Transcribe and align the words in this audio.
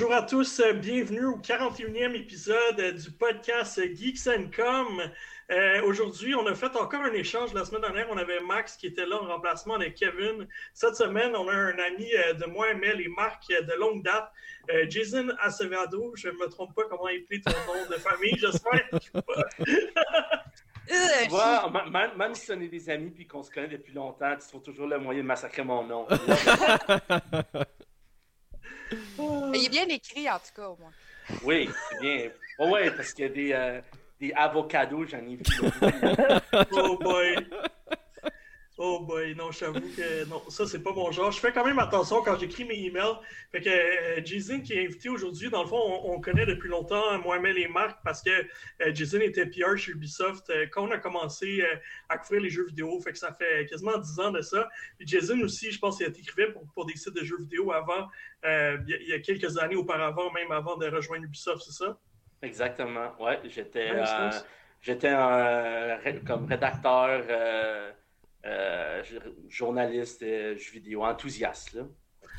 Bonjour 0.00 0.14
à 0.14 0.22
tous, 0.22 0.62
bienvenue 0.76 1.26
au 1.26 1.36
41e 1.36 2.14
épisode 2.14 2.94
du 2.96 3.10
podcast 3.10 3.78
Geeks 3.94 4.30
Com. 4.56 5.02
Euh, 5.50 5.82
aujourd'hui, 5.82 6.34
on 6.34 6.46
a 6.46 6.54
fait 6.54 6.74
encore 6.74 7.02
un 7.02 7.12
échange. 7.12 7.52
La 7.52 7.66
semaine 7.66 7.82
dernière, 7.82 8.06
on 8.08 8.16
avait 8.16 8.40
Max 8.40 8.78
qui 8.78 8.86
était 8.86 9.04
là 9.04 9.22
en 9.22 9.26
remplacement 9.26 9.74
avec 9.74 9.96
Kevin. 9.96 10.48
Cette 10.72 10.94
semaine, 10.94 11.36
on 11.36 11.46
a 11.50 11.52
un 11.52 11.78
ami 11.78 12.06
euh, 12.16 12.32
de 12.32 12.46
moi, 12.46 12.72
Mel 12.72 12.98
et 13.02 13.08
Marc 13.08 13.46
de 13.50 13.78
longue 13.78 14.02
date, 14.02 14.32
euh, 14.70 14.86
Jason 14.88 15.28
Acevedo. 15.38 16.14
Je 16.16 16.28
ne 16.28 16.32
me 16.32 16.46
trompe 16.48 16.74
pas 16.74 16.84
comment 16.88 17.08
il 17.08 17.26
ton 17.42 17.50
nom 17.50 17.86
de 17.90 17.96
famille, 17.96 18.38
j'espère. 18.38 18.88
même, 21.92 22.16
même, 22.16 22.34
si 22.34 22.50
on 22.50 22.60
est 22.62 22.68
des 22.68 22.88
amis 22.88 23.12
et 23.18 23.26
qu'on 23.26 23.42
se 23.42 23.50
connaît 23.50 23.68
depuis 23.68 23.92
longtemps, 23.92 24.34
tu 24.34 24.48
trouves 24.48 24.62
toujours 24.62 24.86
le 24.86 24.98
moyen 24.98 25.20
de 25.20 25.26
massacrer 25.26 25.62
mon 25.62 25.84
nom. 25.84 26.06
Il 29.18 29.66
est 29.66 29.68
bien 29.68 29.86
écrit, 29.88 30.28
en 30.30 30.38
tout 30.38 30.54
cas, 30.54 30.68
au 30.68 30.76
moins. 30.76 30.92
Oui, 31.44 31.68
c'est 31.88 32.00
bien. 32.00 32.30
oui, 32.58 32.90
parce 32.96 33.12
qu'il 33.12 33.24
y 33.24 33.28
a 33.28 33.32
des, 33.32 33.52
euh, 33.52 33.80
des 34.20 34.32
avocados, 34.34 35.06
j'en 35.06 35.18
ai 35.18 35.36
vu. 35.36 35.42
oh 36.72 36.98
boy! 37.00 37.36
Oh 38.82 38.98
boy, 38.98 39.34
non, 39.34 39.50
j'avoue 39.50 39.78
que 39.94 40.24
non, 40.24 40.42
ça 40.48 40.66
c'est 40.66 40.82
pas 40.82 40.94
mon 40.94 41.12
genre. 41.12 41.30
Je 41.30 41.38
fais 41.38 41.52
quand 41.52 41.66
même 41.66 41.78
attention 41.78 42.22
quand 42.22 42.38
j'écris 42.38 42.64
mes 42.64 42.78
emails. 42.78 43.12
Fait 43.52 43.60
que 43.60 43.68
euh, 43.68 44.24
Jason 44.24 44.62
qui 44.62 44.72
est 44.72 44.86
invité 44.86 45.10
aujourd'hui, 45.10 45.50
dans 45.50 45.64
le 45.64 45.68
fond, 45.68 46.00
on, 46.04 46.18
connaît 46.18 46.46
depuis 46.46 46.70
longtemps 46.70 47.18
Mohamed 47.18 47.58
et 47.58 47.68
Marc 47.68 47.98
parce 48.02 48.22
que 48.22 48.30
euh, 48.30 48.90
Jason 48.94 49.20
était 49.20 49.44
PR 49.44 49.76
chez 49.76 49.92
Ubisoft 49.92 50.48
euh, 50.48 50.64
quand 50.72 50.88
on 50.88 50.90
a 50.92 50.96
commencé 50.96 51.62
à 52.08 52.16
couvrir 52.16 52.40
les 52.40 52.48
jeux 52.48 52.64
vidéo. 52.64 52.98
Fait 53.02 53.12
que 53.12 53.18
ça 53.18 53.34
fait 53.34 53.66
quasiment 53.66 53.98
10 53.98 54.18
ans 54.18 54.30
de 54.30 54.40
ça. 54.40 54.66
Puis 54.96 55.06
Jason 55.06 55.38
aussi, 55.40 55.70
je 55.70 55.78
pense 55.78 55.98
qu'il 55.98 56.06
a 56.06 56.08
écrivait 56.08 56.50
pour, 56.50 56.66
pour, 56.72 56.86
des 56.86 56.96
sites 56.96 57.12
de 57.12 57.22
jeux 57.22 57.38
vidéo 57.38 57.72
avant, 57.72 58.08
il 58.44 59.04
y, 59.08 59.12
a 59.12 59.18
quelques 59.18 59.58
années 59.58 59.76
auparavant, 59.76 60.32
même 60.32 60.52
avant 60.52 60.78
de 60.78 60.86
rejoindre 60.86 61.24
Ubisoft, 61.24 61.64
c'est 61.66 61.84
ça? 61.84 61.98
Exactement, 62.40 63.12
ouais. 63.20 63.40
J'étais 63.44 63.92
j'étais 64.80 65.14
comme 66.26 66.46
rédacteur 66.46 67.24
euh, 68.46 69.02
journaliste, 69.48 70.22
euh, 70.22 70.56
jeux 70.56 70.72
vidéo, 70.72 71.04
enthousiaste. 71.04 71.74
Là. 71.74 71.82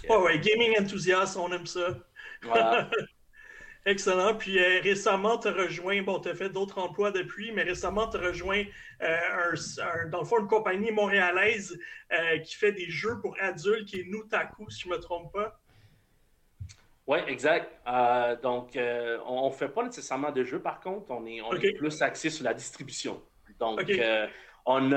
oh, 0.09 0.23
ouais, 0.23 0.39
gaming 0.39 0.75
enthousiaste, 0.79 1.37
on 1.37 1.51
aime 1.51 1.67
ça. 1.67 1.95
Voilà. 2.41 2.89
Excellent. 3.85 4.35
Puis 4.35 4.59
euh, 4.59 4.79
récemment, 4.81 5.37
tu 5.37 5.47
as 5.47 5.51
rejoint, 5.51 6.01
bon, 6.01 6.19
tu 6.19 6.29
as 6.29 6.35
fait 6.35 6.49
d'autres 6.49 6.79
emplois 6.79 7.11
depuis, 7.11 7.51
mais 7.51 7.63
récemment, 7.63 8.07
tu 8.07 8.17
as 8.17 8.21
rejoint, 8.21 8.63
un, 8.99 10.07
dans 10.09 10.19
le 10.19 10.25
fond, 10.25 10.39
une 10.39 10.47
compagnie 10.47 10.91
montréalaise 10.91 11.77
qui 12.43 12.55
fait 12.55 12.71
des 12.71 12.89
jeux 12.89 13.19
pour 13.21 13.35
adultes, 13.39 13.85
qui 13.85 14.01
est 14.01 14.03
Nutaku, 14.03 14.69
si 14.69 14.81
je 14.81 14.89
ne 14.89 14.95
me 14.95 14.99
trompe 14.99 15.31
pas. 15.33 15.59
Oui, 17.07 17.19
exact. 17.27 17.71
donc, 18.43 18.77
on 19.25 19.49
ne 19.49 19.53
fait 19.53 19.69
pas 19.69 19.83
nécessairement 19.83 20.31
de 20.31 20.43
jeux, 20.43 20.61
par 20.61 20.79
contre, 20.79 21.09
on 21.09 21.25
est, 21.25 21.41
on 21.41 21.53
est 21.53 21.73
plus 21.73 22.01
axé 22.03 22.29
sur 22.29 22.43
la 22.43 22.53
distribution. 22.53 23.21
Donc, 23.59 23.81
on 24.65 24.91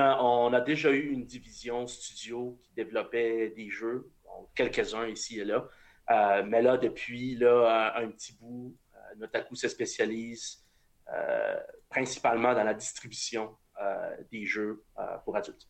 a, 0.52 0.60
déjà 0.60 0.90
eu 0.90 1.10
une 1.10 1.24
division 1.24 1.86
studio 1.86 2.58
qui 2.62 2.72
développait 2.74 3.50
des 3.50 3.70
jeux, 3.70 4.10
quelques-uns 4.54 5.06
ici 5.06 5.40
et 5.40 5.44
là. 5.44 5.68
Euh, 6.10 6.42
mais 6.46 6.62
là, 6.62 6.76
depuis 6.76 7.36
là, 7.36 7.94
un 7.96 8.08
petit 8.08 8.36
bout, 8.38 8.76
euh, 8.94 8.98
Notaku 9.16 9.54
se 9.54 9.68
spécialise 9.68 10.62
euh, 11.12 11.56
principalement 11.88 12.54
dans 12.54 12.64
la 12.64 12.74
distribution 12.74 13.56
des 14.30 14.46
jeux 14.46 14.84
pour 15.24 15.36
adultes. 15.36 15.68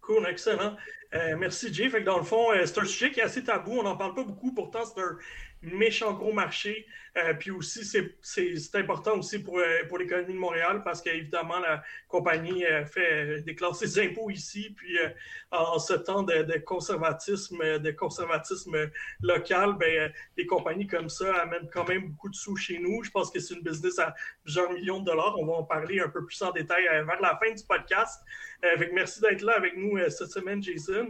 Cool, 0.00 0.26
excellent. 0.28 0.76
merci, 1.12 1.72
Jay. 1.72 1.88
Dans 2.00 2.18
le 2.18 2.24
fond, 2.24 2.48
c'est 2.66 2.78
un 2.78 2.84
sujet 2.84 3.12
qui 3.12 3.20
est 3.20 3.22
assez 3.22 3.44
tabou. 3.44 3.78
On 3.78 3.84
n'en 3.84 3.96
parle 3.96 4.12
pas 4.14 4.24
beaucoup. 4.24 4.52
Pourtant, 4.52 4.84
c'est 4.84 5.00
méchant 5.62 6.12
gros 6.12 6.32
marché. 6.32 6.86
Euh, 7.16 7.34
puis 7.34 7.50
aussi, 7.50 7.84
c'est 8.22 8.74
important 8.74 9.18
aussi 9.18 9.40
pour, 9.40 9.58
euh, 9.58 9.84
pour 9.88 9.98
l'économie 9.98 10.34
de 10.34 10.38
Montréal 10.38 10.82
parce 10.84 11.02
qu'évidemment, 11.02 11.58
la 11.58 11.82
compagnie 12.06 12.64
euh, 12.64 12.84
fait 12.84 13.40
déclare 13.42 13.74
ses 13.74 13.98
impôts 13.98 14.30
ici. 14.30 14.74
Puis 14.76 14.96
en, 15.50 15.78
ce 15.78 15.94
temps 15.94 16.22
de, 16.22 16.58
conservatisme, 16.58 17.78
de 17.78 17.90
conservatisme 17.90 18.90
local, 19.20 19.74
ben, 19.78 20.12
des 20.36 20.46
compagnies 20.46 20.86
comme 20.86 21.08
ça 21.08 21.34
amènent 21.38 21.68
quand 21.72 21.88
même 21.88 22.08
beaucoup 22.08 22.28
de 22.28 22.36
sous 22.36 22.56
chez 22.56 22.78
nous. 22.78 23.02
Je 23.02 23.10
pense 23.10 23.30
que 23.30 23.40
c'est 23.40 23.54
une 23.54 23.62
business 23.62 23.98
à 23.98 24.14
plusieurs 24.44 24.70
millions 24.72 25.00
de 25.00 25.06
dollars. 25.06 25.34
On 25.38 25.46
va 25.46 25.54
en 25.54 25.64
parler 25.64 26.00
un 26.00 26.08
peu 26.08 26.24
plus 26.24 26.40
en 26.42 26.52
détail 26.52 26.84
vers 26.84 27.20
la 27.20 27.38
fin 27.42 27.52
du 27.52 27.64
podcast. 27.64 28.22
merci 28.92 29.20
d'être 29.20 29.42
là 29.42 29.54
avec 29.56 29.76
nous 29.76 29.98
cette 30.10 30.30
semaine, 30.30 30.62
Jason. 30.62 31.08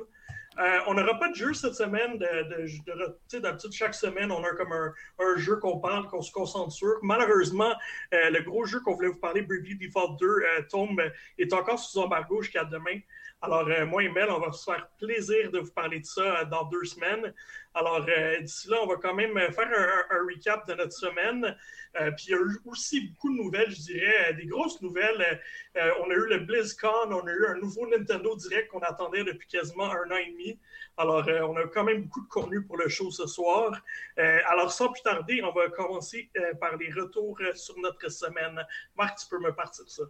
Euh, 0.59 0.81
on 0.89 0.95
n'aura 0.95 1.19
pas 1.19 1.29
de 1.29 1.35
jeu 1.35 1.55
cette 1.55 1.75
semaine. 1.75 2.19
De, 2.19 3.39
D'habitude, 3.39 3.73
chaque 3.73 3.95
semaine, 3.95 4.33
on 4.33 4.43
a 4.43 4.51
comme 4.51 4.73
un, 4.73 5.37
jeu 5.37 5.57
qu'on 5.57 5.79
parle, 5.79 6.09
qu'on 6.09 6.23
se 6.23 6.33
concentre 6.33 6.73
sur. 6.73 6.95
Malheureusement, 7.03 7.73
euh, 8.13 8.31
le 8.31 8.43
gros 8.43 8.65
jeu 8.65 8.81
qu'on 8.81 8.95
voulait 8.95 9.09
vous 9.09 9.21
parler, 9.21 9.43
Bravely 9.43 9.77
Default 9.77 10.17
2, 10.19 10.27
euh, 10.27 10.63
tombe, 10.69 11.01
est 11.39 11.53
encore 11.53 11.79
sous 11.79 11.99
embargo 11.99 12.43
jusqu'à 12.43 12.65
demain. 12.65 12.99
Alors, 13.41 13.69
moi 13.87 14.03
et 14.03 14.09
Mel, 14.09 14.31
on 14.31 14.41
va 14.41 14.51
se 14.51 14.65
faire 14.65 14.89
plaisir 14.99 15.53
de 15.53 15.61
vous 15.61 15.71
parler 15.71 16.01
de 16.01 16.05
ça 16.05 16.45
dans 16.47 16.65
deux 16.65 16.85
semaines. 16.85 17.33
Alors, 17.73 18.05
d'ici 18.41 18.69
là, 18.69 18.79
on 18.83 18.89
va 18.89 18.97
quand 18.97 19.15
même 19.15 19.39
faire 19.53 20.07
un 20.11 20.27
recap 20.27 20.67
de 20.67 20.75
notre 20.75 20.93
semaine. 20.93 21.57
Euh, 22.01 22.11
puis 22.13 22.27
il 22.29 22.31
y 22.31 22.35
a 22.35 22.39
eu 22.39 22.61
aussi 22.67 23.09
beaucoup 23.09 23.31
de 23.31 23.37
nouvelles, 23.37 23.71
je 23.71 23.81
dirais, 23.81 24.31
euh, 24.31 24.33
des 24.35 24.47
grosses 24.47 24.81
nouvelles. 24.83 25.41
Euh, 25.77 25.91
on 26.01 26.11
a 26.11 26.15
eu 26.15 26.27
le 26.27 26.39
BlizzCon, 26.39 27.11
on 27.11 27.27
a 27.27 27.33
eu 27.33 27.47
un 27.47 27.55
nouveau 27.57 27.87
Nintendo 27.87 28.37
Direct 28.37 28.69
qu'on 28.71 28.81
attendait 28.81 29.25
depuis 29.25 29.49
quasiment 29.49 29.91
un 29.91 30.11
an 30.11 30.17
et 30.17 30.31
demi. 30.31 30.59
Alors, 30.97 31.25
on 31.29 31.57
a 31.57 31.67
quand 31.69 31.85
même 31.85 32.03
beaucoup 32.03 32.23
de 32.23 32.29
contenu 32.29 32.63
pour 32.63 32.77
le 32.77 32.89
show 32.89 33.11
ce 33.11 33.27
soir. 33.27 33.81
alors, 34.17 34.73
sans 34.73 34.91
plus 34.91 35.03
tarder, 35.03 35.43
on 35.45 35.53
va 35.53 35.69
commencer 35.69 36.31
par 36.61 36.77
les 36.77 36.91
retours 36.91 37.39
sur 37.55 37.79
notre 37.79 38.11
semaine. 38.11 38.61
Marc, 38.97 39.19
tu 39.19 39.27
peux 39.29 39.39
me 39.39 39.53
partir 39.53 39.89
ça. 39.89 40.03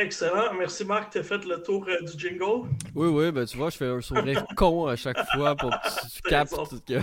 Excellent. 0.00 0.54
Merci 0.54 0.86
Marc, 0.86 1.12
tu 1.12 1.18
as 1.18 1.22
fait 1.22 1.44
le 1.44 1.62
tour 1.62 1.86
euh, 1.86 2.00
du 2.00 2.18
jingle? 2.18 2.66
Oui, 2.94 3.08
oui, 3.08 3.30
ben 3.30 3.44
tu 3.44 3.58
vois, 3.58 3.68
je 3.68 3.76
fais 3.76 3.86
un 3.86 4.00
sourire 4.00 4.46
con 4.56 4.86
à 4.86 4.96
chaque 4.96 5.18
fois 5.34 5.54
pour 5.54 5.70
que 5.70 6.10
tu, 6.10 6.22
captes 6.22 6.56
que... 6.86 7.02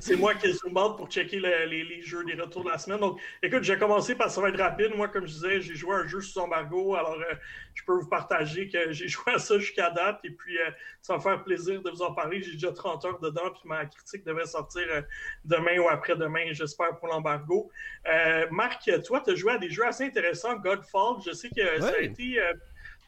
C'est 0.00 0.16
moi 0.16 0.34
qui 0.34 0.50
vous 0.50 0.68
demande 0.68 0.96
pour 0.96 1.08
checker 1.08 1.38
les, 1.38 1.84
les, 1.84 2.02
jeux 2.02 2.24
des 2.24 2.34
retours 2.34 2.64
de 2.64 2.70
la 2.70 2.78
semaine. 2.78 2.98
Donc, 2.98 3.20
écoute, 3.44 3.62
j'ai 3.62 3.78
commencé 3.78 4.16
par 4.16 4.28
ça 4.28 4.40
va 4.40 4.48
être 4.48 4.58
rapide. 4.58 4.90
Moi, 4.96 5.06
comme 5.06 5.24
je 5.24 5.34
disais, 5.34 5.60
j'ai 5.60 5.76
joué 5.76 5.94
un 5.94 6.06
jeu 6.08 6.20
sous 6.20 6.40
embargo. 6.40 6.96
Alors, 6.96 7.14
euh, 7.14 7.34
je 7.74 7.84
peux 7.84 7.94
vous 8.00 8.08
partager 8.08 8.68
que 8.68 8.90
j'ai 8.90 9.06
joué 9.08 9.34
à 9.34 9.38
ça 9.38 9.60
jusqu'à 9.60 9.90
date. 9.90 10.18
Et 10.24 10.30
puis, 10.30 10.58
euh, 10.58 10.70
ça 11.00 11.12
va 11.12 11.18
me 11.18 11.22
faire 11.22 11.44
plaisir 11.44 11.80
de 11.80 11.90
vous 11.90 12.02
en 12.02 12.12
parler. 12.12 12.42
J'ai 12.42 12.54
déjà 12.54 12.72
30 12.72 13.04
heures 13.04 13.20
dedans. 13.20 13.50
Puis 13.52 13.68
ma 13.68 13.86
critique 13.86 14.24
devrait 14.24 14.46
sortir 14.46 14.82
demain 15.44 15.78
ou 15.78 15.88
après-demain, 15.88 16.52
j'espère, 16.52 16.98
pour 16.98 17.06
l'embargo. 17.06 17.70
Marc, 18.50 18.90
toi, 19.04 19.22
tu 19.24 19.30
as 19.30 19.34
joué 19.36 19.52
à 19.52 19.58
des 19.58 19.70
jeux 19.70 19.86
assez 19.86 20.04
intéressants. 20.04 20.56
Godfall. 20.76 21.22
Je 21.24 21.32
sais 21.32 21.48
que 21.48 21.80
ça 21.80 21.94
a 21.98 22.00
été. 22.00 22.38
Euh, 22.38 22.52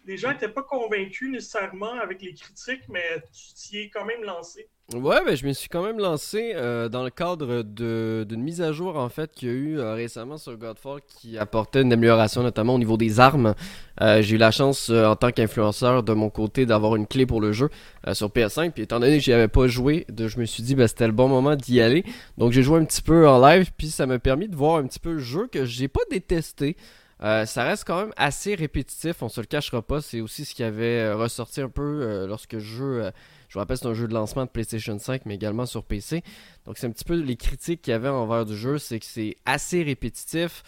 les 0.06 0.18
gens 0.18 0.30
n'étaient 0.30 0.48
pas 0.48 0.62
convaincus 0.62 1.30
nécessairement 1.30 1.94
avec 1.94 2.20
les 2.20 2.34
critiques, 2.34 2.82
mais 2.90 3.22
tu 3.32 3.54
t'y 3.54 3.78
es 3.78 3.88
quand 3.88 4.04
même 4.04 4.22
lancé. 4.22 4.68
Ouais, 4.92 5.24
ben, 5.24 5.34
je 5.34 5.46
me 5.46 5.54
suis 5.54 5.70
quand 5.70 5.82
même 5.82 5.98
lancé 5.98 6.52
euh, 6.54 6.90
dans 6.90 7.02
le 7.02 7.08
cadre 7.08 7.62
d'une 7.62 8.42
mise 8.42 8.60
à 8.60 8.72
jour 8.72 8.98
en 8.98 9.08
fait 9.08 9.32
qu'il 9.32 9.48
y 9.48 9.50
a 9.50 9.54
eu 9.54 9.78
euh, 9.78 9.94
récemment 9.94 10.36
sur 10.36 10.58
Godfall 10.58 11.00
qui 11.08 11.38
apportait 11.38 11.80
une 11.80 11.92
amélioration 11.94 12.42
notamment 12.42 12.74
au 12.74 12.78
niveau 12.78 12.98
des 12.98 13.18
armes. 13.18 13.54
J'ai 13.98 14.34
eu 14.34 14.36
la 14.36 14.50
chance 14.50 14.90
en 14.90 15.16
tant 15.16 15.30
qu'influenceur 15.30 16.02
de 16.02 16.12
mon 16.12 16.28
côté 16.28 16.66
d'avoir 16.66 16.96
une 16.96 17.06
clé 17.06 17.24
pour 17.24 17.40
le 17.40 17.52
jeu 17.52 17.70
sur 18.12 18.28
PS5. 18.28 18.72
Puis 18.72 18.82
étant 18.82 19.00
donné 19.00 19.16
que 19.16 19.22
j'y 19.22 19.32
avais 19.32 19.48
pas 19.48 19.68
joué, 19.68 20.04
de, 20.10 20.28
je 20.28 20.38
me 20.38 20.44
suis 20.44 20.62
dit 20.62 20.74
ben, 20.74 20.86
c'était 20.86 21.06
le 21.06 21.14
bon 21.14 21.28
moment 21.28 21.56
d'y 21.56 21.80
aller. 21.80 22.04
Donc 22.36 22.52
j'ai 22.52 22.62
joué 22.62 22.78
un 22.78 22.84
petit 22.84 23.00
peu 23.00 23.26
en 23.26 23.40
live, 23.40 23.70
puis 23.78 23.88
ça 23.88 24.04
m'a 24.04 24.18
permis 24.18 24.48
de 24.48 24.56
voir 24.56 24.76
un 24.76 24.86
petit 24.86 25.00
peu 25.00 25.12
le 25.12 25.18
jeu 25.18 25.46
que 25.46 25.64
j'ai 25.64 25.88
pas 25.88 26.02
détesté. 26.10 26.76
Euh, 27.22 27.46
ça 27.46 27.64
reste 27.64 27.84
quand 27.86 28.00
même 28.00 28.12
assez 28.16 28.54
répétitif, 28.54 29.22
on 29.22 29.28
se 29.28 29.40
le 29.40 29.46
cachera 29.46 29.82
pas. 29.82 30.00
C'est 30.00 30.20
aussi 30.20 30.44
ce 30.44 30.54
qui 30.54 30.62
avait 30.62 31.00
euh, 31.00 31.16
ressorti 31.16 31.60
un 31.60 31.68
peu 31.68 31.82
euh, 31.82 32.26
lorsque 32.26 32.54
le 32.54 32.58
jeu, 32.58 33.10
je 33.48 33.54
vous 33.54 33.60
rappelle, 33.60 33.78
c'est 33.78 33.86
un 33.86 33.94
jeu 33.94 34.08
de 34.08 34.14
lancement 34.14 34.44
de 34.44 34.50
PlayStation 34.50 34.98
5, 34.98 35.22
mais 35.26 35.36
également 35.36 35.66
sur 35.66 35.84
PC. 35.84 36.22
Donc 36.66 36.78
c'est 36.78 36.86
un 36.86 36.90
petit 36.90 37.04
peu 37.04 37.14
les 37.14 37.36
critiques 37.36 37.82
qu'il 37.82 37.92
y 37.92 37.94
avait 37.94 38.08
envers 38.08 38.44
du 38.44 38.56
jeu, 38.56 38.78
c'est 38.78 38.98
que 38.98 39.06
c'est 39.06 39.36
assez 39.46 39.82
répétitif. 39.82 40.62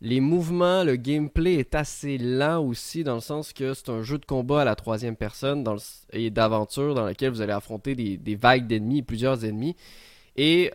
Les 0.00 0.20
mouvements, 0.20 0.84
le 0.84 0.94
gameplay 0.94 1.54
est 1.54 1.74
assez 1.74 2.18
lent 2.18 2.60
aussi, 2.64 3.02
dans 3.02 3.16
le 3.16 3.20
sens 3.20 3.52
que 3.52 3.74
c'est 3.74 3.88
un 3.88 4.02
jeu 4.02 4.18
de 4.18 4.24
combat 4.24 4.60
à 4.60 4.64
la 4.64 4.76
troisième 4.76 5.16
personne 5.16 5.64
et 6.12 6.30
d'aventure 6.30 6.94
dans 6.94 7.04
lequel 7.04 7.30
vous 7.30 7.40
allez 7.40 7.52
affronter 7.52 7.96
des, 7.96 8.36
vagues 8.36 8.68
d'ennemis, 8.68 9.02
plusieurs 9.02 9.44
ennemis. 9.44 9.74
Et 10.36 10.70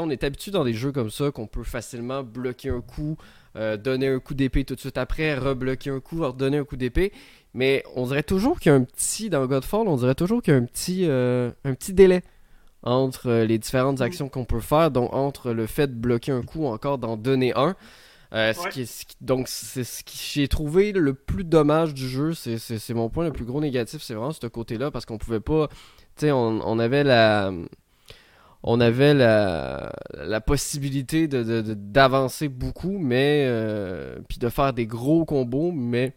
on 0.00 0.10
est 0.10 0.24
habitué 0.24 0.50
dans 0.50 0.64
des 0.64 0.74
jeux 0.74 0.90
comme 0.90 1.10
ça 1.10 1.30
qu'on 1.30 1.46
peut 1.46 1.62
facilement 1.62 2.24
bloquer 2.24 2.70
un 2.70 2.80
coup, 2.80 3.16
euh, 3.56 3.76
donner 3.76 4.08
un 4.08 4.18
coup 4.18 4.34
d'épée 4.34 4.64
tout 4.64 4.74
de 4.74 4.80
suite 4.80 4.98
après, 4.98 5.34
rebloquer 5.34 5.90
un 5.90 6.00
coup, 6.00 6.22
redonner 6.22 6.58
un 6.58 6.64
coup 6.64 6.76
d'épée. 6.76 7.12
Mais 7.54 7.84
on 7.94 8.06
dirait 8.06 8.24
toujours 8.24 8.58
qu'il 8.58 8.70
y 8.70 8.74
a 8.74 8.76
un 8.76 8.82
petit, 8.82 9.30
dans 9.30 9.46
Godfall, 9.46 9.86
on 9.86 9.96
dirait 9.96 10.16
toujours 10.16 10.42
qu'il 10.42 10.52
y 10.52 10.56
a 10.56 10.60
un 10.60 10.64
petit, 10.64 11.06
euh, 11.06 11.50
un 11.64 11.74
petit 11.74 11.94
délai 11.94 12.22
entre 12.82 13.30
euh, 13.30 13.44
les 13.44 13.58
différentes 13.58 14.00
mm. 14.00 14.02
actions 14.02 14.28
qu'on 14.28 14.44
peut 14.44 14.60
faire, 14.60 14.90
donc 14.90 15.14
entre 15.14 15.52
le 15.52 15.66
fait 15.66 15.86
de 15.86 15.94
bloquer 15.94 16.32
un 16.32 16.42
coup 16.42 16.64
ou 16.64 16.66
encore 16.66 16.98
d'en 16.98 17.16
donner 17.16 17.52
un. 17.54 17.76
donc, 19.20 19.46
c'est 19.48 19.84
ce 19.84 20.02
que 20.02 20.10
j'ai 20.12 20.48
trouvé 20.48 20.90
le 20.90 21.14
plus 21.14 21.44
dommage 21.44 21.94
du 21.94 22.08
jeu. 22.08 22.34
C'est 22.34 22.94
mon 22.94 23.08
point 23.08 23.24
le 23.24 23.32
plus 23.32 23.44
gros 23.44 23.60
négatif. 23.60 24.02
C'est 24.02 24.14
vraiment 24.14 24.32
ce 24.32 24.46
côté-là 24.48 24.90
parce 24.90 25.06
qu'on 25.06 25.18
pouvait 25.18 25.38
pas. 25.38 25.68
Tu 26.16 26.26
sais, 26.26 26.32
on, 26.32 26.78
avait 26.80 27.04
la. 27.04 27.52
On 28.66 28.80
avait 28.80 29.12
la, 29.12 30.40
possibilité 30.40 31.28
d'avancer 31.28 32.48
beaucoup, 32.48 32.98
mais. 32.98 33.46
puis 34.28 34.38
de 34.38 34.48
faire 34.48 34.72
des 34.72 34.86
gros 34.86 35.24
combos, 35.24 35.70
mais 35.70 36.14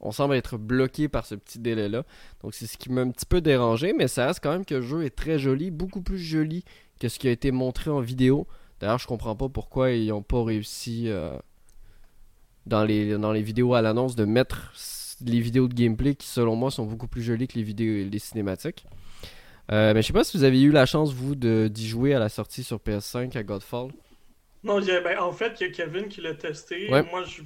on 0.00 0.12
semble 0.12 0.34
être 0.34 0.58
bloqué 0.58 1.08
par 1.08 1.26
ce 1.26 1.34
petit 1.34 1.58
délai-là. 1.58 2.04
Donc 2.42 2.54
c'est 2.54 2.66
ce 2.66 2.76
qui 2.76 2.90
m'a 2.90 3.00
un 3.00 3.10
petit 3.10 3.26
peu 3.26 3.40
dérangé, 3.40 3.92
mais 3.92 4.06
ça 4.06 4.26
reste 4.26 4.40
quand 4.42 4.52
même 4.52 4.64
que 4.64 4.76
le 4.76 4.82
jeu 4.82 5.04
est 5.04 5.16
très 5.16 5.38
joli, 5.38 5.70
beaucoup 5.70 6.02
plus 6.02 6.18
joli 6.18 6.64
que 7.00 7.08
ce 7.08 7.18
qui 7.18 7.28
a 7.28 7.30
été 7.30 7.50
montré 7.50 7.90
en 7.90 8.00
vidéo. 8.00 8.46
D'ailleurs, 8.80 8.98
je 8.98 9.06
comprends 9.06 9.34
pas 9.34 9.48
pourquoi 9.48 9.90
ils 9.90 10.08
n'ont 10.08 10.22
pas 10.22 10.44
réussi 10.44 11.04
euh, 11.08 11.36
dans, 12.66 12.84
les, 12.84 13.16
dans 13.18 13.32
les 13.32 13.42
vidéos 13.42 13.74
à 13.74 13.82
l'annonce 13.82 14.14
de 14.14 14.24
mettre 14.24 14.72
les 15.24 15.40
vidéos 15.40 15.66
de 15.66 15.74
gameplay 15.74 16.14
qui, 16.14 16.28
selon 16.28 16.54
moi, 16.54 16.70
sont 16.70 16.84
beaucoup 16.84 17.08
plus 17.08 17.22
jolies 17.22 17.48
que 17.48 17.58
les 17.58 17.64
vidéos 17.64 18.08
les 18.08 18.18
cinématiques. 18.18 18.84
Euh, 19.70 19.92
mais 19.94 20.02
je 20.02 20.06
sais 20.06 20.12
pas 20.12 20.24
si 20.24 20.36
vous 20.36 20.44
avez 20.44 20.60
eu 20.60 20.70
la 20.70 20.86
chance, 20.86 21.12
vous, 21.12 21.34
d'y 21.34 21.88
jouer 21.88 22.14
à 22.14 22.18
la 22.18 22.28
sortie 22.28 22.64
sur 22.64 22.78
PS5 22.78 23.36
à 23.36 23.42
Godfall. 23.42 23.90
Non, 24.64 24.80
ben, 24.80 25.18
en 25.18 25.32
fait, 25.32 25.60
il 25.60 25.66
y 25.66 25.70
a 25.70 25.72
Kevin 25.72 26.08
qui 26.08 26.20
l'a 26.20 26.34
testé. 26.34 26.88
Moi, 26.88 27.24
je 27.24 27.42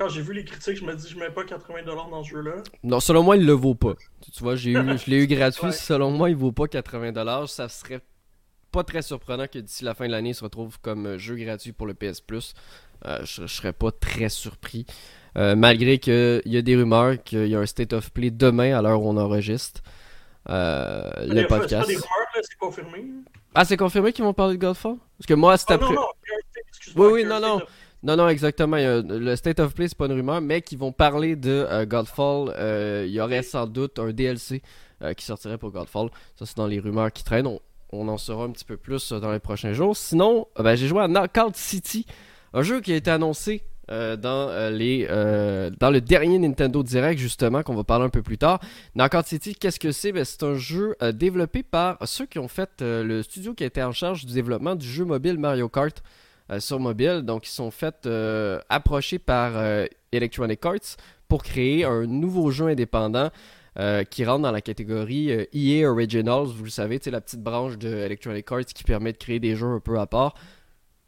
quand 0.00 0.08
j'ai 0.08 0.22
vu 0.22 0.32
les 0.32 0.46
critiques, 0.46 0.78
je 0.78 0.84
me 0.84 0.94
dis 0.94 1.06
je 1.10 1.18
mets 1.18 1.28
pas 1.28 1.44
80$ 1.44 1.84
dans 1.84 2.24
ce 2.24 2.30
jeu-là. 2.30 2.62
Non, 2.82 3.00
selon 3.00 3.22
moi, 3.22 3.36
il 3.36 3.44
le 3.44 3.52
vaut 3.52 3.74
pas. 3.74 3.92
Tu 4.32 4.42
vois, 4.42 4.56
j'ai 4.56 4.70
eu, 4.70 4.98
je 4.98 5.10
l'ai 5.10 5.22
eu 5.22 5.26
gratuit. 5.26 5.74
Selon 5.74 6.10
moi, 6.10 6.30
il 6.30 6.36
vaut 6.36 6.52
pas 6.52 6.64
80$. 6.64 7.46
Ça 7.48 7.68
serait 7.68 8.00
pas 8.72 8.82
très 8.82 9.02
surprenant 9.02 9.46
que 9.46 9.58
d'ici 9.58 9.84
la 9.84 9.92
fin 9.92 10.06
de 10.06 10.12
l'année, 10.12 10.30
il 10.30 10.34
se 10.34 10.42
retrouve 10.42 10.80
comme 10.80 11.18
jeu 11.18 11.36
gratuit 11.36 11.72
pour 11.72 11.86
le 11.86 11.92
PS 11.92 12.22
Plus. 12.22 12.54
Euh, 13.04 13.18
je, 13.24 13.46
serais 13.46 13.74
pas 13.74 13.90
très 13.90 14.30
surpris. 14.30 14.86
Euh, 15.36 15.54
malgré 15.54 15.98
qu'il 15.98 16.40
y 16.46 16.56
a 16.56 16.62
des 16.62 16.76
rumeurs 16.76 17.22
qu'il 17.22 17.48
y 17.48 17.54
a 17.54 17.60
un 17.60 17.66
State 17.66 17.92
of 17.92 18.10
Play 18.10 18.30
demain 18.30 18.76
à 18.76 18.80
l'heure 18.80 19.02
où 19.02 19.08
on 19.10 19.18
enregistre 19.18 19.82
euh, 20.48 21.10
le 21.26 21.46
podcast. 21.46 21.88
C'est 21.88 21.96
c'est 22.42 22.58
confirmé. 22.58 23.04
Ah, 23.54 23.64
c'est 23.64 23.76
confirmé 23.76 24.12
qu'ils 24.12 24.24
vont 24.24 24.32
parler 24.32 24.56
de 24.56 24.60
Godfall? 24.60 24.96
Parce 25.18 25.26
que 25.26 25.34
moi, 25.34 25.56
c'était 25.56 25.74
ah, 25.74 25.76
après. 25.76 25.94
Non, 25.94 26.00
non, 26.00 26.06
oui, 26.96 27.08
oui, 27.12 27.24
non, 27.24 27.40
non. 27.40 27.60
Non, 28.02 28.16
non, 28.16 28.28
exactement. 28.28 28.76
le 28.78 29.36
State 29.36 29.60
of 29.60 29.74
Play, 29.74 29.88
c'est 29.88 29.98
pas 29.98 30.06
une 30.06 30.12
rumeur, 30.12 30.40
mais 30.40 30.62
qu'ils 30.62 30.78
vont 30.78 30.92
parler 30.92 31.36
de 31.36 31.66
euh, 31.68 31.84
Godfall. 31.84 32.54
Euh, 32.56 33.04
il 33.06 33.12
y 33.12 33.20
aurait 33.20 33.42
sans 33.42 33.66
doute 33.66 33.98
un 33.98 34.10
DLC 34.10 34.62
euh, 35.02 35.12
qui 35.12 35.24
sortirait 35.24 35.58
pour 35.58 35.70
Godfall. 35.70 36.08
Ça, 36.36 36.46
c'est 36.46 36.56
dans 36.56 36.66
les 36.66 36.80
rumeurs 36.80 37.12
qui 37.12 37.24
traînent. 37.24 37.58
On, 37.92 38.08
en 38.08 38.16
saura 38.16 38.44
un 38.44 38.50
petit 38.50 38.64
peu 38.64 38.78
plus 38.78 39.12
dans 39.12 39.32
les 39.32 39.38
prochains 39.38 39.74
jours. 39.74 39.96
Sinon, 39.96 40.46
ben, 40.56 40.76
j'ai 40.76 40.86
joué 40.86 41.02
à 41.02 41.08
Knockout 41.08 41.56
City, 41.56 42.06
un 42.54 42.62
jeu 42.62 42.80
qui 42.80 42.92
a 42.92 42.96
été 42.96 43.10
annoncé 43.10 43.64
dans, 43.90 44.70
les, 44.72 45.06
dans 45.06 45.90
le 45.90 46.00
dernier 46.00 46.38
Nintendo 46.38 46.82
Direct, 46.82 47.18
justement, 47.20 47.62
qu'on 47.62 47.74
va 47.74 47.84
parler 47.84 48.04
un 48.04 48.10
peu 48.10 48.22
plus 48.22 48.38
tard. 48.38 48.60
Knockout 48.94 49.26
City, 49.26 49.54
qu'est-ce 49.54 49.80
que 49.80 49.92
c'est? 49.92 50.12
Ben, 50.12 50.24
C'est 50.24 50.42
un 50.44 50.54
jeu 50.54 50.96
développé 51.12 51.62
par 51.62 51.98
ceux 52.04 52.26
qui 52.26 52.38
ont 52.38 52.48
fait 52.48 52.70
le 52.80 53.22
studio 53.22 53.54
qui 53.54 53.64
a 53.64 53.66
été 53.66 53.82
en 53.82 53.92
charge 53.92 54.24
du 54.24 54.32
développement 54.32 54.74
du 54.74 54.86
jeu 54.86 55.04
mobile 55.04 55.38
Mario 55.38 55.68
Kart. 55.68 56.02
Euh, 56.50 56.58
sur 56.58 56.80
mobile. 56.80 57.22
Donc, 57.22 57.46
ils 57.46 57.52
sont 57.52 57.70
faits 57.70 58.06
euh, 58.06 58.60
approcher 58.68 59.18
par 59.20 59.52
euh, 59.56 59.86
Electronic 60.10 60.64
Arts 60.66 60.96
pour 61.28 61.44
créer 61.44 61.84
un 61.84 62.06
nouveau 62.06 62.50
jeu 62.50 62.66
indépendant 62.66 63.30
qui 64.10 64.24
rentre 64.26 64.42
dans 64.42 64.50
la 64.50 64.60
catégorie 64.60 65.30
EA 65.30 65.46
e 65.54 65.86
Originals. 65.86 66.48
Vous 66.48 66.64
le 66.64 66.70
savez, 66.70 66.98
c'est 67.00 67.12
la 67.12 67.20
petite 67.20 67.40
branche 67.40 67.78
de 67.78 67.88
Electronic 67.88 68.50
Arts 68.50 68.64
qui 68.66 68.82
permet 68.82 69.12
de 69.12 69.16
créer 69.16 69.38
des 69.38 69.54
jeux 69.54 69.68
un 69.68 69.80
peu 69.80 69.98
à 69.98 70.06
part 70.06 70.34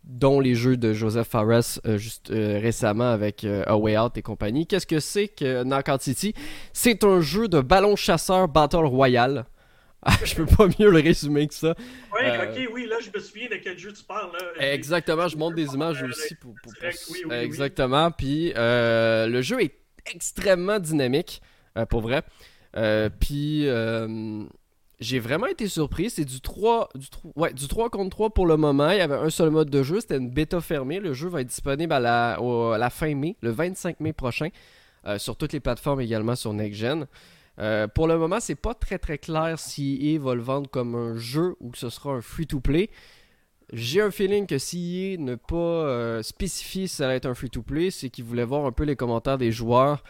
dont 0.05 0.41
les 0.41 0.55
jeux 0.55 0.77
de 0.77 0.93
Joseph 0.93 1.29
Fares 1.29 1.63
juste 1.97 2.31
récemment 2.31 3.11
avec 3.11 3.45
A 3.45 3.77
Way 3.77 3.99
Out 3.99 4.17
et 4.17 4.23
compagnie. 4.23 4.67
Qu'est-ce 4.67 4.87
que 4.87 5.01
c'est 5.01 5.29
que 5.29 5.63
Knockout 5.63 6.03
City? 6.03 6.35
C'est 6.73 7.05
un 7.05 7.21
jeu 7.21 7.49
de 7.49 7.61
ballon 7.61 7.97
chasseur 7.97 8.49
Battle 8.49 8.85
Royale. 8.85 9.47
Ah, 10.05 10.17
je 10.25 10.35
peux 10.35 10.47
pas 10.47 10.67
mieux 10.67 10.91
le 10.91 10.99
résumer 10.99 11.47
que 11.47 11.55
ça. 11.55 11.77
Oui, 12.13 12.25
euh, 12.25 12.51
ok, 12.51 12.71
oui, 12.75 12.87
là, 12.89 12.97
je 13.01 13.17
me 13.17 13.23
souviens 13.23 13.47
de 13.49 13.55
quel 13.63 13.79
jeu 13.79 13.93
tu 13.93 14.03
parles. 14.03 14.33
Là. 14.33 14.73
Exactement, 14.73 15.29
je 15.29 15.37
montre 15.37 15.55
des 15.55 15.75
images 15.75 16.03
aussi 16.03 16.35
pour. 16.35 16.55
Exactement, 17.31 18.11
puis 18.11 18.53
euh, 18.57 19.29
le 19.29 19.43
jeu 19.43 19.63
est 19.63 19.79
extrêmement 20.13 20.81
dynamique, 20.81 21.41
euh, 21.79 21.87
pour 21.87 22.01
vrai. 22.01 22.23
puis 23.21 23.69
j'ai 25.03 25.19
vraiment 25.19 25.47
été 25.47 25.69
surpris. 25.69 26.11
C'est 26.11 26.25
du 26.25 26.41
3, 26.41 26.89
du, 26.95 27.07
ouais, 27.37 27.53
du 27.53 27.69
3 27.69 27.91
contre 27.91 28.11
3 28.11 28.31
pour 28.31 28.47
le 28.47 28.57
moment. 28.57 28.91
Il 28.91 28.99
y 28.99 29.01
avait 29.01 29.15
un 29.15 29.31
seul 29.31 29.51
mode 29.51 29.71
de 29.71 29.83
jeu, 29.83 30.01
c'était 30.01 30.17
une 30.17 30.31
bêta 30.31 30.61
fermée. 30.61 31.01
Le 31.01 31.13
jeu 31.13 31.29
va 31.29 31.41
être 31.41 31.49
disponible 31.49 31.93
à 31.93 32.01
la, 32.01 32.91
fin 32.91 33.15
mai, 33.15 33.37
le 33.43 33.51
25 33.51 34.01
mai 34.01 34.13
prochain, 34.13 34.49
sur 35.19 35.37
toutes 35.37 35.53
les 35.53 35.61
plateformes 35.61 36.01
également 36.01 36.37
sur 36.37 36.53
Next 36.53 36.81
Gen. 36.81 37.07
Euh, 37.59 37.87
pour 37.87 38.09
le 38.09 38.19
moment, 38.19 38.41
c'est 38.41 38.55
pas 38.55 38.75
très 38.75 38.99
très 38.99 39.19
clair 39.19 39.59
si 39.59 39.99
EA 40.01 40.19
va 40.19 40.35
le 40.35 40.43
vendre 40.43 40.71
comme 40.71 40.95
un 40.95 41.17
jeu 41.17 41.57
ou 41.61 41.71
que 41.71 41.79
ce 41.79 41.91
sera 41.91 42.13
un 42.13 42.21
free-to-play. 42.21 42.91
J'ai 43.73 44.03
un 44.03 44.11
feeling 44.11 44.47
que 44.47 44.59
si 44.59 45.15
EA 45.15 45.19
ne 45.19 45.35
pas 45.35 45.57
euh, 45.57 46.23
spécifier 46.23 46.87
si 46.87 46.97
ça 46.97 47.07
va 47.07 47.15
être 47.15 47.27
un 47.27 47.35
free-to-play, 47.35 47.91
c'est 47.91 48.11
qu'il 48.11 48.25
voulait 48.25 48.45
voir 48.45 48.65
un 48.67 48.73
peu 48.73 48.85
les 48.85 48.97
commentaires 48.97 49.39
des 49.39 49.53
joueurs 49.53 50.03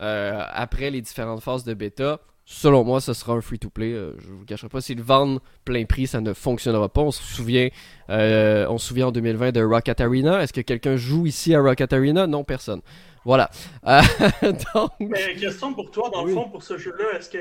euh, 0.00 0.42
après 0.50 0.90
les 0.90 1.00
différentes 1.00 1.42
phases 1.42 1.64
de 1.64 1.74
bêta. 1.74 2.20
Selon 2.52 2.82
moi, 2.82 3.00
ce 3.00 3.12
sera 3.12 3.34
un 3.34 3.40
free-to-play. 3.40 3.92
je 4.18 4.28
vous 4.28 4.44
cacherai 4.44 4.68
pas, 4.68 4.80
s'ils 4.80 4.96
le 4.96 5.04
vendent 5.04 5.38
plein 5.64 5.84
prix, 5.84 6.08
ça 6.08 6.20
ne 6.20 6.32
fonctionnera 6.32 6.88
pas. 6.88 7.00
On 7.00 7.12
se 7.12 7.22
souvient, 7.22 7.68
on 8.08 8.76
se 8.76 8.88
souvient 8.88 9.06
en 9.06 9.12
2020 9.12 9.52
de 9.52 9.62
Rocket 9.62 10.00
Arena. 10.00 10.42
Est-ce 10.42 10.52
que 10.52 10.60
quelqu'un 10.60 10.96
joue 10.96 11.26
ici 11.26 11.54
à 11.54 11.60
Rocket 11.60 11.92
Arena? 11.92 12.26
Non, 12.26 12.42
personne. 12.42 12.82
Voilà. 13.24 13.50
Euh, 13.86 14.00
Mais 15.00 15.34
question 15.36 15.74
pour 15.74 15.90
toi, 15.90 16.10
dans 16.12 16.24
le 16.24 16.32
fond, 16.32 16.48
pour 16.48 16.62
ce 16.62 16.78
jeu-là, 16.78 17.18
est-ce 17.18 17.28
que 17.28 17.38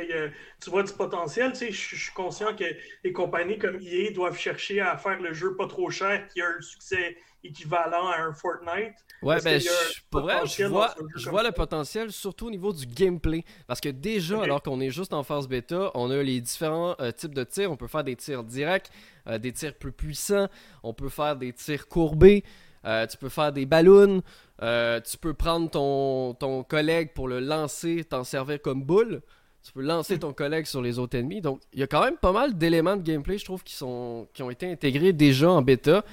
tu 0.61 0.69
vois 0.69 0.83
du 0.83 0.91
potentiel? 0.91 1.51
Tu 1.53 1.57
sais, 1.57 1.71
je 1.71 1.95
suis 1.95 2.13
conscient 2.13 2.55
que 2.55 2.65
les 3.03 3.13
compagnies 3.13 3.57
comme 3.57 3.79
EA 3.81 4.11
doivent 4.11 4.37
chercher 4.37 4.81
à 4.81 4.97
faire 4.97 5.19
le 5.21 5.33
jeu 5.33 5.55
pas 5.55 5.67
trop 5.67 5.89
cher, 5.89 6.27
qui 6.27 6.41
a 6.41 6.45
un 6.47 6.61
succès 6.61 7.17
équivalent 7.43 8.07
à 8.07 8.17
un 8.21 8.33
Fortnite. 8.33 8.95
Ouais, 9.21 9.41
ben, 9.41 9.59
je, 9.59 9.69
pour 10.09 10.21
vrai, 10.21 10.45
je 10.45 10.63
vois, 10.65 10.95
je 11.15 11.29
vois 11.29 11.43
le 11.43 11.51
potentiel 11.51 12.11
surtout 12.11 12.47
au 12.47 12.49
niveau 12.49 12.71
du 12.73 12.85
gameplay. 12.85 13.43
Parce 13.67 13.81
que 13.81 13.89
déjà, 13.89 14.41
alors 14.41 14.61
qu'on 14.61 14.79
est 14.79 14.89
juste 14.89 15.13
en 15.13 15.23
phase 15.23 15.47
bêta, 15.47 15.91
on 15.93 16.09
a 16.11 16.21
les 16.23 16.41
différents 16.41 16.95
euh, 16.99 17.11
types 17.11 17.33
de 17.33 17.43
tirs. 17.43 17.71
On 17.71 17.77
peut 17.77 17.87
faire 17.87 18.03
des 18.03 18.15
tirs 18.15 18.43
directs, 18.43 18.89
euh, 19.27 19.37
des 19.37 19.51
tirs 19.51 19.75
plus 19.75 19.91
puissants, 19.91 20.47
on 20.83 20.93
peut 20.93 21.09
faire 21.09 21.35
des 21.35 21.53
tirs 21.53 21.87
courbés. 21.87 22.43
Euh, 22.85 23.05
tu 23.07 23.17
peux 23.17 23.29
faire 23.29 23.51
des 23.51 23.65
ballons. 23.65 24.21
Tu 24.61 25.17
peux 25.19 25.33
prendre 25.33 25.69
ton, 25.69 26.33
ton 26.33 26.63
collègue 26.63 27.13
pour 27.13 27.27
le 27.27 27.39
lancer, 27.39 28.05
t'en 28.05 28.23
servir 28.23 28.61
comme 28.61 28.83
boule. 28.83 29.21
Tu 29.61 29.73
peux 29.73 29.81
lancer 29.81 30.17
ton 30.17 30.31
collègue 30.31 30.65
sur 30.65 30.81
les 30.81 30.99
autres 30.99 31.17
ennemis. 31.17 31.41
Donc, 31.41 31.59
il 31.73 31.79
y 31.79 31.83
a 31.83 31.87
quand 31.87 32.03
même 32.03 32.17
pas 32.17 32.31
mal 32.31 32.57
d'éléments 32.57 32.95
de 32.95 33.01
gameplay, 33.01 33.37
je 33.37 33.43
trouve, 33.43 33.63
qui, 33.63 33.75
sont, 33.75 34.27
qui 34.33 34.41
ont 34.41 34.49
été 34.49 34.71
intégrés 34.71 35.11
déjà 35.11 35.51
en 35.51 35.61
bêta. 35.61 36.05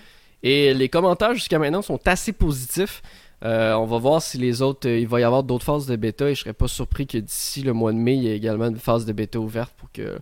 Et 0.43 0.75
les 0.75 0.89
commentaires 0.89 1.35
jusqu'à 1.35 1.59
maintenant 1.59 1.83
sont 1.83 2.01
assez 2.07 2.33
positifs. 2.33 3.03
Euh, 3.45 3.75
on 3.75 3.85
va 3.85 3.99
voir 3.99 4.23
si 4.23 4.39
les 4.39 4.63
autres. 4.63 4.89
il 4.89 5.07
va 5.09 5.21
y 5.21 5.25
avoir 5.25 5.43
d'autres 5.43 5.65
phases 5.65 5.87
de 5.87 5.97
bêta 5.97 6.31
et 6.31 6.35
je 6.35 6.41
serais 6.41 6.53
pas 6.53 6.69
surpris 6.69 7.07
que 7.07 7.19
d'ici 7.19 7.63
le 7.63 7.73
mois 7.73 7.93
de 7.93 7.99
mai, 7.99 8.17
il 8.17 8.23
y 8.23 8.29
ait 8.29 8.37
également 8.37 8.67
une 8.67 8.79
phase 8.79 9.05
de 9.05 9.13
bêta 9.13 9.39
ouverte 9.39 9.73
pour 9.77 9.91
que 9.93 10.19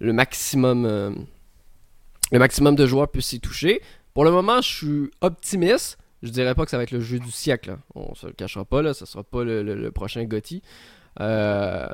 le 0.00 0.12
maximum, 0.12 0.84
le 2.32 2.38
maximum 2.38 2.74
de 2.74 2.86
joueurs 2.86 3.08
puissent 3.08 3.26
s'y 3.26 3.40
toucher. 3.40 3.80
Pour 4.14 4.24
le 4.24 4.30
moment, 4.30 4.60
je 4.60 4.68
suis 4.68 5.10
optimiste. 5.20 5.98
Je 6.22 6.30
dirais 6.30 6.54
pas 6.54 6.64
que 6.64 6.70
ça 6.70 6.76
va 6.76 6.84
être 6.84 6.92
le 6.92 7.00
jeu 7.00 7.18
du 7.18 7.30
siècle. 7.30 7.76
On 7.94 8.14
se 8.14 8.26
le 8.26 8.32
cachera 8.32 8.64
pas, 8.64 8.82
là. 8.82 8.94
Ça 8.94 9.06
sera 9.06 9.24
pas 9.24 9.42
le, 9.42 9.90
prochain 9.90 10.24
GOTY. 10.24 10.62
Euh, 11.20 11.88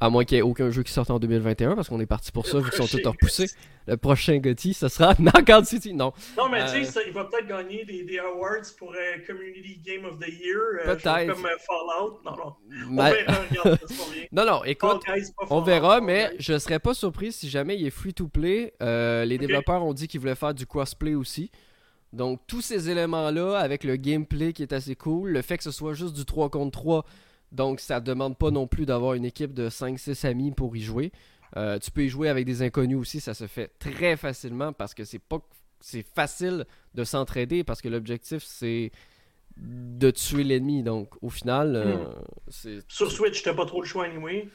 à 0.00 0.10
moins 0.10 0.24
qu'il 0.24 0.36
n'y 0.36 0.40
ait 0.40 0.42
aucun 0.42 0.70
jeu 0.70 0.82
qui 0.82 0.92
sorte 0.92 1.10
en 1.10 1.18
2021, 1.18 1.74
parce 1.74 1.88
qu'on 1.88 2.00
est 2.00 2.06
parti 2.06 2.32
pour 2.32 2.46
ça, 2.46 2.58
vu 2.58 2.70
qu'ils 2.70 2.86
sont 2.86 2.96
tous 2.96 3.06
repoussés. 3.06 3.50
Le 3.86 3.96
prochain 3.96 4.38
GOTY, 4.38 4.74
ce 4.74 4.88
sera 4.88 5.14
Knockout 5.18 5.64
City. 5.64 5.94
Non. 5.94 6.12
Non, 6.36 6.48
mais 6.48 6.64
tu 6.66 6.84
sais, 6.84 6.98
euh, 6.98 7.02
il 7.06 7.12
va 7.12 7.24
peut-être 7.24 7.46
gagner 7.46 7.84
des, 7.84 8.18
awards 8.18 8.66
pour 8.78 8.92
euh, 8.92 9.26
Community 9.26 9.80
Game 9.84 10.04
of 10.04 10.18
the 10.18 10.28
Year. 10.28 10.84
peut-être. 10.84 11.32
Comme 11.32 11.46
Fallout. 11.66 12.20
Non, 12.24 12.36
non. 12.36 13.76
non, 14.32 14.46
non, 14.46 14.64
écoute, 14.64 15.02
on 15.48 15.60
verra, 15.60 16.00
mais 16.00 16.30
je 16.38 16.52
ne 16.52 16.58
serais 16.58 16.78
pas 16.78 16.94
surpris 16.94 17.32
si 17.32 17.48
jamais 17.48 17.78
il 17.78 17.86
est 17.86 17.90
free-to-play. 17.90 18.74
les 18.80 19.38
développeurs 19.38 19.82
ont 19.82 19.94
dit 19.94 20.06
qu'ils 20.06 20.20
voulaient 20.20 20.34
faire 20.34 20.54
du 20.54 20.66
crossplay 20.66 21.14
aussi. 21.14 21.50
Donc, 22.12 22.40
tous 22.46 22.60
ces 22.60 22.90
éléments-là, 22.90 23.56
avec 23.58 23.84
le 23.84 23.96
gameplay 23.96 24.52
qui 24.52 24.62
est 24.62 24.72
assez 24.72 24.96
cool, 24.96 25.30
le 25.30 25.42
fait 25.42 25.58
que 25.58 25.62
ce 25.62 25.70
soit 25.70 25.94
juste 25.94 26.14
du 26.14 26.24
3 26.24 26.50
contre 26.50 26.80
3 26.80 27.04
donc, 27.52 27.80
ça 27.80 28.00
ne 28.00 28.04
demande 28.04 28.36
pas 28.38 28.50
non 28.50 28.66
plus 28.66 28.86
d'avoir 28.86 29.14
une 29.14 29.24
équipe 29.24 29.54
de 29.54 29.68
5-6 29.68 30.26
amis 30.26 30.52
pour 30.52 30.76
y 30.76 30.80
jouer. 30.80 31.12
Euh, 31.56 31.78
tu 31.78 31.90
peux 31.90 32.04
y 32.04 32.08
jouer 32.08 32.28
avec 32.28 32.44
des 32.46 32.62
inconnus 32.62 32.98
aussi, 32.98 33.20
ça 33.20 33.34
se 33.34 33.46
fait 33.46 33.72
très 33.78 34.16
facilement 34.16 34.72
parce 34.72 34.94
que 34.94 35.04
c'est 35.04 35.18
pas 35.18 35.38
c'est 35.80 36.02
facile 36.14 36.66
de 36.94 37.04
s'entraider 37.04 37.64
parce 37.64 37.80
que 37.80 37.88
l'objectif 37.88 38.42
c'est 38.44 38.92
de 39.56 40.10
tuer 40.10 40.44
l'ennemi. 40.44 40.82
Donc, 40.82 41.14
au 41.22 41.28
final, 41.30 41.74
euh, 41.74 41.96
Hmm. 41.96 42.14
c'est. 42.48 42.78
Sur 42.88 43.10
Switch, 43.10 43.42
t'as 43.42 43.54
pas 43.54 43.66
trop 43.66 43.80
le 43.82 43.86
choix 43.86 44.04
anyway. 44.04 44.48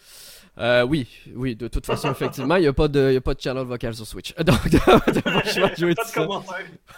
Euh, 0.57 0.83
oui, 0.83 1.07
oui, 1.35 1.55
de 1.55 1.67
toute 1.67 1.85
façon, 1.85 2.09
effectivement, 2.11 2.55
il 2.55 2.61
n'y 2.61 2.67
a, 2.67 2.73
pas 2.73 2.87
de- 2.87 3.19
pas 3.19 3.33
de 3.33 3.41
channel 3.41 3.65
vocal 3.65 3.93
sur 3.93 4.07
Switch. 4.07 4.33
Donc, 4.37 4.57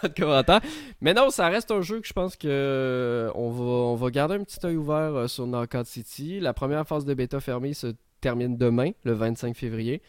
pas 0.00 0.08
de 0.08 0.20
commentaires. 0.20 0.60
Mais 1.00 1.12
non, 1.12 1.30
ça 1.30 1.48
reste 1.48 1.70
un 1.70 1.82
jeu 1.82 2.00
que 2.00 2.06
je 2.06 2.12
pense 2.12 2.36
que 2.36 2.46
euh, 2.48 3.30
on 3.34 3.94
va, 3.96 4.10
garder 4.10 4.36
un 4.36 4.44
petit 4.44 4.64
œil 4.64 4.76
ouvert 4.76 5.14
euh, 5.14 5.26
sur 5.26 5.46
Knockout 5.46 5.86
City. 5.86 6.38
La 6.40 6.52
première 6.52 6.86
phase 6.86 7.04
de 7.04 7.14
bêta 7.14 7.40
fermée 7.40 7.74
se 7.74 7.94
termine 8.20 8.56
demain, 8.56 8.90
le 9.04 9.12
25 9.12 9.56
février. 9.56 10.02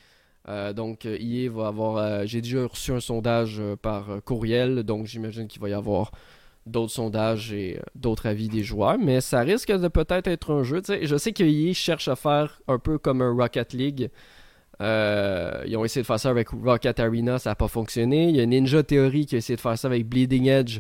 Donc, 0.76 1.06
EA 1.06 1.48
va 1.52 1.68
avoir. 1.68 2.26
J'ai 2.26 2.42
déjà 2.42 2.66
reçu 2.66 2.92
un 2.92 3.00
sondage 3.00 3.62
par 3.84 4.24
courriel, 4.26 4.82
donc 4.82 5.06
j'imagine 5.06 5.48
qu'il 5.48 5.62
va 5.62 5.70
y 5.70 5.74
avoir 5.74 6.12
d'autres 6.70 6.94
sondages 6.94 7.52
et 7.54 7.78
euh, 7.78 7.82
d'autres 7.96 8.28
avis 8.28 8.48
des 8.48 8.64
joueurs. 8.64 8.98
Mais 9.00 9.22
ça 9.22 9.42
risque 9.42 9.72
de 9.72 9.88
peut-être 9.88 10.28
être 10.28 10.54
un 10.54 10.64
jeu. 10.64 10.82
Je 10.88 11.18
sais 11.18 11.34
que 11.34 11.44
EA 11.44 11.74
cherche 11.74 12.08
à 12.08 12.16
faire 12.16 12.62
un 12.68 12.80
peu 12.80 12.98
comme 12.98 13.22
un 13.22 13.32
Rocket 13.32 13.74
League. 13.74 14.10
Euh, 14.82 15.64
ils 15.68 15.76
ont 15.76 15.84
essayé 15.84 16.02
de 16.02 16.08
faire 16.08 16.20
ça 16.20 16.30
avec 16.30 16.50
Rocket 16.50 17.00
Arena, 17.00 17.38
ça 17.38 17.52
n'a 17.52 17.56
pas 17.56 17.68
fonctionné. 17.68 18.30
Il 18.30 18.36
y 18.36 18.42
a 18.42 18.46
Ninja 18.46 18.82
Theory 18.84 19.26
qui 19.26 19.36
a 19.36 19.40
essayé 19.40 19.58
de 19.58 19.62
faire 19.62 19.78
ça 19.78 19.88
avec 19.88 20.08
Bleeding 20.08 20.48
Edge. 20.48 20.80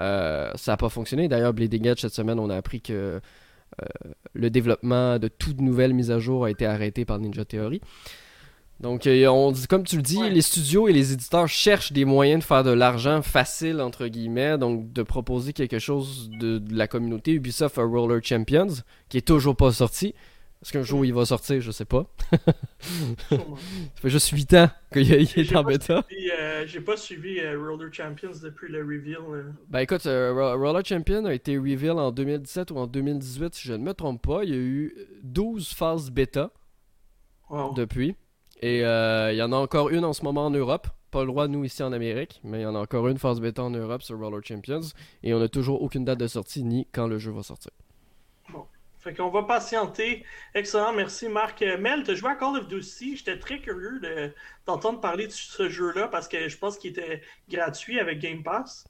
Euh, 0.00 0.50
ça 0.56 0.72
n'a 0.72 0.76
pas 0.76 0.88
fonctionné. 0.88 1.28
D'ailleurs, 1.28 1.52
Bleeding 1.52 1.86
Edge, 1.86 2.00
cette 2.00 2.14
semaine, 2.14 2.38
on 2.38 2.50
a 2.50 2.56
appris 2.56 2.80
que 2.80 3.20
le 4.32 4.50
développement 4.50 5.18
de 5.18 5.28
toute 5.28 5.60
nouvelle 5.60 5.94
mise 5.94 6.10
à 6.10 6.18
jour 6.18 6.46
a 6.46 6.50
été 6.50 6.66
arrêté 6.66 7.04
par 7.04 7.18
Ninja 7.18 7.44
Theory. 7.44 7.80
Donc, 8.80 9.06
euh, 9.08 9.26
on 9.26 9.50
dit, 9.50 9.66
comme 9.66 9.82
tu 9.82 9.96
le 9.96 10.02
dis, 10.02 10.18
Ouais. 10.18 10.30
les 10.30 10.40
studios 10.42 10.86
et 10.86 10.92
les 10.92 11.12
éditeurs 11.12 11.48
cherchent 11.48 11.92
des 11.92 12.04
moyens 12.04 12.40
de 12.42 12.44
faire 12.46 12.62
de 12.62 12.70
l'argent 12.70 13.22
facile, 13.22 13.80
entre 13.80 14.06
guillemets, 14.06 14.56
donc 14.56 14.92
de 14.92 15.02
proposer 15.02 15.52
quelque 15.52 15.80
chose 15.80 16.30
de, 16.38 16.58
de 16.58 16.74
la 16.76 16.86
communauté. 16.86 17.32
Ubisoft 17.32 17.76
a 17.78 17.82
Roller 17.82 18.20
Champions, 18.22 18.68
qui 19.08 19.18
est 19.18 19.26
toujours 19.26 19.56
pas 19.56 19.72
sorti. 19.72 20.14
Est-ce 20.62 20.72
qu'un 20.72 20.82
jour 20.82 21.04
il 21.04 21.12
va 21.14 21.24
sortir? 21.24 21.60
Je 21.60 21.70
sais 21.70 21.84
pas. 21.84 22.06
Ça 23.30 23.36
fait 23.96 24.10
juste 24.10 24.28
8 24.30 24.54
ans 24.54 24.70
qu'il 24.92 25.12
est 25.12 25.56
en 25.56 25.62
bêta. 25.62 26.04
euh, 26.40 26.64
J'ai 26.66 26.80
pas 26.80 26.96
suivi 26.96 27.38
euh, 27.38 27.56
Roller 27.60 27.92
Champions 27.92 28.30
depuis 28.42 28.70
le 28.70 28.80
reveal. 28.80 29.18
euh. 29.30 29.42
Ben 29.68 29.80
écoute, 29.80 30.06
euh, 30.06 30.32
Ro- 30.32 30.60
Roller 30.60 30.84
Champion 30.84 31.24
a 31.26 31.34
été 31.34 31.56
reveal 31.58 31.92
en 31.98 32.10
2017 32.10 32.70
ou 32.72 32.78
en 32.78 32.86
2018, 32.86 33.54
si 33.54 33.68
je 33.68 33.72
ne 33.74 33.78
me 33.84 33.94
trompe 33.94 34.22
pas. 34.22 34.42
Il 34.44 34.50
y 34.50 34.54
a 34.54 34.56
eu 34.56 34.94
12 35.22 35.72
phases 35.74 36.10
bêta 36.10 36.50
Wow. 37.50 37.72
depuis. 37.74 38.14
Et 38.60 38.84
euh, 38.84 39.32
il 39.32 39.36
y 39.36 39.42
en 39.42 39.52
a 39.52 39.56
encore 39.56 39.88
une 39.90 40.04
en 40.04 40.12
ce 40.12 40.22
moment 40.22 40.46
en 40.46 40.50
Europe. 40.50 40.88
Pas 41.10 41.20
le 41.20 41.28
droit, 41.28 41.48
nous, 41.48 41.64
ici 41.64 41.82
en 41.82 41.92
Amérique. 41.92 42.40
Mais 42.44 42.60
il 42.60 42.62
y 42.62 42.66
en 42.66 42.74
a 42.74 42.80
encore 42.80 43.08
une 43.08 43.18
phase 43.18 43.40
bêta 43.40 43.62
en 43.62 43.70
Europe 43.70 44.02
sur 44.02 44.18
Roller 44.18 44.40
Champions. 44.44 44.80
Et 45.22 45.32
on 45.32 45.38
n'a 45.38 45.48
toujours 45.48 45.80
aucune 45.82 46.04
date 46.04 46.18
de 46.18 46.26
sortie 46.26 46.64
ni 46.64 46.86
quand 46.92 47.06
le 47.06 47.18
jeu 47.18 47.30
va 47.30 47.42
sortir. 47.42 47.70
Fait 49.00 49.14
qu'on 49.14 49.30
va 49.30 49.44
patienter. 49.44 50.24
Excellent, 50.56 50.92
merci 50.92 51.28
Marc. 51.28 51.62
Euh, 51.62 51.78
Mel, 51.78 52.02
tu 52.02 52.16
joué 52.16 52.30
à 52.30 52.34
Call 52.34 52.56
of 52.58 52.66
Duty. 52.66 53.16
J'étais 53.16 53.38
très 53.38 53.60
curieux 53.60 54.00
de- 54.00 54.34
d'entendre 54.66 55.00
parler 55.00 55.28
de 55.28 55.32
ce 55.32 55.68
jeu-là 55.68 56.08
parce 56.08 56.26
que 56.26 56.48
je 56.48 56.58
pense 56.58 56.76
qu'il 56.76 56.90
était 56.90 57.22
gratuit 57.48 58.00
avec 58.00 58.18
Game 58.18 58.42
Pass. 58.42 58.84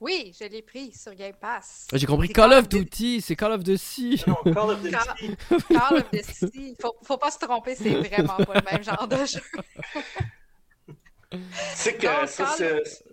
Oui, 0.00 0.34
je 0.38 0.44
l'ai 0.46 0.60
pris 0.62 0.92
sur 0.92 1.14
Game 1.14 1.34
Pass. 1.40 1.86
Ah, 1.92 1.96
J'ai 1.96 2.06
compris 2.06 2.28
Call 2.28 2.52
of 2.52 2.68
Duty. 2.68 3.20
C'est 3.22 3.34
Call 3.34 3.52
of 3.52 3.62
Duty. 3.64 4.22
Non, 4.26 4.34
Call 4.52 4.70
of 4.70 4.82
Duty. 4.82 5.36
Call 5.72 5.96
of 5.98 6.10
Duty. 6.10 6.76
Faut, 6.80 6.94
faut 7.02 7.16
pas 7.16 7.30
se 7.30 7.38
tromper, 7.38 7.74
c'est 7.74 7.94
vraiment 7.94 8.36
pas 8.36 8.54
le 8.54 8.70
même 8.72 8.84
genre 8.84 9.08
de 9.08 9.16
jeu. 9.24 9.40
C'est 11.74 11.94
que, 11.96 12.26
ça, 12.26 12.46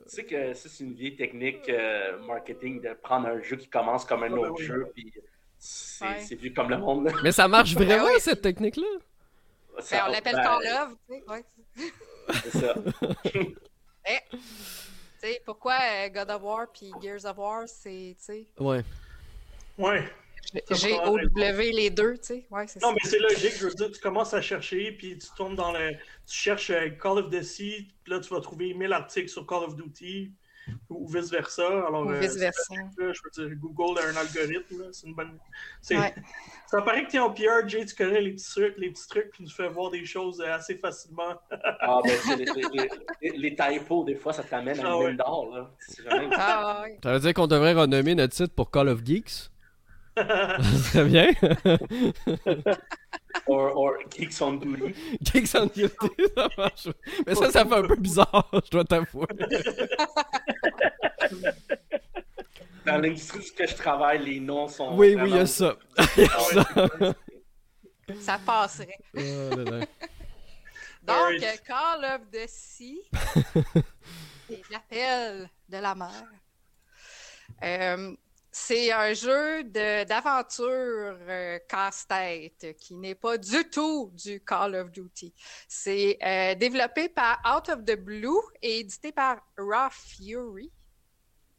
c'est- 0.07 0.23
que 0.25 0.53
ça, 0.53 0.69
c'est 0.69 0.83
une 0.83 0.93
vieille 0.93 1.15
technique 1.15 1.67
euh, 1.69 2.19
marketing 2.27 2.81
de 2.81 2.93
prendre 3.01 3.27
un 3.27 3.41
jeu 3.41 3.55
qui 3.55 3.67
commence 3.67 4.05
comme 4.05 4.23
un 4.23 4.27
Ah, 4.27 4.29
ben 4.29 4.37
autre 4.37 4.55
oui. 4.59 4.65
jeu, 4.65 4.91
puis 4.93 5.11
c'est 5.57 6.05
Ouais. 6.05 6.35
vu 6.35 6.53
comme 6.53 6.69
le 6.69 6.77
monde. 6.77 7.11
Mais 7.23 7.31
ça 7.31 7.47
marche 7.47 7.73
vraiment, 7.75 8.05
oui. 8.05 8.19
cette 8.19 8.41
technique-là? 8.41 8.85
Ça- 9.79 9.97
Ben, 9.97 10.03
on 10.07 10.11
l'appelle 10.11 10.35
ben, 10.35 10.43
Call 10.43 10.67
of. 10.67 10.89
Tu 11.07 11.15
sais, 11.15 11.23
ouais. 11.29 11.45
C'est 12.43 12.59
ça. 12.59 12.75
Sais, 15.23 15.41
pourquoi 15.45 15.77
euh, 15.81 16.09
God 16.09 16.29
of 16.31 16.41
War 16.43 16.67
puis 16.73 16.91
Gears 17.01 17.25
of 17.25 17.37
War, 17.37 17.63
c'est, 17.65 18.13
tu 18.19 18.25
sais, 18.25 18.47
Ouais. 18.59 18.83
Ouais. 19.77 20.03
Ça 20.67 20.75
G 20.75 20.89
prend 20.89 21.13
O 21.13 21.17
W 21.17 21.71
les 21.71 21.89
deux, 21.89 22.17
tu 22.17 22.25
sais, 22.25 22.45
ouais, 22.51 22.67
c'est 22.67 22.81
ça. 22.81 22.87
Non, 22.87 22.93
mais 22.93 23.09
c'est 23.09 23.19
logique. 23.19 23.53
Je 23.57 23.67
veux 23.67 23.73
dire, 23.73 23.89
tu 23.89 24.01
commences 24.01 24.33
à 24.33 24.41
chercher, 24.41 24.91
puis 24.91 25.17
tu 25.17 25.27
tombes 25.37 25.55
dans 25.55 25.71
le. 25.71 25.91
Tu 26.27 26.35
cherches 26.35 26.71
euh, 26.71 26.89
Call 26.89 27.19
of 27.19 27.29
Duty, 27.29 27.87
puis 28.03 28.13
là, 28.13 28.19
tu 28.19 28.33
vas 28.33 28.41
trouver 28.41 28.73
1000 28.73 28.91
articles 28.91 29.29
sur 29.29 29.47
Call 29.47 29.63
of 29.63 29.77
Duty, 29.77 30.33
ou 30.89 31.07
vice-versa. 31.07 31.65
Alors, 31.87 32.05
Ou 32.05 32.11
euh, 32.11 32.19
vice-versa. 32.19 32.75
là, 32.75 33.11
je 33.13 33.19
veux 33.23 33.47
dire, 33.49 33.57
Google 33.57 33.99
a 33.99 34.03
un 34.07 34.15
algorithme, 34.15 34.79
là, 34.81 34.85
c'est 34.91 35.07
une 35.07 35.13
bonne. 35.15 35.37
c'est- 35.81 35.97
Ouais. 35.97 36.13
Ça 36.67 36.81
paraît 36.81 37.05
que 37.05 37.11
tu 37.11 37.17
es 37.17 37.19
en 37.19 37.29
PR, 37.31 37.67
Jay, 37.67 37.85
tu 37.85 37.95
connais 37.95 38.21
les 38.21 38.31
petits 38.33 38.49
trucs, 38.49 38.77
les 38.77 38.89
petits 38.89 39.07
trucs, 39.07 39.29
puis 39.31 39.43
tu 39.45 39.53
fais 39.53 39.67
voir 39.69 39.91
des 39.91 40.05
choses 40.05 40.41
euh, 40.41 40.53
assez 40.53 40.75
facilement. 40.75 41.35
Ah, 41.81 41.99
ben, 42.03 42.11
c'est 42.25 42.35
les, 42.37 42.45
les, 42.45 42.89
les, 43.21 43.37
les 43.37 43.55
typos, 43.55 44.03
des 44.05 44.15
fois, 44.15 44.33
ça 44.33 44.43
t'amène 44.43 44.79
à 44.79 44.83
Ah 44.85 44.95
une 44.95 45.01
ouais. 45.01 45.07
mine 45.09 45.17
d'or. 45.17 45.55
là. 45.55 45.69
Jamais- 46.03 46.29
Ah, 46.37 46.81
ouais. 46.83 46.97
Ça 47.03 47.13
veut 47.13 47.19
dire 47.19 47.33
qu'on 47.33 47.47
devrait 47.47 47.73
renommer 47.73 48.15
notre 48.15 48.33
site 48.33 48.53
pour 48.53 48.71
Call 48.71 48.89
of 48.89 49.03
Geeks? 49.05 49.49
Très 50.15 51.05
bien. 51.05 51.31
Or, 53.47 53.75
or 53.75 53.97
Geeks 54.09 54.41
on 54.41 54.53
Duty. 54.59 54.93
Geeks 55.21 55.55
on 55.55 55.65
Duty, 55.67 55.89
ça 56.35 56.49
marche. 56.57 56.87
Mais 57.25 57.35
ça, 57.35 57.51
ça 57.51 57.65
fait 57.65 57.75
un 57.75 57.83
peu 57.83 57.95
bizarre, 57.95 58.49
je 58.65 58.69
dois 58.69 58.85
t'avouer. 58.85 59.27
Dans 62.85 62.97
l'industrie 62.97 63.39
où 63.39 63.43
que 63.57 63.65
je 63.65 63.75
travaille, 63.75 64.23
les 64.25 64.39
noms 64.39 64.67
sont. 64.67 64.95
Oui, 64.97 65.15
oui, 65.15 65.29
il 65.29 65.35
y 65.35 65.39
a 65.39 65.45
ça. 65.45 65.75
Il 66.17 66.23
y 66.23 66.25
a 66.25 66.39
ça. 66.39 66.65
ça 68.19 68.37
passerait. 68.45 68.99
Oh 69.15 69.19
là 69.55 69.63
là. 69.63 69.85
Donc, 71.01 71.43
euh, 71.43 71.57
Call 71.65 72.05
of 72.05 72.21
Duty, 72.31 73.01
c'est 74.47 74.61
l'appel 74.69 75.49
de 75.67 75.77
la 75.77 75.95
mer. 75.95 76.23
Euh, 77.61 78.15
c'est 78.55 78.91
un 78.91 79.13
jeu 79.13 79.63
d'aventure 79.63 81.17
euh, 81.27 81.57
casse-tête 81.67 82.75
qui 82.77 82.93
n'est 82.95 83.15
pas 83.15 83.39
du 83.39 83.67
tout 83.67 84.11
du 84.13 84.39
Call 84.41 84.75
of 84.75 84.91
Duty. 84.91 85.33
C'est 85.67 86.19
euh, 86.23 86.53
développé 86.53 87.09
par 87.09 87.41
Out 87.43 87.69
of 87.69 87.83
the 87.83 87.95
Blue 87.95 88.29
et 88.61 88.81
édité 88.81 89.11
par 89.11 89.37
Raw 89.57 89.89
Fury. 89.89 90.71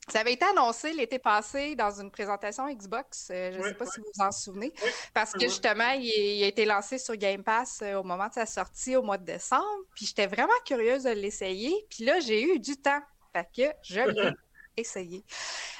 Ça 0.09 0.21
avait 0.21 0.35
été 0.35 0.45
annoncé 0.45 0.93
l'été 0.93 1.19
passé 1.19 1.75
dans 1.75 2.01
une 2.01 2.13
présentation 2.13 2.73
Xbox. 2.73 3.29
euh, 3.31 3.51
je 3.53 3.59
ne 3.59 3.63
sais 3.65 3.75
pas 3.75 3.87
si 3.87 3.99
vous 3.99 4.07
vous 4.15 4.25
en 4.25 4.31
souvenez. 4.31 4.73
Oui, 4.81 4.91
Parce 5.13 5.33
que 5.33 5.41
justement, 5.41 5.91
il, 5.99 6.45
a 6.45 6.47
été 6.47 6.65
lancé 6.65 6.99
sur 6.99 7.17
Game 7.17 7.43
Pass 7.43 7.83
au 7.83 8.05
moment 8.05 8.29
de 8.29 8.35
sa 8.35 8.47
sortie 8.47 8.95
au 8.95 9.03
mois 9.03 9.19
de 9.19 9.25
décembre. 9.25 9.65
Puis 9.97 10.07
j'étais 10.07 10.29
vraiment 10.29 10.53
curieuse 10.65 11.03
de 11.03 11.11
l'essayer. 11.11 11.75
Puis 11.91 12.05
là, 12.05 12.21
j'ai 12.21 12.55
eu 12.55 12.61
du 12.61 12.77
temps. 12.77 13.01
Fait 13.33 13.49
que 13.53 13.75
je 13.83 14.01
l'ai 14.01 14.31
essayé. 14.77 15.25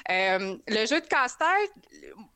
Euh, 0.09 0.57
le 0.67 0.85
jeu 0.85 1.01
de 1.01 1.07
casse-tête, 1.07 1.71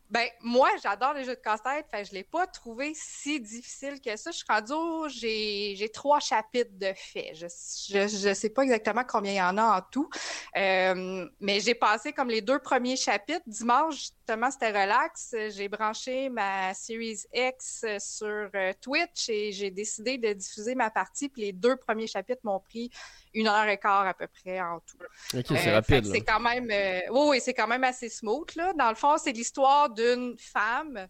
ben 0.09 0.27
moi, 0.41 0.69
j'adore 0.81 1.13
les 1.13 1.23
jeux 1.23 1.35
de 1.35 1.41
casse-tête. 1.41 1.85
Je 1.93 2.09
ne 2.09 2.15
l'ai 2.15 2.23
pas 2.23 2.47
trouvé 2.47 2.93
si 2.95 3.39
difficile 3.39 4.01
que 4.01 4.15
ça. 4.15 4.31
Je 4.31 4.37
suis 4.37 4.45
rendue 4.49 5.09
j'ai 5.09 5.89
trois 5.93 6.19
chapitres 6.19 6.71
de 6.73 6.91
fait. 6.95 7.33
Je 7.35 8.27
ne 8.29 8.33
sais 8.33 8.49
pas 8.49 8.63
exactement 8.63 9.03
combien 9.07 9.31
il 9.33 9.37
y 9.37 9.41
en 9.41 9.57
a 9.57 9.77
en 9.77 9.81
tout. 9.91 10.09
Euh, 10.57 11.27
mais 11.39 11.59
j'ai 11.59 11.75
passé 11.75 12.11
comme 12.11 12.29
les 12.29 12.41
deux 12.41 12.59
premiers 12.59 12.95
chapitres. 12.95 13.43
Dimanche, 13.45 14.09
justement, 14.29 14.51
c'était 14.51 14.69
relax. 14.69 15.35
J'ai 15.55 15.67
branché 15.67 16.29
ma 16.29 16.73
Series 16.75 17.21
X 17.33 17.83
euh, 17.83 17.97
sur 17.99 18.49
euh, 18.53 18.73
Twitch 18.79 19.27
et 19.29 19.51
j'ai 19.51 19.71
décidé 19.71 20.19
de 20.19 20.33
diffuser 20.33 20.75
ma 20.75 20.91
partie. 20.91 21.29
Puis 21.29 21.41
les 21.41 21.51
deux 21.51 21.75
premiers 21.77 22.05
chapitres 22.05 22.41
m'ont 22.43 22.59
pris 22.59 22.91
une 23.33 23.47
heure 23.47 23.67
et 23.67 23.79
quart 23.79 24.05
à 24.05 24.13
peu 24.13 24.27
près 24.27 24.61
en 24.61 24.79
tout. 24.81 24.97
Ok, 25.33 25.45
c'est 25.47 25.53
Euh, 25.53 25.57
fait 25.57 25.73
rapide. 25.73 26.05
C'est 26.05 26.21
quand 26.21 26.39
même, 26.39 26.69
euh, 26.69 26.99
oui, 27.11 27.27
oui, 27.29 27.41
c'est 27.41 27.55
quand 27.55 27.67
même 27.67 27.83
assez 27.83 28.07
smooth. 28.09 28.53
Là. 28.55 28.71
Dans 28.73 28.89
le 28.89 28.95
fond, 28.95 29.17
c'est 29.17 29.31
l'histoire 29.31 29.89
d'une 29.89 30.37
femme 30.37 31.07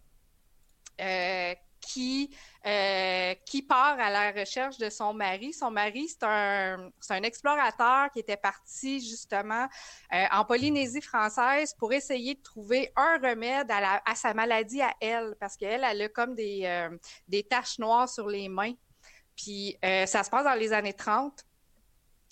euh, 1.00 1.54
qui, 1.80 2.30
euh, 2.66 3.34
qui 3.46 3.62
part 3.62 3.98
à 3.98 4.10
la 4.10 4.32
recherche 4.32 4.78
de 4.78 4.90
son 4.90 5.12
mari. 5.12 5.52
Son 5.52 5.70
mari, 5.70 6.08
c'est 6.08 6.24
un, 6.24 6.90
un 7.08 7.22
explorateur 7.22 8.10
qui 8.12 8.20
était 8.20 8.36
parti 8.36 9.00
justement 9.00 9.66
euh, 10.12 10.24
en 10.30 10.44
Polynésie 10.44 11.00
française 11.00 11.74
pour 11.74 11.92
essayer 11.92 12.34
de 12.34 12.42
trouver 12.42 12.92
un 12.96 13.18
remède 13.18 13.70
à, 13.70 14.14
sa 14.14 14.34
maladie 14.34 14.82
à 14.82 14.92
elle, 15.00 15.34
parce 15.40 15.56
qu'elle, 15.56 15.84
elle 15.84 16.02
a 16.02 16.08
comme 16.08 16.34
des, 16.34 16.62
euh, 16.64 16.96
des 17.28 17.42
taches 17.42 17.78
noires 17.78 18.08
sur 18.08 18.28
les 18.28 18.48
mains. 18.48 18.74
Puis 19.36 19.78
ça 19.82 20.22
se 20.22 20.28
passe 20.28 20.44
dans 20.44 20.54
les 20.54 20.72
années 20.74 20.92
30. 20.92 21.46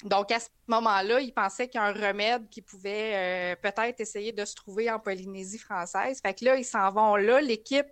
Donc, 0.04 0.30
à 0.30 0.38
ce 0.38 0.48
moment-là, 0.66 1.20
il 1.20 1.32
pensait 1.32 1.68
qu'il 1.68 1.80
y 1.80 1.82
a 1.82 1.86
un 1.86 1.92
remède 1.92 2.50
qui 2.50 2.60
pouvait 2.60 3.56
peut-être 3.62 3.98
essayer 4.00 4.30
de 4.30 4.44
se 4.44 4.54
trouver 4.54 4.90
en 4.90 4.98
Polynésie 4.98 5.58
française. 5.58 6.20
Fait 6.20 6.34
que 6.34 6.44
là, 6.44 6.56
ils 6.56 6.66
s'en 6.66 6.90
vont 6.90 7.16
là. 7.16 7.40
L'équipe 7.40 7.86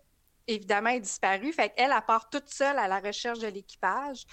évidemment, 0.46 0.90
est 0.90 1.00
disparue. 1.00 1.52
Fait 1.52 1.70
qu'elle, 1.70 1.92
elle 1.94 2.02
part 2.06 2.28
toute 2.30 2.48
seule 2.48 2.78
à 2.78 2.88
la 2.88 3.00
recherche 3.00 3.38
de 3.38 3.48
l'équipage. 3.48 4.24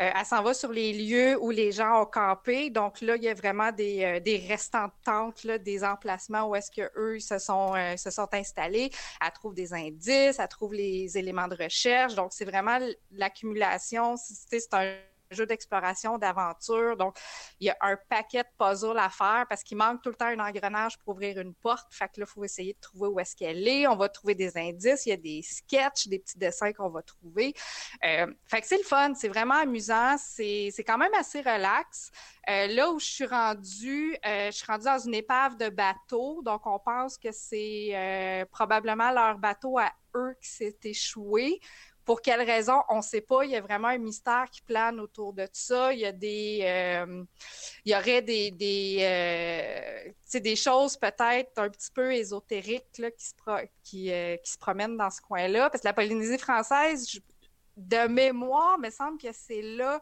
Euh, 0.00 0.10
elle 0.14 0.26
s'en 0.26 0.42
va 0.42 0.54
sur 0.54 0.72
les 0.72 0.92
lieux 0.92 1.36
où 1.40 1.50
les 1.50 1.72
gens 1.72 2.02
ont 2.02 2.06
campé. 2.06 2.70
Donc 2.70 3.00
là, 3.00 3.16
il 3.16 3.22
y 3.22 3.28
a 3.28 3.34
vraiment 3.34 3.72
des, 3.72 4.04
euh, 4.04 4.20
des 4.20 4.38
restants 4.38 4.86
de 4.86 4.92
tentes, 5.04 5.44
là, 5.44 5.58
des 5.58 5.84
emplacements 5.84 6.48
où 6.48 6.54
est-ce 6.54 6.70
qu'eux 6.70 7.18
se 7.18 7.38
sont, 7.38 7.74
euh, 7.74 7.96
se 7.96 8.10
sont 8.10 8.28
installés. 8.32 8.90
Elle 9.20 9.32
trouve 9.32 9.54
des 9.54 9.72
indices, 9.72 10.38
elle 10.38 10.48
trouve 10.48 10.74
les 10.74 11.18
éléments 11.18 11.48
de 11.48 11.56
recherche. 11.56 12.14
Donc, 12.14 12.32
c'est 12.32 12.44
vraiment 12.44 12.78
l'accumulation. 13.10 14.16
C'est 14.16 14.72
un 14.72 14.96
d'exploration, 15.44 16.18
d'aventure. 16.18 16.96
Donc, 16.96 17.16
il 17.60 17.66
y 17.66 17.70
a 17.70 17.76
un 17.80 17.96
paquet 18.08 18.42
de 18.42 18.48
puzzles 18.58 18.98
à 18.98 19.10
faire 19.10 19.44
parce 19.48 19.62
qu'il 19.62 19.76
manque 19.76 20.02
tout 20.02 20.08
le 20.08 20.14
temps 20.14 20.26
un 20.26 20.38
engrenage 20.38 20.98
pour 20.98 21.14
ouvrir 21.14 21.38
une 21.38 21.54
porte. 21.54 21.92
Fait 21.92 22.06
que 22.06 22.20
là, 22.20 22.26
il 22.28 22.32
faut 22.32 22.44
essayer 22.44 22.72
de 22.72 22.80
trouver 22.80 23.08
où 23.08 23.20
est-ce 23.20 23.36
qu'elle 23.36 23.66
est. 23.66 23.86
On 23.86 23.96
va 23.96 24.08
trouver 24.08 24.34
des 24.34 24.56
indices. 24.56 25.06
Il 25.06 25.10
y 25.10 25.12
a 25.12 25.16
des 25.16 25.42
sketchs, 25.42 26.08
des 26.08 26.18
petits 26.18 26.38
dessins 26.38 26.72
qu'on 26.72 26.88
va 26.88 27.02
trouver. 27.02 27.54
Euh, 28.04 28.26
fait 28.46 28.60
que 28.60 28.66
c'est 28.66 28.78
le 28.78 28.84
fun. 28.84 29.14
C'est 29.14 29.28
vraiment 29.28 29.54
amusant. 29.54 30.16
C'est 30.18 30.72
quand 30.86 30.98
même 30.98 31.14
assez 31.14 31.40
relax. 31.40 32.10
Euh, 32.48 32.68
là 32.68 32.90
où 32.90 33.00
je 33.00 33.06
suis 33.06 33.26
rendue, 33.26 34.16
euh, 34.24 34.46
je 34.46 34.56
suis 34.56 34.66
rendue 34.66 34.84
dans 34.84 34.98
une 34.98 35.14
épave 35.14 35.56
de 35.56 35.68
bateau. 35.68 36.42
Donc, 36.42 36.66
on 36.66 36.78
pense 36.78 37.18
que 37.18 37.32
c'est 37.32 38.46
probablement 38.52 39.10
leur 39.10 39.38
bateau 39.38 39.78
à 39.78 39.90
eux 40.14 40.34
qui 40.40 40.48
s'est 40.48 40.78
échoué 40.84 41.60
pour 42.06 42.22
quelle 42.22 42.40
raison, 42.40 42.82
on 42.88 42.98
ne 42.98 43.02
sait 43.02 43.20
pas. 43.20 43.44
Il 43.44 43.50
y 43.50 43.56
a 43.56 43.60
vraiment 43.60 43.88
un 43.88 43.98
mystère 43.98 44.46
qui 44.50 44.62
plane 44.62 45.00
autour 45.00 45.32
de 45.32 45.46
ça. 45.52 45.92
Il 45.92 45.98
y 45.98 46.06
a 46.06 46.12
des, 46.12 46.60
euh, 46.62 47.24
il 47.84 47.92
y 47.92 47.96
aurait 47.96 48.22
des, 48.22 48.52
des, 48.52 48.98
euh, 49.00 50.38
des 50.40 50.56
choses 50.56 50.96
peut-être 50.96 51.58
un 51.58 51.68
petit 51.68 51.90
peu 51.92 52.14
ésotériques 52.14 52.98
là, 52.98 53.10
qui, 53.10 53.26
se 53.26 53.32
qui, 53.82 54.12
euh, 54.12 54.36
qui 54.36 54.52
se 54.52 54.56
promènent 54.56 54.96
dans 54.96 55.10
ce 55.10 55.20
coin-là. 55.20 55.68
Parce 55.68 55.82
que 55.82 55.88
la 55.88 55.94
Polynésie 55.94 56.38
française, 56.38 57.18
de 57.76 58.06
mémoire, 58.06 58.78
me 58.78 58.88
semble 58.88 59.20
que 59.20 59.32
c'est 59.32 59.62
là 59.62 60.00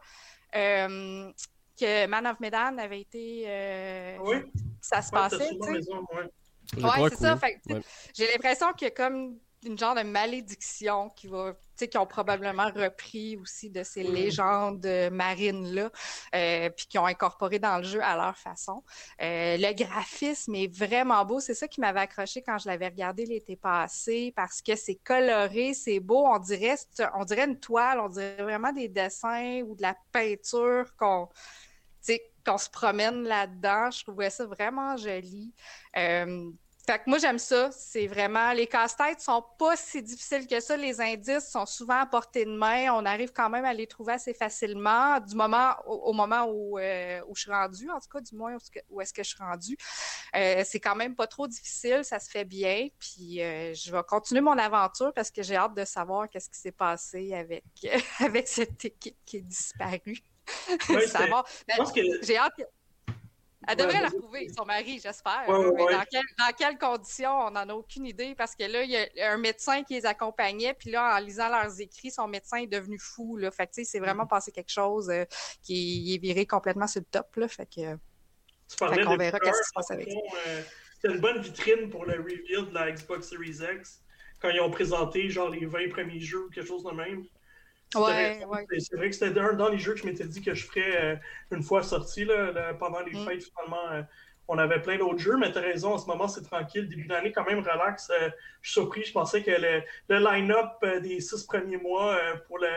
que 0.53 2.05
Man 2.07 2.27
of 2.27 2.39
Medan 2.39 2.77
avait 2.77 3.01
été. 3.01 4.17
oui. 4.21 4.35
Ça 4.79 5.01
se 5.01 5.09
passait. 5.09 5.49
Oui, 6.77 7.09
c'est 7.09 7.15
ça. 7.17 7.39
J'ai 8.13 8.31
l'impression 8.31 8.71
que 8.73 8.89
comme 8.89 9.39
une 9.65 9.77
genre 9.77 9.95
de 9.95 10.03
malédiction 10.03 11.09
qui 11.09 11.27
va, 11.27 11.55
qui 11.83 11.97
ont 11.97 12.05
probablement 12.05 12.71
repris 12.73 13.37
aussi 13.37 13.69
de 13.69 13.83
ces 13.83 14.03
légendes 14.03 14.87
marines-là, 15.11 15.91
euh, 16.33 16.69
puis 16.69 16.87
qui 16.87 16.97
ont 16.97 17.05
incorporé 17.05 17.59
dans 17.59 17.77
le 17.77 17.83
jeu 17.83 18.01
à 18.01 18.15
leur 18.15 18.37
façon. 18.37 18.83
Euh, 19.21 19.57
le 19.57 19.73
graphisme 19.73 20.55
est 20.55 20.73
vraiment 20.73 21.25
beau. 21.25 21.39
C'est 21.39 21.53
ça 21.53 21.67
qui 21.67 21.81
m'avait 21.81 21.99
accroché 21.99 22.41
quand 22.41 22.57
je 22.57 22.67
l'avais 22.67 22.87
regardé 22.87 23.25
l'été 23.25 23.55
passé, 23.55 24.33
parce 24.35 24.61
que 24.61 24.75
c'est 24.75 24.95
coloré, 24.95 25.73
c'est 25.73 25.99
beau. 25.99 26.25
On 26.25 26.39
dirait, 26.39 26.75
on 27.15 27.25
dirait 27.25 27.45
une 27.45 27.59
toile, 27.59 27.99
on 27.99 28.09
dirait 28.09 28.41
vraiment 28.41 28.71
des 28.71 28.87
dessins 28.87 29.61
ou 29.65 29.75
de 29.75 29.81
la 29.81 29.95
peinture 30.11 30.95
qu'on 30.97 31.29
qu'on 32.45 32.57
se 32.57 32.69
promène 32.69 33.23
là-dedans. 33.23 33.89
Je 33.89 34.03
trouvais 34.03 34.29
ça 34.29 34.45
vraiment 34.45 34.95
joli. 34.97 35.51
Euh, 35.97 36.51
fait 36.85 36.99
que 36.99 37.03
moi, 37.09 37.17
j'aime 37.17 37.39
ça. 37.39 37.69
C'est 37.71 38.07
vraiment. 38.07 38.51
Les 38.53 38.67
casse-têtes 38.67 39.21
sont 39.21 39.43
pas 39.57 39.75
si 39.75 40.01
difficiles 40.01 40.47
que 40.47 40.59
ça. 40.59 40.77
Les 40.77 41.01
indices 41.01 41.49
sont 41.49 41.65
souvent 41.65 42.01
à 42.01 42.05
portée 42.05 42.45
de 42.45 42.51
main. 42.51 42.93
On 42.93 43.05
arrive 43.05 43.31
quand 43.31 43.49
même 43.49 43.65
à 43.65 43.73
les 43.73 43.87
trouver 43.87 44.13
assez 44.13 44.33
facilement. 44.33 45.19
Du 45.19 45.35
moment, 45.35 45.73
au, 45.85 46.13
moment 46.13 46.45
où, 46.45 46.77
euh, 46.77 47.21
où, 47.27 47.35
je 47.35 47.41
suis 47.41 47.51
rendue, 47.51 47.89
en 47.89 47.99
tout 47.99 48.09
cas, 48.11 48.21
du 48.21 48.35
moins 48.35 48.57
où 48.89 49.01
est-ce 49.01 49.13
que 49.13 49.23
je 49.23 49.29
suis 49.29 49.43
rendue. 49.43 49.77
Euh, 50.35 50.63
c'est 50.65 50.79
quand 50.79 50.95
même 50.95 51.15
pas 51.15 51.27
trop 51.27 51.47
difficile. 51.47 52.01
Ça 52.03 52.19
se 52.19 52.29
fait 52.29 52.45
bien. 52.45 52.87
Puis 52.99 53.41
euh, 53.41 53.73
je 53.73 53.91
vais 53.91 54.03
continuer 54.03 54.41
mon 54.41 54.57
aventure 54.57 55.13
parce 55.13 55.31
que 55.31 55.43
j'ai 55.43 55.55
hâte 55.55 55.75
de 55.75 55.85
savoir 55.85 56.29
qu'est-ce 56.29 56.49
qui 56.49 56.59
s'est 56.59 56.71
passé 56.71 57.33
avec, 57.33 57.63
avec 58.19 58.47
cette 58.47 58.83
équipe 58.85 59.17
qui 59.25 59.37
est 59.37 59.41
disparue. 59.41 60.17
savoir. 61.07 61.45
Ben, 61.67 61.77
j'ai 62.21 62.37
hâte. 62.37 62.53
Elle 63.67 63.77
devrait 63.77 64.01
la 64.01 64.09
retrouver, 64.09 64.49
son 64.55 64.65
mari, 64.65 64.99
j'espère. 65.01 65.45
dans, 65.47 66.53
quelles 66.57 66.77
conditions, 66.77 67.31
on 67.31 67.51
n'en 67.51 67.69
a 67.69 67.73
aucune 67.73 68.05
idée 68.05 68.35
parce 68.35 68.55
que 68.55 68.63
là, 68.63 68.83
il 68.83 68.91
y 68.91 69.21
a 69.21 69.31
un 69.31 69.37
médecin 69.37 69.83
qui 69.83 69.93
les 69.93 70.05
accompagnait, 70.05 70.73
puis 70.73 70.91
là, 70.91 71.15
en 71.15 71.19
lisant 71.19 71.49
leurs 71.49 71.79
écrits, 71.79 72.11
son 72.11 72.27
médecin 72.27 72.57
est 72.57 72.67
devenu 72.67 72.97
fou. 72.99 73.37
Là. 73.37 73.51
Fait 73.51 73.67
que, 73.67 73.83
c'est 73.83 73.99
vraiment 73.99 74.23
mm-hmm. 74.23 74.27
passé 74.27 74.51
quelque 74.51 74.71
chose 74.71 75.09
euh, 75.09 75.25
qui 75.61 76.13
est 76.13 76.17
viré 76.17 76.45
complètement 76.45 76.87
sur 76.87 77.01
le 77.01 77.05
top. 77.05 77.35
Là. 77.35 77.47
Fait 77.47 77.65
que, 77.65 77.95
tu 78.67 78.77
parlais 78.77 79.03
fait 79.03 79.17
verra 79.17 79.39
qu'est-ce 79.39 79.61
qui 79.61 79.67
se 79.67 79.73
passe 79.73 79.91
avec 79.91 80.09
ça. 80.09 80.17
Euh, 80.47 80.61
C'était 80.95 81.13
une 81.13 81.21
bonne 81.21 81.41
vitrine 81.41 81.89
pour 81.89 82.05
le 82.05 82.13
reveal 82.13 82.69
de 82.69 82.73
la 82.73 82.91
Xbox 82.91 83.29
Series 83.29 83.59
X 83.77 84.01
quand 84.41 84.49
ils 84.49 84.61
ont 84.61 84.71
présenté 84.71 85.29
genre 85.29 85.49
les 85.49 85.65
20 85.65 85.89
premiers 85.89 86.19
jeux 86.19 86.45
ou 86.45 86.49
quelque 86.49 86.67
chose 86.67 86.83
de 86.83 86.91
même. 86.91 87.25
Ouais, 87.95 88.67
C'est 88.79 88.95
vrai 88.95 89.09
que 89.09 89.15
c'était 89.15 89.39
un 89.39 89.53
dans 89.53 89.69
les 89.69 89.77
jeux 89.77 89.93
que 89.93 89.99
je 89.99 90.05
m'étais 90.05 90.25
dit 90.25 90.41
que 90.41 90.53
je 90.53 90.65
ferais 90.65 91.03
euh, 91.03 91.15
une 91.51 91.63
fois 91.63 91.83
sorti 91.83 92.25
là, 92.25 92.73
pendant 92.73 93.01
les 93.01 93.17
mm. 93.17 93.25
fêtes. 93.25 93.43
Finalement, 93.43 93.91
euh, 93.91 94.01
on 94.47 94.57
avait 94.57 94.81
plein 94.81 94.97
d'autres 94.97 95.19
jeux, 95.19 95.37
mais 95.37 95.51
tu 95.51 95.57
as 95.57 95.61
raison, 95.61 95.93
en 95.93 95.97
ce 95.97 96.05
moment, 96.07 96.27
c'est 96.27 96.43
tranquille. 96.43 96.87
Début 96.87 97.07
d'année, 97.07 97.31
quand 97.31 97.45
même, 97.45 97.59
relax. 97.59 98.09
Euh, 98.09 98.29
je 98.61 98.71
suis 98.71 98.81
surpris. 98.81 99.03
Je 99.03 99.11
pensais 99.11 99.41
que 99.41 99.51
le, 99.51 99.81
le 100.09 100.19
line-up 100.19 101.01
des 101.01 101.19
six 101.19 101.43
premiers 101.43 101.77
mois 101.77 102.17
pour 102.47 102.59
le, 102.59 102.69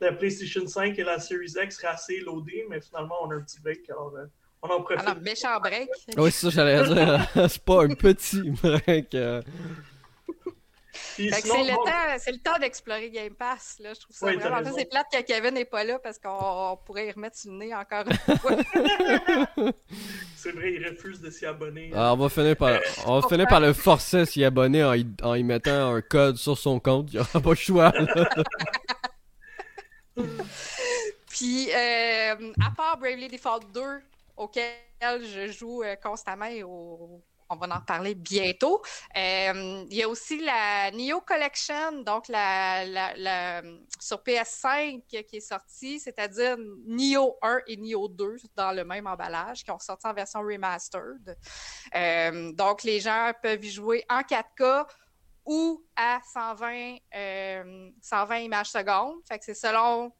la 0.00 0.12
PlayStation 0.12 0.66
5 0.66 0.98
et 0.98 1.04
la 1.04 1.18
Series 1.18 1.54
X 1.62 1.76
serait 1.76 1.88
assez 1.88 2.20
loadé, 2.20 2.66
mais 2.68 2.80
finalement, 2.80 3.16
on 3.22 3.30
a 3.30 3.36
un 3.36 3.40
petit 3.40 3.60
break. 3.60 3.88
Alors, 3.90 4.12
on 4.62 4.68
en 4.68 4.82
profite. 4.82 5.06
Alors, 5.06 5.20
méchant 5.22 5.58
break. 5.60 5.88
Oui, 6.16 6.30
c'est 6.30 6.50
ça, 6.50 6.50
j'allais 6.50 6.84
dire. 6.84 7.28
c'est 7.48 7.64
pas 7.64 7.84
un 7.84 7.94
petit 7.94 8.50
break. 8.50 9.14
C'est 11.16 11.30
le, 11.30 12.38
temps, 12.38 12.58
d'explorer 12.58 13.10
Game 13.10 13.34
Pass. 13.34 13.76
Là. 13.80 13.94
Je 13.94 14.00
trouve 14.00 14.16
ça 14.16 14.32
vraiment. 14.32 14.72
C'est 14.76 14.88
plate 14.88 15.06
que 15.12 15.22
Kevin 15.22 15.54
n'est 15.54 15.64
pas 15.64 15.84
là 15.84 15.98
parce 15.98 16.18
qu'on 16.18 16.78
pourrait 16.84 17.06
y 17.08 17.12
remettre 17.12 17.38
le 17.46 17.52
nez 17.52 17.74
encore 17.74 18.04
une 18.06 18.16
fois. 18.38 18.56
c'est 20.36 20.52
vrai, 20.52 20.74
il 20.74 20.86
refuse 20.86 21.20
de 21.20 21.30
s'y 21.30 21.46
abonner. 21.46 21.90
Ah, 21.94 22.12
on 22.14 22.16
va 22.16 22.28
finir 22.28 22.56
par, 22.56 22.80
on 23.06 23.20
va 23.20 23.28
finir 23.28 23.46
par 23.46 23.60
le 23.60 23.72
forcer 23.72 24.18
à 24.18 24.26
s'y 24.26 24.44
abonner 24.44 24.82
en 24.84 24.94
y, 24.94 25.06
en 25.22 25.34
y, 25.34 25.44
mettant 25.44 25.94
un 25.94 26.00
code 26.00 26.36
sur 26.36 26.58
son 26.58 26.80
compte. 26.80 27.12
Il 27.12 27.16
n'y 27.16 27.20
aura 27.20 27.40
pas 27.40 27.50
le 27.50 27.56
choix. 27.56 27.92
Puis, 31.28 31.70
euh, 31.70 32.52
à 32.64 32.70
part 32.76 32.98
Bravely 32.98 33.28
Default 33.28 33.72
2, 33.72 33.80
auquel 34.36 34.72
je 35.02 35.50
joue 35.50 35.82
euh, 35.82 35.96
constamment 35.96 36.46
et 36.46 36.62
au 36.62 37.20
on 37.54 37.66
va 37.66 37.76
en 37.76 37.80
parler 37.80 38.14
bientôt. 38.14 38.82
Euh, 39.16 39.84
il 39.90 39.96
y 39.96 40.02
a 40.02 40.08
aussi 40.08 40.40
la 40.40 40.90
Neo 40.90 41.20
Collection, 41.20 42.02
donc 42.02 42.28
la, 42.28 43.62
sur 44.00 44.18
PS5 44.18 45.02
qui 45.06 45.36
est 45.36 45.40
sortie, 45.40 46.00
c'est-à-dire 46.00 46.56
Neo 46.86 47.36
1 47.42 47.60
et 47.66 47.76
Neo 47.76 48.08
2 48.08 48.36
dans 48.56 48.72
le 48.72 48.84
même 48.84 49.06
emballage, 49.06 49.64
qui 49.64 49.70
ont 49.70 49.78
sorti 49.78 50.06
en 50.06 50.12
version 50.12 50.40
remastered. 50.40 51.36
Euh, 51.94 52.52
donc, 52.52 52.82
les 52.82 53.00
gens 53.00 53.32
peuvent 53.42 53.64
y 53.64 53.70
jouer 53.70 54.04
en 54.08 54.20
4K 54.20 54.86
ou 55.46 55.84
à 55.94 56.20
120, 56.32 56.96
120 58.00 58.34
euh, 58.34 58.38
images 58.38 58.70
secondes. 58.70 59.16
C'est 59.40 59.54
selon 59.54 60.12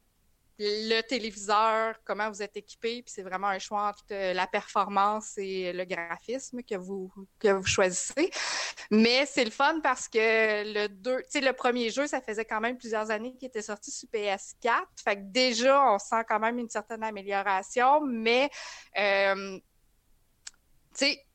le 0.59 1.01
téléviseur, 1.03 1.97
comment 2.05 2.31
vous 2.31 2.43
êtes 2.43 2.57
équipé, 2.57 3.03
puis 3.03 3.13
c'est 3.13 3.23
vraiment 3.23 3.49
un 3.49 3.59
choix 3.59 3.89
entre 3.89 4.05
euh, 4.13 4.33
la 4.33 4.47
performance 4.47 5.37
et 5.37 5.73
le 5.73 5.85
graphisme 5.85 6.63
que 6.63 6.77
vous, 6.77 7.13
que 7.41 7.49
vous 7.49 7.67
choisissez. 7.67 8.31
Mais 8.91 9.27
c'est 9.27 9.45
le 9.45 9.51
fun 9.51 9.81
parce 9.83 10.09
que 10.09 10.19
le 10.19 10.89
le 10.89 11.53
premier 11.53 11.91
jeu, 11.91 12.07
ça 12.07 12.21
faisait 12.21 12.45
quand 12.45 12.61
même 12.61 12.79
plusieurs 12.79 13.11
années 13.11 13.35
qu'il 13.35 13.49
était 13.49 13.63
sorti 13.63 13.91
sur 13.91 14.09
PS4. 14.09 14.85
Fait 15.03 15.17
que 15.17 15.23
déjà, 15.23 15.93
on 15.93 15.99
sent 15.99 16.25
quand 16.29 16.39
même 16.39 16.59
une 16.59 16.69
certaine 16.69 17.03
amélioration, 17.03 18.01
mais 18.01 18.49
euh, 18.99 19.59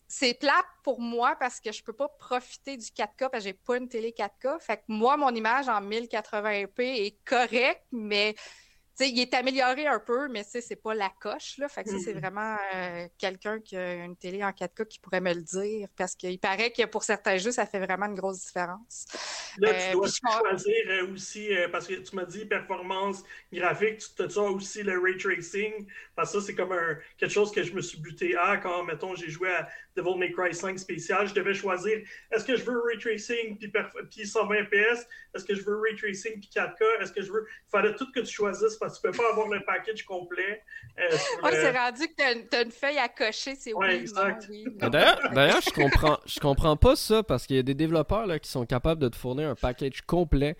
c'est 0.07 0.33
plat 0.39 0.63
pour 0.83 0.99
moi 0.99 1.35
parce 1.39 1.59
que 1.59 1.71
je 1.71 1.83
peux 1.83 1.93
pas 1.93 2.07
profiter 2.07 2.77
du 2.77 2.85
4K 2.85 3.29
parce 3.29 3.31
que 3.31 3.39
j'ai 3.41 3.53
pas 3.53 3.77
une 3.77 3.87
télé 3.87 4.11
4K. 4.11 4.59
Fait 4.59 4.77
que 4.77 4.83
moi, 4.87 5.17
mon 5.17 5.29
image 5.29 5.67
en 5.67 5.81
1080p 5.81 6.81
est 6.81 7.17
correcte, 7.25 7.85
mais 7.91 8.35
il 9.07 9.19
est 9.19 9.33
amélioré 9.33 9.87
un 9.87 9.99
peu, 9.99 10.27
mais 10.27 10.43
c'est 10.43 10.75
pas 10.75 10.93
la 10.93 11.09
coche. 11.19 11.57
Là. 11.57 11.67
Fait 11.69 11.83
que 11.83 11.97
c'est 11.99 12.13
mm-hmm. 12.13 12.19
vraiment 12.19 12.57
euh, 12.73 13.07
quelqu'un 13.17 13.59
qui 13.59 13.77
a 13.77 13.95
une 13.95 14.15
télé 14.15 14.43
en 14.43 14.49
4K 14.49 14.87
qui 14.87 14.99
pourrait 14.99 15.21
me 15.21 15.33
le 15.33 15.41
dire 15.41 15.87
parce 15.95 16.15
qu'il 16.15 16.39
paraît 16.39 16.71
que 16.71 16.85
pour 16.85 17.03
certains 17.03 17.37
jeux, 17.37 17.51
ça 17.51 17.65
fait 17.65 17.79
vraiment 17.79 18.07
une 18.07 18.15
grosse 18.15 18.45
différence. 18.45 19.05
Là, 19.59 19.73
tu 19.73 19.79
euh, 19.79 19.91
dois 19.93 20.07
choisir 20.07 20.75
euh, 20.87 21.13
aussi, 21.13 21.49
parce 21.71 21.87
que 21.87 21.95
tu 21.95 22.15
m'as 22.15 22.25
dit 22.25 22.45
performance 22.45 23.23
graphique, 23.51 23.99
tu 24.15 24.21
as 24.21 24.41
aussi 24.41 24.83
le 24.83 24.99
ray 24.99 25.17
tracing, 25.17 25.87
parce 26.15 26.33
que 26.33 26.39
ça, 26.39 26.45
c'est 26.47 26.55
comme 26.55 26.71
un, 26.71 26.97
quelque 27.17 27.31
chose 27.31 27.51
que 27.51 27.63
je 27.63 27.73
me 27.73 27.81
suis 27.81 27.99
buté 27.99 28.35
à 28.35 28.57
quand, 28.57 28.83
mettons, 28.83 29.15
j'ai 29.15 29.29
joué 29.29 29.49
à 29.49 29.67
Devil 29.95 30.17
May 30.17 30.31
Cry 30.31 30.53
5 30.53 30.79
spécial. 30.79 31.27
Je 31.27 31.33
devais 31.33 31.53
choisir 31.53 32.01
est-ce 32.31 32.45
que 32.45 32.55
je 32.55 32.63
veux 32.63 32.81
ray 32.81 32.97
tracing 32.97 33.57
puis, 33.57 33.71
puis 34.09 34.27
120 34.27 34.65
PS, 34.65 35.05
est-ce 35.35 35.45
que 35.45 35.55
je 35.55 35.63
veux 35.63 35.79
ray 35.79 35.95
tracing 35.95 36.39
puis 36.39 36.49
4K, 36.53 37.01
est-ce 37.01 37.11
que 37.11 37.21
je 37.21 37.31
veux. 37.31 37.45
Il 37.49 37.69
fallait 37.69 37.95
tout 37.95 38.11
que 38.11 38.21
tu 38.21 38.31
choisisses 38.31 38.77
parce 38.77 38.88
que 38.89 38.95
tu 38.95 39.01
peux 39.01 39.11
pas 39.11 39.29
avoir 39.31 39.47
le 39.47 39.63
package 39.65 40.03
complet. 40.03 40.63
Euh, 40.99 41.07
oui, 41.43 41.49
c'est 41.53 41.77
rendu 41.77 42.07
que 42.07 42.15
tu 42.17 42.55
as, 42.55 42.61
une 42.61 42.71
feuille 42.71 42.97
à 42.97 43.07
cocher, 43.07 43.55
c'est 43.55 43.73
oui, 43.73 43.87
exact. 43.87 44.49
D'ailleurs, 44.79 45.61
je 45.61 45.69
comprends, 45.71 46.19
je 46.25 46.39
comprends 46.39 46.77
pas 46.77 46.95
ça 46.95 47.23
parce 47.23 47.45
qu'il 47.47 47.55
y 47.55 47.59
a 47.59 47.63
des 47.63 47.73
développeurs 47.73 48.27
là, 48.27 48.39
qui 48.39 48.49
sont 48.49 48.65
capables 48.65 49.01
de 49.01 49.07
te 49.07 49.15
fournir 49.15 49.49
un 49.49 49.55
package 49.55 50.01
complet 50.01 50.55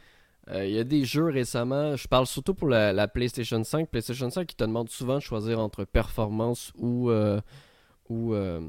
Euh, 0.51 0.65
il 0.65 0.73
y 0.73 0.79
a 0.79 0.83
des 0.83 1.05
jeux 1.05 1.25
récemment, 1.25 1.95
je 1.95 2.07
parle 2.07 2.25
surtout 2.25 2.55
pour 2.55 2.69
la, 2.69 3.07
PlayStation 3.07 3.63
5. 3.63 3.87
PlayStation 3.87 4.29
5 4.29 4.47
qui 4.47 4.55
te 4.55 4.63
demande 4.63 4.89
souvent 4.89 5.15
de 5.15 5.19
choisir 5.19 5.59
entre 5.59 5.83
performance 5.83 6.71
ou, 6.75 7.11
euh, 7.11 7.39
ou 8.09 8.33
euh, 8.33 8.59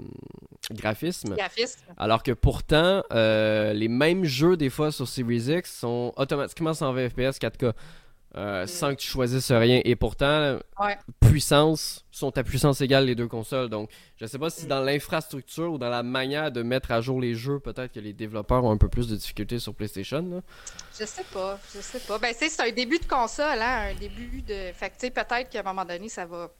graphisme. 0.72 1.36
graphisme. 1.36 1.80
Alors 1.96 2.22
que 2.22 2.32
pourtant, 2.32 3.02
les 3.10 3.88
mêmes 3.88 4.24
jeux 4.24 4.58
des 4.58 4.68
fois 4.68 4.92
sur 4.92 5.08
Series 5.08 5.50
X 5.50 5.78
sont 5.78 6.12
automatiquement 6.16 6.74
120 6.74 7.08
FPS 7.08 7.38
4K. 7.38 7.72
Euh, 8.36 8.62
mm. 8.62 8.66
sans 8.68 8.94
que 8.94 9.00
tu 9.00 9.08
choisisses 9.08 9.50
rien. 9.50 9.80
Et 9.84 9.96
pourtant, 9.96 10.58
puissance, 11.20 12.04
sont 12.12 12.36
à 12.38 12.44
puissance 12.44 12.80
égale 12.80 13.06
les 13.06 13.14
deux 13.14 13.26
consoles. 13.26 13.68
Donc, 13.68 13.90
je 14.20 14.26
sais 14.26 14.38
pas 14.38 14.50
si 14.50 14.66
mm. 14.66 14.68
dans 14.68 14.80
l'infrastructure 14.80 15.72
ou 15.72 15.78
dans 15.78 15.88
la 15.88 16.02
manière 16.02 16.52
de 16.52 16.62
mettre 16.62 16.92
à 16.92 17.00
jour 17.00 17.20
les 17.20 17.34
jeux, 17.34 17.58
peut-être 17.58 17.92
que 17.92 18.00
les 18.00 18.12
développeurs 18.12 18.64
ont 18.64 18.70
un 18.70 18.76
peu 18.76 18.88
plus 18.88 19.08
de 19.08 19.16
difficultés 19.16 19.58
sur 19.58 19.74
PlayStation. 19.74 20.42
Je 20.98 21.04
sais 21.04 21.24
pas, 21.32 21.58
je 21.74 21.80
sais 21.80 22.00
pas. 22.00 22.18
Ben, 22.18 22.32
c'est 22.36 22.60
un 22.60 22.70
début 22.70 22.98
de 22.98 23.06
console, 23.06 23.60
hein, 23.60 23.90
un 23.90 23.94
début 23.94 24.42
de. 24.42 24.72
Fait 24.74 24.90
que, 24.90 25.08
peut-être 25.08 25.50
qu'à 25.50 25.60
un 25.60 25.64
moment 25.64 25.84
donné, 25.84 26.08
ça 26.08 26.24
va 26.24 26.50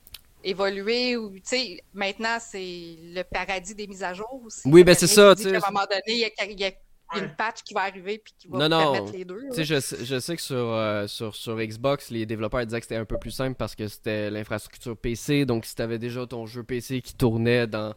évoluer 0.43 1.17
ou 1.17 1.35
tu 1.35 1.41
sais 1.45 1.85
maintenant 1.93 2.39
c'est 2.41 2.97
le 3.03 3.23
paradis 3.23 3.75
des 3.75 3.87
mises 3.87 4.03
à 4.03 4.15
jour 4.15 4.41
aussi. 4.45 4.63
Oui, 4.65 4.85
ben 4.85 4.95
c'est 4.95 5.07
ça, 5.07 5.31
À 5.31 5.33
un 5.33 5.71
moment 5.71 5.87
donné, 5.91 6.03
il 6.09 6.59
y 6.59 6.65
a, 6.65 6.71
une 7.17 7.29
patch 7.29 7.63
qui 7.63 7.75
va 7.75 7.83
arriver 7.83 8.19
puis 8.19 8.35
qui 8.39 8.49
va 8.49 8.69
permettre 8.69 9.13
les 9.13 9.25
deux. 9.25 9.49
Je, 9.57 9.63
je, 9.65 10.19
sais 10.19 10.37
que 10.37 10.43
sur, 10.43 10.57
euh, 10.57 11.07
sur, 11.07 11.35
sur, 11.35 11.57
Xbox, 11.57 12.11
les 12.11 12.27
développeurs 12.27 12.65
disaient 12.65 12.81
que 12.81 12.87
c'était 12.87 12.97
un 12.97 13.05
peu 13.05 13.19
plus 13.19 13.31
simple 13.31 13.55
parce 13.57 13.75
que 13.75 13.89
c'était 13.89 14.31
l'infrastructure 14.31 14.97
PC. 14.97 15.45
Donc, 15.45 15.65
si 15.65 15.75
tu 15.75 15.83
avais 15.83 15.99
déjà 15.99 16.27
ton 16.27 16.47
jeu 16.47 16.63
PC 16.63 17.01
qui 17.01 17.15
tournait 17.15 17.67
dans, 17.67 17.95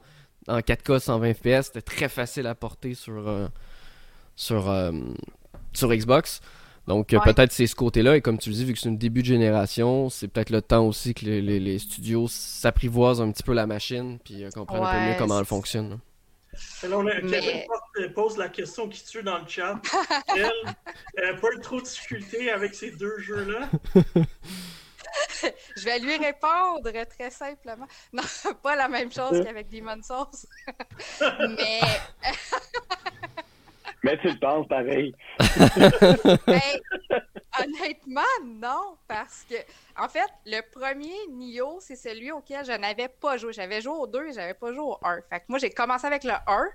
en 0.47 0.60
4K 0.60 0.99
120 0.99 1.34
FPS, 1.34 1.65
c'était 1.67 1.82
très 1.82 2.10
facile 2.10 2.47
à 2.47 2.56
porter 2.56 2.95
sur, 2.95 3.28
euh, 3.28 3.47
sur, 4.36 4.69
euh, 4.69 4.91
sur 5.73 5.93
Xbox. 5.93 6.41
Donc, 6.88 7.08
peut-être 7.08 7.54
c'est 7.54 7.67
ce 7.67 7.76
côté-là. 7.76 8.17
Et 8.17 8.21
comme 8.21 8.38
tu 8.38 8.49
le 8.49 8.56
dis, 8.56 8.65
vu 8.65 8.73
que 8.73 8.80
c'est 8.80 8.89
une 8.89 8.97
début 8.97 9.21
de 9.21 9.28
génération, 9.28 10.10
c'est 10.10 10.28
peut-être 10.28 10.49
le 10.49 10.62
temps 10.62 10.86
aussi 10.86 11.13
que 11.13 11.26
les, 11.26 11.41
les, 11.41 11.80
studios 11.80 12.28
s'apprivoisent 12.28 13.21
un 13.21 13.32
petit 13.32 13.43
peu 13.43 13.54
la 13.54 13.65
machine 13.65 14.19
puis 14.21 14.43
comprennent 14.54 14.84
un 14.84 14.91
peu 14.91 15.10
mieux 15.12 15.15
comment 15.17 15.39
elle 15.39 15.45
fonctionne. 15.45 15.99
Là, 16.83 16.97
on 16.97 17.07
a, 17.07 17.21
Kevin 17.21 18.13
pose 18.13 18.37
la 18.37 18.49
question 18.49 18.87
qui 18.89 19.03
tue 19.03 19.23
dans 19.23 19.39
le 19.39 19.47
chat. 19.47 19.79
Elle, 20.35 20.51
n'a 21.17 21.33
pas 21.39 21.47
eu 21.55 21.59
trop 21.59 21.79
de 21.79 21.85
difficultés 21.85 22.51
avec 22.51 22.75
ces 22.75 22.91
deux 22.91 23.17
jeux-là? 23.19 23.69
Je 25.75 25.85
vais 25.85 25.99
lui 25.99 26.17
répondre 26.17 26.91
très 27.05 27.29
simplement. 27.29 27.87
Non, 28.11 28.23
pas 28.63 28.75
la 28.75 28.87
même 28.87 29.11
chose 29.11 29.43
qu'avec 29.43 29.69
Demon's 29.69 30.07
Souls. 30.07 30.47
Mais. 31.57 31.81
Mais 34.03 34.17
tu 34.19 34.29
le 34.29 34.39
penses 34.39 34.67
pareil. 34.67 35.15
Ben, 36.45 36.61
honnêtement, 37.59 38.21
non, 38.43 38.97
parce 39.07 39.45
que, 39.49 39.55
en 39.97 40.07
fait, 40.07 40.29
le 40.45 40.61
premier 40.71 41.15
Nioh, 41.29 41.79
c'est 41.79 41.95
celui 41.95 42.31
auquel 42.31 42.65
je 42.65 42.71
n'avais 42.71 43.07
pas 43.07 43.37
joué. 43.37 43.53
J'avais 43.53 43.81
joué 43.81 43.93
au 43.93 44.07
2 44.07 44.27
et 44.27 44.33
j'avais 44.33 44.53
pas 44.53 44.71
joué 44.71 44.81
au 44.81 44.97
1. 45.03 45.21
Fait 45.29 45.39
que 45.39 45.45
moi, 45.49 45.59
j'ai 45.59 45.69
commencé 45.69 46.05
avec 46.07 46.23
le 46.23 46.33
1. 46.47 46.69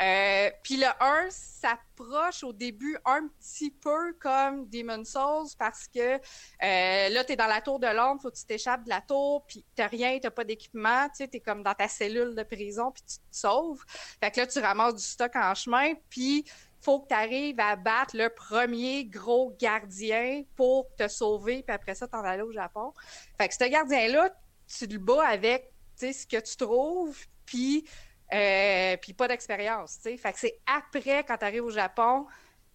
Euh, 0.00 0.50
puis 0.62 0.76
le 0.76 0.86
1 0.98 1.28
s'approche 1.30 2.42
au 2.42 2.52
début 2.52 2.96
un 3.04 3.28
petit 3.28 3.70
peu 3.70 4.12
comme 4.14 4.68
Demon's 4.68 5.10
Souls 5.10 5.54
parce 5.56 5.86
que 5.86 6.14
euh, 6.16 7.08
là, 7.08 7.24
tu 7.24 7.32
es 7.32 7.36
dans 7.36 7.46
la 7.46 7.60
tour 7.60 7.78
de 7.78 7.86
l'ombre, 7.86 8.22
faut 8.22 8.30
que 8.30 8.36
tu 8.36 8.44
t'échappes 8.44 8.84
de 8.84 8.88
la 8.88 9.00
tour, 9.00 9.44
puis 9.46 9.64
t'as 9.76 9.86
rien, 9.86 10.18
t'as 10.20 10.30
pas 10.30 10.42
d'équipement, 10.42 11.08
tu 11.10 11.16
sais, 11.16 11.28
t'es 11.28 11.38
comme 11.38 11.62
dans 11.62 11.74
ta 11.74 11.86
cellule 11.86 12.34
de 12.34 12.42
prison, 12.42 12.90
puis 12.90 13.04
tu 13.06 13.18
te 13.18 13.22
sauves. 13.30 13.84
Fait 14.20 14.32
que 14.32 14.40
là, 14.40 14.46
tu 14.48 14.58
ramasses 14.58 14.96
du 14.96 15.02
stock 15.02 15.36
en 15.36 15.54
chemin, 15.54 15.94
puis 16.10 16.44
faut 16.84 17.00
que 17.00 17.08
tu 17.08 17.14
arrives 17.14 17.58
à 17.58 17.76
battre 17.76 18.16
le 18.16 18.28
premier 18.28 19.06
gros 19.06 19.56
gardien 19.58 20.42
pour 20.54 20.86
te 20.96 21.08
sauver, 21.08 21.62
puis 21.62 21.74
après 21.74 21.94
ça, 21.94 22.06
t'en 22.06 22.22
aller 22.22 22.42
au 22.42 22.52
Japon. 22.52 22.92
Fait 23.38 23.48
que 23.48 23.54
ce 23.54 23.64
gardien-là, 23.64 24.30
tu 24.66 24.86
le 24.86 24.98
bats 24.98 25.26
avec 25.26 25.72
ce 25.96 26.26
que 26.26 26.40
tu 26.40 26.56
trouves, 26.56 27.16
puis 27.46 27.84
euh, 28.32 28.96
puis 28.96 29.12
pas 29.12 29.28
d'expérience. 29.28 29.98
Fait 30.02 30.18
c'est 30.34 30.60
après, 30.66 31.24
quand 31.24 31.36
tu 31.36 31.44
arrives 31.44 31.64
au 31.64 31.70
Japon, 31.70 32.26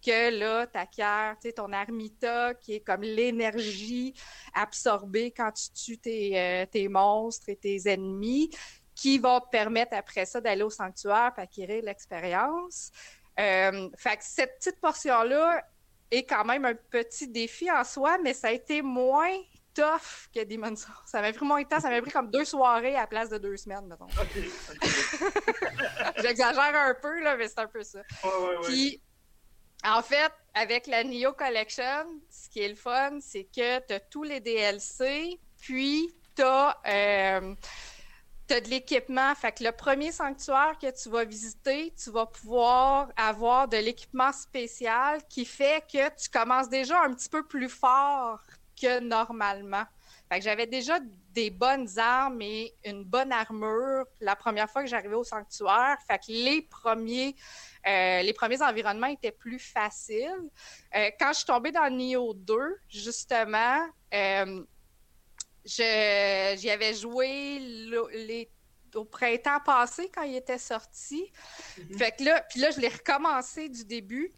que 0.04 0.30
là, 0.38 0.66
tu 1.42 1.52
ton 1.52 1.72
Armita, 1.72 2.54
qui 2.54 2.74
est 2.74 2.80
comme 2.80 3.02
l'énergie 3.02 4.14
absorbée 4.54 5.30
quand 5.30 5.52
tu 5.52 5.70
tues 5.72 5.98
tes, 5.98 6.38
euh, 6.38 6.66
tes, 6.66 6.88
monstres 6.88 7.50
et 7.50 7.56
tes 7.56 7.88
ennemis, 7.88 8.50
qui 8.94 9.18
va 9.18 9.40
te 9.40 9.48
permettre 9.50 9.94
après 9.94 10.24
ça 10.24 10.40
d'aller 10.40 10.62
au 10.62 10.70
sanctuaire 10.70 11.32
pour 11.34 11.42
acquérir 11.42 11.82
l'expérience. 11.84 12.90
Euh, 13.40 13.88
fait 13.96 14.16
que 14.16 14.24
cette 14.24 14.58
petite 14.58 14.80
portion-là 14.80 15.62
est 16.10 16.24
quand 16.24 16.44
même 16.44 16.64
un 16.64 16.74
petit 16.74 17.28
défi 17.28 17.70
en 17.70 17.84
soi, 17.84 18.18
mais 18.22 18.34
ça 18.34 18.48
a 18.48 18.52
été 18.52 18.82
moins 18.82 19.32
tough 19.74 20.28
que 20.34 20.44
Demon's 20.44 20.80
Souls. 20.80 20.92
Ça 21.06 21.22
m'a 21.22 21.32
pris 21.32 21.46
moins 21.46 21.62
de 21.62 21.68
temps, 21.68 21.80
ça 21.80 21.90
m'a 21.90 22.02
pris 22.02 22.10
comme 22.10 22.30
deux 22.30 22.44
soirées 22.44 22.96
à 22.96 23.02
la 23.02 23.06
place 23.06 23.30
de 23.30 23.38
deux 23.38 23.56
semaines, 23.56 23.86
mettons. 23.86 24.08
J'exagère 26.22 26.74
un 26.74 26.94
peu, 27.00 27.20
là, 27.20 27.36
mais 27.36 27.48
c'est 27.48 27.60
un 27.60 27.66
peu 27.66 27.82
ça. 27.82 28.00
Puis, 28.64 29.00
en 29.84 30.02
fait, 30.02 30.32
avec 30.54 30.86
la 30.86 31.04
Neo 31.04 31.32
Collection, 31.32 32.20
ce 32.28 32.50
qui 32.50 32.60
est 32.60 32.68
le 32.68 32.74
fun, 32.74 33.18
c'est 33.20 33.44
que 33.44 33.78
tu 33.86 33.94
as 33.94 34.00
tous 34.00 34.24
les 34.24 34.40
DLC, 34.40 35.38
puis 35.60 36.12
tu 36.36 36.42
as, 36.42 36.76
euh, 36.86 37.54
de 38.54 38.68
l'équipement. 38.68 39.34
Fait 39.34 39.52
que 39.52 39.64
le 39.64 39.72
premier 39.72 40.12
sanctuaire 40.12 40.76
que 40.80 40.90
tu 40.90 41.08
vas 41.08 41.24
visiter, 41.24 41.92
tu 42.02 42.10
vas 42.10 42.26
pouvoir 42.26 43.08
avoir 43.16 43.68
de 43.68 43.76
l'équipement 43.76 44.32
spécial 44.32 45.20
qui 45.28 45.44
fait 45.44 45.84
que 45.90 46.08
tu 46.16 46.28
commences 46.30 46.68
déjà 46.68 47.00
un 47.02 47.14
petit 47.14 47.28
peu 47.28 47.46
plus 47.46 47.68
fort 47.68 48.40
que 48.80 49.00
normalement. 49.00 49.84
Fait 50.28 50.38
que 50.38 50.44
j'avais 50.44 50.66
déjà 50.66 50.98
des 51.32 51.50
bonnes 51.50 51.88
armes 51.98 52.40
et 52.40 52.74
une 52.84 53.04
bonne 53.04 53.32
armure 53.32 54.04
la 54.20 54.36
première 54.36 54.70
fois 54.70 54.82
que 54.82 54.88
j'arrivais 54.88 55.14
au 55.14 55.24
sanctuaire. 55.24 55.96
Fait 56.06 56.18
que 56.18 56.28
les 56.28 56.62
premiers, 56.62 57.34
euh, 57.86 58.22
les 58.22 58.32
premiers 58.32 58.62
environnements 58.62 59.08
étaient 59.08 59.32
plus 59.32 59.58
faciles. 59.58 60.50
Euh, 60.94 61.10
quand 61.18 61.28
je 61.32 61.38
suis 61.38 61.46
tombée 61.46 61.72
dans 61.72 61.90
Neo 61.90 62.34
2, 62.34 62.76
justement, 62.88 63.86
euh, 64.14 64.64
j'y 65.64 66.70
avais 66.70 66.94
joué 66.94 67.58
les, 67.58 68.50
au 68.94 69.04
printemps 69.04 69.60
passé 69.64 70.10
quand 70.14 70.22
il 70.22 70.36
était 70.36 70.58
sorti. 70.58 71.30
Mm-hmm. 71.78 71.98
Fait 71.98 72.16
que 72.16 72.24
là, 72.24 72.42
puis 72.48 72.60
là, 72.60 72.70
je 72.70 72.80
l'ai 72.80 72.88
recommencé 72.88 73.68
du 73.68 73.84
début. 73.84 74.32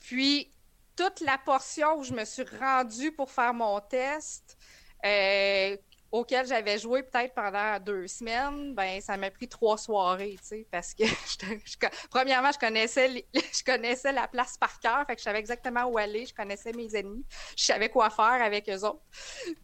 puis 0.00 0.50
toute 0.96 1.20
la 1.20 1.38
portion 1.38 1.98
où 1.98 2.04
je 2.04 2.12
me 2.12 2.24
suis 2.24 2.44
rendue 2.60 3.12
pour 3.12 3.30
faire 3.30 3.54
mon 3.54 3.80
test, 3.80 4.56
euh, 5.04 5.76
auquel 6.14 6.46
j'avais 6.46 6.78
joué 6.78 7.02
peut-être 7.02 7.34
pendant 7.34 7.80
deux 7.80 8.06
semaines, 8.06 8.72
ben 8.72 9.00
ça 9.00 9.16
m'a 9.16 9.32
pris 9.32 9.48
trois 9.48 9.76
soirées, 9.76 10.36
tu 10.40 10.46
sais, 10.46 10.66
parce 10.70 10.94
que 10.94 11.02
premièrement, 12.10 12.52
je 12.52 13.64
connaissais 13.64 14.12
la 14.12 14.28
place 14.28 14.56
par 14.56 14.78
cœur, 14.78 15.04
fait 15.08 15.16
que 15.16 15.20
je 15.20 15.24
savais 15.24 15.40
exactement 15.40 15.86
où 15.86 15.98
aller, 15.98 16.24
je 16.24 16.32
connaissais 16.32 16.70
mes 16.70 16.94
ennemis, 16.94 17.26
je 17.56 17.64
savais 17.64 17.88
quoi 17.88 18.10
faire 18.10 18.40
avec 18.40 18.70
eux 18.70 18.84
autres. 18.84 19.02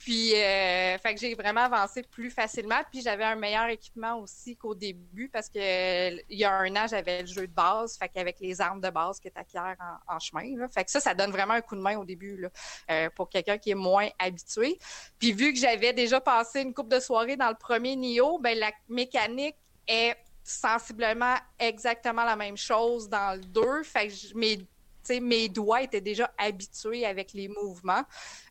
Puis 0.00 0.34
euh, 0.34 0.98
fait 0.98 1.14
que 1.14 1.20
j'ai 1.20 1.36
vraiment 1.36 1.60
avancé 1.60 2.02
plus 2.02 2.30
facilement, 2.30 2.80
puis 2.90 3.00
j'avais 3.00 3.22
un 3.22 3.36
meilleur 3.36 3.66
équipement 3.66 4.18
aussi 4.18 4.56
qu'au 4.56 4.74
début 4.74 5.28
parce 5.28 5.48
que 5.48 6.10
il 6.28 6.36
y 6.36 6.44
a 6.44 6.52
un 6.52 6.74
an, 6.74 6.88
j'avais 6.88 7.20
le 7.20 7.28
jeu 7.28 7.46
de 7.46 7.52
base, 7.52 7.96
fait 7.96 8.08
qu'avec 8.08 8.40
les 8.40 8.60
armes 8.60 8.80
de 8.80 8.90
base 8.90 9.20
que 9.20 9.28
tu 9.28 9.38
acquiers 9.38 9.60
en, 10.08 10.18
chemin, 10.18 10.56
là, 10.56 10.68
fait 10.68 10.84
que 10.84 10.90
ça 10.90 10.98
ça 10.98 11.14
donne 11.14 11.30
vraiment 11.30 11.54
un 11.54 11.60
coup 11.60 11.76
de 11.76 11.80
main 11.80 11.96
au 11.96 12.04
début 12.04 12.36
là, 12.36 12.48
euh, 12.90 13.08
pour 13.14 13.30
quelqu'un 13.30 13.56
qui 13.56 13.70
est 13.70 13.76
moins 13.76 14.08
habitué. 14.18 14.80
Puis 15.20 15.32
vu 15.32 15.52
que 15.52 15.58
j'avais 15.60 15.92
déjà 15.92 16.20
passé 16.20 16.39
une 16.54 16.74
coupe 16.74 16.88
de 16.88 17.00
soirée 17.00 17.36
dans 17.36 17.48
le 17.48 17.54
premier 17.54 17.96
Nio, 17.96 18.38
ben, 18.38 18.58
la 18.58 18.72
mécanique 18.88 19.56
est 19.86 20.16
sensiblement 20.42 21.36
exactement 21.58 22.24
la 22.24 22.36
même 22.36 22.56
chose 22.56 23.08
dans 23.08 23.38
le 23.38 23.44
2. 23.44 23.82
Fait 23.84 24.08
que 24.08 24.36
mes, 24.36 24.58
mes 25.20 25.48
doigts 25.48 25.82
étaient 25.82 26.00
déjà 26.00 26.30
habitués 26.38 27.06
avec 27.06 27.32
les 27.32 27.48
mouvements. 27.48 28.02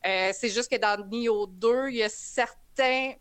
Euh, 0.06 0.32
c'est 0.34 0.50
juste 0.50 0.72
que 0.72 0.78
dans 0.78 1.06
Nio 1.08 1.48
2, 1.48 1.90
il 1.90 1.98
y 1.98 2.04
a 2.04 2.10
certains. 2.10 3.14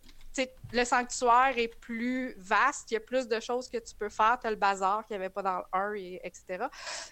Le 0.73 0.85
sanctuaire 0.85 1.55
est 1.57 1.75
plus 1.81 2.35
vaste, 2.39 2.93
il 2.93 2.95
y 2.95 2.97
a 2.97 3.01
plus 3.01 3.27
de 3.27 3.41
choses 3.41 3.69
que 3.69 3.79
tu 3.79 3.93
peux 3.97 4.09
faire. 4.09 4.39
Tu 4.41 4.47
as 4.47 4.51
le 4.51 4.57
bazar 4.57 5.05
qu'il 5.05 5.17
n'y 5.17 5.25
avait 5.25 5.33
pas 5.33 5.43
dans 5.43 5.59
le 5.59 5.65
1, 5.73 5.95
et, 5.95 6.21
etc. 6.23 6.67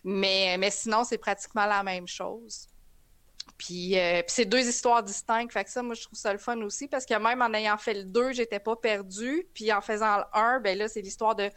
Mais, 0.05 0.57
mais 0.59 0.71
sinon, 0.71 1.03
c'est 1.03 1.19
pratiquement 1.19 1.67
la 1.67 1.83
même 1.83 2.07
chose. 2.07 2.69
Puis, 3.59 3.99
euh, 3.99 4.23
puis 4.23 4.33
c'est 4.35 4.45
deux 4.45 4.67
histoires 4.67 5.03
distinctes. 5.03 5.53
Fait 5.53 5.65
que 5.65 5.71
ça, 5.71 5.83
moi, 5.83 5.95
je 5.95 6.03
trouve 6.03 6.19
ça 6.19 6.33
le 6.33 6.39
fun 6.39 6.61
aussi 6.63 6.89
parce 6.89 7.07
que 7.07 7.15
même 7.15 7.43
en 7.43 7.53
ayant 7.55 7.79
fait 7.79 7.95
le 7.95 8.05
2, 8.05 8.33
j'étais 8.33 8.61
pas 8.61 8.77
perdue. 8.77 9.47
Puis 9.55 9.73
en 9.73 9.81
faisant 9.81 10.19
le 10.19 10.25
1, 10.33 10.61
ben 10.61 10.77
là, 10.79 10.89
c'est 10.89 11.01
l'histoire 11.01 11.35
de 11.35 11.51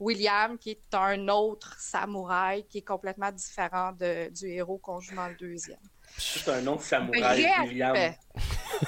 William 0.00 0.58
qui 0.58 0.70
est 0.70 0.94
un 0.94 1.28
autre 1.28 1.76
samouraï 1.78 2.64
qui 2.64 2.78
est 2.78 2.86
complètement 2.86 3.30
différent 3.30 3.92
de, 3.92 4.30
du 4.30 4.48
héros 4.48 4.78
qu'on 4.78 5.00
joue 5.00 5.14
dans 5.14 5.28
le 5.28 5.36
deuxième. 5.36 5.78
C'est 6.16 6.48
un 6.50 6.66
autre 6.66 6.82
samouraï, 6.82 7.46
William. 7.66 7.96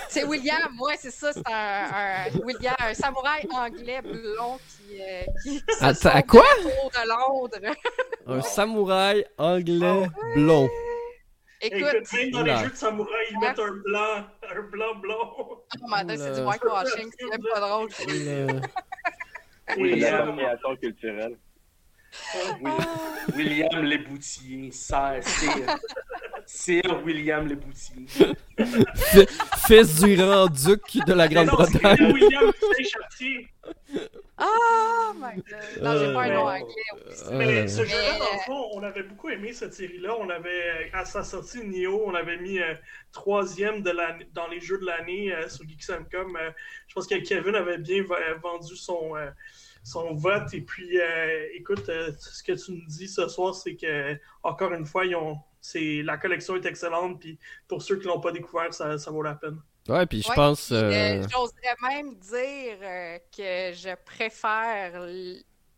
C'est 0.08 0.24
William, 0.24 0.80
ouais, 0.80 0.96
c'est 0.98 1.10
ça. 1.10 1.32
C'est 1.32 1.42
un, 1.46 2.26
William, 2.44 2.74
un 2.78 2.94
samouraï 2.94 3.46
anglais 3.52 4.02
blond 4.02 4.58
qui. 4.58 5.00
Euh, 5.00 5.22
qui, 5.42 5.62
à 5.80 6.22
quoi? 6.22 6.44
de 6.62 7.08
Londres. 7.08 7.76
un 8.26 8.42
samouraï 8.42 9.24
anglais 9.38 10.08
blond. 10.34 10.68
Écoute, 11.60 11.88
Écoute 12.12 12.32
dans 12.32 12.42
les 12.42 12.56
jeux 12.56 12.70
de 12.70 12.76
samouraï, 12.76 13.26
ils 13.30 13.38
mettent 13.38 13.58
un 13.58 13.72
blanc, 13.72 14.26
un 14.42 14.62
blanc 14.62 14.94
blond. 14.96 15.32
Oh 15.38 15.86
my 15.88 16.18
c'est 16.18 16.34
du 16.34 16.40
whitewashing, 16.46 17.10
c'est 17.18 17.30
même 17.30 17.42
pas 17.52 17.60
drôle. 17.60 17.88
William, 19.76 20.38
William 23.34 23.82
Leboutier, 23.82 24.70
Sir, 24.72 25.20
Sir 26.46 26.82
William 27.04 27.46
Leboutier. 27.46 28.06
Fils 29.66 30.00
du 30.00 30.16
grand 30.16 30.46
duc 30.46 30.98
de 31.06 31.12
la 31.12 31.28
Grande-Bretagne. 31.28 32.12
William 32.12 32.52
Oh 34.38 35.12
my 35.16 35.36
god! 35.36 35.82
Non, 35.82 35.98
j'ai 35.98 36.12
pas 36.12 36.24
un 36.24 36.34
nom 36.34 36.46
anglais. 36.46 36.66
Mais 37.32 37.68
ce 37.68 37.84
jeu-là, 37.86 38.18
dans 38.18 38.32
le 38.32 38.38
fond, 38.44 38.68
on 38.74 38.82
avait 38.82 39.02
beaucoup 39.02 39.30
aimé 39.30 39.54
cette 39.54 39.72
série-là. 39.72 40.14
On 40.18 40.28
avait, 40.28 40.90
à 40.92 41.06
sa 41.06 41.24
sortie, 41.24 41.64
Nioh, 41.66 42.02
on 42.04 42.14
avait 42.14 42.36
mis 42.36 42.58
euh, 42.58 42.74
troisième 43.12 43.82
de 43.82 43.92
dans 44.34 44.48
les 44.48 44.60
jeux 44.60 44.78
de 44.78 44.84
l'année 44.84 45.32
euh, 45.32 45.48
sur 45.48 45.66
Geeks.com. 45.66 46.36
Euh, 46.38 46.50
je 46.86 46.94
pense 46.94 47.06
que 47.06 47.14
Kevin 47.14 47.54
avait 47.54 47.78
bien 47.78 48.04
vendu 48.42 48.76
son, 48.76 49.14
son 49.86 50.14
vote. 50.14 50.52
Et 50.52 50.60
puis, 50.60 50.98
écoute, 51.54 51.86
ce 51.86 52.42
que 52.42 52.52
tu 52.52 52.72
nous 52.72 52.86
dis 52.86 53.08
ce 53.08 53.28
soir, 53.28 53.54
c'est 53.54 53.76
que, 53.76 54.18
encore 54.42 54.72
une 54.72 54.86
fois, 54.86 55.06
ils 55.06 55.16
ont, 55.16 55.38
la 55.74 56.16
collection 56.18 56.56
est 56.56 56.66
excellente. 56.66 57.20
Puis, 57.20 57.38
pour 57.68 57.82
ceux 57.82 57.98
qui 57.98 58.06
l'ont 58.06 58.20
pas 58.20 58.32
découvert, 58.32 58.72
ça, 58.74 58.98
ça 58.98 59.10
vaut 59.10 59.22
la 59.22 59.34
peine. 59.34 59.58
Ouais, 59.88 60.06
puis 60.06 60.22
je 60.22 60.32
pense. 60.32 60.72
Euh, 60.72 60.90
euh, 60.90 61.26
j'oserais 61.30 61.76
même 61.82 62.14
dire 62.16 62.78
euh, 62.82 63.18
que 63.36 63.72
je 63.72 63.94
préfère 64.04 65.06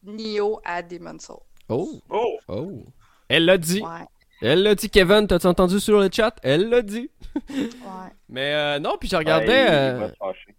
Nio 0.02 0.60
à 0.64 0.82
Demon's 0.82 1.26
Soul. 1.26 1.40
Oh! 1.68 2.00
Oh! 2.08 2.38
oh. 2.48 2.84
Elle 3.28 3.44
l'a 3.44 3.58
dit! 3.58 3.82
Ouais. 3.82 4.06
Elle 4.40 4.62
l'a 4.62 4.74
dit, 4.74 4.88
Kevin, 4.88 5.26
t'as-tu 5.26 5.46
entendu 5.46 5.80
sur 5.80 5.98
le 5.98 6.08
chat? 6.12 6.36
Elle 6.42 6.68
l'a 6.68 6.82
dit. 6.82 7.10
ouais. 7.48 8.12
Mais 8.28 8.52
euh, 8.54 8.78
non, 8.78 8.96
puis 9.00 9.08
je 9.08 9.16
regardais. 9.16 9.66
Euh, 9.70 10.08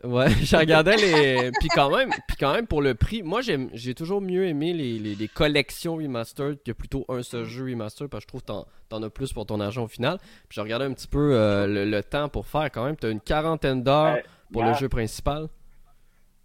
ouais, 0.03 0.29
je 0.29 0.55
regardais 0.55 0.95
les. 0.97 1.51
puis 1.59 1.69
quand 1.69 1.95
même, 1.95 2.09
puis 2.27 2.35
quand 2.37 2.53
même 2.53 2.67
pour 2.67 2.81
le 2.81 2.95
prix, 2.95 3.21
moi 3.21 3.41
j'ai 3.41 3.93
toujours 3.93 4.21
mieux 4.21 4.45
aimé 4.47 4.73
les, 4.73 4.97
les, 4.97 5.15
les, 5.15 5.27
collections 5.27 5.95
remastered 5.95 6.61
que 6.63 6.71
plutôt 6.71 7.05
un 7.09 7.21
seul 7.21 7.45
jeu 7.45 7.65
remastered 7.65 8.09
parce 8.09 8.25
que 8.25 8.27
je 8.27 8.39
trouve 8.39 8.41
que 8.41 8.67
t'en 8.89 9.03
as 9.03 9.09
plus 9.09 9.33
pour 9.33 9.45
ton 9.45 9.59
argent 9.59 9.83
au 9.83 9.87
final. 9.87 10.17
Puis 10.17 10.55
je 10.55 10.61
regardais 10.61 10.85
un 10.85 10.93
petit 10.93 11.07
peu 11.07 11.33
euh, 11.33 11.85
le, 11.85 12.03
temps 12.03 12.27
pour 12.27 12.47
faire 12.47 12.71
quand 12.71 12.85
même. 12.85 12.95
T'as 12.95 13.11
une 13.11 13.21
quarantaine 13.21 13.83
d'heures 13.83 14.19
pour 14.51 14.63
le 14.63 14.73
jeu 14.73 14.89
principal. 14.89 15.47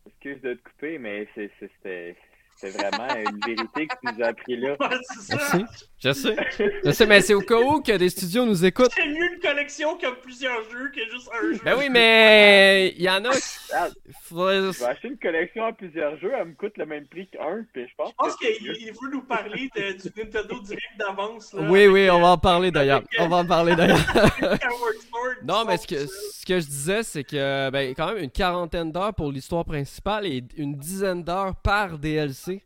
Excuse 0.06 0.40
de 0.42 0.54
te 0.54 0.62
couper, 0.62 0.98
mais 0.98 1.26
c'était 1.34 2.16
c'est 2.56 2.70
vraiment 2.70 3.14
une 3.16 3.40
vérité 3.44 3.86
que 3.86 3.94
tu 3.94 4.14
nous 4.14 4.22
as 4.22 4.28
appris 4.28 4.56
là. 4.56 4.76
je 6.04 6.12
sais. 6.12 6.36
Je 6.84 6.90
sais, 6.90 7.06
mais 7.06 7.20
c'est 7.22 7.34
au 7.34 7.40
cas 7.40 7.58
où 7.58 7.80
que 7.80 7.96
des 7.96 8.10
studios 8.10 8.44
nous 8.44 8.64
écoutent. 8.64 8.92
C'est 8.94 9.06
mieux 9.06 9.32
une 9.32 9.40
collection 9.40 9.96
qui 9.96 10.04
a 10.04 10.12
plusieurs 10.12 10.62
jeux 10.70 10.90
que 10.94 11.00
juste 11.10 11.30
un 11.32 11.52
jeu. 11.52 11.60
Ben 11.64 11.74
oui, 11.78 11.88
mais 11.90 12.94
il 12.96 13.02
y 13.02 13.08
en 13.08 13.24
a 13.24 13.30
ah, 13.74 13.88
Je 14.30 14.78
vais 14.78 14.84
acheter 14.84 15.08
une 15.08 15.18
collection 15.18 15.64
à 15.64 15.72
plusieurs 15.72 16.18
jeux, 16.18 16.32
elle 16.38 16.48
me 16.48 16.54
coûte 16.54 16.76
le 16.76 16.84
même 16.84 17.06
prix 17.06 17.26
qu'un, 17.28 17.64
puis 17.72 17.86
je 17.88 17.94
pense. 17.96 18.10
Je 18.10 18.14
pense 18.16 18.36
qu'il 18.36 18.92
veut 18.92 19.10
nous 19.10 19.22
parler 19.22 19.70
de, 19.74 19.92
du 19.92 20.12
Nintendo 20.16 20.60
Direct 20.60 20.98
d'avance. 20.98 21.54
Oui, 21.58 21.86
oui, 21.86 22.10
on 22.10 22.20
va 22.20 22.28
en 22.28 22.38
parler 22.38 22.70
d'ailleurs. 22.70 23.02
On 23.18 23.28
va 23.28 23.36
en 23.36 23.46
parler 23.46 23.74
d'ailleurs. 23.74 24.04
non, 25.42 25.64
mais 25.66 25.78
ce 25.78 25.86
que, 25.86 26.06
ce 26.06 26.44
que 26.44 26.60
je 26.60 26.66
disais, 26.66 27.02
c'est 27.02 27.24
que, 27.24 27.70
ben, 27.70 27.94
quand 27.94 28.12
même, 28.12 28.24
une 28.24 28.30
quarantaine 28.30 28.92
d'heures 28.92 29.14
pour 29.14 29.32
l'histoire 29.32 29.64
principale 29.64 30.26
et 30.26 30.44
une 30.56 30.76
dizaine 30.76 31.22
d'heures 31.22 31.56
par 31.56 31.98
DLC. 31.98 32.62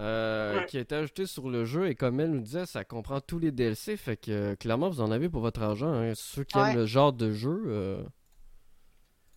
Euh, 0.00 0.62
qui 0.62 0.78
a 0.78 0.80
été 0.80 0.94
ajouté 0.94 1.26
sur 1.26 1.50
le 1.50 1.66
jeu 1.66 1.88
et 1.88 1.94
comme 1.94 2.20
elle 2.20 2.30
nous 2.30 2.40
disait, 2.40 2.64
ça 2.64 2.84
comprend 2.84 3.20
tous 3.20 3.38
les 3.38 3.50
DLC. 3.50 3.98
Fait 3.98 4.16
que 4.16 4.30
euh, 4.30 4.56
clairement, 4.56 4.88
vous 4.88 5.02
en 5.02 5.10
avez 5.10 5.28
pour 5.28 5.42
votre 5.42 5.62
argent. 5.62 5.92
Hein, 5.92 6.12
ceux 6.14 6.44
qui 6.44 6.56
aiment 6.56 6.74
le 6.74 6.86
genre 6.86 7.12
de 7.12 7.32
jeu. 7.32 7.64
Euh. 7.66 8.02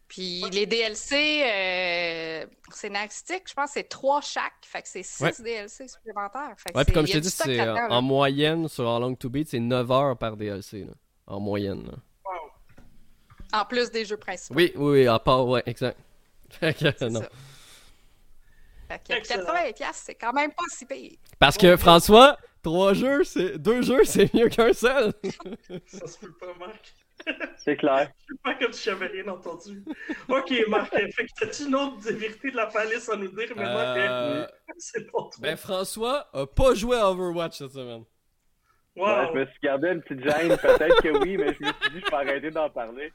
Puis 0.07 0.43
les 0.51 0.65
DLC 0.65 2.47
scénaristiques, 2.71 3.43
je 3.49 3.53
pense 3.53 3.71
que 3.71 3.73
c'est 3.73 3.89
3 3.89 4.21
chaque. 4.21 4.53
Fait 4.61 4.81
que 4.81 4.87
c'est 4.87 5.03
6 5.03 5.41
DLC 5.41 5.87
supplémentaires. 5.89 6.55
ouais, 6.73 6.85
puis 6.85 6.93
comme 6.93 7.07
je 7.07 7.13
t'ai 7.13 7.21
dit, 7.21 7.29
c'est 7.29 7.59
en 7.59 8.01
moyenne 8.01 8.69
sur 8.69 8.87
A 8.87 8.99
Long 8.99 9.15
to 9.15 9.29
Beat, 9.29 9.49
c'est 9.49 9.59
9 9.59 9.91
heures 9.91 10.17
par 10.17 10.37
DLC. 10.37 10.87
en 11.27 11.39
moyenne. 11.41 11.91
En 13.51 13.65
plus 13.65 13.91
des 13.91 14.05
jeux 14.05 14.17
principaux. 14.17 14.55
Oui, 14.55 14.71
oui, 14.75 14.91
oui, 15.01 15.07
à 15.07 15.19
part, 15.19 15.45
ouais, 15.47 15.61
exact. 15.67 15.99
Fait 16.49 16.73
que, 16.73 17.05
non. 17.05 17.21
80$, 18.97 19.89
c'est 19.93 20.15
quand 20.15 20.33
même 20.33 20.51
pas 20.51 20.63
si 20.69 20.85
pire. 20.85 21.17
Parce 21.39 21.57
que 21.57 21.77
François, 21.77 22.37
trois 22.61 22.93
jeux, 22.93 23.23
c'est 23.23 23.57
deux 23.57 23.81
jeux, 23.81 24.03
c'est 24.05 24.33
mieux 24.33 24.49
qu'un 24.49 24.73
seul. 24.73 25.13
Ça 25.85 26.07
se 26.07 26.19
peut 26.19 26.33
pas, 26.33 26.53
Marc. 26.59 26.93
C'est 27.57 27.77
clair. 27.77 28.11
Je 28.27 28.35
pas 28.43 28.55
comme 28.55 28.73
si 28.73 28.83
j'avais 28.83 29.07
rien 29.07 29.27
entendu. 29.27 29.83
Ok, 30.27 30.53
Marc, 30.67 30.89
fait 30.91 31.25
que 31.25 31.31
t'as-tu 31.39 31.67
une 31.67 31.75
autre 31.75 32.11
vérité 32.11 32.51
de 32.51 32.55
la 32.57 32.67
palisse 32.67 33.07
à 33.09 33.15
nous 33.15 33.29
dire? 33.29 33.53
Mais 33.55 33.63
moi, 33.63 33.81
euh... 33.81 34.47
c'est 34.77 35.05
pas 35.05 35.19
trop. 35.19 35.31
Ben, 35.39 35.55
François 35.55 36.27
a 36.33 36.45
pas 36.45 36.73
joué 36.73 36.97
à 36.97 37.09
Overwatch 37.09 37.57
cette 37.57 37.71
semaine. 37.71 38.03
Wow. 38.95 39.33
je 39.33 39.39
me 39.39 39.45
suis 39.45 39.59
gardé 39.63 39.89
une 39.89 40.01
petite 40.01 40.23
gêne. 40.23 40.57
Peut-être 40.57 41.01
que 41.01 41.23
oui, 41.23 41.37
mais 41.37 41.53
je 41.53 41.65
me 41.65 41.71
suis 41.81 41.91
dit, 41.93 42.01
je 42.05 42.09
peux 42.09 42.15
arrêter 42.15 42.51
d'en 42.51 42.69
parler. 42.69 43.11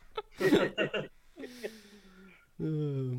euh... 2.60 3.14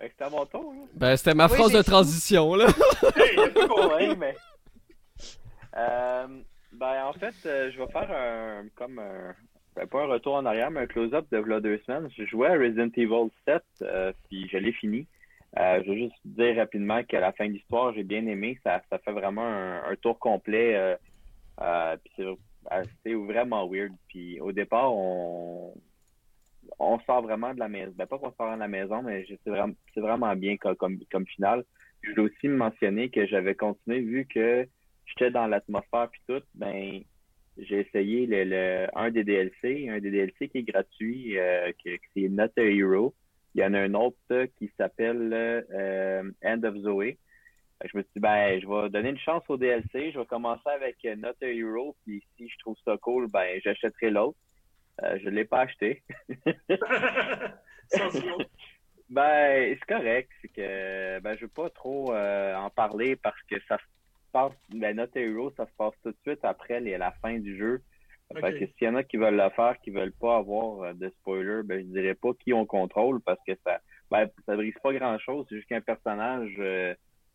C'était 0.00 0.24
à 0.24 0.30
mon 0.30 0.46
tour, 0.46 0.72
là. 0.72 0.80
Ben, 0.94 1.16
c'était 1.16 1.34
ma 1.34 1.48
phrase 1.48 1.72
de 1.72 1.82
transition, 1.82 2.54
là. 2.54 2.66
hey, 3.98 4.16
mais... 4.16 4.36
Euh, 5.76 6.26
ben, 6.72 7.04
en 7.04 7.12
fait, 7.12 7.34
euh, 7.46 7.70
je 7.72 7.78
vais 7.78 7.88
faire 7.88 8.10
un, 8.10 8.68
comme 8.76 8.98
un, 8.98 9.34
ben, 9.74 9.86
pas 9.86 10.02
un 10.02 10.06
retour 10.06 10.34
en 10.34 10.46
arrière, 10.46 10.70
mais 10.70 10.80
un 10.80 10.86
close-up 10.86 11.26
de 11.30 11.38
là 11.38 11.60
deux 11.60 11.78
semaines. 11.86 12.08
Je 12.16 12.24
jouais 12.26 12.48
à 12.48 12.52
Resident 12.52 12.90
Evil 12.96 13.30
7, 13.46 13.62
euh, 13.82 14.12
puis 14.28 14.48
je 14.48 14.58
l'ai 14.58 14.72
fini. 14.72 15.06
Euh, 15.58 15.82
je 15.84 15.90
veux 15.90 15.96
juste 15.96 16.20
dire 16.24 16.56
rapidement 16.56 17.02
qu'à 17.02 17.20
la 17.20 17.32
fin 17.32 17.46
de 17.46 17.52
l'histoire, 17.52 17.92
j'ai 17.94 18.04
bien 18.04 18.26
aimé. 18.26 18.58
Ça, 18.64 18.82
ça 18.90 18.98
fait 18.98 19.12
vraiment 19.12 19.46
un, 19.46 19.82
un 19.90 19.96
tour 19.96 20.18
complet. 20.18 20.96
puis 22.04 22.24
c'est 23.02 23.14
vraiment 23.14 23.66
weird. 23.66 23.92
Puis 24.08 24.40
au 24.40 24.52
départ, 24.52 24.94
on, 24.94 25.72
on 26.78 26.98
sort 27.00 27.22
vraiment 27.22 27.54
de 27.54 27.58
la 27.58 27.68
maison. 27.68 27.92
Ben, 27.96 28.06
pas 28.06 28.18
qu'on 28.18 28.32
sort 28.32 28.54
de 28.54 28.60
la 28.60 28.68
maison, 28.68 29.02
mais 29.02 29.26
c'est 29.44 30.00
vraiment, 30.00 30.36
bien 30.36 30.56
comme, 30.56 30.98
finale. 31.26 31.64
Je 32.02 32.10
voulais 32.10 32.30
aussi 32.30 32.48
mentionner 32.48 33.10
que 33.10 33.26
j'avais 33.26 33.54
continué, 33.54 34.00
vu 34.00 34.26
que 34.26 34.66
j'étais 35.06 35.30
dans 35.30 35.46
l'atmosphère 35.46 36.08
puis 36.10 36.20
tout, 36.28 36.42
ben 36.54 37.02
j'ai 37.56 37.80
essayé 37.80 38.28
un 38.94 39.10
des 39.10 39.24
DLC, 39.24 39.88
un 39.88 39.98
des 39.98 40.10
DLC 40.10 40.48
qui 40.48 40.58
est 40.58 40.62
gratuit, 40.62 41.38
euh, 41.38 41.72
qui, 41.82 41.98
c'est 42.14 42.28
Not 42.28 42.52
Hero. 42.56 43.14
Il 43.54 43.62
y 43.62 43.64
en 43.64 43.74
a 43.74 43.80
un 43.80 43.94
autre 43.94 44.46
qui 44.58 44.70
s'appelle 44.76 45.30
euh, 45.32 46.22
End 46.44 46.62
of 46.62 46.76
Zoe. 46.76 47.16
Je 47.84 47.96
me 47.96 48.02
suis 48.02 48.12
dit, 48.14 48.20
ben, 48.20 48.60
je 48.60 48.66
vais 48.66 48.90
donner 48.90 49.10
une 49.10 49.18
chance 49.18 49.42
au 49.48 49.56
DLC. 49.56 50.12
Je 50.12 50.18
vais 50.20 50.26
commencer 50.26 50.68
avec 50.68 50.96
Not 51.04 51.34
Hero, 51.40 51.96
puis 52.04 52.22
si 52.36 52.48
je 52.48 52.58
trouve 52.58 52.76
ça 52.84 52.96
cool, 52.98 53.28
ben, 53.28 53.60
j'achèterai 53.64 54.10
l'autre. 54.10 54.38
Euh, 55.02 55.18
je 55.22 55.28
ne 55.28 55.34
l'ai 55.34 55.44
pas 55.44 55.60
acheté. 55.60 56.02
ben, 59.08 59.76
c'est 59.78 59.86
correct. 59.86 60.30
C'est 60.42 60.48
que 60.48 61.20
ben, 61.20 61.36
je 61.36 61.44
ne 61.44 61.46
veux 61.46 61.48
pas 61.48 61.70
trop 61.70 62.12
euh, 62.12 62.54
en 62.56 62.70
parler 62.70 63.16
parce 63.16 63.40
que 63.50 63.56
ça 63.68 63.78
se 63.78 63.84
passe, 64.32 64.52
ben, 64.70 64.96
Not 64.96 65.08
Hero, 65.14 65.52
ça 65.56 65.66
se 65.66 65.72
passe 65.76 65.94
tout 66.02 66.10
de 66.10 66.18
suite 66.22 66.44
après 66.44 66.80
la 66.80 67.12
fin 67.22 67.38
du 67.38 67.56
jeu. 67.56 67.80
Fait 68.34 68.58
que 68.58 68.66
s'il 68.66 68.86
y 68.86 68.88
en 68.88 68.94
a 68.94 69.02
qui 69.02 69.16
veulent 69.16 69.36
le 69.36 69.48
faire, 69.50 69.78
qui 69.82 69.90
veulent 69.90 70.12
pas 70.12 70.36
avoir 70.36 70.82
euh, 70.82 70.92
de 70.92 71.08
spoiler, 71.20 71.62
ben, 71.64 71.78
je 71.78 71.86
dirais 71.92 72.14
pas 72.14 72.30
qui 72.34 72.52
on 72.52 72.66
contrôle 72.66 73.20
parce 73.22 73.40
que 73.46 73.52
ça, 73.64 73.80
ben, 74.10 74.28
ça 74.44 74.56
brise 74.56 74.74
pas 74.82 74.92
grand 74.92 75.18
chose. 75.18 75.46
C'est 75.48 75.56
juste 75.56 75.68
qu'un 75.68 75.80
personnage 75.80 76.60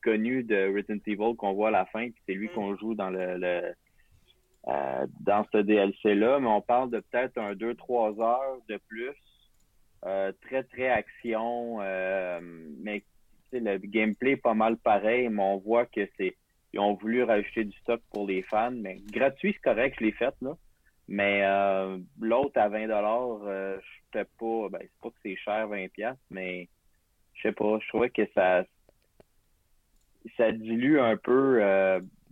connu 0.04 0.44
de 0.44 0.68
Resident 0.76 1.02
Evil 1.08 1.36
qu'on 1.38 1.54
voit 1.54 1.70
à 1.70 1.72
la 1.72 1.86
fin, 1.86 2.10
puis 2.10 2.22
c'est 2.28 2.34
lui 2.34 2.50
mm. 2.50 2.54
qu'on 2.54 2.76
joue 2.76 2.94
dans 2.94 3.10
le 3.10 3.74
euh, 4.68 5.06
dans 5.20 5.46
ce 5.52 5.58
DLC-là, 5.58 6.40
mais 6.40 6.48
on 6.48 6.62
parle 6.62 6.90
de 6.90 7.00
peut-être 7.00 7.38
un 7.38 7.54
2-3 7.54 8.22
heures 8.22 8.58
de 8.70 8.78
plus. 8.88 9.12
Euh, 10.06 10.32
très, 10.42 10.64
très 10.64 10.90
action, 10.90 11.80
euh, 11.82 12.40
mais 12.80 13.04
le 13.52 13.78
gameplay 13.78 14.32
est 14.32 14.38
pas 14.38 14.54
mal 14.54 14.78
pareil, 14.78 15.30
mais 15.30 15.44
on 15.44 15.58
voit 15.58 15.86
que 15.86 16.08
c'est. 16.18 16.36
Ils 16.74 16.80
ont 16.80 16.96
voulu 16.96 17.24
rajouter 17.24 17.66
du 17.66 17.78
stock 17.80 18.02
pour 18.12 18.26
les 18.28 18.42
fans, 18.42 18.72
mais 18.72 18.98
gratuit, 19.12 19.54
c'est 19.54 19.62
correct, 19.62 19.98
je 20.00 20.06
l'ai 20.06 20.12
fait, 20.12 20.34
là. 20.42 20.58
Mais 21.08 21.44
l'autre 22.20 22.58
à 22.60 22.70
20 22.70 22.88
dollars, 22.88 23.42
sais 24.14 24.26
pas, 24.40 24.70
ben, 24.70 24.80
c'est 24.82 25.02
pas 25.02 25.10
que 25.10 25.16
c'est 25.24 25.36
cher 25.36 25.68
20 25.68 25.92
pièces, 25.92 26.18
mais 26.32 26.70
je 27.34 27.42
sais 27.44 27.52
pas, 27.52 27.78
je 27.80 27.88
trouvais 27.90 28.10
que 28.10 28.26
ça 28.34 28.64
ça 30.38 30.52
dilue 30.54 31.00
un 31.00 31.18
peu 31.18 31.62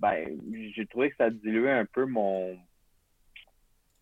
ben, 0.02 0.40
j'ai 0.76 0.86
trouvé 0.88 1.12
que 1.12 1.18
ça 1.18 1.30
diluait 1.30 1.72
un 1.72 1.86
peu 1.86 2.06
mon 2.06 2.58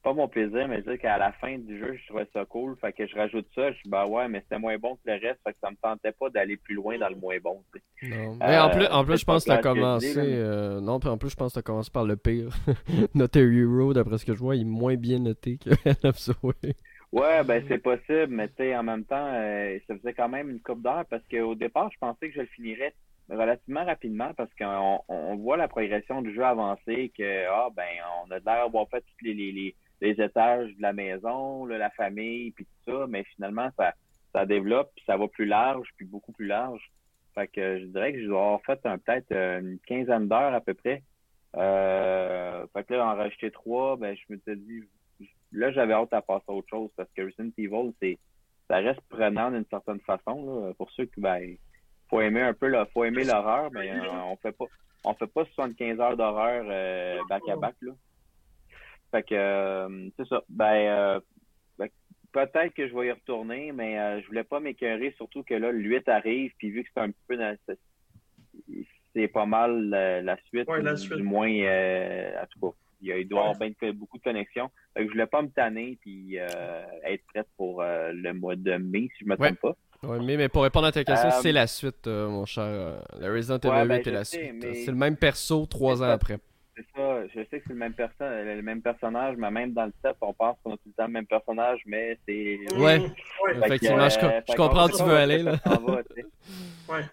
pas 0.01 0.13
mon 0.13 0.29
plaisir, 0.29 0.65
mais 0.69 0.81
dire 0.81 0.97
qu'à 0.97 1.17
la 1.17 1.33
fin 1.33 1.57
du 1.57 1.77
jeu, 1.77 1.97
je 2.01 2.07
trouvais 2.07 2.27
ça 2.33 2.45
cool. 2.45 2.77
Fait 2.79 2.93
que 2.93 3.05
je 3.05 3.15
rajoute 3.15 3.47
ça. 3.53 3.71
Je 3.73 3.77
suis 3.79 3.89
bah 3.89 4.05
ouais, 4.07 4.29
mais 4.29 4.39
c'était 4.39 4.57
moins 4.57 4.77
bon 4.77 4.95
que 4.95 5.01
le 5.05 5.13
reste. 5.13 5.41
Fait 5.43 5.51
que 5.51 5.57
ça 5.61 5.69
me 5.69 5.75
tentait 5.75 6.13
pas 6.13 6.29
d'aller 6.29 6.55
plus 6.55 6.75
loin 6.75 6.97
dans 6.97 7.09
le 7.09 7.15
moins 7.15 7.37
bon. 7.43 7.61
Non. 8.03 8.37
Mais 8.39 8.57
en 8.57 8.69
plus, 8.69 8.85
en 8.85 9.03
plus 9.03 9.17
je 9.17 9.25
pense 9.25 9.43
que 9.43 9.49
tu 9.49 9.55
as 9.57 9.61
commencé. 9.61 10.15
Euh, 10.17 10.79
non, 10.79 11.01
puis 11.01 11.09
en 11.09 11.17
plus, 11.17 11.29
je 11.29 11.35
pense 11.35 11.51
que 11.51 11.53
tu 11.55 11.59
as 11.59 11.63
commencé 11.63 11.91
par 11.91 12.05
le 12.05 12.15
pire. 12.15 12.55
Noté 13.13 13.41
Hero, 13.41 13.93
d'après 13.93 14.17
ce 14.19 14.25
que 14.25 14.33
je 14.33 14.39
vois, 14.39 14.55
il 14.55 14.61
est 14.61 14.65
moins 14.65 14.95
bien 14.95 15.19
noté 15.19 15.57
que 15.57 15.69
Way. 16.43 16.75
Ouais, 17.11 17.43
ben 17.43 17.63
c'est 17.67 17.79
possible, 17.79 18.27
mais 18.29 18.47
tu 18.49 18.55
sais, 18.57 18.77
en 18.77 18.83
même 18.83 19.03
temps, 19.03 19.31
euh, 19.33 19.77
ça 19.87 19.97
faisait 19.97 20.13
quand 20.13 20.29
même 20.29 20.49
une 20.49 20.59
coupe 20.61 20.81
d'heure 20.81 21.05
parce 21.09 21.23
qu'au 21.27 21.55
départ, 21.55 21.89
je 21.91 21.97
pensais 21.99 22.29
que 22.29 22.35
je 22.35 22.41
le 22.41 22.45
finirais 22.47 22.93
relativement 23.29 23.85
rapidement 23.85 24.33
parce 24.33 24.53
qu'on 24.55 24.99
on 25.07 25.35
voit 25.37 25.57
la 25.57 25.67
progression 25.67 26.21
du 26.21 26.33
jeu 26.33 26.43
avancer, 26.43 27.11
que 27.17 27.47
ah 27.49 27.69
ben 27.75 27.87
on 28.23 28.31
a 28.31 28.39
l'air 28.39 28.87
fait 28.89 29.01
tous 29.01 29.25
les, 29.25 29.33
les, 29.33 29.75
les, 30.01 30.21
étages 30.21 30.75
de 30.75 30.81
la 30.81 30.93
maison, 30.93 31.65
la 31.65 31.89
famille, 31.91 32.51
puis 32.51 32.65
tout 32.65 32.91
ça, 32.91 33.05
mais 33.07 33.23
finalement 33.35 33.69
ça, 33.77 33.93
ça 34.33 34.45
développe, 34.45 34.91
puis 34.95 35.05
ça 35.05 35.17
va 35.17 35.27
plus 35.27 35.45
large, 35.45 35.87
puis 35.97 36.05
beaucoup 36.05 36.31
plus 36.31 36.47
large. 36.47 36.91
Fait 37.35 37.47
que 37.47 37.79
je 37.79 37.85
dirais 37.85 38.13
que 38.13 38.21
je 38.21 38.27
dois 38.27 38.41
avoir 38.41 38.61
fait 38.63 38.81
peut-être 38.81 39.31
une 39.31 39.79
quinzaine 39.87 40.27
d'heures 40.27 40.53
à 40.53 40.61
peu 40.61 40.73
près. 40.73 41.03
Euh, 41.55 42.65
fait 42.73 42.89
là, 42.91 43.05
en 43.05 43.15
rajouter 43.15 43.51
trois, 43.51 43.97
ben 43.97 44.15
je 44.15 44.33
me 44.33 44.39
suis 44.39 44.57
dit 44.57 44.83
là, 45.51 45.71
j'avais 45.71 45.93
hâte 45.93 46.13
à 46.13 46.21
passer 46.21 46.45
à 46.47 46.53
autre 46.53 46.69
chose 46.69 46.89
parce 46.95 47.09
que 47.15 47.23
Resident 47.23 47.51
Evil, 47.57 47.93
c'est, 48.01 48.17
ça 48.67 48.77
reste 48.77 49.01
prenant 49.09 49.51
d'une 49.51 49.65
certaine 49.69 49.99
façon. 50.01 50.45
Là, 50.45 50.73
pour 50.73 50.91
ceux 50.91 51.05
qui, 51.05 51.19
ben, 51.19 51.55
faut 52.09 52.21
aimer 52.21 52.41
un 52.41 52.53
peu, 52.53 52.67
là, 52.67 52.87
faut 52.93 53.03
aimer 53.03 53.23
l'horreur, 53.23 53.69
mais 53.71 53.91
euh, 53.91 54.09
on 54.25 54.35
fait 54.37 54.51
pas, 54.51 54.65
on 55.03 55.13
fait 55.13 55.27
pas 55.27 55.45
75 55.45 55.99
heures 55.99 56.17
d'horreur 56.17 56.65
euh, 56.67 57.19
back 57.29 57.43
à 57.49 57.55
back, 57.55 57.75
là. 57.81 57.93
Fait 59.11 59.23
que, 59.23 59.35
euh, 59.35 60.09
c'est 60.17 60.27
ça. 60.27 60.43
Ben, 60.49 61.19
ben, 61.77 61.89
peut-être 62.31 62.73
que 62.73 62.87
je 62.87 62.95
vais 62.95 63.07
y 63.07 63.11
retourner, 63.11 63.71
mais 63.71 64.21
je 64.21 64.27
voulais 64.27 64.43
pas 64.43 64.59
m'écœurer, 64.59 65.13
surtout 65.17 65.43
que 65.43 65.55
là, 65.55 65.71
le 65.71 65.79
8 65.79 66.07
arrive, 66.09 66.51
puis 66.57 66.69
vu 66.69 66.83
que 66.83 66.89
c'est 66.93 67.01
un 67.01 67.11
peu 67.27 67.37
dans, 67.37 67.57
c'est 69.15 69.27
pas 69.27 69.45
mal 69.45 69.89
la, 69.89 70.37
suite, 70.45 70.69
du 71.15 71.23
moins, 71.23 71.51
à 71.63 72.45
tout 72.47 72.59
cas 72.59 72.75
il, 73.01 73.27
doit 73.27 73.39
y 73.39 73.49
avoir 73.49 73.93
beaucoup 73.93 74.17
de 74.17 74.23
connexions. 74.23 74.69
Je 74.95 75.03
je 75.03 75.07
voulais 75.09 75.27
pas 75.27 75.41
me 75.41 75.49
tanner 75.49 75.97
puis 76.01 76.37
euh, 76.39 76.83
être 77.03 77.23
prête 77.27 77.47
pour 77.57 77.81
euh, 77.81 78.11
le 78.13 78.33
mois 78.33 78.55
de 78.55 78.75
mai, 78.77 79.09
si 79.17 79.23
je 79.23 79.25
me 79.25 79.35
trompe 79.35 79.59
pas. 79.59 79.75
Oui, 80.03 80.17
mais, 80.25 80.37
mais 80.37 80.49
pour 80.49 80.63
répondre 80.63 80.87
à 80.87 80.91
ta 80.91 81.03
question, 81.03 81.29
euh, 81.29 81.39
c'est 81.41 81.51
la 81.51 81.67
suite, 81.67 82.07
mon 82.07 82.45
cher. 82.45 83.01
La 83.19 83.31
Resident 83.31 83.59
Evil 83.59 83.81
8 83.81 83.87
ben, 83.87 83.99
est 83.99 84.11
la 84.11 84.23
suite. 84.23 84.65
C'est 84.73 84.91
le 84.91 84.97
même 84.97 85.17
perso 85.17 85.65
trois 85.65 86.01
ans 86.01 86.09
après. 86.09 86.37
C'est 86.75 86.85
ça, 86.95 87.27
je 87.27 87.41
sais 87.49 87.59
que 87.59 87.65
c'est 87.67 87.73
le 87.73 87.75
même, 87.75 87.93
le 87.97 88.61
même 88.61 88.81
personnage, 88.81 89.35
mais 89.37 89.51
même 89.51 89.73
dans 89.73 89.85
le 89.85 89.93
set, 90.01 90.15
on 90.21 90.33
pense 90.33 90.55
qu'on 90.63 90.73
a 90.73 90.77
tout 90.77 90.83
le 90.85 90.93
temps 90.93 91.07
le 91.07 91.11
même 91.11 91.25
personnage, 91.25 91.81
mais 91.85 92.17
c'est. 92.25 92.57
Ouais, 92.77 93.01
effectivement, 93.53 94.07
je, 94.07 94.55
comprends 94.55 94.85
où 94.85 94.89
tu 94.89 95.03
veux 95.03 95.17
aller. 95.17 95.43
Là. 95.43 95.57
ouais. 96.89 97.03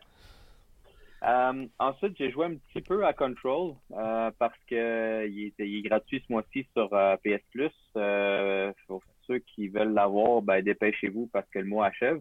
Euh, 1.27 1.67
ensuite, 1.81 2.17
j'ai 2.19 2.31
joué 2.31 2.47
un 2.47 2.55
petit 2.55 2.83
peu 2.83 3.05
à 3.05 3.13
Control 3.13 3.75
euh, 3.93 4.31
parce 4.39 4.57
que 4.69 5.27
il 5.27 5.53
est, 5.59 5.83
gratuit 5.83 6.23
ce 6.27 6.33
mois-ci 6.33 6.67
sur 6.77 6.89
euh, 6.93 7.17
PS 7.17 7.43
Plus. 7.51 7.73
pour 8.87 9.03
ceux 9.27 9.39
qui 9.39 9.69
veulent 9.69 9.95
l'avoir, 9.95 10.43
ben, 10.43 10.63
dépêchez-vous 10.63 11.29
parce 11.33 11.49
que 11.51 11.59
le 11.59 11.67
mois 11.67 11.87
achève. 11.87 12.21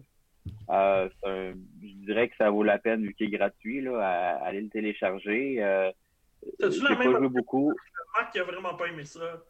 Je 0.68 2.04
dirais 2.04 2.28
que 2.28 2.36
ça 2.36 2.50
vaut 2.50 2.62
la 2.62 2.78
peine 2.78 3.02
vu 3.02 3.14
qu'il 3.14 3.26
est 3.26 3.36
gratuit. 3.36 3.80
Là, 3.80 4.00
à, 4.00 4.46
aller 4.46 4.62
le 4.62 4.68
télécharger. 4.68 5.92
T'as-tu 6.58 6.82
la 6.82 6.96
même 6.96 7.16
joué 7.16 7.28
beaucoup. 7.28 7.72
Marc 8.14 8.32
qui 8.32 8.38
a 8.38 8.44
vraiment 8.44 8.74
pas 8.74 8.86
aimé 8.86 9.04
ça? 9.04 9.42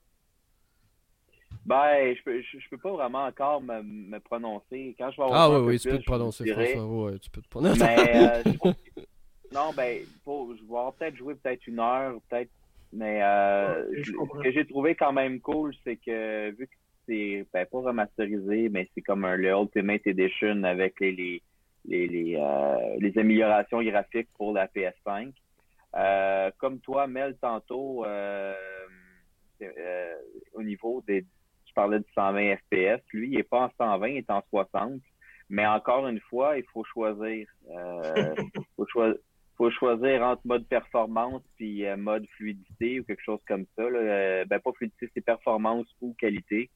Ben, 1.64 2.14
je 2.14 2.22
peux, 2.22 2.40
je, 2.40 2.68
peux 2.70 2.78
pas 2.78 2.92
vraiment 2.92 3.24
encore 3.24 3.60
me, 3.60 3.82
me 3.82 4.20
prononcer. 4.20 4.94
Quand 4.98 5.10
je 5.10 5.16
vais 5.16 5.24
avoir 5.24 5.40
ah 5.40 5.60
oui, 5.60 5.66
oui, 5.66 5.80
tu 5.80 5.88
peux 5.90 5.98
te 5.98 6.04
prononcer, 6.04 6.46
François. 6.46 6.86
Ouais, 6.86 7.18
tu 7.18 7.28
peux 7.28 7.42
te 7.42 7.48
prononcer. 7.48 7.80
Mais 7.80 8.42
Non, 9.52 9.72
ben, 9.76 10.02
je 10.26 10.30
vais 10.30 10.90
peut-être 10.98 11.16
jouer 11.16 11.34
peut-être 11.34 11.66
une 11.66 11.80
heure, 11.80 12.16
peut-être. 12.28 12.50
Mais 12.92 13.22
euh, 13.22 13.84
ce 14.04 14.42
que 14.42 14.52
j'ai 14.52 14.66
trouvé 14.66 14.94
quand 14.94 15.12
même 15.12 15.40
cool, 15.40 15.74
c'est 15.84 15.96
que 15.96 16.50
vu 16.50 16.66
que 16.66 16.72
c'est 17.06 17.46
ben, 17.52 17.66
pas 17.66 17.78
remasterisé, 17.78 18.68
mais 18.68 18.88
c'est 18.94 19.02
comme 19.02 19.24
un, 19.24 19.36
le 19.36 19.50
Ultimate 19.50 20.06
Edition 20.06 20.62
avec 20.64 21.00
les, 21.00 21.12
les, 21.12 21.42
les, 21.86 22.06
les, 22.06 22.36
euh, 22.36 22.96
les 22.98 23.16
améliorations 23.18 23.82
graphiques 23.82 24.28
pour 24.36 24.52
la 24.52 24.66
PS5. 24.66 25.32
Euh, 25.94 26.50
comme 26.58 26.80
toi, 26.80 27.06
Mel, 27.06 27.36
tantôt, 27.40 28.04
euh, 28.04 28.54
au 30.52 30.62
niveau 30.62 31.02
des. 31.06 31.24
Je 31.66 31.72
parlais 31.74 31.98
de 31.98 32.06
120 32.14 32.56
FPS. 32.56 33.02
Lui, 33.12 33.28
il 33.32 33.38
est 33.38 33.42
pas 33.42 33.64
en 33.64 33.70
120, 33.76 34.08
il 34.08 34.16
est 34.18 34.30
en 34.30 34.42
60. 34.50 35.00
Mais 35.48 35.66
encore 35.66 36.08
une 36.08 36.20
fois, 36.20 36.58
il 36.58 36.64
faut 36.72 36.84
choisir. 36.84 37.46
Faut 38.76 38.86
choisir 38.86 39.16
faut 39.56 39.70
choisir 39.70 40.22
entre 40.22 40.42
mode 40.44 40.66
performance 40.66 41.40
puis 41.56 41.82
mode 41.96 42.26
fluidité 42.36 43.00
ou 43.00 43.04
quelque 43.04 43.22
chose 43.22 43.40
comme 43.48 43.64
ça. 43.74 43.88
Là. 43.88 44.44
Ben 44.44 44.60
pas 44.60 44.72
fluidité, 44.72 45.08
c'est 45.14 45.24
performance 45.24 45.86
ou 46.02 46.14
qualité. 46.18 46.68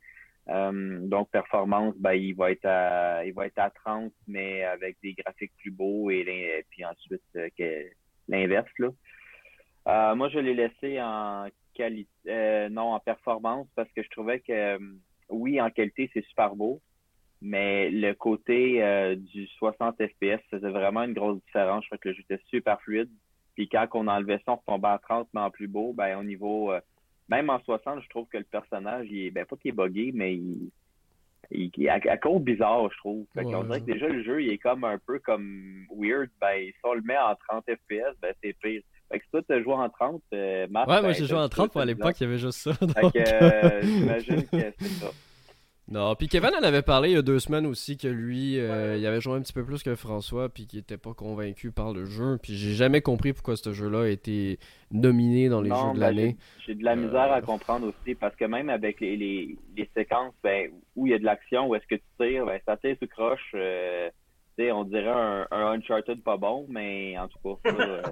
Euh, 0.48 1.00
donc 1.06 1.30
performance, 1.30 1.94
ben 1.98 2.14
il 2.14 2.34
va 2.34 2.50
être 2.50 2.64
à 2.64 3.24
il 3.24 3.32
va 3.34 3.46
être 3.46 3.58
à 3.58 3.70
30, 3.70 4.12
mais 4.26 4.64
avec 4.64 4.96
des 5.02 5.12
graphiques 5.12 5.52
plus 5.58 5.70
beaux 5.70 6.10
et, 6.10 6.64
puis 6.70 6.84
ensuite 6.84 7.22
que 7.34 7.84
l'inverse 8.26 8.70
là. 8.78 10.14
moi 10.14 10.28
je 10.30 10.38
l'ai 10.38 10.54
laissé 10.54 11.00
en 11.00 11.46
qualité 11.74 12.68
non 12.70 12.94
en 12.94 13.00
performance 13.00 13.68
parce 13.76 13.90
que 13.92 14.02
je 14.02 14.08
trouvais 14.08 14.40
que 14.40 14.78
oui 15.28 15.60
en 15.60 15.70
qualité 15.70 16.10
c'est 16.14 16.24
super 16.24 16.56
beau, 16.56 16.80
mais 17.42 17.90
le 17.90 18.12
côté 18.14 18.82
euh, 18.82 19.16
du 19.16 19.46
60 19.46 19.96
FPS 19.96 20.40
faisait 20.50 20.70
vraiment 20.70 21.04
une 21.04 21.14
grosse 21.14 21.42
différence. 21.44 21.84
Je 21.84 21.88
crois 21.88 21.98
que 21.98 22.08
le 22.08 22.14
jeu 22.14 22.22
était 22.28 22.42
super 22.48 22.80
fluide. 22.82 23.10
Puis 23.54 23.68
quand 23.68 23.86
on 23.94 24.08
enlevait 24.08 24.40
ça, 24.44 24.52
on 24.52 24.56
retombait 24.56 24.88
à 24.88 24.98
30, 24.98 25.28
mais 25.32 25.40
en 25.40 25.50
plus 25.50 25.68
beau, 25.68 25.92
ben 25.92 26.18
au 26.18 26.22
niveau 26.22 26.72
euh, 26.72 26.80
même 27.30 27.48
en 27.48 27.60
60, 27.60 28.02
je 28.02 28.08
trouve 28.08 28.26
que 28.26 28.38
le 28.38 28.44
personnage, 28.44 29.06
il 29.10 29.26
est 29.26 29.30
ben 29.30 29.46
pas 29.46 29.56
qu'il 29.56 29.70
est 29.70 29.72
buggé, 29.72 30.10
mais 30.12 30.34
il, 30.34 30.70
il, 31.52 31.70
il 31.76 31.88
à, 31.88 32.16
cause 32.16 32.42
bizarre, 32.42 32.90
je 32.92 32.98
trouve. 32.98 33.24
Fait 33.34 33.44
on 33.44 33.64
dirait 33.64 33.80
que 33.80 33.86
déjà 33.86 34.08
le 34.08 34.22
jeu, 34.22 34.42
il 34.42 34.50
est 34.50 34.58
comme 34.58 34.84
un 34.84 34.98
peu 34.98 35.20
comme 35.20 35.86
weird. 35.96 36.28
Ben, 36.40 36.66
si 36.66 36.74
on 36.84 36.94
le 36.94 37.02
met 37.02 37.16
en 37.16 37.34
30 37.48 37.64
FPS, 37.66 38.16
ben 38.20 38.34
c'est 38.42 38.56
pire. 38.60 38.82
Fait 39.10 39.18
que 39.18 39.24
si 39.24 39.30
toi, 39.30 39.42
tu 39.48 39.62
joué 39.62 39.74
en 39.74 39.88
30, 39.88 40.22
euh, 40.32 40.66
Ouais, 40.66 40.68
moi 40.68 41.02
ben, 41.02 41.12
j'ai 41.12 41.26
joué 41.26 41.38
en 41.38 41.48
30, 41.48 41.76
à 41.76 41.84
l'époque, 41.84 42.20
il 42.20 42.24
y 42.24 42.26
avait 42.26 42.38
juste 42.38 42.58
ça. 42.58 42.74
Fait 42.74 43.12
que, 43.12 43.86
j'imagine 43.86 44.42
que 44.42 44.72
c'est 44.78 44.88
ça. 44.88 45.10
Non, 45.90 46.14
puis 46.14 46.28
Kevin 46.28 46.50
en 46.54 46.62
avait 46.62 46.82
parlé 46.82 47.10
il 47.10 47.14
y 47.14 47.18
a 47.18 47.22
deux 47.22 47.40
semaines 47.40 47.66
aussi 47.66 47.96
que 47.96 48.06
lui, 48.06 48.60
euh, 48.60 48.96
il 48.96 49.04
avait 49.04 49.20
joué 49.20 49.34
un 49.34 49.40
petit 49.40 49.52
peu 49.52 49.64
plus 49.64 49.82
que 49.82 49.96
François, 49.96 50.48
puis 50.48 50.68
qu'il 50.68 50.78
était 50.78 50.96
pas 50.96 51.14
convaincu 51.14 51.72
par 51.72 51.92
le 51.92 52.04
jeu. 52.04 52.38
Puis 52.40 52.54
j'ai 52.54 52.74
jamais 52.74 53.00
compris 53.00 53.32
pourquoi 53.32 53.56
ce 53.56 53.72
jeu-là 53.72 54.02
a 54.02 54.08
été 54.08 54.60
nominé 54.92 55.48
dans 55.48 55.60
les 55.60 55.70
jeux 55.70 55.92
de 55.94 55.98
ben, 55.98 56.00
l'année. 56.00 56.36
J'ai 56.64 56.76
de 56.76 56.84
la 56.84 56.94
misère 56.94 57.32
à 57.32 57.38
euh, 57.38 57.40
comprendre 57.40 57.88
aussi, 57.88 58.14
parce 58.14 58.36
que 58.36 58.44
même 58.44 58.70
avec 58.70 59.00
les, 59.00 59.16
les, 59.16 59.56
les 59.76 59.90
séquences 59.92 60.34
ben, 60.44 60.70
où 60.94 61.08
il 61.08 61.10
y 61.10 61.14
a 61.14 61.18
de 61.18 61.24
l'action, 61.24 61.66
où 61.66 61.74
est-ce 61.74 61.86
que 61.88 61.96
tu 61.96 62.04
tires, 62.20 62.46
ben, 62.46 62.60
ça 62.64 62.76
tire 62.76 62.96
sous 63.02 63.08
croche. 63.08 63.50
Euh, 63.54 64.10
on 64.72 64.84
dirait 64.84 65.08
un, 65.08 65.46
un, 65.50 65.72
Uncharted 65.72 66.22
pas 66.22 66.36
bon, 66.36 66.66
mais 66.68 67.18
en 67.18 67.28
tout 67.28 67.38
cas. 67.42 67.70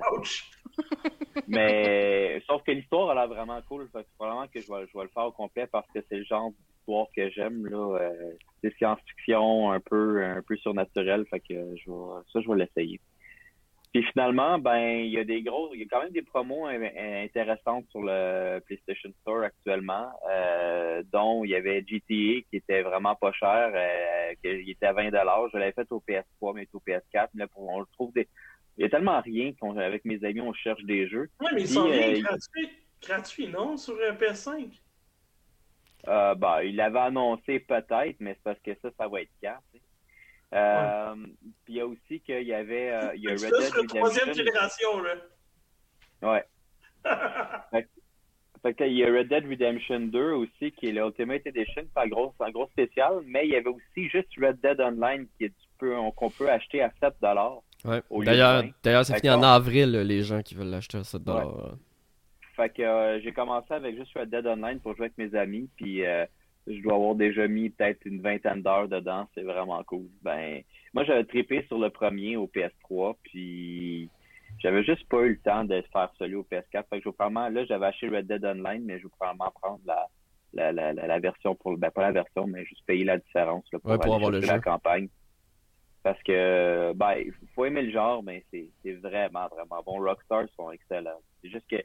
mais 1.48 2.42
sauf 2.46 2.62
que 2.62 2.72
l'histoire 2.72 3.10
a 3.10 3.14
l'air 3.14 3.28
vraiment 3.28 3.60
cool. 3.68 3.88
Fait 3.92 4.02
que 4.02 4.08
probablement 4.16 4.46
que 4.46 4.60
je 4.60 4.66
vais, 4.66 4.86
je 4.90 4.98
vais 4.98 5.04
le 5.04 5.10
faire 5.10 5.26
au 5.26 5.32
complet 5.32 5.66
parce 5.70 5.86
que 5.92 6.00
c'est 6.08 6.16
le 6.16 6.24
genre 6.24 6.50
que 7.14 7.30
j'aime. 7.30 7.66
Là, 7.66 7.98
euh, 8.00 8.32
c'est 8.62 8.74
science-fiction 8.76 9.70
un 9.72 9.80
peu, 9.80 10.24
un 10.24 10.42
peu 10.42 10.56
surnaturel. 10.56 11.24
Fait 11.30 11.40
que 11.40 11.76
je 11.76 11.90
ça, 12.32 12.40
je 12.40 12.48
vais 12.48 12.58
l'essayer. 12.58 13.00
Puis 13.92 14.02
finalement, 14.12 14.58
ben, 14.58 15.00
il 15.00 15.10
y 15.10 15.18
a 15.18 15.24
des 15.24 15.42
gros, 15.42 15.70
il 15.72 15.80
y 15.80 15.82
a 15.84 15.86
quand 15.90 16.02
même 16.02 16.12
des 16.12 16.22
promos 16.22 16.66
intéressantes 16.66 17.86
sur 17.90 18.02
le 18.02 18.60
PlayStation 18.60 19.10
Store 19.22 19.44
actuellement, 19.44 20.10
euh, 20.30 21.02
dont 21.10 21.42
il 21.42 21.50
y 21.50 21.54
avait 21.54 21.80
GTA 21.86 22.04
qui 22.08 22.46
était 22.52 22.82
vraiment 22.82 23.14
pas 23.14 23.32
cher, 23.32 23.72
euh, 23.74 24.34
qui 24.42 24.70
était 24.70 24.86
à 24.86 24.92
20 24.92 25.10
dollars. 25.10 25.48
Je 25.52 25.58
l'avais 25.58 25.72
fait 25.72 25.90
au 25.90 26.02
PS3, 26.06 26.54
mais 26.54 26.68
au 26.74 26.82
PS4. 26.86 27.28
Mais 27.32 27.46
on 27.56 27.80
le 27.80 27.86
trouve 27.94 28.12
des, 28.12 28.28
il 28.76 28.82
y 28.82 28.84
a 28.84 28.90
tellement 28.90 29.20
rien 29.22 29.52
qu'avec 29.52 30.04
mes 30.04 30.22
amis 30.22 30.42
on 30.42 30.52
cherche 30.52 30.84
des 30.84 31.08
jeux. 31.08 31.30
Oui, 31.40 31.48
mais 31.54 31.62
ils 31.62 31.68
sont 31.68 31.90
euh, 31.90 32.20
gratuits, 32.20 32.70
gratuits, 33.02 33.48
non, 33.48 33.76
sur 33.78 33.94
PS5. 33.94 34.68
Euh, 36.08 36.34
bah, 36.34 36.64
il 36.64 36.76
l'avait 36.76 36.98
annoncé 36.98 37.60
peut-être, 37.60 38.16
mais 38.20 38.34
c'est 38.34 38.42
parce 38.42 38.60
que 38.60 38.72
ça, 38.82 38.88
ça 38.96 39.08
va 39.08 39.20
être 39.20 39.30
car. 39.42 39.60
Euh, 40.54 41.14
Puis 41.64 41.74
il 41.74 41.76
y 41.76 41.80
a 41.80 41.86
aussi 41.86 42.20
qu'il 42.20 42.42
y 42.44 42.54
avait 42.54 42.90
euh, 42.90 43.14
il 43.14 43.24
y 43.24 43.28
a 43.28 43.32
Red 43.32 43.40
Dead 43.40 43.52
Redemption. 43.52 43.84
troisième 43.84 44.32
génération, 44.32 45.02
là. 45.02 45.14
Ouais. 46.22 46.44
fait, 48.62 48.74
il 48.86 48.94
y 48.94 49.04
a 49.04 49.12
Red 49.12 49.28
Dead 49.28 49.44
Redemption 49.46 50.00
2 50.00 50.32
aussi, 50.32 50.72
qui 50.72 50.86
est 50.86 50.92
l'Ultimate 50.92 51.46
Edition, 51.46 51.84
pas 51.94 52.06
gros, 52.08 52.34
un 52.40 52.50
gros 52.50 52.68
spécial, 52.68 53.20
mais 53.26 53.46
il 53.46 53.52
y 53.52 53.56
avait 53.56 53.68
aussi 53.68 54.08
juste 54.08 54.28
Red 54.40 54.60
Dead 54.62 54.80
Online 54.80 55.26
qui 55.38 55.52
qu'on 55.78 56.30
peut 56.30 56.50
acheter 56.50 56.82
à 56.82 56.90
7 57.00 57.14
Ouais. 57.84 58.02
D'ailleurs, 58.24 58.64
d'ailleurs, 58.82 59.04
c'est 59.04 59.20
fini 59.20 59.30
en 59.30 59.42
avril, 59.44 59.92
les 59.92 60.22
gens 60.22 60.42
qui 60.42 60.56
veulent 60.56 60.70
l'acheter 60.70 60.98
à 60.98 61.04
7 61.04 61.22
ouais. 61.26 61.42
Fait 62.58 62.70
que 62.70 63.20
j'ai 63.22 63.32
commencé 63.32 63.72
avec 63.72 63.96
juste 63.96 64.12
Red 64.18 64.30
Dead 64.30 64.46
Online 64.46 64.80
pour 64.80 64.96
jouer 64.96 65.06
avec 65.06 65.16
mes 65.16 65.38
amis, 65.38 65.70
puis 65.76 66.02
je 66.66 66.82
dois 66.82 66.94
avoir 66.94 67.14
déjà 67.14 67.46
mis 67.48 67.70
peut-être 67.70 68.04
une 68.04 68.20
vingtaine 68.20 68.62
d'heures 68.62 68.88
dedans, 68.88 69.26
c'est 69.34 69.42
vraiment 69.42 69.82
cool. 69.84 70.06
Ben, 70.22 70.62
moi 70.92 71.04
j'avais 71.04 71.24
trippé 71.24 71.64
sur 71.68 71.78
le 71.78 71.90
premier 71.90 72.36
au 72.36 72.46
PS3, 72.46 73.16
puis 73.22 74.10
j'avais 74.58 74.82
juste 74.84 75.08
pas 75.08 75.20
eu 75.22 75.30
le 75.30 75.38
temps 75.38 75.64
de 75.64 75.82
faire 75.92 76.12
celui 76.18 76.34
au 76.34 76.42
PS4. 76.42 76.84
Fait 76.90 77.00
que 77.00 77.04
je 77.04 77.16
vraiment, 77.16 77.48
là, 77.48 77.64
j'avais 77.64 77.86
acheté 77.86 78.08
Red 78.08 78.26
Dead 78.26 78.44
Online, 78.44 78.82
mais 78.84 78.98
je 78.98 79.04
vais 79.04 79.12
probablement 79.16 79.52
prendre 79.62 79.80
la, 79.86 80.08
la, 80.52 80.72
la, 80.72 80.92
la, 80.92 81.18
version 81.20 81.54
pour 81.54 81.76
ben 81.76 81.90
pas 81.90 82.02
la 82.02 82.12
version, 82.12 82.46
mais 82.46 82.64
juste 82.64 82.84
payer 82.86 83.04
la 83.04 83.18
différence 83.18 83.64
là, 83.72 83.78
pour, 83.78 83.92
avoir 83.92 84.30
le 84.30 84.40
la 84.40 84.60
campagne. 84.60 85.08
Parce 86.02 86.22
que 86.22 86.92
ben, 86.94 87.14
il 87.18 87.32
faut 87.54 87.64
aimer 87.64 87.82
le 87.82 87.92
genre, 87.92 88.22
mais 88.22 88.44
c'est 88.50 88.92
vraiment, 88.94 89.46
vraiment 89.48 89.82
bon. 89.84 90.00
Rockstar 90.02 90.46
sont 90.56 90.70
excellents. 90.70 91.20
C'est 91.42 91.50
juste 91.50 91.66
que 91.68 91.76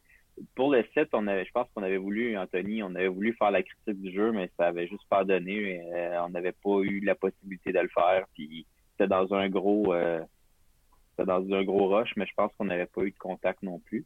pour 0.55 0.71
le 0.71 0.83
site, 0.97 1.09
on 1.13 1.27
avait, 1.27 1.45
je 1.45 1.51
pense 1.51 1.67
qu'on 1.73 1.83
avait 1.83 1.97
voulu, 1.97 2.37
Anthony, 2.37 2.81
on 2.83 2.95
avait 2.95 3.07
voulu 3.07 3.33
faire 3.33 3.51
la 3.51 3.63
critique 3.63 4.01
du 4.01 4.11
jeu, 4.11 4.31
mais 4.31 4.49
ça 4.57 4.67
avait 4.67 4.87
juste 4.87 5.07
pas 5.09 5.23
donné. 5.23 5.81
Euh, 5.93 6.21
on 6.23 6.29
n'avait 6.29 6.53
pas 6.53 6.79
eu 6.81 6.99
la 7.01 7.15
possibilité 7.15 7.71
de 7.71 7.79
le 7.79 7.89
faire. 7.89 8.25
Puis 8.33 8.65
c'était 8.91 9.07
dans 9.07 9.33
un 9.33 9.49
gros 9.49 9.93
euh, 9.93 10.21
dans 11.17 11.53
un 11.53 11.63
gros 11.63 11.87
rush, 11.89 12.11
mais 12.15 12.25
je 12.25 12.33
pense 12.35 12.51
qu'on 12.57 12.65
n'avait 12.65 12.87
pas 12.87 13.01
eu 13.03 13.11
de 13.11 13.17
contact 13.17 13.61
non 13.63 13.79
plus. 13.79 14.05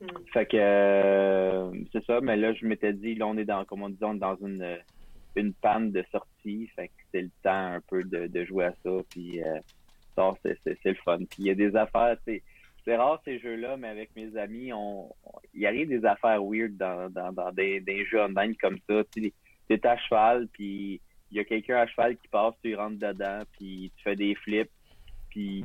Mm. 0.00 0.06
Fait 0.32 0.46
que 0.46 0.56
euh, 0.56 1.70
c'est 1.92 2.04
ça, 2.04 2.20
mais 2.20 2.36
là 2.36 2.52
je 2.54 2.66
m'étais 2.66 2.92
dit, 2.92 3.14
là 3.14 3.26
on 3.26 3.36
est 3.36 3.44
dans, 3.44 3.64
comme 3.64 3.82
on 3.82 3.88
dit, 3.88 3.98
dans 3.98 4.36
une, 4.36 4.78
une 5.36 5.52
panne 5.54 5.92
de 5.92 6.04
sortie, 6.10 6.68
fait 6.74 6.88
que 6.88 7.02
c'est 7.12 7.22
le 7.22 7.30
temps 7.42 7.74
un 7.74 7.80
peu 7.80 8.02
de, 8.04 8.44
jouer 8.44 8.66
à 8.66 8.74
ça, 8.84 8.90
puis 9.10 9.42
euh, 9.42 9.58
ça 10.16 10.32
c'est 10.42 10.84
le 10.84 10.94
fun. 10.94 11.18
Puis 11.18 11.38
il 11.38 11.46
y 11.46 11.50
a 11.50 11.54
des 11.54 11.74
affaires, 11.76 12.16
c'est 12.24 12.42
c'est 12.88 12.96
rare 12.96 13.20
ces 13.22 13.38
jeux-là, 13.38 13.76
mais 13.76 13.88
avec 13.88 14.16
mes 14.16 14.34
amis, 14.38 14.72
on, 14.72 15.12
il 15.52 15.66
arrive 15.66 15.88
des 15.88 16.06
affaires 16.06 16.42
weird 16.42 16.74
dans, 16.78 17.10
dans, 17.10 17.52
des, 17.52 18.06
jeux 18.06 18.22
online 18.22 18.56
comme 18.56 18.78
ça. 18.88 19.02
Tu 19.12 19.30
es 19.68 19.86
à 19.86 19.98
cheval, 19.98 20.48
puis 20.54 20.98
il 21.30 21.36
y 21.36 21.40
a 21.40 21.44
quelqu'un 21.44 21.76
à 21.76 21.86
cheval 21.86 22.16
qui 22.16 22.28
passe, 22.28 22.54
tu 22.64 22.74
rentres 22.74 22.98
dedans, 22.98 23.42
puis 23.52 23.92
tu 23.94 24.02
fais 24.02 24.16
des 24.16 24.34
flips, 24.36 24.70
puis 25.28 25.64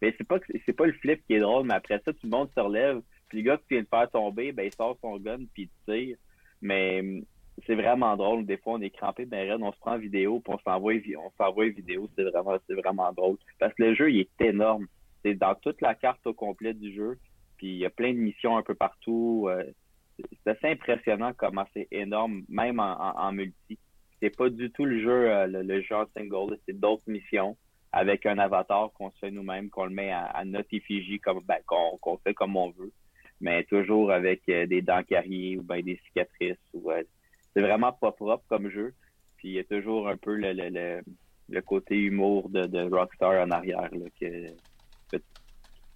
mais 0.00 0.14
c'est 0.16 0.26
pas 0.26 0.38
c'est 0.64 0.72
pas 0.72 0.86
le 0.86 0.94
flip 0.94 1.22
qui 1.26 1.34
est 1.34 1.40
drôle, 1.40 1.66
mais 1.66 1.74
après 1.74 2.00
ça, 2.02 2.14
tout 2.14 2.20
le 2.24 2.30
monde 2.30 2.48
se 2.56 2.60
relève. 2.60 3.02
Puis 3.28 3.42
le 3.42 3.44
gars 3.44 3.58
qui 3.58 3.74
vient 3.74 3.82
de 3.82 3.88
faire 3.88 4.10
tomber, 4.10 4.52
ben 4.52 4.64
il 4.64 4.74
sort 4.74 4.96
son 5.02 5.18
gun 5.18 5.40
puis 5.52 5.70
il 5.88 5.92
tire. 5.92 6.16
Mais 6.62 7.22
c'est 7.66 7.74
vraiment 7.74 8.16
drôle. 8.16 8.46
Des 8.46 8.56
fois, 8.56 8.74
on 8.74 8.80
est 8.80 8.90
crampé 8.90 9.26
ben 9.26 9.62
on 9.62 9.72
se 9.72 9.78
prend 9.78 9.94
en 9.94 9.98
vidéo, 9.98 10.40
puis 10.40 10.54
on 10.54 10.58
s'envoie 10.58 10.94
on 10.94 11.30
s'envoie 11.36 11.68
vidéo. 11.68 12.08
C'est 12.16 12.24
vraiment 12.24 12.56
c'est 12.66 12.74
vraiment 12.74 13.12
drôle. 13.12 13.36
Parce 13.58 13.74
que 13.74 13.82
le 13.82 13.94
jeu, 13.94 14.10
il 14.10 14.20
est 14.20 14.40
énorme. 14.40 14.86
C'est 15.24 15.34
dans 15.34 15.54
toute 15.54 15.80
la 15.80 15.94
carte 15.94 16.26
au 16.26 16.34
complet 16.34 16.74
du 16.74 16.94
jeu. 16.94 17.18
Puis 17.56 17.68
il 17.68 17.78
y 17.78 17.86
a 17.86 17.90
plein 17.90 18.12
de 18.12 18.18
missions 18.18 18.56
un 18.56 18.62
peu 18.62 18.74
partout. 18.74 19.46
Euh, 19.48 19.64
c'est 20.18 20.50
assez 20.50 20.68
impressionnant 20.68 21.32
comment 21.36 21.64
c'est 21.72 21.88
énorme, 21.90 22.42
même 22.48 22.78
en, 22.80 23.32
multi. 23.32 23.78
C'est 24.20 24.34
pas 24.34 24.48
du 24.48 24.70
tout 24.70 24.84
le 24.84 25.02
jeu, 25.02 25.30
euh, 25.30 25.46
le, 25.46 25.62
le, 25.62 25.82
jeu 25.82 25.96
en 25.96 26.06
single, 26.16 26.58
c'est 26.66 26.78
d'autres 26.78 27.02
missions 27.06 27.56
avec 27.92 28.26
un 28.26 28.38
avatar 28.38 28.90
qu'on 28.94 29.10
se 29.10 29.18
fait 29.18 29.30
nous-mêmes, 29.30 29.70
qu'on 29.70 29.84
le 29.84 29.90
met 29.90 30.10
à, 30.10 30.44
notre 30.44 30.72
effigie, 30.72 31.20
comme 31.20 31.40
ben, 31.44 31.58
qu'on 31.66 32.16
fait 32.18 32.34
comme 32.34 32.56
on 32.56 32.70
veut, 32.70 32.92
mais 33.40 33.64
toujours 33.64 34.10
avec 34.10 34.42
euh, 34.48 34.66
des 34.66 34.82
dents 34.82 35.02
carriées 35.04 35.58
ou 35.58 35.62
ben, 35.62 35.80
des 35.80 36.00
cicatrices. 36.06 36.56
Ou, 36.72 36.90
c'est 37.54 37.60
vraiment 37.60 37.92
pas 37.92 38.12
propre 38.12 38.44
comme 38.48 38.68
jeu. 38.68 38.94
Puis 39.36 39.48
il 39.48 39.54
y 39.54 39.58
a 39.58 39.64
toujours 39.64 40.08
un 40.08 40.16
peu 40.16 40.34
le, 40.34 40.52
le, 40.52 41.02
le, 41.48 41.62
côté 41.62 41.96
humour 41.96 42.48
de, 42.48 42.66
de, 42.66 42.80
Rockstar 42.80 43.46
en 43.46 43.50
arrière 43.50 43.90
là, 43.92 44.06
que, 44.20 44.46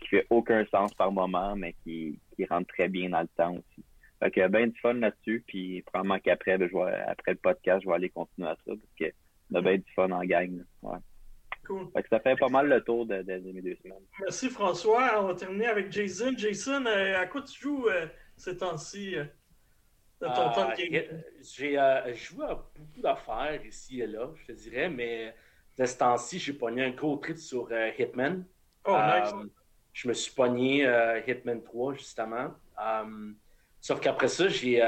qui 0.01 0.09
fait 0.09 0.27
aucun 0.31 0.65
sens 0.67 0.95
par 0.95 1.13
moment, 1.13 1.57
mais 1.57 1.75
qui, 1.85 2.19
qui 2.37 2.45
rentre 2.47 2.69
très 2.69 2.89
bien 2.89 3.11
dans 3.11 3.21
le 3.21 3.29
temps 3.29 3.53
aussi. 3.53 3.85
Fait 4.21 4.31
que 4.31 4.49
ben 4.49 4.71
du 4.71 4.79
fun 4.81 4.95
là-dessus, 4.95 5.45
puis 5.47 5.83
probablement 5.83 6.19
qu'après, 6.19 6.59
ben, 6.59 6.69
après 7.07 7.33
le 7.33 7.39
podcast, 7.39 7.83
je 7.83 7.89
vais 7.89 7.95
aller 7.95 8.11
continuer 8.11 8.49
à 8.49 8.57
ça, 8.67 8.73
parce 8.73 8.95
que 8.99 9.15
on 9.51 9.57
a 9.57 9.63
bien 9.63 9.77
du 9.77 9.93
fun 9.95 10.11
en 10.11 10.25
gang. 10.25 10.65
Ouais 10.83 10.99
ça 12.11 12.21
fait 12.21 12.37
pas 12.37 12.49
mal 12.49 12.69
le 12.69 12.83
tour 12.83 13.07
de, 13.07 13.23
mes 13.53 13.63
deux 13.63 13.77
semaines. 13.83 14.05
Merci 14.21 14.49
François. 14.51 15.23
On 15.23 15.29
va 15.29 15.35
terminer 15.35 15.67
avec 15.67 15.93
Jason. 15.93 16.33
Jason, 16.37 16.85
euh, 16.87 17.19
à 17.19 17.27
quoi 17.27 17.43
tu 17.43 17.61
joues 17.61 17.89
euh, 17.89 18.07
ces 18.37 18.57
temps-ci 18.57 19.17
euh, 19.17 19.25
de 20.21 20.27
ton 20.27 20.51
temps 20.53 20.69
de 20.69 20.75
J'ai 21.41 22.15
joué 22.15 22.45
à 22.47 22.55
beaucoup 22.55 23.01
d'affaires 23.01 23.65
ici 23.65 24.01
et 24.01 24.07
là, 24.07 24.31
je 24.35 24.47
te 24.47 24.53
dirais, 24.53 24.89
mais 24.89 25.35
de 25.77 25.85
ce 25.85 25.97
temps-ci, 25.99 26.39
j'ai 26.39 26.53
pogné 26.53 26.85
un 26.85 26.91
gros 26.91 27.17
trip 27.17 27.37
sur 27.37 27.69
Hitman. 27.99 28.45
Oh, 28.89 28.97
nice. 28.97 29.35
Je 29.93 30.09
me 30.09 30.15
suis 30.15 30.33
pogné 30.33 30.87
Hitman 31.27 31.63
3, 31.63 31.95
justement. 31.95 32.55
Sauf 33.81 34.01
qu'après 34.01 34.29
ça, 34.29 34.49
j'ai 34.49 34.81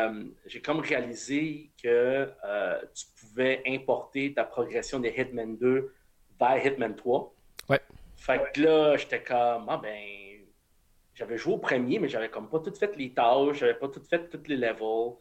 comme 0.64 0.80
réalisé 0.80 1.70
que 1.82 2.32
tu 2.94 3.06
pouvais 3.20 3.62
importer 3.66 4.32
ta 4.34 4.44
progression 4.44 5.00
de 5.00 5.08
Hitman 5.08 5.56
2 5.56 5.92
vers 6.38 6.66
Hitman 6.66 6.96
3. 6.96 7.34
Ouais. 7.68 7.80
Fait 8.16 8.52
que 8.52 8.60
là, 8.62 8.96
j'étais 8.96 9.22
comme, 9.22 9.66
ah 9.68 9.80
ben, 9.82 10.30
j'avais 11.14 11.36
joué 11.36 11.54
au 11.54 11.58
premier, 11.58 11.98
mais 11.98 12.08
j'avais 12.08 12.30
comme 12.30 12.48
pas 12.48 12.60
tout 12.60 12.74
fait 12.74 12.96
les 12.96 13.12
tâches, 13.12 13.58
j'avais 13.58 13.74
pas 13.74 13.88
tout 13.88 14.02
fait 14.02 14.28
tous 14.28 14.48
les 14.48 14.56
levels. 14.56 15.14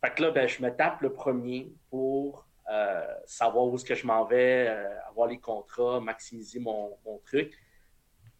Fait 0.00 0.14
que 0.14 0.22
là, 0.22 0.30
ben, 0.30 0.48
je 0.48 0.62
me 0.62 0.74
tape 0.74 1.02
le 1.02 1.12
premier 1.12 1.72
pour 1.90 2.46
euh, 2.70 3.06
savoir 3.26 3.66
où 3.66 3.74
est-ce 3.74 3.84
que 3.84 3.94
je 3.94 4.06
m'en 4.06 4.24
vais, 4.24 4.66
euh, 4.68 5.08
avoir 5.08 5.28
les 5.28 5.38
contrats, 5.38 6.00
maximiser 6.00 6.58
mon, 6.58 6.96
mon, 7.04 7.18
truc. 7.18 7.52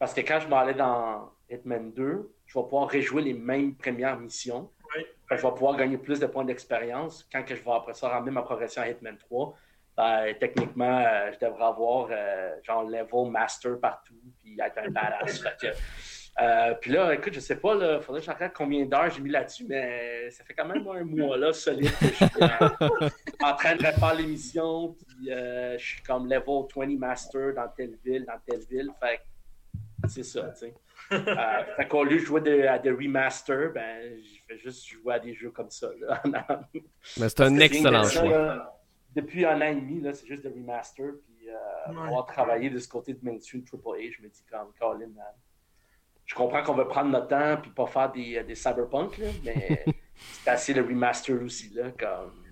Parce 0.03 0.15
que 0.15 0.21
quand 0.23 0.41
je 0.41 0.49
m'en 0.49 0.67
dans 0.73 1.31
Hitman 1.49 1.93
2, 1.93 2.35
je 2.47 2.59
vais 2.59 2.65
pouvoir 2.65 2.91
rejouer 2.91 3.23
les 3.23 3.35
mêmes 3.35 3.77
premières 3.77 4.19
missions. 4.19 4.69
je 5.31 5.37
vais 5.37 5.41
pouvoir 5.43 5.77
gagner 5.77 5.97
plus 5.97 6.19
de 6.19 6.27
points 6.27 6.45
d'expérience 6.45 7.25
quand 7.31 7.45
que 7.45 7.55
je 7.55 7.63
vais 7.63 7.71
après 7.71 7.95
ça 7.95 8.09
ramener 8.09 8.33
ma 8.33 8.43
progression 8.43 8.83
à 8.83 8.89
Hitman 8.89 9.17
3 9.17 9.57
ben, 9.97 10.35
techniquement, 10.41 10.99
euh, 10.99 11.31
je 11.33 11.47
devrais 11.47 11.67
avoir 11.67 12.09
euh, 12.11 12.51
genre 12.65 12.83
level 12.83 13.31
master 13.31 13.79
partout, 13.79 14.19
puis 14.43 14.59
être 14.61 14.79
un 14.79 14.91
badass. 14.91 15.45
Euh, 16.41 16.75
puis 16.81 16.91
là, 16.91 17.15
écoute, 17.15 17.35
je 17.35 17.41
sais 17.41 17.57
pas, 17.57 17.75
il 17.75 18.01
faudrait 18.01 18.23
que 18.23 18.27
je 18.27 18.33
regarde 18.33 18.55
combien 18.57 18.87
d'heures 18.87 19.11
j'ai 19.11 19.21
mis 19.21 19.31
là-dessus, 19.31 19.67
mais 19.69 20.31
ça 20.31 20.43
fait 20.43 20.55
quand 20.55 20.65
même 20.65 20.85
un 20.89 21.05
mois 21.05 21.37
là, 21.37 21.53
solide 21.53 21.93
que 22.01 22.07
je 22.07 22.15
suis 22.15 22.27
en 23.45 23.55
train 23.55 23.77
de 23.77 23.87
refaire 23.87 24.15
l'émission, 24.15 24.97
puis 24.99 25.29
je 25.29 25.77
suis 25.79 26.03
comme 26.03 26.27
level 26.27 26.65
20 26.75 26.99
master 26.99 27.55
dans 27.55 27.69
telle 27.69 27.97
ville, 28.03 28.25
dans 28.25 28.41
telle 28.49 28.65
ville. 28.69 28.91
Fait 28.99 29.21
c'est 30.13 30.23
ça, 30.23 30.51
tu 30.51 30.67
sais. 30.67 30.75
fait 31.77 31.89
qu'au 31.89 32.05
lieu 32.05 32.17
de 32.17 32.25
jouer 32.25 32.67
à 32.69 32.79
des 32.79 32.91
remasters, 32.91 33.73
ben, 33.73 34.17
je 34.17 34.55
vais 34.55 34.61
juste 34.61 34.87
jouer 34.87 35.15
à 35.15 35.19
des 35.19 35.35
jeux 35.35 35.51
comme 35.51 35.71
ça. 35.71 35.91
mais 36.25 36.41
c'est 37.29 37.41
un 37.41 37.59
excellent 37.59 38.05
choix 38.05 38.73
depuis 39.15 39.45
un 39.45 39.61
an 39.61 39.67
et 39.67 39.75
demi, 39.75 40.03
c'est 40.15 40.27
juste 40.27 40.45
de 40.45 40.49
remaster. 40.49 41.13
Puis 41.25 41.49
euh, 41.49 42.07
avoir 42.07 42.27
travaillé 42.27 42.71
de 42.71 42.79
ce 42.79 42.89
côté 42.89 43.15
de 43.15 43.21
mainstream 43.23 43.63
AAA, 43.63 44.11
je 44.17 44.23
me 44.23 44.29
dis 44.29 44.45
comme 44.51 44.73
Colin, 44.79 45.11
je 46.25 46.35
comprends 46.35 46.63
qu'on 46.63 46.75
veut 46.75 46.89
prendre 46.89 47.11
notre 47.11 47.29
temps 47.29 47.59
puis 47.61 47.71
pas 47.71 47.87
faire 47.87 48.13
des, 48.13 48.43
des 48.45 48.55
cyberpunk, 48.55 49.21
mais 49.45 49.85
c'est 50.17 50.51
assez 50.51 50.75
le 50.75 50.83
remaster 50.83 51.43
aussi. 51.43 51.71
Là, 51.75 51.91
comme... 51.99 52.45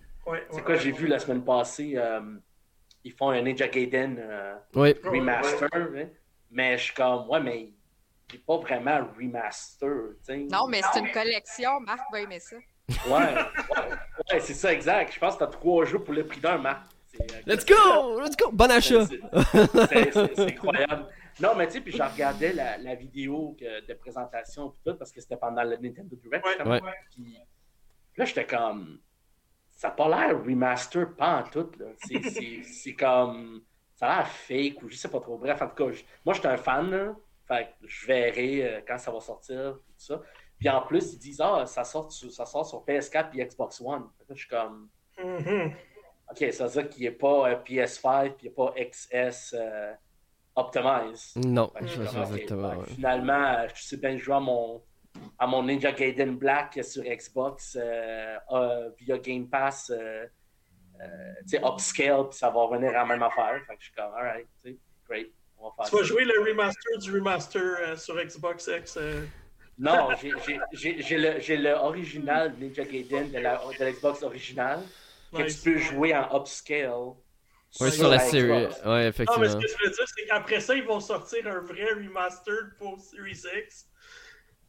c'est 0.51 0.63
quoi, 0.63 0.75
j'ai 0.77 0.93
vu 0.93 1.07
la 1.07 1.19
semaine 1.19 1.45
passée, 1.45 1.95
euh, 1.97 2.21
ils 3.05 3.13
font 3.13 3.31
un 3.31 3.41
Ninja 3.41 3.69
Gaiden 3.69 4.19
euh, 4.19 4.57
remaster, 4.75 5.69
hein. 5.73 6.09
Mais 6.51 6.79
je 6.79 6.85
suis 6.85 6.95
comme, 6.95 7.29
ouais, 7.29 7.41
mais 7.41 7.61
il 7.63 7.75
n'est 8.33 8.39
pas 8.39 8.59
vraiment 8.59 9.09
remaster. 9.17 10.15
Non, 10.51 10.67
mais 10.69 10.81
c'est 10.93 11.01
une 11.01 11.11
collection, 11.13 11.81
Marc 11.81 12.01
va 12.13 12.21
aimer 12.21 12.41
ça. 12.41 12.57
Ouais, 13.07 13.35
ouais, 14.33 14.41
c'est 14.41 14.55
ça, 14.55 14.73
exact. 14.73 15.15
Je 15.15 15.19
pense 15.21 15.35
que 15.35 15.39
tu 15.39 15.45
as 15.45 15.49
trois 15.49 15.85
jeux 15.85 16.03
pour 16.03 16.15
le 16.15 16.27
prix 16.27 16.41
d'un, 16.41 16.59
Marc. 16.59 16.83
Euh, 17.21 17.25
let's 17.47 17.65
go! 17.67 18.21
Let's 18.21 18.37
go! 18.37 18.51
Bon 18.53 18.71
achat! 18.71 19.07
C'est 19.07 20.39
incroyable. 20.39 21.07
Non, 21.41 21.55
mais 21.57 21.67
tu 21.67 21.75
sais, 21.75 21.81
puis 21.81 21.93
je 21.93 22.03
regardais 22.03 22.53
la, 22.53 22.79
la 22.79 22.95
vidéo 22.95 23.57
de 23.61 23.95
présentation 23.95 24.75
tout, 24.85 24.95
parce 24.95 25.11
que 25.13 25.21
c'était 25.21 25.37
pendant 25.37 25.65
le 25.65 25.77
Nintendo 25.77 26.17
Direct. 26.17 26.47
Ouais. 26.67 26.81
Puis 27.13 27.37
là, 28.17 28.25
j'étais 28.25 28.47
comme. 28.47 29.01
Ça 29.73 29.89
n'a 29.89 29.95
pas 29.95 30.09
l'air 30.09 30.43
remaster, 30.45 31.15
pas 31.17 31.41
en 31.41 31.43
tout. 31.45 31.71
C'est 32.03 32.95
comme. 32.95 33.63
Ça 34.01 34.07
a 34.07 34.17
l'air 34.17 34.29
fake 34.29 34.83
ou 34.83 34.89
je 34.89 34.97
sais 34.97 35.11
pas 35.11 35.21
trop. 35.21 35.37
Bref, 35.37 35.61
en 35.61 35.69
tout 35.69 35.75
cas, 35.75 35.95
moi, 36.25 36.35
j'étais 36.35 36.49
un 36.49 36.57
fan. 36.57 36.91
Là, 36.91 37.15
fait 37.47 37.69
je 37.83 38.07
verrai 38.07 38.65
euh, 38.65 38.81
quand 38.89 38.97
ça 38.97 39.11
va 39.11 39.21
sortir. 39.21 39.75
Tout 39.75 39.93
ça. 39.99 40.23
Puis 40.59 40.71
en 40.71 40.81
plus, 40.81 41.13
ils 41.13 41.19
disent 41.19 41.43
Ah, 41.43 41.67
ça 41.67 41.85
sort, 41.85 42.11
ça 42.11 42.47
sort 42.47 42.65
sur 42.65 42.83
PS4 42.87 43.37
et 43.37 43.45
Xbox 43.45 43.79
One. 43.85 44.05
je 44.31 44.35
suis 44.35 44.49
comme. 44.49 44.89
Mm-hmm. 45.19 45.75
Ok, 46.31 46.53
ça 46.53 46.67
veut 46.67 46.83
dire 46.83 46.89
qu'il 46.89 47.03
n'y 47.03 47.09
a 47.09 47.13
pas 47.13 47.51
euh, 47.51 47.57
PS5 47.57 48.31
puis 48.37 48.47
il 48.47 48.49
n'y 48.49 48.55
a 48.55 48.57
pas 48.57 48.73
XS 48.81 49.55
euh, 49.55 49.93
Optimize. 50.57 51.35
Non, 51.37 51.71
je 51.83 52.03
sais 52.03 52.21
exactement. 52.21 52.83
Finalement, 52.85 53.53
euh, 53.59 53.69
je 53.75 53.83
sais 53.83 53.97
bien 53.99 54.17
jouer 54.17 54.37
à 54.37 54.41
mon, 54.41 54.83
à 55.39 55.47
mon 55.47 55.63
Ninja 55.63 55.93
Gaiden 55.93 56.37
Black 56.37 56.79
sur 56.83 57.03
Xbox 57.03 57.77
via 57.77 59.19
Game 59.19 59.47
Pass. 59.47 59.93
Tu 61.43 61.49
sais, 61.49 61.61
upscale, 61.65 62.29
puis 62.29 62.39
ça 62.39 62.51
va 62.51 62.63
revenir 62.63 62.91
à 62.91 62.93
la 62.93 63.07
même 63.07 63.23
affaire. 63.23 63.61
Fait 63.67 63.75
que 63.75 63.81
je 63.81 63.87
suis 63.87 63.95
comme, 63.95 64.13
alright, 64.15 64.47
tu 64.63 64.71
sais, 64.71 64.79
great. 65.09 65.33
tu 65.89 65.97
vas 65.97 66.03
jouer 66.03 66.25
le 66.25 66.41
remaster 66.49 66.99
du 66.99 67.13
remaster 67.13 67.99
sur 67.99 68.17
Xbox 68.23 68.69
X 68.69 68.99
Non, 69.79 70.09
j'ai 70.73 71.57
le, 71.57 71.73
original 71.75 72.55
Ninja 72.59 72.85
Gaiden 72.85 73.31
de 73.31 73.39
la 73.39 73.61
Xbox 73.93 74.23
originale 74.23 74.81
que 75.33 75.43
tu 75.43 75.59
peux 75.71 75.79
jouer 75.79 76.15
en 76.15 76.41
upscale. 76.41 77.15
Oui, 77.79 77.93
sur 77.93 78.09
la 78.09 78.19
série. 78.19 78.67
Ouais, 78.85 79.07
effectivement. 79.07 79.37
Non, 79.37 79.41
mais 79.41 79.49
ce 79.49 79.57
que 79.57 79.69
je 79.69 79.85
veux 79.85 79.95
dire, 79.95 80.05
c'est 80.17 80.27
qu'après 80.27 80.61
ça, 80.61 80.75
ils 80.75 80.85
vont 80.85 80.99
sortir 80.99 81.47
un 81.47 81.61
vrai 81.61 81.93
remastered 81.93 82.75
pour 82.79 82.99
Series 82.99 83.43
X. 83.65 83.87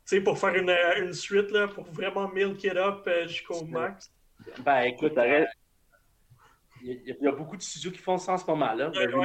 Tu 0.07 0.17
sais, 0.17 0.21
pour 0.21 0.37
faire 0.37 0.53
une, 0.53 0.69
une, 0.97 1.13
suite, 1.13 1.49
là, 1.51 1.67
pour 1.67 1.85
vraiment 1.85 2.27
milk 2.27 2.63
it 2.63 2.75
up 2.75 3.03
euh, 3.07 3.27
jusqu'au 3.27 3.65
max. 3.65 4.11
Ben, 4.59 4.81
écoute, 4.81 5.17
Il 6.83 7.15
y, 7.21 7.27
a, 7.27 7.31
beaucoup 7.31 7.57
de 7.57 7.61
studios 7.61 7.91
qui 7.91 7.99
font 7.99 8.17
ça 8.17 8.33
en 8.33 8.37
ce 8.37 8.45
moment, 8.45 8.73
là. 8.73 8.91
le 8.93 9.15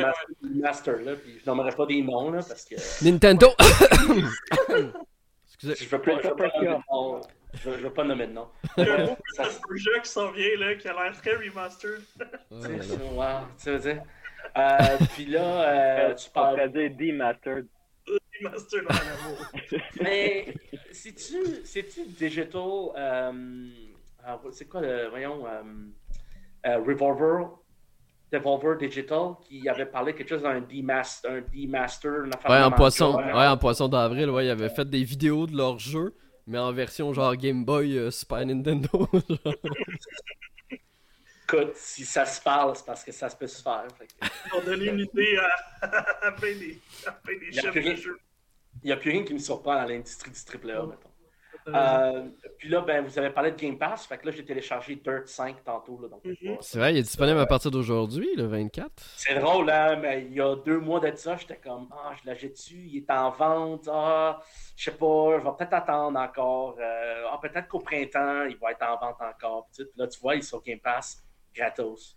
remaster, 0.43 1.01
là. 1.01 1.15
Puis 1.17 1.39
je 1.43 1.51
nommerai 1.51 1.73
pas 1.73 1.87
des 1.87 2.03
noms, 2.03 2.31
là, 2.31 2.43
parce 2.47 2.65
que. 2.65 2.75
Nintendo! 3.05 3.49
Excusez. 5.47 5.75
Je 5.85 5.89
veux 5.89 6.03
pas, 6.03 6.21
je 6.23 6.29
veux 6.29 6.37
pas, 6.37 6.51
je, 7.55 7.71
ne 7.71 7.77
veux 7.77 7.93
pas 7.93 8.05
nommer 8.05 8.27
de 8.27 8.33
nom. 8.33 8.49
Il 8.77 8.85
y 8.85 8.91
a 8.91 9.07
beaucoup 9.07 9.73
de 9.73 9.79
jeux 9.79 10.01
qui 10.03 10.11
s'en 10.11 10.31
vient, 10.33 10.59
là, 10.59 10.75
qui 10.75 10.87
a 10.89 10.93
l'air 10.93 11.17
très 11.21 11.35
remastered. 11.37 12.03
c'est 12.51 13.01
wow, 13.15 13.47
tu 13.63 13.71
veux 13.71 13.79
dire? 13.79 14.03
Euh, 14.57 14.99
puis 15.15 15.27
là, 15.27 16.11
euh, 16.11 16.15
tu 16.15 16.31
parles. 16.31 16.71
dire 16.73 16.91
demastered. 16.97 17.67
Demastered 18.41 18.85
en 18.85 18.95
amour. 18.95 19.53
Mais, 20.01 20.55
c'est-tu, 20.93 21.65
c'est-tu 21.65 22.05
digital. 22.07 22.63
Euh, 22.97 23.33
c'est 24.53 24.69
quoi 24.69 24.83
le. 24.83 25.09
Voyons. 25.09 25.45
Euh, 26.67 26.79
Revolver. 26.79 27.49
Devolver 28.33 28.77
Digital 28.77 29.35
qui 29.41 29.69
avait 29.69 29.87
parlé 29.87 30.12
quelque 30.12 30.29
chose 30.29 30.43
d'un 30.43 30.61
demaster, 30.61 31.31
un 31.31 31.43
demaster, 31.55 32.25
une 32.25 32.35
affaire 32.35 32.51
ouais, 32.51 32.61
en 32.61 32.73
poisson, 32.73 33.14
ouais, 33.14 33.47
en 33.47 33.57
poisson 33.57 33.87
d'avril, 33.87 34.31
ouais, 34.31 34.47
ils 34.47 34.51
avaient 34.51 34.69
fait 34.69 34.85
des 34.91 35.05
vidéos 35.05 35.47
de 35.47 35.57
leur 35.57 35.79
jeu 35.79 36.12
mais 36.47 36.59
en 36.59 36.73
version 36.73 37.12
genre 37.12 37.37
Game 37.37 37.64
Boy 37.64 37.99
euh, 37.99 38.11
Super 38.11 38.47
Nintendo. 38.47 39.09
Écoute, 41.45 41.77
si 41.77 42.05
ça 42.05 42.25
se 42.25 42.41
parle, 42.41 42.75
c'est 42.75 42.87
parce 42.87 43.05
que 43.05 43.12
ça 43.12 43.29
se 43.29 43.37
peut 43.37 43.47
se 43.47 43.62
faire. 43.62 43.87
On 44.55 44.61
donne 44.62 44.83
une 44.83 44.99
idée 45.01 45.39
à, 45.39 45.49
à, 46.27 46.31
des, 46.41 46.81
chefs 47.53 47.75
de 47.75 47.95
jeu. 47.95 48.19
Il 48.83 48.87
n'y 48.87 48.93
a 48.93 48.97
plus 48.97 49.11
rien 49.11 49.23
qui 49.25 49.35
me 49.35 49.39
surprend 49.39 49.75
dans 49.75 49.85
l'industrie 49.85 50.31
du 50.31 50.45
triple 50.45 50.71
A, 50.71 50.87
mettons. 50.87 51.06
Euh, 51.69 52.29
puis 52.59 52.69
là, 52.69 52.81
ben, 52.83 53.05
vous 53.05 53.19
avez 53.19 53.31
parlé 53.31 53.51
de 53.51 53.57
Game 53.57 53.77
Pass. 53.77 54.07
Fait 54.07 54.19
que 54.19 54.27
là, 54.27 54.33
j'ai 54.33 54.45
téléchargé 54.45 54.97
Dirt 54.97 55.27
5 55.27 55.64
tantôt. 55.64 56.01
Là, 56.01 56.09
mhm. 56.25 56.59
C'est 56.61 56.79
vrai, 56.79 56.95
il 56.95 56.99
est 56.99 57.03
disponible 57.03 57.39
à 57.39 57.47
partir 57.47 57.71
d'aujourd'hui, 57.71 58.29
le 58.37 58.45
24. 58.45 58.91
C'est 59.17 59.35
drôle, 59.35 59.71
hein, 59.71 59.97
mais 59.97 60.23
il 60.23 60.35
y 60.35 60.41
a 60.41 60.55
deux 60.57 60.79
mois 60.79 61.01
de 61.01 61.14
ça, 61.17 61.37
j'étais 61.37 61.57
comme, 61.57 61.89
ah, 61.93 62.12
je 62.21 62.29
l'achète 62.29 62.53
dessus, 62.53 62.87
il 62.87 62.99
est 62.99 63.11
en 63.11 63.31
vente. 63.31 63.89
Ah, 63.91 64.41
je 64.77 64.85
sais 64.85 64.97
pas, 64.97 65.39
je 65.39 65.45
vais 65.45 65.51
peut-être 65.59 65.75
attendre 65.75 66.19
encore. 66.19 66.77
Euh, 66.81 67.25
ah, 67.33 67.39
peut-être 67.43 67.69
qu'au 67.69 67.81
printemps, 67.81 68.45
il 68.45 68.57
va 68.59 68.73
être 68.73 68.83
en 68.83 68.99
vente 68.99 69.21
encore. 69.21 69.69
Puis 69.75 69.85
là, 69.97 70.07
tu 70.07 70.21
vois, 70.21 70.37
il 70.37 70.39
est 70.39 70.43
sur 70.43 70.62
Game 70.62 70.81
Pass 70.81 71.23
gratos. 71.55 72.17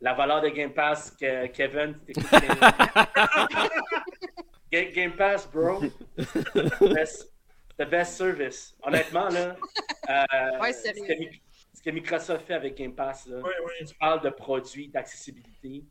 La 0.00 0.12
valeur 0.12 0.42
de 0.42 0.48
Game 0.48 0.72
Pass, 0.72 1.12
que 1.12 1.46
Kevin, 1.46 1.98
Game 4.70 5.16
Pass, 5.16 5.50
bro. 5.50 5.80
the 7.78 7.84
best 7.84 8.16
service. 8.16 8.76
Honnêtement, 8.82 9.28
là, 9.28 9.56
euh, 10.10 10.72
ce, 10.72 11.82
que, 11.82 11.90
Microsoft 11.90 12.46
fait 12.46 12.54
avec 12.54 12.76
Game 12.76 12.94
Pass, 12.94 13.26
là, 13.26 13.40
tu 13.86 13.94
parles 13.96 14.22
de 14.22 14.30
produits, 14.30 14.88
d'accessibilité 14.88 15.84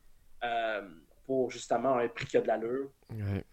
euh, 0.44 0.90
pour 1.26 1.52
justement 1.52 1.96
un 1.98 2.08
prix 2.08 2.26
qui 2.26 2.38
a 2.38 2.42
de 2.42 2.48
l'allure. 2.48 2.92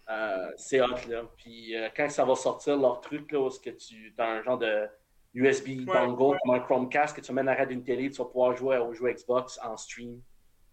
Euh, 0.09 0.51
c'est 0.57 0.81
hot, 0.81 0.97
là. 1.09 1.22
Puis 1.37 1.74
quand 1.97 2.09
ça 2.09 2.24
va 2.24 2.35
sortir, 2.35 2.76
leur 2.76 3.01
truc, 3.01 3.31
là, 3.33 3.41
où 3.41 3.49
que 3.49 3.70
tu 3.70 4.14
as 4.18 4.26
un 4.26 4.43
genre 4.43 4.59
de 4.59 4.89
USB 5.35 5.85
dongle 5.85 6.39
comme 6.43 6.55
un 6.55 6.61
Chromecast 6.61 7.14
que 7.14 7.20
tu 7.20 7.33
mets 7.33 7.49
à 7.49 7.66
d'une 7.66 7.85
télé, 7.85 8.11
tu 8.11 8.18
vas 8.18 8.24
pouvoir 8.24 8.57
jouer 8.57 8.78
au 8.78 8.93
jeu 8.93 9.12
Xbox 9.12 9.59
en 9.62 9.76
stream. 9.76 10.20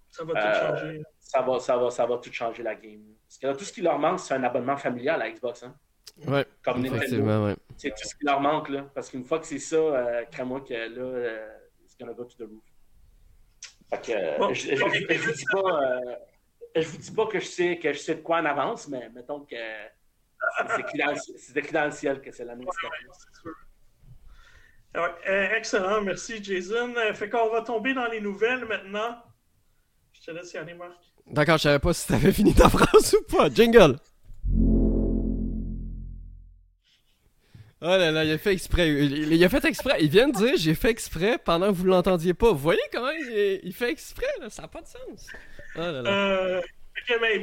Ça 0.09 0.23
va 0.23 0.33
tout 0.33 0.59
changer. 0.59 1.03
Ça 1.19 1.41
va, 1.41 1.59
ça, 1.59 1.77
va, 1.77 1.91
ça 1.91 2.05
va 2.05 2.17
tout 2.17 2.31
changer 2.31 2.63
la 2.63 2.75
game. 2.75 3.03
Parce 3.27 3.37
que 3.37 3.47
là, 3.47 3.55
tout 3.55 3.65
ce 3.65 3.73
qui 3.73 3.81
leur 3.81 3.99
manque, 3.99 4.19
c'est 4.19 4.33
un 4.33 4.43
abonnement 4.43 4.77
familial 4.77 5.21
à 5.21 5.29
Xbox. 5.29 5.63
Hein? 5.63 5.75
Ouais, 6.25 6.45
comme 6.63 6.81
Nintendo. 6.81 7.55
C'est 7.77 7.91
tout 7.91 8.07
ce 8.07 8.15
qui 8.15 8.25
leur 8.25 8.41
manque, 8.41 8.69
là. 8.69 8.89
Parce 8.93 9.09
qu'une 9.09 9.23
fois 9.23 9.39
que 9.39 9.45
c'est 9.45 9.59
ça, 9.59 9.75
euh, 9.75 10.23
moi 10.45 10.61
que 10.61 10.73
là, 10.73 11.01
euh, 11.01 11.47
c'est 11.85 11.99
gonna 11.99 12.13
go 12.13 12.23
to 12.23 12.35
the 12.37 12.49
roof. 12.49 12.63
Fait 13.89 14.01
que, 14.01 14.11
euh, 14.11 14.53
je, 14.53 14.75
je, 14.75 14.83
vous 15.19 15.31
dis 15.31 15.45
pas, 15.51 15.59
euh, 15.59 16.15
je 16.75 16.87
vous 16.87 16.97
dis 16.97 17.11
pas 17.11 17.27
que 17.27 17.39
je 17.39 17.45
sais 17.45 17.77
que 17.77 17.93
je 17.93 17.99
sais 17.99 18.15
de 18.15 18.21
quoi 18.21 18.39
en 18.39 18.45
avance, 18.45 18.87
mais 18.87 19.09
mettons 19.09 19.41
que 19.41 19.55
c'est 19.55 20.79
écrit, 20.79 21.71
dans 21.71 21.85
le 21.85 21.91
ciel 21.91 22.19
que 22.21 22.31
c'est 22.31 22.43
l'année 22.43 22.65
ouais, 24.95 25.01
ouais, 25.01 25.57
excellent, 25.57 26.01
merci 26.01 26.43
Jason. 26.43 26.93
Fait 27.13 27.29
qu'on 27.29 27.49
va 27.49 27.61
tomber 27.61 27.93
dans 27.93 28.07
les 28.07 28.19
nouvelles 28.19 28.65
maintenant. 28.65 29.21
Je 30.11 30.21
te 30.21 30.31
laisse 30.31 30.51
y 30.53 30.57
aller, 30.57 30.73
Marc. 30.73 30.97
D'accord, 31.27 31.57
je 31.57 31.63
savais 31.63 31.79
pas 31.79 31.93
si 31.93 32.07
t'avais 32.07 32.31
fini 32.31 32.53
ta 32.53 32.69
phrase 32.69 33.13
ou 33.19 33.23
pas. 33.35 33.49
Jingle! 33.49 33.97
Oh 37.81 37.85
là 37.85 38.11
là, 38.11 38.25
il 38.25 38.31
a 38.31 38.37
fait 38.37 38.53
exprès. 38.53 38.89
Il, 38.89 39.43
a 39.43 39.49
fait 39.49 39.63
exprès. 39.65 39.97
Il 40.01 40.09
vient 40.09 40.29
de 40.29 40.35
dire 40.35 40.53
j'ai 40.57 40.73
fait 40.73 40.89
exprès 40.89 41.37
pendant 41.37 41.67
que 41.67 41.77
vous 41.77 41.85
l'entendiez 41.85 42.33
pas. 42.33 42.51
Vous 42.51 42.57
voyez 42.57 42.81
comment 42.91 43.11
il, 43.11 43.73
fait 43.73 43.91
exprès, 43.91 44.25
là? 44.41 44.49
Ça 44.49 44.63
n'a 44.63 44.67
pas 44.67 44.81
de 44.81 44.87
sens. 44.87 45.27
Oh 45.75 45.79
là 45.79 46.01
là. 46.01 46.09
Euh, 46.09 46.61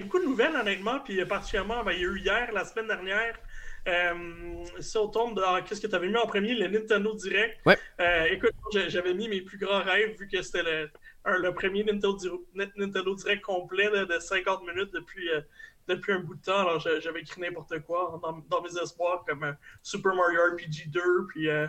beaucoup 0.02 0.18
de 0.18 0.24
nouvelles, 0.24 0.56
honnêtement. 0.56 0.98
Puis 1.00 1.24
particulièrement, 1.24 1.84
ben, 1.84 1.92
il 1.92 2.00
y 2.00 2.04
a 2.04 2.08
eu 2.08 2.18
hier, 2.18 2.50
la 2.52 2.64
semaine 2.64 2.88
dernière. 2.88 3.38
Euh, 3.86 4.64
si 4.80 4.96
on 4.96 5.08
tombe 5.08 5.36
dans 5.36 5.62
qu'est-ce 5.62 5.80
que 5.80 5.86
tu 5.86 5.94
avais 5.94 6.08
mis 6.08 6.16
en 6.16 6.26
premier, 6.26 6.54
le 6.54 6.68
Nintendo 6.68 7.14
Direct. 7.14 7.58
Ouais. 7.66 7.76
Euh, 8.00 8.24
écoute, 8.30 8.54
j'avais 8.88 9.12
mis 9.12 9.28
mes 9.28 9.42
plus 9.42 9.58
grands 9.58 9.82
rêves 9.82 10.16
vu 10.18 10.26
que 10.26 10.40
c'était 10.40 10.62
le, 10.62 10.90
le, 11.26 11.52
premier 11.52 11.84
Nintendo, 11.84 12.46
Nintendo 12.54 13.14
Direct 13.14 13.42
complet 13.42 13.90
de 13.90 14.18
50 14.18 14.66
minutes 14.66 14.90
depuis 14.92 15.28
euh, 15.30 15.40
depuis 15.88 16.12
un 16.12 16.20
bout 16.20 16.34
de 16.34 16.42
temps. 16.42 16.60
Alors, 16.60 16.80
j'avais 16.80 17.20
écrit 17.20 17.40
n'importe 17.40 17.80
quoi 17.80 18.20
dans, 18.22 18.62
mes 18.62 18.82
espoirs, 18.82 19.24
comme 19.26 19.44
euh, 19.44 19.52
Super 19.82 20.14
Mario 20.14 20.40
RPG 20.52 20.88
2, 20.88 21.00
puis 21.28 21.48
euh, 21.48 21.66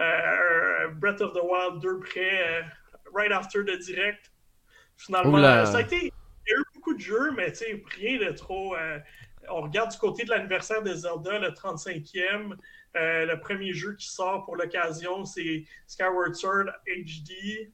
euh, 0.00 0.88
Breath 0.94 1.20
of 1.20 1.32
the 1.32 1.42
Wild 1.42 1.80
2 1.80 2.00
près, 2.00 2.64
right 3.14 3.32
after 3.32 3.64
the 3.64 3.78
direct. 3.84 4.30
Finalement, 4.96 5.38
ça 5.66 5.78
a 5.78 5.80
été. 5.82 6.12
Il 6.48 6.52
y 6.52 6.54
a 6.54 6.60
eu 6.60 6.64
beaucoup 6.74 6.94
de 6.94 7.00
jeux, 7.00 7.32
mais 7.32 7.52
rien 7.96 8.18
de 8.18 8.32
trop. 8.32 8.76
on 9.50 9.62
regarde 9.62 9.90
du 9.90 9.98
côté 9.98 10.24
de 10.24 10.30
l'anniversaire 10.30 10.82
de 10.82 10.94
Zelda, 10.94 11.38
le 11.38 11.48
35e. 11.48 12.54
le 12.94 13.34
premier 13.40 13.72
jeu 13.72 13.94
qui 13.96 14.06
sort 14.06 14.44
pour 14.44 14.56
l'occasion, 14.56 15.24
c'est 15.24 15.64
Skyward 15.86 16.34
Sword 16.34 16.70
HD. 16.86 17.72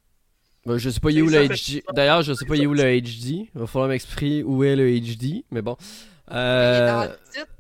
Bah, 0.65 0.79
je 0.79 0.91
sais 0.91 1.01
pas 1.01 1.09
où 1.09 1.27
le 1.27 1.49
HD. 1.49 1.83
D'ailleurs, 1.93 2.23
je 2.23 2.33
sais 2.33 2.45
pas 2.45 2.55
où 2.55 2.75
le 2.75 3.01
HD. 3.01 3.27
Il 3.27 3.49
va 3.55 3.67
falloir 3.67 3.89
m'exprimer 3.89 4.43
où 4.43 4.63
est 4.63 4.77
le 4.77 4.99
HD, 4.99 5.45
mais 5.51 5.63
bon. 5.63 5.77
Euh... 6.31 7.09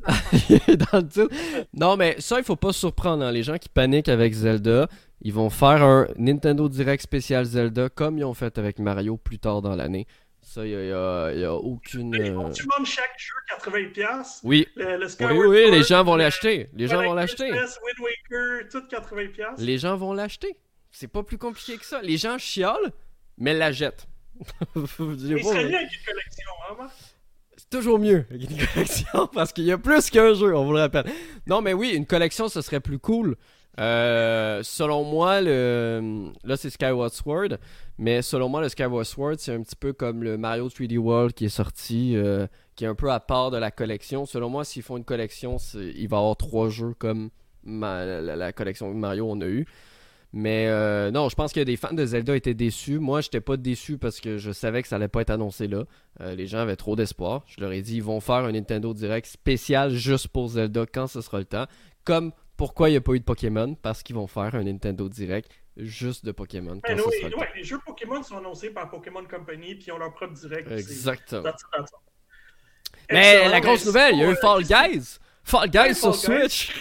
Il 0.49 0.61
est 0.69 0.77
dans 0.77 0.99
le 0.99 1.09
titre. 1.09 1.29
non, 1.75 1.97
mais 1.97 2.17
ça, 2.19 2.39
il 2.39 2.45
faut 2.45 2.57
pas 2.57 2.73
se 2.73 2.79
surprendre. 2.79 3.25
Hein. 3.25 3.33
Les 3.33 3.43
gens 3.43 3.59
qui 3.59 3.69
paniquent 3.69 4.09
avec 4.09 4.33
Zelda, 4.33 4.89
ils 5.21 5.33
vont 5.33 5.51
faire 5.51 5.83
un 5.83 6.07
Nintendo 6.17 6.69
Direct 6.69 7.03
spécial 7.03 7.45
Zelda 7.45 7.89
comme 7.89 8.19
ils 8.19 8.25
ont 8.25 8.35
fait 8.35 8.57
avec 8.59 8.79
Mario 8.79 9.17
plus 9.17 9.39
tard 9.39 9.63
dans 9.63 9.77
l'année. 9.77 10.07
Ça, 10.41 10.67
il 10.67 10.71
n'y 10.71 10.93
a, 10.93 11.33
y 11.33 11.45
a, 11.45 11.55
aucune. 11.55 12.15
Ils 12.19 12.33
vont 12.33 12.51
tu 12.51 12.65
vends 12.65 12.85
chaque 12.85 13.17
jeu 13.17 13.35
80$. 13.71 14.41
Oui. 14.43 14.67
Le, 14.77 15.07
oui, 15.33 15.47
oui, 15.47 15.71
les 15.71 15.83
gens 15.83 16.03
vont 16.03 16.17
l'acheter. 16.17 16.69
Les 16.75 16.89
gens 16.89 17.03
vont 17.03 17.15
l'acheter. 17.15 17.51
tout 18.71 18.83
80$. 18.91 19.55
Les 19.59 19.79
gens 19.79 19.97
vont 19.97 20.13
l'acheter. 20.13 20.57
C'est 20.93 21.09
pas 21.09 21.22
plus 21.22 21.38
compliqué 21.38 21.78
que 21.78 21.84
ça. 21.84 22.03
Les 22.03 22.18
gens 22.18 22.38
chiolent, 22.38 22.93
mais 23.38 23.55
la 23.55 23.72
jettent. 23.72 24.07
Mais 24.74 24.86
serait 24.86 25.68
mieux 25.68 25.76
avec 25.76 25.93
une 25.93 26.05
collection, 26.07 26.51
hein, 26.70 26.88
C'est 27.57 27.70
toujours 27.70 27.99
mieux 27.99 28.26
avec 28.30 28.51
une 28.51 28.66
collection 28.66 29.26
parce 29.32 29.53
qu'il 29.53 29.64
y 29.64 29.72
a 29.72 29.78
plus 29.78 30.11
qu'un 30.11 30.34
jeu, 30.34 30.55
on 30.57 30.64
vous 30.64 30.72
le 30.72 30.80
rappelle. 30.80 31.05
Non, 31.47 31.61
mais 31.61 31.74
oui, 31.74 31.90
une 31.90 32.07
collection, 32.07 32.49
ce 32.49 32.61
serait 32.61 32.80
plus 32.80 32.99
cool. 32.99 33.36
Euh, 33.78 34.62
selon 34.62 35.05
moi, 35.05 35.40
le 35.40 36.30
là 36.45 36.57
c'est 36.59 36.68
Skyward 36.68 37.12
Sword, 37.12 37.59
mais 37.97 38.20
selon 38.20 38.51
moi 38.51 38.61
le 38.61 38.68
Skyward 38.68 39.07
Sword 39.07 39.36
c'est 39.38 39.55
un 39.55 39.62
petit 39.62 39.76
peu 39.76 39.95
comme 39.95 40.22
le 40.22 40.36
Mario 40.36 40.68
3D 40.68 40.99
World 40.99 41.32
qui 41.32 41.47
est 41.47 41.49
sorti, 41.49 42.14
euh, 42.16 42.47
qui 42.76 42.84
est 42.84 42.88
un 42.88 42.95
peu 42.95 43.11
à 43.11 43.20
part 43.20 43.51
de 43.51 43.57
la 43.57 43.70
collection. 43.70 44.26
Selon 44.26 44.51
moi, 44.51 44.64
s'ils 44.64 44.82
font 44.82 44.99
une 44.99 45.05
collection, 45.05 45.57
il 45.74 46.09
va 46.09 46.16
y 46.16 46.20
avoir 46.20 46.36
trois 46.36 46.68
jeux 46.68 46.95
comme 46.99 47.30
la, 47.64 48.20
la, 48.20 48.53
collection 48.53 48.93
Mario 48.93 49.26
on 49.30 49.40
a 49.40 49.47
eu. 49.47 49.66
Mais 50.33 50.66
euh, 50.68 51.11
non, 51.11 51.28
je 51.28 51.35
pense 51.35 51.53
que 51.53 51.61
des 51.61 51.76
fans 51.76 51.93
de 51.93 52.07
Zelda 52.07 52.35
étaient 52.35 52.55
déçus. 52.55 52.99
Moi, 52.99 53.20
j'étais 53.20 53.43
pas 53.43 53.59
déçu 53.59 53.99
parce 53.99 54.18
que 54.18 54.39
je 54.39 54.51
savais 54.51 54.83
que 54.83 54.89
ça 54.89 54.97
allait 54.97 55.09
pas 55.09 55.20
être 55.20 55.30
annoncé 55.30 55.68
là. 55.68 55.85
Euh, 56.20 56.35
les 56.35 56.47
gens 56.47 56.59
avaient 56.59 56.76
trop 56.76 56.97
d'espoir. 56.97 57.45
Je 57.47 57.61
leur 57.61 57.72
ai 57.72 57.83
dit, 57.83 57.97
ils 57.97 58.03
vont 58.03 58.20
faire 58.20 58.37
un 58.37 58.53
Nintendo 58.53 58.95
Direct 58.95 59.26
spécial 59.26 59.91
juste 59.91 60.28
pour 60.28 60.49
Zelda 60.49 60.87
quand 60.87 61.07
ce 61.07 61.20
sera 61.20 61.39
le 61.39 61.45
temps. 61.45 61.66
Comme 62.05 62.33
pourquoi 62.57 62.89
il 62.89 62.93
n'y 62.93 62.99
a 62.99 63.03
pas 63.03 63.12
eu 63.12 63.20
de 63.20 63.24
Pokémon? 63.24 63.74
Parce 63.74 64.03
qu'ils 64.03 64.16
vont 64.16 64.26
faire 64.26 64.55
un 64.55 64.64
Nintendo 64.64 65.09
Direct 65.09 65.51
juste 65.76 66.24
de 66.24 66.33
Pokémon. 66.33 66.80
Quand 66.83 66.97
ce 66.97 67.03
sera 67.03 67.28
le 67.28 67.35
temps. 67.35 67.43
les 67.55 67.64
jeux 67.64 67.78
Pokémon 67.85 68.22
sont 68.22 68.39
annoncés 68.39 68.70
par 68.70 68.89
Pokémon 68.89 69.24
Company 69.24 69.74
puis 69.74 69.87
ils 69.89 69.93
ont 69.93 69.99
leur 69.99 70.14
propre 70.14 70.33
direct. 70.33 70.70
Exactement. 70.70 71.51
Mais 73.11 73.49
la 73.51 73.61
grosse 73.61 73.85
nouvelle, 73.85 74.14
il 74.14 74.20
y 74.20 74.24
a 74.24 74.30
eu 74.30 74.37
Fall 74.37 74.62
Guys. 74.62 75.18
Fall 75.45 75.68
Guys 75.68 75.95
sur 75.95 76.14
Switch! 76.14 76.72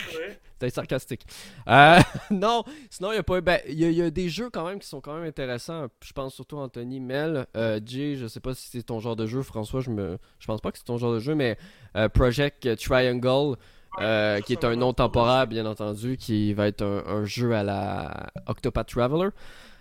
C'était 0.61 0.75
sarcastique. 0.75 1.25
Euh, 1.67 1.99
non, 2.29 2.63
sinon, 2.91 3.11
il 3.11 3.15
y 3.15 3.17
a 3.17 3.23
pas. 3.23 3.41
Ben, 3.41 3.59
il 3.67 3.79
y, 3.79 4.01
a 4.01 4.11
des 4.11 4.29
jeux 4.29 4.51
quand 4.51 4.63
même 4.63 4.77
qui 4.77 4.87
sont 4.87 5.01
quand 5.01 5.15
même 5.15 5.23
intéressants. 5.23 5.87
Je 6.03 6.13
pense 6.13 6.35
surtout 6.35 6.57
Anthony 6.57 6.99
Mel. 6.99 7.47
Euh, 7.57 7.79
Jay, 7.83 8.15
je 8.15 8.27
sais 8.27 8.39
pas 8.39 8.53
si 8.53 8.67
c'est 8.69 8.83
ton 8.83 8.99
genre 8.99 9.15
de 9.15 9.25
jeu. 9.25 9.41
François, 9.41 9.81
je 9.81 9.89
me 9.89 10.19
je 10.37 10.45
pense 10.45 10.61
pas 10.61 10.71
que 10.71 10.77
c'est 10.77 10.83
ton 10.83 10.99
genre 10.99 11.13
de 11.13 11.19
jeu, 11.19 11.33
mais 11.33 11.57
euh, 11.97 12.09
Project 12.09 12.75
Triangle. 12.77 13.57
qui 13.97 14.53
est 14.53 14.63
un 14.63 14.75
nom 14.75 14.93
temporaire, 14.93 15.47
bien 15.47 15.65
entendu, 15.65 16.15
qui 16.15 16.53
va 16.53 16.67
être 16.67 16.83
un, 16.83 17.25
jeu 17.25 17.55
à 17.55 17.63
la 17.63 18.27
Octopath 18.45 18.89
Traveler. 18.89 19.29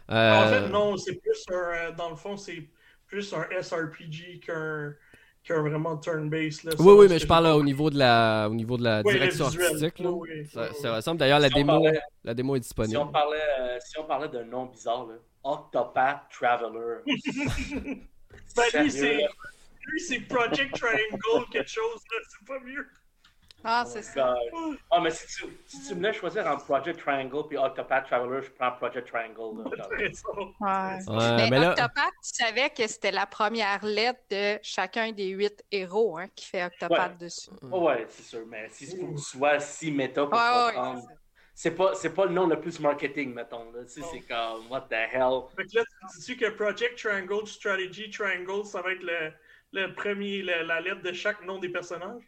En 0.09 0.49
fait, 0.49 0.69
non, 0.71 0.97
c'est 0.97 1.17
plus 1.17 1.45
un. 1.53 1.93
Dans 1.93 2.09
le 2.09 2.17
fond, 2.17 2.39
c'est 2.39 2.71
plus 3.07 3.35
un 3.35 3.45
SRPG 3.61 4.41
qu'un 4.47 4.95
qui 5.43 5.53
a 5.53 5.61
vraiment 5.61 5.97
turn-based. 5.97 6.77
Oui, 6.79 6.95
oui, 6.99 7.07
mais 7.09 7.19
je 7.19 7.27
parle 7.27 7.47
au 7.47 7.63
niveau 7.63 7.91
de 7.91 7.99
la, 7.99 8.49
au 8.51 8.55
niveau 8.55 8.77
de 8.77 8.85
la 8.85 9.03
direction 9.03 9.47
artistique. 9.47 9.99
Là. 9.99 10.69
ça, 10.75 10.97
ressemble. 10.97 11.19
D'ailleurs, 11.19 11.41
la, 11.41 11.49
démo, 11.49 11.87
la 12.25 12.35
démo 12.35 12.57
est 12.57 12.61
disponible. 12.61 12.97
Si 12.97 13.03
on 13.03 13.09
parlait, 13.09 13.39
euh, 13.61 13.79
si 13.81 13.99
on 13.99 14.05
parlait 14.05 14.29
d'un 14.29 14.45
nom 14.45 14.67
bizarre, 14.67 15.07
là, 15.07 15.15
Octopath 15.43 16.23
Traveler. 16.31 16.99
ben, 17.07 18.83
lui, 18.83 20.01
c'est 20.01 20.21
Project 20.29 20.79
Triangle, 20.79 21.49
quelque 21.51 21.71
chose, 21.71 22.01
c'est 22.29 22.47
pas 22.47 22.61
mieux. 22.61 22.87
Ah, 23.63 23.85
c'est 23.87 24.03
ça. 24.03 24.35
Ah, 24.91 25.01
mais 25.01 25.11
si 25.11 25.27
tu, 25.27 25.45
si 25.67 25.89
tu 25.89 25.95
me 25.95 26.03
laisses 26.03 26.17
choisir 26.17 26.47
entre 26.47 26.65
Project 26.65 27.01
Triangle 27.01 27.45
et 27.51 27.59
Octopath 27.59 28.07
Traveler, 28.07 28.41
je 28.43 28.51
prends 28.51 28.73
Project 28.73 29.09
Triangle. 29.09 29.63
ouais. 30.61 31.51
mais, 31.51 31.67
Octopath, 31.67 32.15
tu 32.23 32.45
savais 32.45 32.71
que 32.71 32.87
c'était 32.87 33.11
la 33.11 33.27
première 33.27 33.85
lettre 33.85 34.21
de 34.31 34.59
chacun 34.63 35.13
des 35.13 35.29
huit 35.29 35.63
héros 35.71 36.17
hein, 36.17 36.29
qui 36.35 36.47
fait 36.47 36.65
Octopath 36.65 37.19
dessus. 37.19 37.51
Oh, 37.71 37.89
ouais, 37.89 38.07
c'est 38.09 38.23
sûr. 38.23 38.47
Mais 38.47 38.69
si 38.71 38.89
tu 38.89 39.19
soit 39.19 39.61
si 39.61 39.93
méta 39.93 40.23
pour 40.23 40.39
comprendre. 40.39 41.03
c'est 41.55 41.73
pas, 41.73 41.93
pas 41.93 42.27
le 42.27 42.33
nom 42.33 42.47
le 42.47 42.59
plus 42.59 42.81
marketing, 42.81 43.35
mettons. 43.35 43.71
Là. 43.73 43.81
C'est 43.87 44.21
comme, 44.21 44.71
what 44.71 44.87
the 44.89 44.95
hell? 44.95 45.43
Fait 45.55 45.67
que 45.67 45.77
là, 45.79 45.85
tu 46.13 46.21
dis 46.21 46.37
que 46.39 46.49
Project 46.51 46.99
Triangle, 46.99 47.47
Strategy 47.47 48.09
Triangle, 48.11 48.65
ça 48.65 48.81
va 48.81 48.93
être 48.93 49.03
le, 49.03 49.33
le 49.73 49.93
premier, 49.93 50.43
la 50.43 50.81
lettre 50.81 51.03
de 51.03 51.13
chaque 51.13 51.45
nom 51.45 51.59
des 51.59 51.69
personnages? 51.69 52.23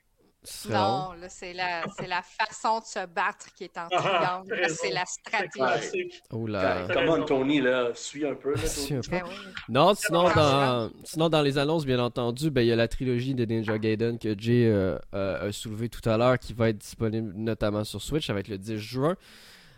Non, 0.69 1.13
là, 1.13 1.29
c'est 1.29 1.53
la, 1.53 1.83
la 2.07 2.23
façon 2.23 2.81
de 2.81 2.85
se 2.85 3.07
battre 3.07 3.47
qui 3.55 3.65
est 3.65 3.79
en 3.79 3.87
ah, 3.93 4.45
triangle. 4.47 4.67
c'est 4.71 4.91
la 4.91 5.05
stratégie. 5.07 6.11
Oh 6.33 6.49
là. 6.49 6.89
Comment 6.93 7.23
Tony, 7.23 7.61
là, 7.61 7.91
suit 7.95 8.27
un 8.27 8.35
peu. 8.35 8.55
Là, 8.55 8.61
ben 9.11 9.23
Non, 9.69 9.95
sinon 9.95 10.25
dans, 10.35 10.91
sinon, 11.05 11.29
dans 11.29 11.43
les 11.43 11.59
annonces, 11.59 11.87
bien 11.87 12.01
entendu, 12.01 12.51
ben, 12.51 12.63
il 12.63 12.67
y 12.67 12.73
a 12.73 12.77
la 12.77 12.89
trilogie 12.89 13.35
de 13.35 13.45
Ninja 13.45 13.79
Gaiden 13.79 14.19
que 14.19 14.37
Jay 14.37 14.67
euh, 14.67 14.99
a 15.13 15.53
soulevé 15.53 15.89
tout 15.89 16.07
à 16.09 16.17
l'heure 16.17 16.39
qui 16.41 16.55
va 16.55 16.71
être 16.71 16.79
disponible 16.79 17.33
notamment 17.37 17.85
sur 17.85 18.03
Switch 18.03 18.29
avec 18.29 18.49
le 18.49 18.59
10 18.59 18.79
juin. 18.79 19.17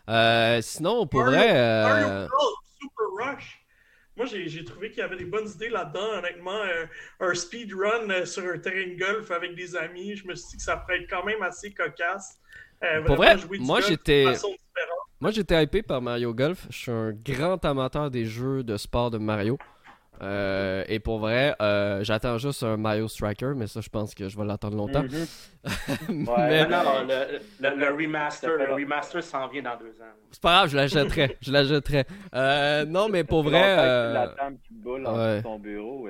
Euh, 0.09 0.61
sinon, 0.63 1.01
on 1.01 1.07
pourrait. 1.07 1.57
Euh... 1.57 2.27
Super 2.81 3.33
Rush? 3.33 3.64
Moi, 4.17 4.27
j'ai 4.27 4.65
trouvé 4.65 4.91
qu'il 4.91 5.01
y 5.01 5.03
avait 5.03 5.17
des 5.17 5.25
bonnes 5.25 5.49
idées 5.49 5.71
là-dedans. 5.71 6.19
Honnêtement, 6.19 6.61
euh, 6.63 6.87
un 7.21 7.35
speedrun 7.35 8.09
euh, 8.11 8.25
sur 8.25 8.45
un 8.45 8.59
terrain 8.59 8.87
de 8.87 8.97
golf 8.97 9.31
avec 9.33 9.57
des 9.57 9.75
amis, 9.77 10.15
je 10.15 10.27
me 10.27 10.35
suis 10.37 10.51
dit 10.51 10.57
que 10.59 10.63
ça 10.63 10.77
pourrait 10.77 11.03
être 11.03 11.11
quand 11.11 11.25
même 11.25 11.43
assez 11.43 11.73
cocasse. 11.73 12.39
Euh, 12.85 13.03
Pour 13.03 13.17
vrai, 13.17 13.37
moi 13.59 13.81
j'étais. 13.81 14.27
Moi 15.21 15.31
j'étais 15.31 15.63
hypé 15.63 15.83
par 15.83 16.03
Mario 16.03 16.35
Golf. 16.35 16.67
Je 16.71 16.77
suis 16.77 16.91
un 16.91 17.13
grand 17.13 17.65
amateur 17.65 18.11
des 18.11 18.25
jeux 18.25 18.63
de 18.63 18.77
sport 18.77 19.11
de 19.11 19.19
Mario. 19.19 19.59
Euh, 20.23 20.85
et 20.89 21.01
pour 21.01 21.19
vrai, 21.19 21.55
euh, 21.61 22.05
j'attends 22.05 22.39
juste 22.39 22.63
un 22.63 22.77
Mario 22.77 23.09
Striker, 23.09 23.53
mais 23.57 23.67
ça, 23.67 23.81
je 23.81 23.89
pense 23.89 24.15
que 24.15 24.29
je 24.29 24.37
vais 24.37 24.45
l'attendre 24.45 24.77
longtemps. 24.77 25.03
Mhm. 25.03 26.29
ouais, 26.29 26.69
non, 26.69 27.07
le, 27.09 27.77
le, 27.77 27.95
remaster, 27.95 28.51
le 28.57 28.75
remaster 28.75 29.23
s'en 29.23 29.49
vient 29.49 29.63
dans 29.63 29.77
deux 29.77 30.01
ans. 30.01 30.15
C'est 30.31 30.41
pas 30.41 30.53
grave, 30.53 30.71
je 30.71 30.77
l'achèterai. 30.77 31.37
je 31.41 31.53
l'achèterai. 31.53 32.05
Euh, 32.35 32.85
non, 32.85 33.09
mais 33.09 33.25
pour 33.25 33.43
vrai. 33.43 33.63
Euh... 33.79 34.27
Tu 34.27 34.45
une 34.45 34.59
petite 34.59 34.83
boule 34.83 35.07
ouais. 35.07 35.43
ton 35.43 35.59
bureau. 35.59 36.09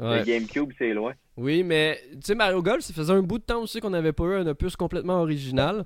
Le 0.00 0.24
GameCube, 0.24 0.72
c'est 0.78 0.92
loin. 0.92 1.12
Oui, 1.36 1.62
mais 1.62 2.00
tu 2.12 2.18
sais, 2.22 2.34
Mario 2.34 2.62
Golf, 2.62 2.82
ça 2.82 2.92
faisait 2.92 3.12
un 3.12 3.22
bout 3.22 3.38
de 3.38 3.44
temps 3.44 3.62
aussi 3.62 3.80
qu'on 3.80 3.90
n'avait 3.90 4.12
pas 4.12 4.24
eu 4.24 4.34
un 4.36 4.46
opus 4.46 4.76
complètement 4.76 5.20
original. 5.20 5.84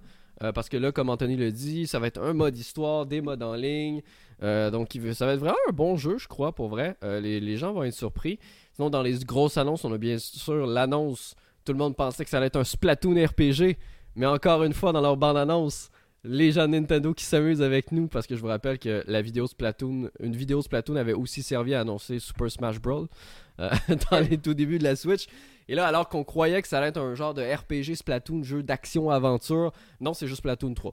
parce 0.55 0.69
que 0.69 0.77
là, 0.77 0.93
comme 0.93 1.11
Anthony 1.11 1.37
le 1.37 1.51
dit, 1.51 1.87
ça 1.87 1.99
va 1.99 2.07
être 2.07 2.23
un 2.23 2.33
mode 2.33 2.57
histoire, 2.57 3.07
des 3.07 3.21
modes 3.21 3.43
en 3.43 3.55
ligne. 3.55 4.03
Euh, 4.43 4.71
donc, 4.71 4.99
ça 5.13 5.27
va 5.27 5.33
être 5.35 5.41
vraiment 5.41 5.57
un 5.69 5.73
bon 5.73 5.97
jeu, 5.97 6.19
je 6.19 6.29
crois, 6.29 6.53
pour 6.53 6.69
vrai. 6.69 6.97
Euh, 7.03 7.21
les, 7.21 7.57
gens 7.57 7.73
vont 7.73 7.85
être 7.85 7.95
surpris. 7.95 8.39
Sinon, 8.75 8.91
dans 8.91 9.03
les 9.03 9.19
grosses 9.21 9.57
annonces, 9.57 9.85
on 9.85 9.93
a 9.93 9.99
bien 9.99 10.19
sûr 10.19 10.67
l'annonce. 10.67 11.35
Tout 11.65 11.73
le 11.73 11.79
monde 11.79 11.97
pensait 11.97 12.25
que 12.25 12.31
ça 12.31 12.39
allait 12.39 12.47
être 12.47 12.57
un 12.57 12.65
Splatoon 12.65 13.25
RPG. 13.25 13.77
Mais 14.17 14.27
encore 14.27 14.65
une 14.65 14.73
fois, 14.73 14.93
dans 14.93 15.01
leur 15.01 15.17
bande-annonce, 15.17 15.91
les 16.25 16.53
gens 16.53 16.67
de 16.67 16.73
Nintendo 16.73 17.15
qui 17.15 17.25
s'amusent 17.25 17.63
avec 17.63 17.93
nous. 17.93 18.09
Parce 18.09 18.27
que 18.27 18.37
je 18.37 18.41
vous 18.41 18.47
rappelle 18.49 18.79
que 18.79 19.03
la 19.07 19.23
vidéo 19.23 19.47
Splatoon, 19.47 20.11
une 20.21 20.37
vidéo 20.37 20.63
Splatoon 20.63 20.97
avait 20.97 21.13
aussi 21.13 21.43
servi 21.43 21.75
à 21.75 21.81
annoncer 21.81 22.19
Super 22.19 22.51
Smash 22.51 22.81
Bros. 22.81 23.09
Euh, 23.61 23.71
dans 24.11 24.21
les 24.21 24.39
tout 24.39 24.55
débuts 24.55 24.79
de 24.79 24.85
la 24.85 24.95
Switch. 24.97 25.27
Et 25.69 25.75
là, 25.75 25.87
alors 25.87 26.09
qu'on 26.09 26.25
croyait 26.25 26.63
que 26.63 26.69
ça 26.69 26.79
allait 26.79 26.89
être 26.89 27.01
un 27.01 27.15
genre 27.15 27.35
de 27.35 27.43
RPG 27.43 27.97
Splatoon, 27.97 28.43
jeu 28.43 28.63
d'action-aventure, 28.63 29.73
non, 30.01 30.15
c'est 30.15 30.27
juste 30.27 30.39
Splatoon 30.39 30.75
3. 30.75 30.93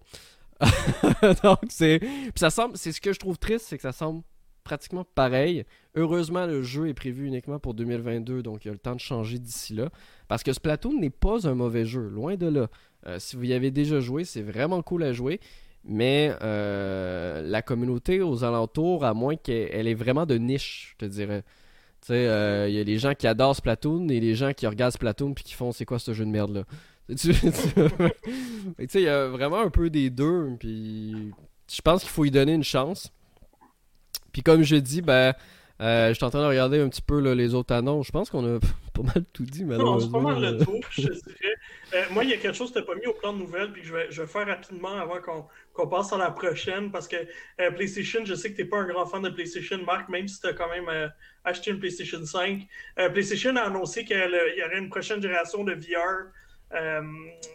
Donc 1.44 1.60
c'est 1.70 2.00
c'est 2.38 2.92
ce 2.92 3.02
que 3.02 3.14
je 3.14 3.20
trouve 3.20 3.38
triste, 3.38 3.66
c'est 3.68 3.78
que 3.78 3.82
ça 3.84 3.92
semble 3.92 4.24
pratiquement 4.66 5.06
pareil. 5.16 5.64
Heureusement, 5.96 6.46
le 6.46 6.62
jeu 6.62 6.90
est 6.90 6.94
prévu 6.94 7.28
uniquement 7.28 7.60
pour 7.60 7.74
2022, 7.74 8.44
donc 8.44 8.66
il 8.66 8.68
y 8.68 8.72
a 8.72 8.74
le 8.74 8.80
temps 8.80 8.96
de 8.96 9.00
changer 9.00 9.40
d'ici 9.40 9.74
là. 9.74 9.90
Parce 10.28 10.44
que 10.44 10.52
Splatoon 10.52 11.00
n'est 11.00 11.10
pas 11.10 11.48
un 11.48 11.54
mauvais 11.54 11.86
jeu, 11.86 12.08
loin 12.10 12.36
de 12.36 12.48
là. 12.48 12.68
Euh, 13.08 13.20
si 13.20 13.38
vous 13.38 13.46
y 13.46 13.54
avez 13.54 13.72
déjà 13.72 14.00
joué, 14.00 14.26
c'est 14.26 14.42
vraiment 14.42 14.82
cool 14.82 15.04
à 15.04 15.14
jouer. 15.14 15.40
Mais 15.88 16.36
euh, 16.42 17.44
la 17.44 17.62
communauté 17.62 18.22
aux 18.22 18.44
alentours, 18.44 19.06
à 19.06 19.14
moins 19.14 19.36
qu'elle 19.36 19.88
ait 19.88 19.94
vraiment 19.94 20.26
de 20.26 20.36
niche, 20.36 20.94
je 20.94 21.06
te 21.06 21.10
dirais. 21.10 21.44
Tu 22.06 22.14
euh, 22.14 22.68
il 22.68 22.76
y 22.76 22.80
a 22.80 22.84
les 22.84 22.98
gens 22.98 23.14
qui 23.14 23.28
adorent 23.28 23.56
Splatoon 23.56 24.10
et 24.10 24.20
les 24.20 24.34
gens 24.34 24.52
qui 24.54 24.66
regardent 24.66 24.94
Splatoon 24.94 25.34
puis 25.34 25.44
qui 25.44 25.54
font 25.54 25.72
c'est 25.72 25.86
quoi 25.86 26.00
ce 26.00 26.14
jeu 26.14 26.26
de 26.26 26.30
merde 26.32 26.56
là. 26.56 26.64
Tu 27.10 27.34
sais, 27.34 29.02
il 29.02 29.02
y 29.02 29.08
a 29.08 29.28
vraiment 29.28 29.60
un 29.60 29.70
peu 29.70 29.90
des 29.90 30.10
deux. 30.10 30.56
Puis 30.60 31.32
je 31.72 31.82
pense 31.82 32.02
qu'il 32.02 32.10
faut 32.10 32.26
y 32.26 32.32
donner 32.32 32.54
une 32.54 32.64
chance. 32.64 33.12
Puis 34.32 34.42
comme 34.42 34.64
je 34.64 34.76
dis, 34.76 35.02
ben, 35.02 35.34
euh, 35.82 36.10
je 36.10 36.14
suis 36.14 36.24
en 36.24 36.30
train 36.30 36.42
de 36.42 36.48
regarder 36.48 36.80
un 36.80 36.88
petit 36.88 37.02
peu 37.02 37.20
les 37.34 37.54
autres 37.54 37.74
annonces. 37.74 38.08
Je 38.08 38.12
pense 38.12 38.30
qu'on 38.30 38.56
a 38.56 38.60
pas 38.94 39.02
mal 39.02 39.26
tout 39.34 39.44
dit, 39.44 39.66
malheureusement. 39.66 40.22
Non, 40.22 40.30
c'est 40.30 40.36
pas 40.36 40.42
mal 40.42 40.58
le 40.58 40.66
tour, 40.66 40.80
je 40.90 41.02
dirais. 41.02 41.56
Euh, 41.94 42.04
moi, 42.12 42.24
il 42.24 42.30
y 42.30 42.34
a 42.34 42.38
quelque 42.38 42.56
chose 42.56 42.72
que 42.72 42.80
tu 42.80 42.86
pas 42.86 42.96
mis 42.96 43.08
au 43.08 43.14
plan 43.14 43.34
de 43.34 43.40
nouvelles, 43.40 43.72
puis 43.72 43.84
je 43.84 43.94
vais, 43.94 44.08
je 44.10 44.22
vais 44.22 44.28
faire 44.28 44.48
rapidement 44.48 44.98
avant 44.98 45.20
qu'on 45.74 45.88
passe 45.88 46.14
à 46.14 46.18
la 46.18 46.32
prochaine, 46.32 46.92
parce 46.92 47.08
que 47.08 47.18
euh, 47.60 47.72
PlayStation, 47.72 48.22
je 48.24 48.34
sais 48.36 48.52
que 48.52 48.56
tu 48.56 48.64
n'es 48.64 48.70
pas 48.70 48.78
un 48.78 48.88
grand 48.88 49.06
fan 49.06 49.22
de 49.22 49.30
PlayStation, 49.30 49.78
Marc, 49.86 50.10
même 50.10 50.28
si 50.28 50.40
tu 50.40 50.48
as 50.48 50.54
quand 50.54 50.70
même 50.70 51.12
acheté 51.44 51.72
une 51.72 51.80
PlayStation 51.80 52.26
5. 52.26 52.68
PlayStation 53.12 53.56
a 53.58 53.62
annoncé 53.62 54.06
qu'il 54.06 54.18
y 54.18 54.64
aurait 54.64 54.80
une 54.80 54.90
prochaine 54.90 55.22
génération 55.22 55.64
de 55.64 55.74
VR 55.74 56.32
euh, 56.76 57.02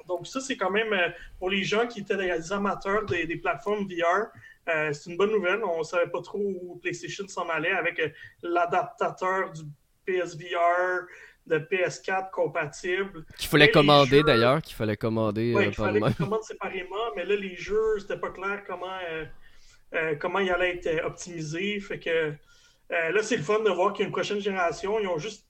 donc 0.08 0.26
ça, 0.26 0.40
c'est 0.40 0.56
quand 0.56 0.70
même 0.70 0.92
euh, 0.92 1.08
pour 1.38 1.50
les 1.50 1.62
gens 1.62 1.86
qui 1.86 2.00
étaient 2.00 2.16
des 2.16 2.52
amateurs 2.52 3.04
des, 3.06 3.36
plateformes 3.36 3.86
VR, 3.86 4.28
euh, 4.68 4.92
c'est 4.92 5.10
une 5.10 5.16
bonne 5.16 5.32
nouvelle. 5.32 5.62
On 5.64 5.78
ne 5.78 5.84
savait 5.84 6.10
pas 6.10 6.22
trop 6.22 6.38
où 6.38 6.76
PlayStation 6.76 7.26
s'en 7.28 7.48
allait 7.48 7.72
avec 7.72 8.00
l'adaptateur 8.42 9.52
du 9.52 9.62
PSVR 10.06 11.06
de 11.46 11.58
PS4 11.58 12.30
compatible. 12.30 13.24
Qu'il 13.38 13.48
fallait 13.48 13.70
commander 13.70 14.22
d'ailleurs, 14.22 14.62
qu'il 14.62 14.76
fallait 14.76 14.96
commander. 14.96 15.54
Oui, 15.54 15.64
il 15.66 15.74
fallait 15.74 16.00
commander 16.16 16.42
séparément, 16.42 17.14
mais 17.16 17.24
là, 17.24 17.36
les 17.36 17.56
jeux, 17.56 17.98
c'était 17.98 18.18
pas 18.18 18.30
clair 18.30 18.62
comment, 18.66 18.98
comment 20.20 20.38
ils 20.38 20.50
allaient 20.50 20.76
être 20.76 21.04
optimisés. 21.04 21.80
Fait 21.80 21.98
que 21.98 22.32
là, 22.90 23.22
c'est 23.22 23.36
le 23.36 23.42
fun 23.42 23.60
de 23.60 23.70
voir 23.70 23.92
qu'il 23.92 24.02
y 24.02 24.04
a 24.04 24.06
une 24.06 24.12
prochaine 24.12 24.40
génération. 24.40 25.00
Ils 25.00 25.08
ont 25.08 25.18
juste 25.18 25.49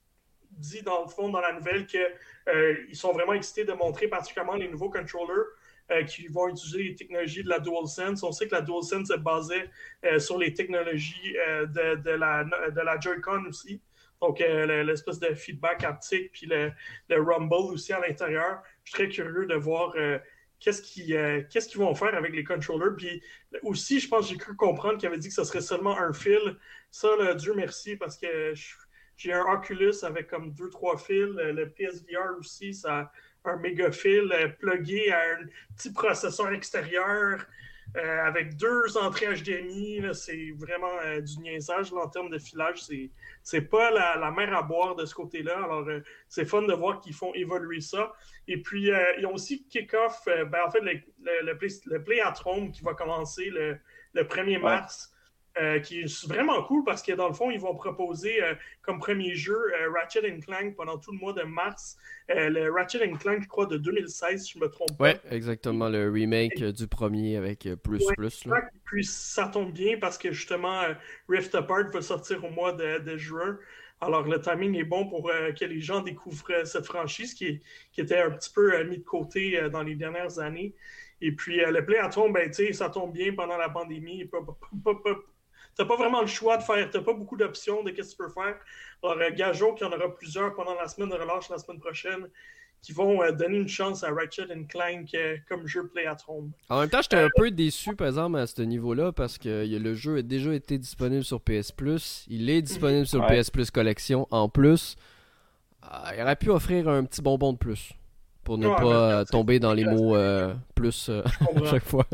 dit 0.52 0.82
dans 0.82 1.02
le 1.04 1.08
fond 1.08 1.28
dans 1.28 1.40
la 1.40 1.52
nouvelle 1.52 1.86
qu'ils 1.86 2.06
euh, 2.48 2.74
sont 2.92 3.12
vraiment 3.12 3.34
excités 3.34 3.64
de 3.64 3.72
montrer 3.72 4.08
particulièrement 4.08 4.54
les 4.54 4.68
nouveaux 4.68 4.90
controllers 4.90 5.46
euh, 5.90 6.04
qui 6.04 6.26
vont 6.28 6.48
utiliser 6.48 6.82
les 6.84 6.94
technologies 6.94 7.42
de 7.42 7.48
la 7.48 7.58
DualSense. 7.58 8.22
On 8.22 8.32
sait 8.32 8.46
que 8.46 8.54
la 8.54 8.60
DualSense 8.60 9.10
est 9.10 9.18
basée 9.18 9.70
euh, 10.04 10.18
sur 10.18 10.38
les 10.38 10.54
technologies 10.54 11.32
de, 11.32 12.10
la, 12.10 12.44
de 12.44 12.80
la 12.80 13.00
Joy-Con 13.00 13.44
aussi. 13.48 13.80
Donc, 14.20 14.40
l'espèce 14.40 15.18
de 15.18 15.32
feedback 15.32 15.82
haptique, 15.82 16.32
puis 16.32 16.46
le, 16.46 16.72
rumble 17.10 17.72
aussi 17.72 17.94
à 17.94 18.00
l'intérieur. 18.00 18.62
Je 18.84 18.90
suis 18.90 18.98
très 18.98 19.08
curieux 19.08 19.46
de 19.46 19.54
voir 19.54 19.94
qu'est-ce 20.58 20.82
qu'ils 20.82 21.78
vont 21.78 21.94
faire 21.94 22.14
avec 22.14 22.34
les 22.34 22.44
controllers. 22.44 22.94
Puis 22.94 23.22
aussi, 23.62 23.98
je 23.98 24.08
pense 24.08 24.28
j'ai 24.28 24.36
cru 24.36 24.54
comprendre 24.56 24.98
qu'ils 24.98 25.08
avaient 25.08 25.16
dit 25.16 25.28
que 25.28 25.34
ce 25.34 25.44
serait 25.44 25.62
seulement 25.62 25.98
un 25.98 26.12
fil. 26.12 26.58
Ça, 26.90 27.08
Dieu 27.34 27.54
merci, 27.54 27.96
parce 27.96 28.18
que 28.18 28.52
je, 28.54 28.74
j'ai 29.20 29.34
un 29.34 29.44
Oculus 29.52 29.92
avec 30.02 30.28
comme 30.28 30.50
deux, 30.54 30.70
trois 30.70 30.96
fils. 30.96 31.28
Le 31.36 31.68
PSVR 31.68 32.38
aussi, 32.38 32.72
ça 32.72 33.10
a 33.44 33.50
un 33.50 33.56
méga 33.56 33.92
fil 33.92 34.32
euh, 34.32 34.48
plugué 34.48 35.10
à 35.12 35.20
un 35.20 35.46
petit 35.76 35.92
processeur 35.92 36.50
extérieur. 36.52 37.44
euh, 37.96 38.24
avec 38.24 38.56
deux 38.56 38.96
entrées 38.96 39.26
HDMI, 39.26 40.02
c'est 40.14 40.52
vraiment 40.56 40.96
euh, 41.04 41.20
du 41.20 41.38
niaisage 41.40 41.92
en 41.92 42.08
termes 42.08 42.30
de 42.30 42.38
filage. 42.38 42.82
C'est 43.42 43.60
pas 43.62 43.90
la, 43.90 44.16
la, 44.16 44.30
mer 44.30 44.56
à 44.56 44.62
boire 44.62 44.94
de 44.94 45.04
ce 45.04 45.14
côté-là. 45.14 45.56
Alors, 45.56 45.88
euh, 45.88 46.00
c'est 46.28 46.44
fun 46.44 46.62
de 46.62 46.72
voir 46.72 47.00
qu'ils 47.00 47.14
font 47.14 47.34
évoluer 47.34 47.80
ça. 47.80 48.12
Et 48.46 48.62
puis, 48.62 48.90
ils 49.18 49.26
ont 49.26 49.34
aussi 49.34 49.66
kick-off, 49.66 50.22
ben, 50.26 50.60
en 50.66 50.70
fait, 50.70 50.80
le, 50.80 51.00
le, 51.42 51.58
play, 51.58 51.68
le, 51.86 52.02
play, 52.02 52.20
at 52.20 52.34
Home 52.44 52.70
qui 52.70 52.82
va 52.82 52.94
commencer 52.94 53.50
le, 53.50 53.76
le 54.14 54.22
1er 54.22 54.60
mars. 54.60 55.12
Euh, 55.58 55.80
qui 55.80 56.02
est 56.02 56.26
vraiment 56.28 56.62
cool 56.62 56.84
parce 56.84 57.02
que 57.02 57.10
dans 57.10 57.26
le 57.26 57.34
fond, 57.34 57.50
ils 57.50 57.58
vont 57.58 57.74
proposer 57.74 58.40
euh, 58.40 58.54
comme 58.82 59.00
premier 59.00 59.34
jeu 59.34 59.56
euh, 59.56 59.90
Ratchet 59.90 60.22
Clank 60.38 60.76
pendant 60.76 60.96
tout 60.96 61.10
le 61.10 61.18
mois 61.18 61.32
de 61.32 61.42
mars. 61.42 61.98
le 62.28 62.70
Ratchet 62.70 63.10
Clank, 63.18 63.42
je 63.42 63.48
crois, 63.48 63.66
de 63.66 63.76
2016, 63.76 64.44
si 64.44 64.52
je 64.52 64.58
me 64.60 64.68
trompe 64.68 64.96
pas. 64.96 65.04
Ouais, 65.04 65.20
exactement, 65.28 65.88
le 65.88 66.08
remake 66.08 66.62
du 66.62 66.86
premier 66.86 67.36
avec 67.36 67.68
plus 67.82 68.06
plus. 68.16 68.44
Puis 68.84 69.04
ça 69.04 69.48
tombe 69.48 69.72
bien 69.72 69.98
parce 69.98 70.18
que 70.18 70.30
justement, 70.30 70.82
Rift 71.28 71.52
Apart 71.56 71.90
va 71.90 72.00
sortir 72.00 72.44
au 72.44 72.50
mois 72.50 72.72
de, 72.72 73.16
juin. 73.16 73.58
Alors 74.00 74.28
le 74.28 74.40
timing 74.40 74.76
est 74.76 74.84
bon 74.84 75.08
pour 75.08 75.32
que 75.58 75.64
les 75.64 75.80
gens 75.80 76.00
découvrent 76.00 76.64
cette 76.64 76.86
franchise 76.86 77.34
qui, 77.34 77.60
qui 77.90 78.00
était 78.00 78.20
un 78.20 78.30
petit 78.30 78.52
peu 78.54 78.84
mis 78.84 78.98
de 78.98 79.04
côté 79.04 79.60
dans 79.72 79.82
les 79.82 79.96
dernières 79.96 80.38
années. 80.38 80.76
Et 81.20 81.32
puis 81.32 81.56
le 81.56 81.84
Play 81.84 81.98
at 81.98 82.16
Home, 82.16 82.32
ben, 82.32 82.50
ça 82.72 82.88
tombe 82.88 83.12
bien 83.12 83.34
pendant 83.34 83.58
la 83.58 83.68
pandémie. 83.68 84.24
Pas, 84.26 84.38
n'as 84.38 84.94
pas 84.94 85.14
vraiment 85.84 86.20
le 86.20 86.26
choix 86.26 86.56
de 86.56 86.62
faire, 86.62 86.90
Tu 86.90 86.96
n'as 86.96 87.02
pas 87.02 87.12
beaucoup 87.12 87.36
d'options 87.36 87.82
de 87.82 87.90
qu'est-ce 87.90 88.14
que 88.14 88.22
tu 88.22 88.28
peux 88.28 88.32
faire. 88.32 88.56
Alors, 89.02 89.16
euh, 89.18 89.30
gageons 89.34 89.74
qu'il 89.74 89.86
y 89.86 89.90
en 89.90 89.92
aura 89.92 90.14
plusieurs 90.14 90.54
pendant 90.54 90.74
la 90.74 90.88
semaine 90.88 91.08
de 91.08 91.14
relâche 91.14 91.48
la 91.48 91.58
semaine 91.58 91.80
prochaine 91.80 92.28
qui 92.82 92.92
vont 92.92 93.22
euh, 93.22 93.30
donner 93.32 93.58
une 93.58 93.68
chance 93.68 94.02
à 94.04 94.10
Ratchet 94.10 94.46
Clank 94.68 95.14
euh, 95.14 95.36
comme 95.48 95.66
jeu 95.66 95.86
Play 95.88 96.06
at 96.06 96.16
Home. 96.28 96.50
En 96.70 96.80
même 96.80 96.88
temps, 96.88 97.02
j'étais 97.02 97.16
un 97.16 97.28
peu 97.34 97.50
déçu, 97.50 97.94
par 97.94 98.06
exemple, 98.06 98.38
à 98.38 98.46
ce 98.46 98.62
niveau-là, 98.62 99.12
parce 99.12 99.36
que 99.36 99.66
le 99.66 99.94
jeu 99.94 100.18
a 100.18 100.22
déjà 100.22 100.54
été 100.54 100.78
disponible 100.78 101.24
sur 101.24 101.40
PS 101.40 101.72
Plus. 101.72 102.24
Il 102.28 102.48
est 102.48 102.62
disponible 102.62 103.06
sur 103.06 103.26
PS 103.26 103.50
Plus 103.50 103.70
Collection 103.70 104.26
en 104.30 104.48
plus. 104.48 104.96
il 106.14 106.22
aurait 106.22 106.36
pu 106.36 106.50
offrir 106.50 106.88
un 106.88 107.04
petit 107.04 107.20
bonbon 107.20 107.52
de 107.52 107.58
plus 107.58 107.92
pour 108.44 108.56
ne 108.56 108.68
pas 108.68 109.24
tomber 109.26 109.58
dans 109.58 109.74
les 109.74 109.84
mots 109.84 110.16
plus 110.74 111.10
à 111.10 111.64
chaque 111.70 111.84
fois. 111.84 112.06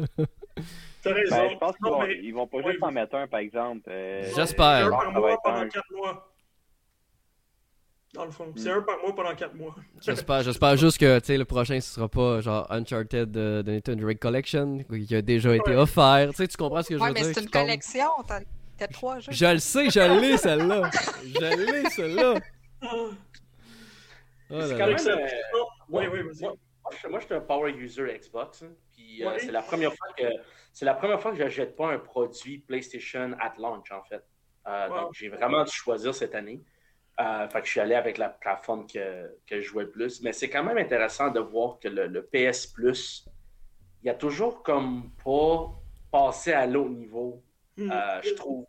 Ben, 1.12 1.50
je 1.50 1.56
pense 1.56 1.76
qu'ils 1.76 1.86
vont, 1.86 2.04
ils 2.04 2.32
vont 2.32 2.46
pas 2.46 2.62
juste 2.62 2.82
en 2.82 2.92
mettre 2.92 3.14
un, 3.16 3.26
par 3.26 3.40
exemple. 3.40 3.88
Euh, 3.88 4.22
J'espère. 4.34 4.78
C'est 4.78 4.84
un 4.84 4.90
par 4.90 5.12
mois 5.12 5.40
pendant 5.42 5.68
4 5.68 5.84
mois. 5.94 6.32
Dans 8.14 8.24
le 8.24 8.30
fond. 8.30 8.52
C'est 8.56 8.70
un 8.70 8.82
par 8.82 8.98
mois 8.98 9.14
pendant 9.14 9.34
4 9.34 9.54
mois. 9.54 9.74
J'espère, 10.00 10.42
j'espère 10.42 10.76
juste 10.76 10.98
que 10.98 11.32
le 11.32 11.44
prochain 11.44 11.80
ce 11.80 11.94
sera 11.94 12.08
pas 12.08 12.40
genre 12.40 12.66
Uncharted 12.70 13.30
de, 13.30 13.62
de 13.62 13.72
Nathan 13.72 13.96
Drake 13.96 14.20
Collection 14.20 14.78
qui 15.06 15.14
a 15.14 15.22
déjà 15.22 15.54
été 15.54 15.74
offert. 15.74 16.30
Tu 16.34 16.48
tu 16.48 16.56
comprends 16.56 16.82
ce 16.82 16.88
que 16.88 16.98
je 16.98 17.02
veux 17.02 17.12
dire? 17.12 17.22
Ouais, 17.22 17.28
mais 17.28 17.34
c'est 17.34 17.42
une 17.42 17.50
collection. 17.50 18.08
T'as 18.78 18.88
trois 18.88 19.20
jeux. 19.20 19.32
Je 19.32 19.46
le 19.46 19.58
sais, 19.58 19.88
je 19.90 20.20
l'ai 20.20 20.36
celle-là. 20.36 20.90
je 21.24 21.72
l'ai 21.72 21.90
celle-là. 21.90 22.34
Oh 22.82 24.60
c'est 24.60 24.78
quand 24.78 24.86
même. 24.86 24.96
Euh... 25.06 25.28
Oui, 25.88 26.04
oui, 26.12 26.22
vas-y. 26.22 27.10
Moi, 27.10 27.20
je 27.20 27.24
suis 27.26 27.34
un 27.34 27.40
power 27.40 27.72
user 27.72 28.18
Xbox. 28.18 28.62
Hein, 28.62 28.72
puis 28.92 29.24
euh, 29.24 29.36
c'est 29.38 29.50
la 29.50 29.62
première 29.62 29.92
fois 29.92 30.08
que 30.16 30.24
c'est 30.76 30.84
la 30.84 30.92
première 30.92 31.18
fois 31.22 31.30
que 31.30 31.38
je 31.38 31.42
n'achète 31.42 31.74
pas 31.74 31.90
un 31.90 31.98
produit 31.98 32.58
PlayStation 32.58 33.34
at 33.40 33.54
launch, 33.58 33.90
en 33.92 34.02
fait. 34.02 34.22
Euh, 34.68 34.88
donc, 34.90 35.14
j'ai 35.14 35.30
vraiment 35.30 35.64
dû 35.64 35.72
choisir 35.72 36.14
cette 36.14 36.34
année. 36.34 36.62
Euh, 37.18 37.48
fait 37.48 37.60
que 37.60 37.64
je 37.64 37.70
suis 37.70 37.80
allé 37.80 37.94
avec 37.94 38.18
la 38.18 38.28
plateforme 38.28 38.86
que, 38.86 39.38
que 39.46 39.58
je 39.58 39.66
jouais 39.66 39.84
le 39.84 39.90
plus. 39.90 40.20
Mais 40.20 40.34
c'est 40.34 40.50
quand 40.50 40.62
même 40.62 40.76
intéressant 40.76 41.30
de 41.30 41.40
voir 41.40 41.78
que 41.78 41.88
le, 41.88 42.28
PS 42.30 42.66
Plus, 42.66 43.26
il 44.02 44.08
y 44.08 44.10
a 44.10 44.14
toujours 44.14 44.62
comme 44.62 45.12
pas 45.24 45.72
passé 46.12 46.52
à 46.52 46.66
l'autre 46.66 46.90
niveau, 46.90 47.42
hmm. 47.78 47.90
euh, 47.90 48.20
je 48.22 48.34
trouve, 48.34 48.66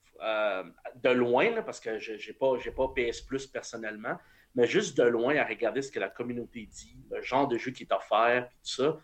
de 1.03 1.09
loin, 1.09 1.61
parce 1.61 1.81
que 1.81 1.99
je 1.99 2.13
n'ai 2.13 2.33
pas, 2.37 2.53
pas 2.73 2.93
PS 2.95 3.19
Plus 3.19 3.47
personnellement, 3.47 4.17
mais 4.55 4.65
juste 4.65 4.95
de 4.97 5.03
loin 5.03 5.35
à 5.35 5.43
regarder 5.43 5.81
ce 5.81 5.91
que 5.91 5.99
la 5.99 6.09
communauté 6.09 6.67
dit, 6.67 7.03
le 7.11 7.21
genre 7.21 7.49
de 7.49 7.57
jeu 7.57 7.71
qui 7.71 7.83
est 7.83 7.91
offert, 7.91 8.47
tout 8.47 8.59
ça 8.63 8.97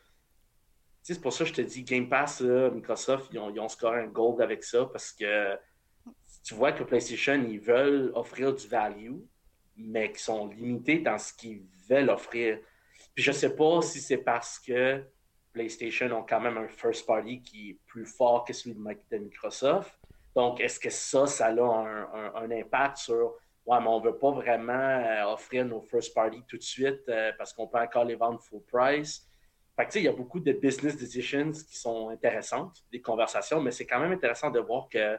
c'est 1.04 1.22
pour 1.22 1.34
ça 1.34 1.44
que 1.44 1.50
je 1.50 1.56
te 1.56 1.62
dis, 1.62 1.84
Game 1.84 2.08
Pass, 2.08 2.42
Microsoft, 2.42 3.28
ils 3.32 3.40
ont, 3.40 3.50
ils 3.50 3.60
ont, 3.60 3.68
scoré 3.68 4.02
un 4.02 4.08
gold 4.08 4.42
avec 4.42 4.64
ça 4.64 4.86
parce 4.86 5.12
que 5.12 5.58
tu 6.44 6.54
vois 6.54 6.72
que 6.72 6.84
PlayStation, 6.84 7.42
ils 7.48 7.60
veulent 7.60 8.12
offrir 8.16 8.54
du 8.54 8.68
value, 8.68 9.16
mais 9.76 10.10
qu'ils 10.10 10.20
sont 10.20 10.48
limités 10.48 11.00
dans 11.00 11.18
ce 11.18 11.34
qu'ils 11.34 11.64
veulent 11.90 12.10
offrir. 12.10 12.60
Puis 13.14 13.24
je 13.24 13.32
ne 13.32 13.36
sais 13.36 13.56
pas 13.56 13.82
si 13.82 14.00
c'est 14.00 14.18
parce 14.18 14.60
que 14.60 15.04
PlayStation 15.54 16.12
ont 16.12 16.26
quand 16.28 16.40
même 16.40 16.58
un 16.58 16.68
first 16.68 17.06
party 17.06 17.42
qui 17.42 17.72
est 17.72 17.80
plus 17.86 18.06
fort 18.06 18.44
que 18.44 18.54
celui 18.54 18.76
de 18.76 19.18
Microsoft. 19.18 19.94
Donc, 20.36 20.60
est-ce 20.60 20.80
que 20.80 20.90
ça, 20.90 21.28
ça 21.28 21.48
a 21.48 21.52
un, 21.52 22.36
un, 22.36 22.52
impact 22.52 22.98
sur 22.98 23.36
Ouais, 23.66 23.80
mais 23.80 23.88
on 23.88 24.02
ne 24.02 24.06
veut 24.06 24.18
pas 24.18 24.32
vraiment 24.32 24.74
euh, 24.74 25.24
offrir 25.32 25.64
nos 25.66 25.80
first 25.80 26.14
party 26.14 26.44
tout 26.50 26.58
de 26.58 26.64
suite 26.64 27.08
euh, 27.08 27.32
parce 27.38 27.54
qu'on 27.54 27.66
peut 27.66 27.80
encore 27.80 28.04
les 28.04 28.16
vendre 28.16 28.42
full 28.42 28.62
price? 28.70 29.26
Fait 29.76 29.88
que, 29.88 29.98
il 29.98 30.06
y 30.06 30.08
a 30.08 30.14
beaucoup 30.14 30.40
de 30.40 30.52
business 30.52 30.98
decisions 30.98 31.52
qui 31.52 31.78
sont 31.78 32.10
intéressantes, 32.10 32.84
des 32.92 33.02
conversations, 33.02 33.60
mais 33.60 33.72
c'est 33.72 33.88
quand 33.88 34.00
même 34.00 34.12
intéressant 34.12 34.52
de 34.52 34.60
voir 34.60 34.88
que 34.88 35.18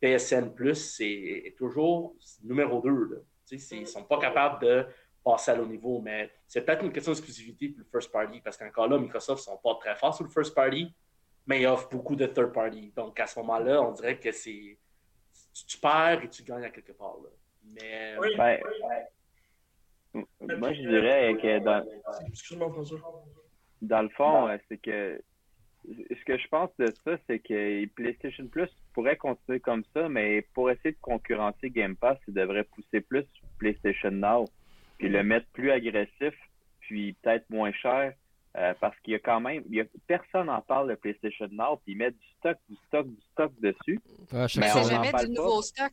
PSN 0.00 0.52
Plus 0.54 1.00
est, 1.00 1.56
toujours 1.56 2.14
numéro 2.42 2.82
2. 2.82 3.24
Ils 3.50 3.80
ne 3.80 3.86
sont 3.86 4.04
pas 4.04 4.18
capables 4.18 4.62
de 4.62 4.86
passer 5.24 5.52
à 5.52 5.56
l'autre 5.56 5.70
niveau, 5.70 6.02
mais 6.02 6.30
c'est 6.46 6.62
peut-être 6.62 6.84
une 6.84 6.92
question 6.92 7.12
d'exclusivité 7.12 7.70
pour 7.70 7.78
le 7.78 7.86
first 7.90 8.12
party, 8.12 8.40
parce 8.42 8.58
qu'encore 8.58 8.88
là, 8.88 8.98
Microsoft 8.98 9.40
ne 9.40 9.54
sont 9.54 9.60
pas 9.62 9.74
très 9.80 9.96
forts 9.96 10.14
sur 10.14 10.24
le 10.24 10.30
first 10.30 10.54
party, 10.54 10.94
mais 11.46 11.62
ils 11.62 11.66
offrent 11.66 11.88
beaucoup 11.88 12.14
de 12.14 12.26
third 12.26 12.52
party. 12.52 12.92
Donc 12.94 13.18
à 13.18 13.26
ce 13.26 13.38
moment-là, 13.38 13.80
on 13.80 13.92
dirait 13.92 14.18
que 14.18 14.32
c'est. 14.32 14.78
Tu, 15.66 15.78
perds 15.78 16.22
et 16.24 16.28
tu 16.28 16.42
gagnes 16.42 16.64
à 16.64 16.70
quelque 16.70 16.92
part. 16.92 17.16
Mais. 17.64 18.16
Oui, 18.18 18.36
ben, 18.36 18.60
Moi, 20.58 20.72
je 20.74 20.80
dirais 20.80 21.34
que 21.40 21.58
dans. 21.60 21.82
Excuse-moi, 22.28 22.70
François 22.70 22.98
dans 23.84 24.02
le 24.02 24.08
fond, 24.10 24.48
euh, 24.48 24.56
c'est 24.68 24.78
que 24.78 25.20
ce 25.86 26.24
que 26.24 26.38
je 26.38 26.48
pense 26.48 26.70
de 26.78 26.86
ça, 27.04 27.16
c'est 27.26 27.38
que 27.38 27.86
PlayStation 27.88 28.46
Plus 28.46 28.70
pourrait 28.94 29.16
continuer 29.16 29.60
comme 29.60 29.84
ça, 29.92 30.08
mais 30.08 30.42
pour 30.54 30.70
essayer 30.70 30.92
de 30.92 31.00
concurrencer 31.00 31.70
Game 31.70 31.96
Pass, 31.96 32.18
il 32.26 32.34
devrait 32.34 32.64
pousser 32.64 33.00
plus 33.00 33.26
PlayStation 33.58 34.10
Now, 34.10 34.46
puis 34.98 35.08
le 35.08 35.22
mettre 35.22 35.46
plus 35.52 35.70
agressif, 35.70 36.34
puis 36.80 37.14
peut-être 37.22 37.48
moins 37.50 37.72
cher, 37.72 38.14
euh, 38.56 38.72
parce 38.80 38.98
qu'il 39.00 39.12
y 39.12 39.16
a 39.16 39.18
quand 39.18 39.40
même, 39.40 39.62
il 39.68 39.76
y 39.76 39.80
a, 39.80 39.84
personne 40.06 40.46
n'en 40.46 40.62
parle 40.62 40.88
de 40.88 40.94
PlayStation 40.94 41.48
Now, 41.50 41.76
puis 41.84 41.92
ils 41.92 41.98
mettent 41.98 42.18
du 42.18 42.28
stock, 42.38 42.56
du 42.68 42.76
stock, 42.86 43.06
du 43.06 43.20
stock 43.32 43.52
dessus. 43.60 44.00
mais 44.32 44.70
on 44.74 44.82
jamais 44.84 45.12
du 45.12 45.32
nouveau 45.32 45.60
stock. 45.60 45.92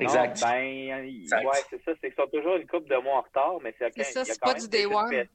Exact. 0.00 0.40
ben, 0.40 1.06
ouais, 1.06 1.60
c'est 1.70 1.82
ça, 1.84 1.92
c'est 2.00 2.10
qu'ils 2.10 2.14
sont 2.14 2.30
toujours 2.32 2.56
une 2.56 2.66
coupe 2.66 2.88
de 2.88 2.96
mois 2.96 3.18
en 3.18 3.22
retard, 3.22 3.58
mais 3.62 3.74
c'est 3.78 4.04
ça, 4.04 4.24
c'est 4.24 4.40
pas 4.40 4.54
du 4.54 4.68
Day 4.68 4.86
One. 4.86 5.26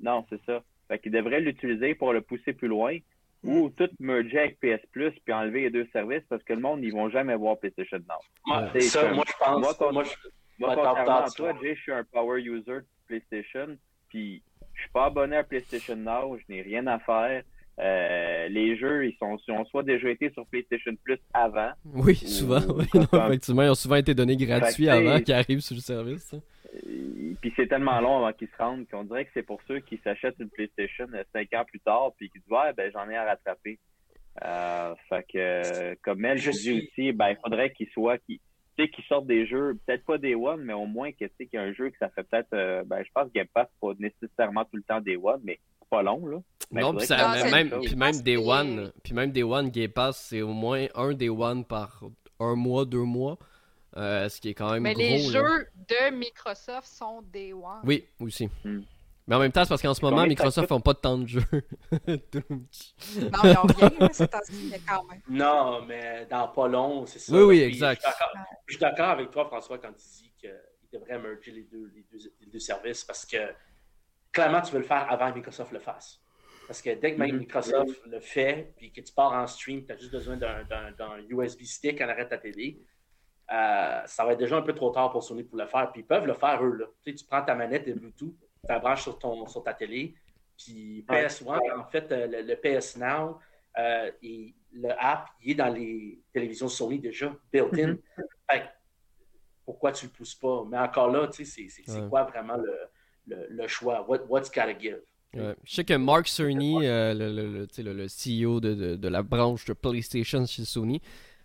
Non, 0.00 0.24
c'est 0.28 0.40
ça. 0.44 0.62
Fait 0.88 0.98
qu'ils 0.98 1.12
devraient 1.12 1.40
l'utiliser 1.40 1.94
pour 1.94 2.12
le 2.12 2.20
pousser 2.20 2.52
plus 2.52 2.68
loin 2.68 2.96
ou 3.44 3.70
tout 3.70 3.88
merger 4.00 4.38
avec 4.38 4.58
PS 4.58 4.84
Plus 4.90 5.12
puis 5.24 5.32
enlever 5.32 5.62
les 5.62 5.70
deux 5.70 5.86
services 5.92 6.24
parce 6.28 6.42
que 6.42 6.52
le 6.52 6.60
monde, 6.60 6.82
ils 6.82 6.92
vont 6.92 7.08
jamais 7.08 7.36
voir 7.36 7.58
PlayStation 7.58 7.98
Now. 7.98 8.16
Moi, 8.46 8.80
ça, 8.80 9.12
moi, 9.12 9.24
je 9.26 9.32
pense. 9.38 9.80
Moi, 9.80 9.92
moi, 9.92 10.04
je, 10.04 10.10
contrairement 10.60 11.24
à 11.24 11.30
toi, 11.30 11.52
Jay, 11.62 11.74
je 11.76 11.80
suis 11.82 11.92
un 11.92 12.04
power 12.04 12.40
user 12.40 12.80
de 12.80 12.86
PlayStation 13.06 13.76
puis 14.08 14.42
je 14.74 14.80
suis 14.82 14.90
pas 14.90 15.06
abonné 15.06 15.36
à 15.36 15.44
PlayStation 15.44 15.96
Now, 15.96 16.36
je 16.38 16.52
n'ai 16.52 16.62
rien 16.62 16.86
à 16.86 16.98
faire. 16.98 17.42
Euh, 17.80 18.48
les 18.48 18.76
jeux, 18.76 19.06
ils, 19.06 19.16
sont, 19.18 19.38
ils 19.46 19.52
ont 19.52 19.64
soit 19.66 19.84
déjà 19.84 20.10
été 20.10 20.30
sur 20.30 20.44
PlayStation 20.46 20.92
Plus 21.04 21.18
avant. 21.32 21.70
Oui, 21.84 22.16
souvent. 22.16 22.60
oui, 22.74 22.86
effectivement, 22.92 23.62
ils 23.62 23.70
ont 23.70 23.74
souvent 23.74 23.96
été 23.96 24.14
donnés 24.14 24.36
gratuits 24.36 24.88
avant 24.88 25.20
qu'ils 25.20 25.34
arrivent 25.34 25.60
sur 25.60 25.76
le 25.76 25.80
service. 25.80 26.34
Euh, 26.34 27.34
puis 27.40 27.52
c'est 27.56 27.68
tellement 27.68 28.00
long 28.00 28.18
avant 28.18 28.32
qu'ils 28.32 28.48
se 28.48 28.56
rendent 28.62 28.86
qu'on 28.88 29.04
dirait 29.04 29.24
que 29.24 29.30
c'est 29.32 29.42
pour 29.42 29.60
ceux 29.68 29.80
qui 29.80 30.00
s'achètent 30.02 30.38
une 30.38 30.50
PlayStation 30.50 31.06
5 31.32 31.54
ans 31.54 31.64
plus 31.64 31.80
tard 31.80 32.12
puis 32.16 32.30
qui 32.30 32.38
disent 32.40 32.50
Ouais, 32.50 32.72
ben 32.76 32.90
j'en 32.92 33.08
ai 33.08 33.16
à 33.16 33.24
rattraper. 33.24 33.78
Euh, 34.44 34.94
fait 35.08 35.26
que 35.32 35.94
comme 36.02 36.24
elle, 36.24 36.38
je 36.38 36.50
dis 36.50 36.72
aussi, 36.72 37.12
ben 37.12 37.30
il 37.30 37.36
faudrait 37.42 37.72
qu'ils 37.72 37.88
soient 37.88 38.18
qui 38.18 38.40
sais 38.78 38.88
qu'ils 38.88 39.04
sortent 39.04 39.26
des 39.26 39.46
jeux, 39.46 39.78
peut-être 39.86 40.04
pas 40.04 40.18
des 40.18 40.34
One, 40.34 40.62
mais 40.62 40.72
au 40.72 40.86
moins 40.86 41.10
que 41.10 41.24
tu 41.24 41.30
sais 41.38 41.46
qu'il 41.46 41.58
y 41.58 41.62
a 41.62 41.62
un 41.62 41.72
jeu 41.72 41.90
que 41.90 41.98
ça 41.98 42.08
fait 42.10 42.22
peut-être 42.24 42.52
euh, 42.52 42.84
ben 42.84 43.02
je 43.04 43.10
pense 43.12 43.32
Game 43.32 43.48
Pass 43.52 43.68
pas 43.80 43.92
nécessairement 43.98 44.64
tout 44.64 44.76
le 44.76 44.82
temps 44.82 45.00
des 45.00 45.16
One, 45.16 45.40
mais 45.44 45.58
pas 45.90 46.02
long 46.02 46.26
là. 46.26 46.38
Non, 46.70 46.94
puis, 46.94 47.06
ça, 47.06 47.44
même, 47.50 47.70
puis 47.80 47.96
même 47.96 48.20
des 48.20 48.36
One, 48.36 48.92
puis 49.02 49.14
même 49.14 49.32
des 49.32 49.42
One 49.42 49.70
Game 49.70 49.90
Pass, 49.90 50.26
c'est 50.28 50.42
au 50.42 50.52
moins 50.52 50.86
un 50.94 51.12
des 51.14 51.28
One 51.30 51.64
par 51.64 52.02
un 52.40 52.54
mois, 52.54 52.84
deux 52.84 53.04
mois. 53.04 53.38
Euh, 53.96 54.28
ce 54.28 54.40
qui 54.40 54.50
est 54.50 54.54
quand 54.54 54.72
même 54.72 54.82
Mais 54.82 54.92
gros, 54.92 55.02
les 55.02 55.18
jeux 55.18 55.66
de 55.88 56.14
Microsoft 56.14 56.86
sont 56.86 57.22
des 57.22 57.52
One. 57.52 57.80
Oui, 57.84 58.06
aussi. 58.20 58.48
Hmm. 58.64 58.82
Mais 59.26 59.34
en 59.34 59.40
même 59.40 59.52
temps, 59.52 59.62
c'est 59.64 59.68
parce 59.68 59.82
qu'en 59.82 59.94
ce 59.94 60.02
moment, 60.02 60.24
Microsoft 60.24 60.70
n'a 60.70 60.80
pas 60.80 60.94
tant 60.94 61.18
de 61.18 61.26
jeux. 61.26 61.44
non, 62.08 62.18
ils 63.44 63.58
ont 63.58 63.66
rien, 63.66 64.08
c'est 64.12 64.30
quand 64.86 65.04
même. 65.04 65.20
Non, 65.28 65.82
mais 65.86 66.26
dans 66.30 66.48
pas 66.48 66.68
long, 66.68 67.04
c'est 67.06 67.18
ça. 67.18 67.32
Oui, 67.34 67.42
oui, 67.42 67.60
exact. 67.60 68.02
Je 68.66 68.74
suis 68.74 68.80
d'accord 68.80 69.10
avec 69.10 69.30
toi, 69.30 69.46
François, 69.46 69.78
quand 69.78 69.92
tu 69.92 70.22
dis 70.22 70.32
qu'il 70.38 70.50
devrait 70.92 71.18
merger 71.18 71.50
les 71.50 71.64
deux, 71.64 71.90
les, 71.94 72.06
deux, 72.10 72.32
les 72.40 72.46
deux 72.46 72.58
services 72.58 73.04
parce 73.04 73.26
que 73.26 73.36
clairement, 74.32 74.62
tu 74.62 74.72
veux 74.72 74.78
le 74.78 74.84
faire 74.84 75.10
avant 75.10 75.30
que 75.30 75.36
Microsoft 75.36 75.72
le 75.72 75.80
fasse. 75.80 76.20
Parce 76.68 76.82
que 76.82 76.90
dès 76.90 77.14
que 77.14 77.22
mm-hmm. 77.22 77.38
Microsoft 77.38 78.06
le 78.06 78.20
fait, 78.20 78.74
puis 78.76 78.92
que 78.92 79.00
tu 79.00 79.10
pars 79.10 79.32
en 79.32 79.46
stream, 79.46 79.86
tu 79.86 79.92
as 79.92 79.96
juste 79.96 80.12
besoin 80.12 80.36
d'un 80.36 81.18
USB 81.30 81.62
stick 81.62 81.98
en 82.02 82.08
arrêt 82.10 82.26
de 82.26 82.28
ta 82.28 82.36
télé, 82.36 82.78
euh, 83.50 84.02
ça 84.04 84.26
va 84.26 84.34
être 84.34 84.38
déjà 84.38 84.58
un 84.58 84.62
peu 84.62 84.74
trop 84.74 84.90
tard 84.90 85.10
pour 85.10 85.22
Sony 85.22 85.44
pour 85.44 85.56
le 85.56 85.66
faire. 85.66 85.90
Puis 85.90 86.02
ils 86.02 86.06
peuvent 86.06 86.26
le 86.26 86.34
faire 86.34 86.62
eux. 86.62 86.76
Là. 86.76 86.84
Tu, 87.02 87.10
sais, 87.10 87.16
tu 87.16 87.24
prends 87.24 87.42
ta 87.42 87.54
manette 87.54 87.88
et 87.88 87.94
Bluetooth, 87.94 88.36
tu 88.38 88.68
la 88.68 88.78
branches 88.80 89.04
sur, 89.04 89.18
ton, 89.18 89.46
sur 89.46 89.62
ta 89.64 89.72
télé. 89.72 90.14
Puis 90.58 91.06
PS1, 91.08 91.80
en 91.80 91.84
fait, 91.84 92.12
euh, 92.12 92.42
le, 92.42 92.54
PS 92.54 92.98
Now, 92.98 93.38
euh, 93.78 94.10
et 94.22 94.54
le 94.70 94.90
app, 94.98 95.30
il 95.42 95.52
est 95.52 95.54
dans 95.54 95.72
les 95.72 96.20
télévisions 96.34 96.68
Sony 96.68 96.98
déjà, 96.98 97.34
built-in. 97.50 97.96
Mm-hmm. 98.50 98.68
pourquoi 99.64 99.92
tu 99.92 100.04
le 100.04 100.12
pousses 100.12 100.34
pas? 100.34 100.66
Mais 100.68 100.76
encore 100.76 101.10
là, 101.10 101.28
tu 101.28 101.46
sais, 101.46 101.68
c'est 101.70 102.08
quoi 102.10 102.24
vraiment 102.24 102.58
le, 102.58 103.46
le, 103.48 103.66
choix? 103.68 104.04
What, 104.06 104.26
what's 104.28 104.50
gotta 104.50 104.78
give? 104.78 105.00
Je 105.34 105.54
sais 105.66 105.84
que 105.84 105.94
Mark 105.94 106.26
Cerny, 106.26 106.78
le, 106.80 107.66
le, 107.76 108.06
CEO 108.06 108.60
de, 108.60 108.96
de, 108.96 109.08
la 109.08 109.22
branche 109.22 109.64
de 109.66 109.72
PlayStation 109.72 110.44
chez 110.46 110.64
Sony, 110.64 111.00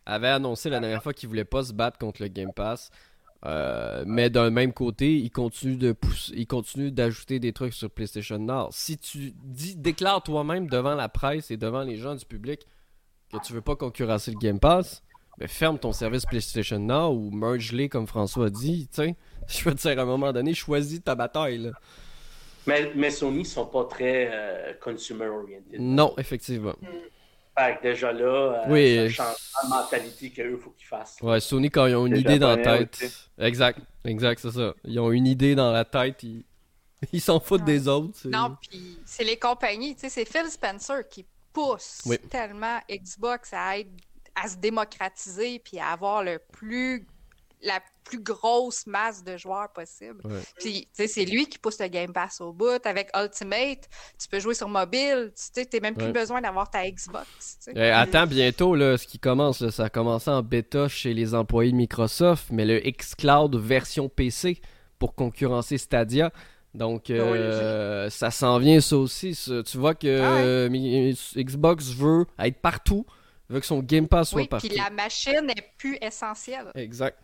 avait 0.05 0.29
annoncé 0.29 0.69
la 0.69 0.79
dernière 0.79 1.03
fois 1.03 1.13
qu'il 1.13 1.29
voulait 1.29 1.45
pas 1.45 1.63
se 1.63 1.73
battre 1.73 1.97
contre 1.97 2.21
le 2.21 2.27
Game 2.27 2.53
Pass. 2.53 2.91
Euh, 3.45 4.03
mais 4.07 4.29
d'un 4.29 4.49
même 4.49 4.71
côté, 4.71 5.15
il 5.15 5.29
continue 5.29 5.75
de 5.75 5.91
pousser, 5.91 6.33
il 6.35 6.47
continue 6.47 6.91
d'ajouter 6.91 7.39
des 7.39 7.51
trucs 7.51 7.73
sur 7.73 7.89
PlayStation 7.89 8.39
Now. 8.39 8.69
Si 8.71 8.97
tu 8.97 9.33
dis, 9.43 9.75
déclares 9.75 10.23
toi-même 10.23 10.67
devant 10.67 10.95
la 10.95 11.09
presse 11.09 11.51
et 11.51 11.57
devant 11.57 11.83
les 11.83 11.97
gens 11.97 12.15
du 12.15 12.25
public 12.25 12.65
que 13.31 13.37
tu 13.45 13.51
veux 13.51 13.61
pas 13.61 13.75
concurrencer 13.75 14.31
le 14.31 14.37
Game 14.37 14.59
Pass, 14.59 15.03
ben 15.39 15.47
ferme 15.49 15.77
ton 15.77 15.91
service 15.91 16.25
PlayStation 16.25 16.79
Now 16.79 17.11
ou 17.13 17.31
merge-les 17.31 17.89
comme 17.89 18.07
François 18.07 18.45
a 18.45 18.49
dit. 18.49 18.87
Je 19.47 19.63
veux 19.65 19.75
dire, 19.75 19.99
à 19.99 20.03
un 20.03 20.05
moment 20.05 20.31
donné, 20.31 20.53
choisis 20.53 21.03
ta 21.03 21.15
bataille. 21.15 21.69
Mais, 22.65 22.91
mais 22.95 23.11
Sony 23.11 23.45
sont 23.45 23.65
pas 23.65 23.85
très 23.85 24.29
euh, 24.31 24.73
consumer 24.81 25.27
oriented. 25.27 25.79
Non, 25.79 26.13
effectivement. 26.17 26.75
Fait 27.57 27.79
déjà 27.83 28.11
là, 28.11 28.65
euh, 28.65 28.65
oui, 28.69 29.11
ça 29.11 29.25
change 29.25 29.35
la 29.61 29.69
mentalité 29.69 30.31
qu'eux, 30.31 30.53
il 30.53 30.57
faut 30.57 30.71
qu'ils 30.71 30.87
fassent. 30.87 31.17
Ouais, 31.21 31.39
Sony, 31.39 31.69
quand 31.69 31.85
ils 31.85 31.95
ont 31.95 32.07
une 32.07 32.17
idée 32.17 32.39
dans 32.39 32.55
la 32.55 32.63
tête. 32.63 32.99
Exact, 33.37 33.79
exact, 34.05 34.39
c'est 34.39 34.51
ça. 34.51 34.73
Ils 34.85 34.99
ont 34.99 35.11
une 35.11 35.27
idée 35.27 35.53
dans 35.53 35.71
la 35.71 35.85
tête, 35.85 36.23
ils 36.23 36.45
ils 37.13 37.21
s'en 37.21 37.39
foutent 37.39 37.65
des 37.65 37.87
autres. 37.87 38.17
Non, 38.25 38.55
puis 38.61 38.97
c'est 39.05 39.23
les 39.23 39.37
compagnies. 39.37 39.95
Tu 39.95 40.01
sais, 40.01 40.09
c'est 40.09 40.25
Phil 40.25 40.49
Spencer 40.49 41.07
qui 41.09 41.25
pousse 41.51 42.01
tellement 42.29 42.79
Xbox 42.89 43.51
à, 43.53 43.79
être, 43.79 43.91
à 44.35 44.47
se 44.47 44.57
démocratiser 44.57 45.59
puis 45.59 45.79
à 45.79 45.89
avoir 45.89 46.23
le 46.23 46.39
plus 46.51 47.05
la 47.63 47.81
plus 48.03 48.21
grosse 48.21 48.85
masse 48.85 49.23
de 49.23 49.37
joueurs 49.37 49.71
possible. 49.71 50.21
Puis, 50.59 50.87
c'est 50.93 51.25
lui 51.25 51.47
qui 51.47 51.57
pousse 51.57 51.79
le 51.79 51.87
Game 51.87 52.13
Pass 52.13 52.41
au 52.41 52.51
bout. 52.51 52.85
Avec 52.85 53.09
Ultimate, 53.15 53.89
tu 54.19 54.27
peux 54.29 54.39
jouer 54.39 54.53
sur 54.53 54.67
mobile. 54.67 55.31
Tu 55.53 55.61
n'as 55.61 55.79
même 55.79 55.95
plus 55.95 56.11
besoin 56.11 56.41
d'avoir 56.41 56.69
ta 56.69 56.89
Xbox. 56.89 57.59
Eh, 57.75 57.89
attends, 57.89 58.27
bientôt, 58.27 58.75
là, 58.75 58.97
ce 58.97 59.07
qui 59.07 59.19
commence, 59.19 59.67
ça 59.69 59.85
a 59.85 59.89
commencé 59.89 60.29
en 60.29 60.43
bêta 60.43 60.87
chez 60.87 61.13
les 61.13 61.33
employés 61.33 61.71
de 61.71 61.77
Microsoft, 61.77 62.47
mais 62.51 62.65
le 62.65 62.79
xCloud 62.79 63.55
version 63.55 64.09
PC 64.09 64.61
pour 64.99 65.15
concurrencer 65.15 65.77
Stadia. 65.77 66.31
Donc, 66.73 67.09
euh, 67.09 68.09
ça 68.09 68.31
s'en 68.31 68.57
vient, 68.57 68.81
ça 68.81 68.97
aussi. 68.97 69.37
Tu 69.65 69.77
vois 69.77 69.93
que 69.93 70.21
ah 70.21 70.37
euh, 70.37 71.13
Xbox 71.37 71.89
veut 71.93 72.25
être 72.39 72.59
partout, 72.59 73.05
veut 73.47 73.59
que 73.59 73.65
son 73.65 73.79
Game 73.79 74.07
Pass 74.07 74.29
soit 74.29 74.47
partout. 74.49 74.67
Puis 74.67 74.77
la 74.77 74.89
machine 74.89 75.49
est 75.49 75.73
plus 75.77 75.97
essentielle. 76.01 76.71
Exact. 76.75 77.17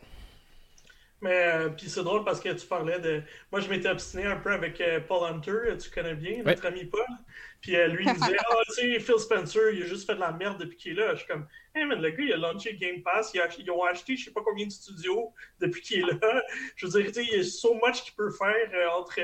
Mais 1.21 1.51
euh, 1.53 1.69
puis 1.69 1.89
c'est 1.89 2.03
drôle 2.03 2.23
parce 2.23 2.39
que 2.39 2.49
tu 2.49 2.65
parlais 2.65 2.99
de. 2.99 3.21
Moi, 3.51 3.59
je 3.59 3.69
m'étais 3.69 3.89
obstiné 3.89 4.25
un 4.25 4.37
peu 4.37 4.51
avec 4.51 4.79
euh, 4.79 5.01
Paul 5.01 5.29
Hunter, 5.29 5.77
tu 5.77 5.89
connais 5.89 6.15
bien, 6.15 6.43
notre 6.43 6.65
ami 6.65 6.85
Paul. 6.85 7.05
Puis 7.61 7.75
euh, 7.75 7.87
lui, 7.87 8.05
il 8.07 8.13
disait 8.13 8.37
Ah, 8.39 8.55
oh, 8.55 8.61
tu 8.67 8.73
sais, 8.73 8.99
Phil 8.99 9.19
Spencer, 9.19 9.73
il 9.73 9.83
a 9.83 9.85
juste 9.85 10.07
fait 10.07 10.15
de 10.15 10.21
la 10.21 10.31
merde 10.31 10.59
depuis 10.59 10.77
qu'il 10.77 10.91
est 10.93 11.01
là. 11.01 11.13
Je 11.15 11.19
suis 11.19 11.27
comme 11.27 11.45
Hey, 11.75 11.85
mais 11.85 11.97
le 11.97 12.09
gars, 12.09 12.23
il 12.23 12.33
a 12.33 12.37
lancé 12.37 12.73
Game 12.75 13.01
Pass, 13.03 13.33
ils 13.33 13.71
ont 13.71 13.83
acheté 13.83 14.15
je 14.15 14.25
sais 14.25 14.31
pas 14.31 14.41
combien 14.43 14.65
de 14.65 14.71
studios 14.71 15.33
depuis 15.59 15.81
qu'il 15.81 15.99
est 15.99 16.21
là. 16.21 16.41
Je 16.75 16.87
veux 16.87 17.01
dire, 17.01 17.11
tu 17.11 17.13
sais, 17.13 17.27
il 17.29 17.37
y 17.37 17.39
a 17.41 17.43
so 17.43 17.75
much 17.75 18.01
qu'il 18.03 18.15
peut 18.15 18.31
faire 18.31 18.69
entre 18.97 19.19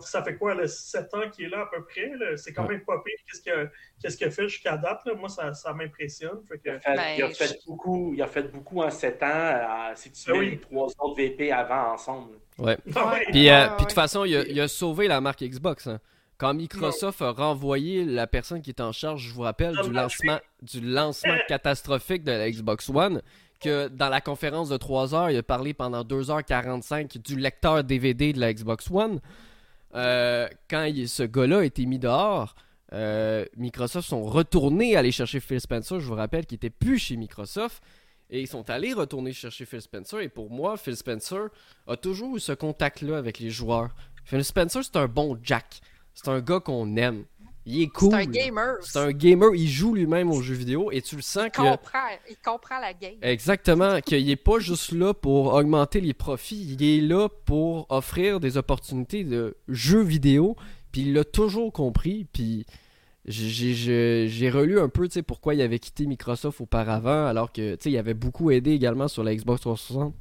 ça 0.00 0.22
fait 0.22 0.36
quoi, 0.36 0.54
le 0.54 0.66
7 0.66 1.14
ans 1.14 1.30
qu'il 1.30 1.46
est 1.46 1.48
là 1.48 1.62
à 1.62 1.66
peu 1.66 1.84
près? 1.84 2.10
C'est 2.36 2.52
quand 2.52 2.68
même 2.68 2.84
pas 2.84 3.02
pire. 3.04 3.14
Qu'est-ce 3.26 4.16
qu'il 4.16 4.26
a, 4.26 4.30
fait 4.30 4.48
jusqu'à 4.48 4.76
date? 4.76 5.00
Moi, 5.16 5.28
ça, 5.28 5.52
ça 5.52 5.72
m'impressionne. 5.72 6.40
Il, 6.64 6.70
a 6.70 6.80
fait, 6.80 7.48
ben, 7.48 7.56
beaucoup, 7.66 8.12
il 8.14 8.22
a 8.22 8.26
fait 8.26 8.44
beaucoup 8.44 8.82
en 8.82 8.90
7 8.90 9.22
ans. 9.22 9.26
Euh, 9.26 9.92
si 9.94 10.10
tu 10.12 10.30
ben 10.30 10.40
mets 10.40 10.46
les 10.50 10.58
trois 10.58 10.86
autres 10.86 11.16
VP 11.16 11.52
avant 11.52 11.92
ensemble. 11.92 12.38
Ouais. 12.58 12.78
Ah 12.94 13.14
puis, 13.30 13.50
euh, 13.50 13.66
puis 13.66 13.76
de 13.76 13.82
toute 13.82 13.92
façon, 13.92 14.24
il 14.24 14.60
a, 14.60 14.68
sauvé 14.68 15.08
la 15.08 15.20
marque 15.20 15.42
Xbox. 15.42 15.86
Hein. 15.86 16.00
Quand 16.38 16.54
Microsoft 16.54 17.22
a 17.22 17.30
renvoyé 17.30 18.04
la 18.04 18.26
personne 18.26 18.60
qui 18.60 18.70
est 18.70 18.80
en 18.80 18.92
charge, 18.92 19.22
je 19.28 19.32
vous 19.32 19.42
rappelle, 19.42 19.76
du 19.82 19.90
lancement, 19.90 20.38
du 20.62 20.80
lancement 20.80 21.36
catastrophique 21.48 22.24
de 22.24 22.32
la 22.32 22.50
Xbox 22.50 22.90
One, 22.90 23.22
que 23.60 23.88
dans 23.88 24.08
la 24.08 24.20
conférence 24.20 24.68
de 24.68 24.76
3 24.76 25.14
heures, 25.14 25.30
il 25.30 25.36
a 25.36 25.42
parlé 25.42 25.74
pendant 25.74 26.02
2h45 26.02 27.18
du 27.18 27.38
lecteur 27.38 27.84
DVD 27.84 28.32
de 28.32 28.40
la 28.40 28.52
Xbox 28.52 28.90
One. 28.90 29.20
Euh, 29.94 30.48
quand 30.68 30.90
ce 31.06 31.22
gars-là 31.22 31.58
a 31.58 31.64
été 31.64 31.86
mis 31.86 31.98
dehors, 31.98 32.54
euh, 32.92 33.44
Microsoft 33.56 34.08
sont 34.08 34.24
retournés 34.24 34.96
aller 34.96 35.12
chercher 35.12 35.40
Phil 35.40 35.60
Spencer. 35.60 36.00
Je 36.00 36.06
vous 36.06 36.14
rappelle 36.14 36.46
qu'il 36.46 36.56
était 36.56 36.70
plus 36.70 36.98
chez 36.98 37.16
Microsoft. 37.16 37.82
Et 38.30 38.40
ils 38.40 38.48
sont 38.48 38.68
allés 38.70 38.92
retourner 38.92 39.32
chercher 39.32 39.64
Phil 39.64 39.82
Spencer. 39.82 40.20
Et 40.20 40.28
pour 40.28 40.50
moi, 40.50 40.76
Phil 40.76 40.96
Spencer 40.96 41.48
a 41.86 41.96
toujours 41.96 42.36
eu 42.36 42.40
ce 42.40 42.52
contact-là 42.52 43.18
avec 43.18 43.38
les 43.38 43.50
joueurs. 43.50 43.94
Phil 44.24 44.44
Spencer, 44.44 44.82
c'est 44.82 44.96
un 44.96 45.06
bon 45.06 45.38
Jack. 45.42 45.80
C'est 46.14 46.28
un 46.28 46.40
gars 46.40 46.60
qu'on 46.60 46.96
aime. 46.96 47.24
Il 47.66 47.80
est 47.80 47.88
cool. 47.88 48.10
C'est 48.10 48.16
un 48.16 48.26
gamer. 48.26 48.76
C'est 48.82 48.98
un 48.98 49.12
gamer. 49.12 49.54
Il 49.54 49.68
joue 49.68 49.94
lui-même 49.94 50.30
aux 50.30 50.42
jeux 50.42 50.54
vidéo 50.54 50.90
et 50.90 51.00
tu 51.00 51.16
le 51.16 51.22
sens 51.22 51.48
que. 51.50 51.62
Comprend, 51.62 51.98
il 52.28 52.36
comprend 52.44 52.78
la 52.78 52.92
game. 52.92 53.14
Exactement. 53.22 54.00
qu'il 54.00 54.26
n'est 54.26 54.36
pas 54.36 54.58
juste 54.58 54.92
là 54.92 55.14
pour 55.14 55.54
augmenter 55.54 56.00
les 56.00 56.12
profits. 56.12 56.76
Il 56.78 56.82
est 56.82 57.00
là 57.00 57.28
pour 57.46 57.86
offrir 57.90 58.40
des 58.40 58.56
opportunités 58.56 59.24
de 59.24 59.56
jeux 59.68 60.02
vidéo. 60.02 60.56
Puis 60.92 61.02
il 61.02 61.14
l'a 61.14 61.24
toujours 61.24 61.72
compris. 61.72 62.26
Puis 62.32 62.66
j'ai 63.26 64.50
relu 64.50 64.78
un 64.78 64.90
peu 64.90 65.08
pourquoi 65.26 65.54
il 65.54 65.62
avait 65.62 65.78
quitté 65.78 66.06
Microsoft 66.06 66.60
auparavant. 66.60 67.26
Alors 67.26 67.50
que 67.50 67.78
il 67.84 67.96
avait 67.96 68.14
beaucoup 68.14 68.50
aidé 68.50 68.72
également 68.72 69.08
sur 69.08 69.24
la 69.24 69.34
Xbox 69.34 69.62
360. 69.62 70.14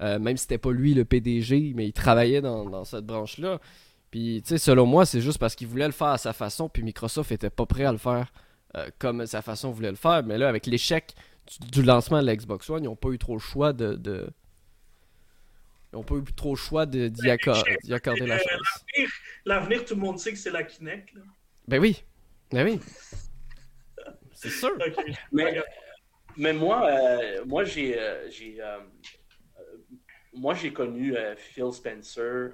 Euh, 0.00 0.18
même 0.18 0.36
si 0.36 0.42
c'était 0.42 0.58
pas 0.58 0.70
lui 0.70 0.94
le 0.94 1.04
PDG, 1.04 1.72
mais 1.74 1.86
il 1.86 1.92
travaillait 1.92 2.40
dans, 2.40 2.64
dans 2.64 2.84
cette 2.84 3.04
branche-là. 3.04 3.60
Puis, 4.10 4.42
tu 4.42 4.50
sais, 4.50 4.58
selon 4.58 4.86
moi, 4.86 5.04
c'est 5.04 5.20
juste 5.20 5.38
parce 5.38 5.54
qu'il 5.54 5.66
voulait 5.66 5.86
le 5.86 5.92
faire 5.92 6.08
à 6.08 6.18
sa 6.18 6.32
façon, 6.32 6.68
puis 6.68 6.82
Microsoft 6.82 7.30
était 7.30 7.50
pas 7.50 7.66
prêt 7.66 7.84
à 7.84 7.92
le 7.92 7.98
faire 7.98 8.32
euh, 8.76 8.90
comme 8.98 9.24
sa 9.26 9.40
façon 9.40 9.70
voulait 9.70 9.90
le 9.90 9.96
faire. 9.96 10.22
Mais 10.24 10.36
là, 10.36 10.48
avec 10.48 10.66
l'échec 10.66 11.14
du, 11.72 11.82
lancement 11.82 12.22
de 12.22 12.30
l'Xbox 12.30 12.68
One, 12.68 12.84
ils 12.84 12.86
n'ont 12.86 12.96
pas 12.96 13.08
eu 13.08 13.18
trop 13.18 13.34
le 13.34 13.40
choix 13.40 13.72
de. 13.72 14.30
Ils 15.92 15.96
n'ont 15.96 16.02
pas 16.02 16.16
eu 16.16 16.24
trop 16.36 16.52
le 16.52 16.58
choix 16.58 16.84
d'y 16.84 17.08
ben, 17.08 17.30
accorder, 17.30 18.26
la 18.26 18.34
euh, 18.34 18.38
chance. 18.38 18.84
L'avenir, 19.46 19.86
tout 19.86 19.94
le 19.94 20.00
monde 20.00 20.18
sait 20.18 20.32
que 20.32 20.38
c'est 20.38 20.50
la 20.50 20.62
Kinect. 20.62 21.14
Ben 21.66 21.80
oui. 21.80 22.04
Ben 22.50 22.66
oui. 22.66 22.78
c'est 24.34 24.50
sûr. 24.50 24.76
Mais, 25.32 25.62
mais 26.36 26.52
moi, 26.52 26.86
euh, 26.90 27.44
moi 27.46 27.64
j'ai. 27.64 27.98
moi, 30.34 30.52
j'ai 30.52 30.74
connu 30.74 31.14
Phil 31.38 31.72
Spencer 31.72 32.50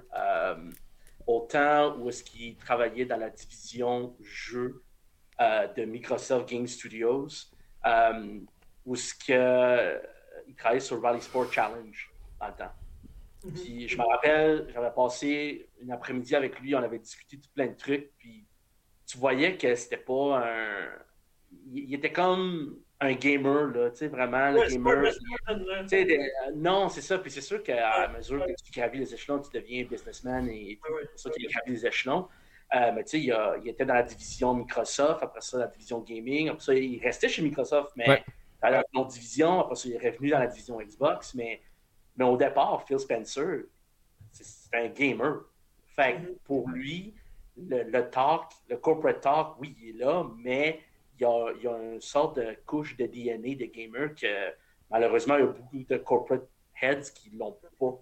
autant 1.27 1.95
où 1.97 2.09
est-ce 2.09 2.23
qu'il 2.23 2.55
travaillait 2.57 3.05
dans 3.05 3.17
la 3.17 3.29
division 3.29 4.15
jeux 4.21 4.83
euh, 5.41 5.67
de 5.73 5.85
Microsoft 5.85 6.49
Game 6.49 6.67
Studios, 6.67 7.27
euh, 7.85 8.39
où 8.85 8.95
ce 8.95 9.13
que, 9.13 9.31
euh, 9.31 9.99
il 10.47 10.55
travaillait 10.55 10.79
sur 10.79 11.01
Rally 11.01 11.21
Sport 11.21 11.51
Challenge 11.51 12.13
dans 12.39 12.47
le 12.47 12.53
temps. 12.53 12.71
Mhm. 13.43 13.53
Puis 13.53 13.87
je 13.87 13.97
me 13.97 14.03
rappelle, 14.03 14.67
j'avais 14.73 14.91
passé 14.91 15.69
une 15.81 15.91
après-midi 15.91 16.35
avec 16.35 16.59
lui, 16.59 16.75
on 16.75 16.83
avait 16.83 16.99
discuté 16.99 17.37
de 17.37 17.47
plein 17.53 17.67
de 17.67 17.75
trucs, 17.75 18.11
puis 18.17 18.45
tu 19.05 19.17
voyais 19.17 19.57
que 19.57 19.75
c'était 19.75 19.97
pas 19.97 20.45
un. 20.45 20.87
Il 21.71 21.93
était 21.93 22.11
comme 22.11 22.77
un 23.01 23.13
gamer, 23.13 23.67
là, 23.67 23.89
tu 23.89 23.97
sais, 23.97 24.07
vraiment, 24.07 24.51
le 24.51 24.67
gamer. 24.69 25.11
Euh, 25.51 26.51
non, 26.55 26.87
c'est 26.89 27.01
ça. 27.01 27.17
Puis 27.17 27.31
c'est 27.31 27.41
sûr 27.41 27.61
qu'à 27.61 28.07
mesure 28.09 28.45
que 28.45 28.53
tu 28.63 28.71
gravis 28.71 28.99
les 28.99 29.13
échelons, 29.13 29.39
tu 29.39 29.49
deviens 29.51 29.83
businessman 29.83 30.47
et 30.49 30.79
c'est 31.15 31.23
ça 31.23 31.29
qu'il 31.29 31.45
a 31.45 31.49
gravi 31.49 31.71
les 31.71 31.85
échelons. 31.85 32.27
Euh, 32.73 32.91
mais 32.95 33.03
tu 33.03 33.21
sais, 33.21 33.33
il, 33.61 33.69
était 33.69 33.85
dans 33.85 33.93
la 33.93 34.03
division 34.03 34.53
Microsoft, 34.53 35.21
après 35.21 35.41
ça, 35.41 35.59
la 35.59 35.67
division 35.67 35.99
gaming. 35.99 36.49
Après 36.49 36.63
ça, 36.63 36.73
il 36.73 36.99
restait 37.01 37.29
chez 37.29 37.41
Microsoft, 37.41 37.91
mais 37.95 38.23
dans 38.61 38.69
la 38.69 38.83
division. 39.09 39.59
Après 39.59 39.75
ça, 39.75 39.89
il 39.89 39.95
est 39.95 40.09
revenu 40.09 40.29
dans 40.29 40.39
la 40.39 40.47
division 40.47 40.79
Xbox. 40.79 41.35
Mais, 41.35 41.61
mais 42.15 42.25
au 42.25 42.37
départ, 42.37 42.83
Phil 42.87 42.99
Spencer, 42.99 43.65
c'est 44.31 44.75
un 44.75 44.87
gamer. 44.87 45.41
Fait 45.95 46.17
mm-hmm. 46.17 46.37
pour 46.45 46.69
lui, 46.69 47.13
le, 47.57 47.83
le 47.83 48.09
talk, 48.09 48.51
le 48.69 48.77
corporate 48.77 49.21
talk, 49.21 49.59
oui, 49.59 49.75
il 49.81 49.89
est 49.89 50.03
là, 50.03 50.25
mais 50.37 50.79
il 51.19 51.23
y, 51.23 51.67
a, 51.67 51.77
une 51.77 52.01
sorte 52.01 52.37
de 52.37 52.55
couche 52.65 52.95
de 52.97 53.05
DNA 53.05 53.55
de 53.55 53.65
gamer 53.65 54.15
que 54.15 54.53
malheureusement, 54.89 55.35
il 55.37 55.41
y 55.41 55.43
a 55.43 55.47
beaucoup 55.47 55.83
de 55.83 55.97
corporate 55.97 56.47
heads 56.81 57.11
qui 57.13 57.31
l'ont 57.31 57.57
pas. 57.79 57.99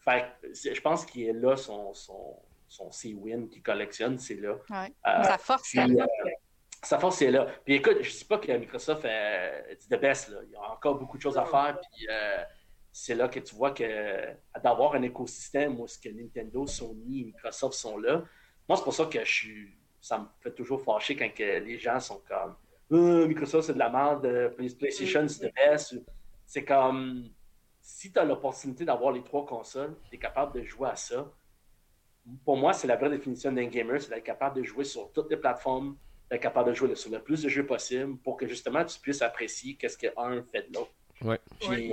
Fait 0.00 0.26
je 0.74 0.80
pense 0.80 1.04
qu'il 1.04 1.26
est 1.26 1.32
là 1.32 1.56
son, 1.56 1.92
son, 1.94 2.36
son 2.66 2.90
C-Win 2.90 3.48
qu'il 3.48 3.62
collectionne, 3.62 4.18
c'est 4.18 4.36
là. 4.36 4.56
Ouais. 4.70 4.92
sa 5.04 5.38
force, 5.38 5.68
c'est 5.70 5.86
là. 5.86 6.06
Sa 6.82 6.98
force, 6.98 7.20
là. 7.20 7.46
Puis 7.64 7.74
écoute, 7.74 7.98
je 8.00 8.08
ne 8.08 8.18
dis 8.18 8.24
pas 8.24 8.38
que 8.38 8.50
Microsoft 8.52 9.04
est 9.04 9.78
the 9.90 10.00
best. 10.00 10.30
Là. 10.30 10.38
Il 10.44 10.50
y 10.50 10.56
a 10.56 10.72
encore 10.72 10.98
beaucoup 10.98 11.18
de 11.18 11.22
choses 11.22 11.36
à 11.36 11.44
faire. 11.44 11.78
Puis 11.92 12.06
c'est 12.92 13.14
là 13.14 13.28
que 13.28 13.38
tu 13.38 13.54
vois 13.54 13.72
que 13.72 14.34
d'avoir 14.62 14.94
un 14.94 15.02
écosystème 15.02 15.78
où 15.78 15.86
ce 15.86 15.98
que 15.98 16.08
Nintendo, 16.08 16.66
Sony, 16.66 17.24
Microsoft 17.24 17.74
sont 17.74 17.98
là, 17.98 18.24
moi, 18.70 18.76
c'est 18.76 18.84
pour 18.84 18.94
ça 18.94 19.06
que 19.06 19.24
je 19.24 19.32
suis. 19.32 19.79
Ça 20.00 20.18
me 20.18 20.24
fait 20.40 20.52
toujours 20.52 20.82
fâcher 20.82 21.16
quand 21.16 21.30
les 21.38 21.78
gens 21.78 22.00
sont 22.00 22.22
comme 22.26 22.54
euh, 22.92 23.26
Microsoft, 23.28 23.68
c'est 23.68 23.74
de 23.74 23.78
la 23.78 23.88
merde, 23.88 24.24
euh, 24.26 24.48
PlayStation, 24.48 25.26
c'est 25.28 25.46
de 25.46 25.52
best. 25.54 25.94
C'est 26.46 26.64
comme 26.64 27.30
si 27.80 28.12
tu 28.12 28.18
as 28.18 28.24
l'opportunité 28.24 28.84
d'avoir 28.84 29.12
les 29.12 29.22
trois 29.22 29.46
consoles, 29.46 29.96
tu 30.08 30.16
es 30.16 30.18
capable 30.18 30.58
de 30.60 30.64
jouer 30.64 30.88
à 30.88 30.96
ça. 30.96 31.30
Pour 32.44 32.56
moi, 32.56 32.72
c'est 32.72 32.88
la 32.88 32.96
vraie 32.96 33.10
définition 33.10 33.52
d'un 33.52 33.66
gamer, 33.66 34.00
c'est 34.00 34.10
d'être 34.10 34.24
capable 34.24 34.56
de 34.56 34.62
jouer 34.62 34.84
sur 34.84 35.12
toutes 35.12 35.30
les 35.30 35.36
plateformes, 35.36 35.96
d'être 36.30 36.42
capable 36.42 36.70
de 36.70 36.74
jouer 36.74 36.94
sur 36.94 37.10
le 37.10 37.20
plus 37.20 37.42
de 37.42 37.48
jeux 37.48 37.64
possible 37.64 38.16
pour 38.18 38.36
que 38.36 38.46
justement 38.46 38.84
tu 38.84 38.98
puisses 38.98 39.22
apprécier 39.22 39.76
qu'est-ce 39.76 39.96
qu'un 39.96 40.42
fait 40.50 40.68
de 40.68 40.74
l'autre. 40.74 40.92
Ouais. 41.22 41.38
Puis, 41.60 41.92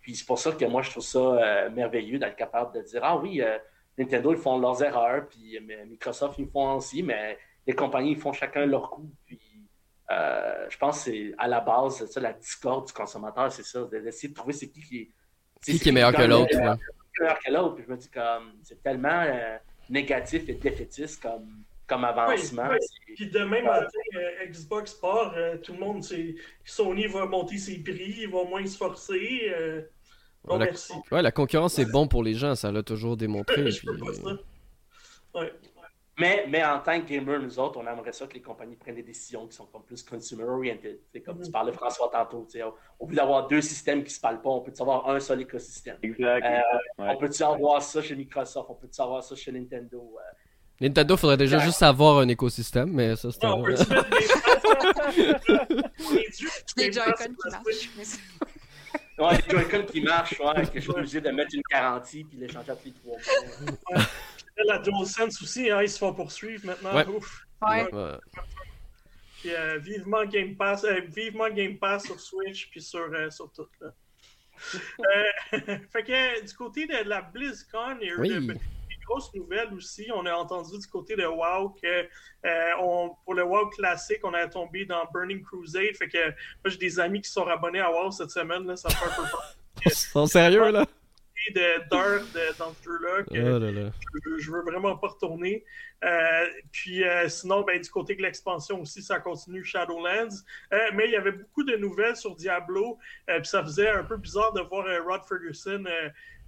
puis 0.00 0.16
c'est 0.16 0.26
pour 0.26 0.38
ça 0.38 0.52
que 0.52 0.64
moi, 0.64 0.82
je 0.82 0.90
trouve 0.90 1.02
ça 1.02 1.18
euh, 1.18 1.70
merveilleux 1.70 2.18
d'être 2.18 2.36
capable 2.36 2.74
de 2.74 2.82
dire 2.82 3.04
Ah 3.04 3.16
oui, 3.16 3.40
euh, 3.40 3.58
Nintendo, 3.98 4.32
ils 4.32 4.38
font 4.38 4.58
leurs 4.58 4.82
erreurs, 4.82 5.26
puis 5.26 5.58
euh, 5.58 5.84
Microsoft, 5.86 6.38
ils 6.38 6.48
font 6.48 6.76
aussi, 6.76 7.02
mais 7.02 7.36
les 7.66 7.74
compagnies, 7.74 8.12
ils 8.12 8.20
font 8.20 8.32
chacun 8.32 8.64
leur 8.64 8.90
coup. 8.90 9.10
Puis 9.26 9.40
je 10.10 10.78
pense 10.78 11.04
que 11.04 11.10
c'est 11.10 11.34
à 11.36 11.48
la 11.48 11.60
base, 11.60 12.06
ça, 12.06 12.20
la 12.20 12.32
discorde 12.32 12.86
du 12.86 12.92
consommateur, 12.92 13.52
c'est 13.52 13.64
ça, 13.64 13.84
d'essayer 13.84 14.30
de 14.30 14.34
trouver 14.34 14.54
c'est 14.54 14.68
qui 14.68 14.80
qui 14.80 14.98
est. 14.98 15.08
Qui, 15.60 15.78
qui 15.78 15.88
est 15.88 15.92
meilleur 15.92 16.12
que 16.12 16.22
l'autre. 16.22 16.56
meilleur 16.56 17.38
que 17.44 17.50
l'autre. 17.50 17.74
Puis 17.74 17.84
je 17.86 17.90
me 17.90 17.96
dis 17.96 18.08
comme 18.08 18.54
c'est 18.62 18.82
tellement 18.82 19.26
négatif 19.90 20.48
et 20.48 20.54
défaitiste 20.54 21.20
comme 21.20 21.64
comme 21.86 22.04
avancement. 22.04 22.68
Puis 23.16 23.28
demain 23.30 23.62
matin, 23.62 23.88
Xbox 24.46 24.94
part, 24.94 25.34
tout 25.62 25.72
le 25.72 25.78
monde, 25.78 26.04
Sony 26.64 27.06
va 27.06 27.26
monter 27.26 27.58
ses 27.58 27.82
prix, 27.82 28.14
il 28.20 28.30
va 28.30 28.44
moins 28.44 28.64
se 28.66 28.76
forcer 28.76 29.52
la... 30.56 30.66
Ouais, 31.12 31.22
la 31.22 31.32
concurrence 31.32 31.78
est 31.78 31.90
bon 31.90 32.08
pour 32.08 32.22
les 32.22 32.34
gens, 32.34 32.54
ça 32.54 32.72
l'a 32.72 32.82
toujours 32.82 33.16
démontré. 33.16 33.68
Mais, 36.18 36.46
mais 36.48 36.64
en 36.64 36.80
tant 36.80 37.00
que 37.00 37.06
gamer, 37.06 37.40
nous 37.40 37.60
autres, 37.60 37.78
on 37.78 37.86
aimerait 37.86 38.12
ça 38.12 38.26
que 38.26 38.34
les 38.34 38.42
compagnies 38.42 38.74
prennent 38.74 38.96
des 38.96 39.04
décisions 39.04 39.46
qui 39.46 39.54
sont 39.56 39.66
comme 39.66 39.84
plus 39.84 40.02
consumer-oriented. 40.02 40.98
Comme 41.24 41.40
tu 41.40 41.48
mm. 41.48 41.52
parlais, 41.52 41.72
François, 41.72 42.10
tantôt. 42.12 42.44
Au 42.98 43.06
lieu 43.06 43.14
d'avoir 43.14 43.46
deux 43.46 43.60
systèmes 43.60 44.00
qui 44.00 44.10
ne 44.10 44.14
se 44.14 44.20
parlent 44.20 44.42
pas, 44.42 44.50
on 44.50 44.60
peut 44.60 44.72
avoir 44.80 45.08
un 45.08 45.20
seul 45.20 45.42
écosystème? 45.42 45.96
Exact. 46.02 46.44
Euh, 46.44 46.60
on 46.98 47.16
peut-tu 47.16 47.40
avoir 47.44 47.80
ça 47.82 48.02
chez 48.02 48.16
Microsoft? 48.16 48.68
On 48.68 48.74
peut-tu 48.74 49.00
avoir 49.00 49.22
ça 49.22 49.36
chez 49.36 49.52
Nintendo? 49.52 50.16
Euh? 50.18 50.22
Nintendo, 50.80 51.16
faudrait 51.16 51.36
déjà 51.36 51.58
juste 51.58 51.82
avoir 51.82 52.18
un 52.18 52.26
écosystème, 52.26 52.90
mais 52.92 53.14
ça, 53.14 53.30
c'est... 53.30 53.44
Non, 53.44 53.60
on 53.60 53.62
peut 53.62 53.74
des 56.76 56.92
Joy-Con 56.92 57.34
qui 57.42 57.50
marchent. 57.50 57.90
Ouais, 59.18 59.36
les 59.36 59.50
Joy-Con 59.50 59.82
qui 59.84 60.00
marchent, 60.00 60.38
ouais, 60.38 60.66
que 60.66 60.74
je 60.74 60.80
suis 60.80 60.90
obligé 60.90 61.20
de 61.20 61.30
mettre 61.30 61.54
une 61.54 61.62
garantie 61.70 62.24
puis 62.24 62.38
les 62.38 62.48
changer 62.48 62.70
à 62.70 62.76
tous 62.76 62.86
les 62.86 62.92
trois 62.92 63.16
mois. 63.16 64.04
La 64.64 64.78
DualSense 64.78 65.40
aussi, 65.42 65.70
hein, 65.70 65.82
ils 65.82 65.88
se 65.88 65.98
font 65.98 66.12
poursuivre 66.12 66.66
maintenant. 66.66 66.94
Ouais. 66.94 67.06
Ouf. 67.06 67.46
Ouais. 67.62 67.88
Puis, 69.40 69.54
euh, 69.54 69.78
vivement, 69.78 70.24
Game 70.24 70.56
Pass, 70.56 70.84
euh, 70.84 71.00
vivement 71.08 71.48
Game 71.48 71.78
Pass 71.78 72.04
sur 72.06 72.18
Switch 72.18 72.68
puis 72.70 72.82
sur, 72.82 73.08
euh, 73.12 73.30
sur 73.30 73.52
tout. 73.52 73.68
Là. 73.80 73.92
fait 75.92 76.02
que 76.02 76.46
du 76.46 76.54
côté 76.54 76.86
de 76.86 77.08
la 77.08 77.22
BlizzCon, 77.22 77.98
il 78.00 78.06
y 78.06 78.10
a 78.10 78.14
eu 78.14 78.18
oui 78.18 78.58
grosse 79.08 79.32
nouvelle 79.34 79.72
aussi. 79.74 80.08
On 80.14 80.26
a 80.26 80.32
entendu 80.34 80.78
du 80.78 80.86
côté 80.86 81.16
de 81.16 81.24
WoW 81.24 81.74
que 81.82 82.08
euh, 82.46 83.08
pour 83.24 83.34
le 83.34 83.42
WoW 83.42 83.70
classique, 83.70 84.20
on 84.22 84.34
a 84.34 84.46
tombé 84.46 84.84
dans 84.84 85.04
Burning 85.12 85.42
Crusade. 85.42 85.96
Fait 85.96 86.08
que 86.08 86.18
moi, 86.18 86.66
j'ai 86.66 86.78
des 86.78 87.00
amis 87.00 87.22
qui 87.22 87.30
sont 87.30 87.46
abonnés 87.46 87.80
à 87.80 87.90
WoW 87.90 88.10
cette 88.10 88.30
semaine. 88.30 88.66
Là, 88.66 88.76
ça 88.76 88.88
me 88.88 88.94
fait 88.94 89.04
un 89.04 89.22
peu 89.22 89.30
peur. 89.30 89.54
Sont 89.92 90.26
sérieux, 90.26 90.70
là? 90.70 90.84
de 91.54 91.88
Dark 91.88 92.24
dans 92.58 92.74
ce 92.74 92.84
jeu-là 92.84 93.22
que 93.22 93.88
oh 93.88 94.38
Je, 94.38 94.50
veux 94.50 94.62
vraiment 94.62 94.96
pas 94.96 95.06
retourner. 95.06 95.64
Euh, 96.04 96.46
puis 96.72 97.04
euh, 97.04 97.28
sinon, 97.28 97.62
ben, 97.62 97.80
du 97.80 97.88
côté 97.88 98.16
de 98.16 98.22
l'expansion 98.22 98.82
aussi, 98.82 99.02
ça 99.02 99.20
continue 99.20 99.64
Shadowlands. 99.64 100.42
mais 100.94 101.06
il 101.06 101.12
y 101.12 101.16
avait 101.16 101.32
beaucoup 101.32 101.62
de 101.62 101.76
nouvelles 101.76 102.16
sur 102.16 102.34
Diablo. 102.34 102.98
puis 103.26 103.46
ça 103.46 103.62
faisait 103.62 103.88
un 103.88 104.04
peu 104.04 104.16
bizarre 104.16 104.52
de 104.52 104.60
voir 104.60 104.84
Rod 105.06 105.22
Ferguson 105.26 105.84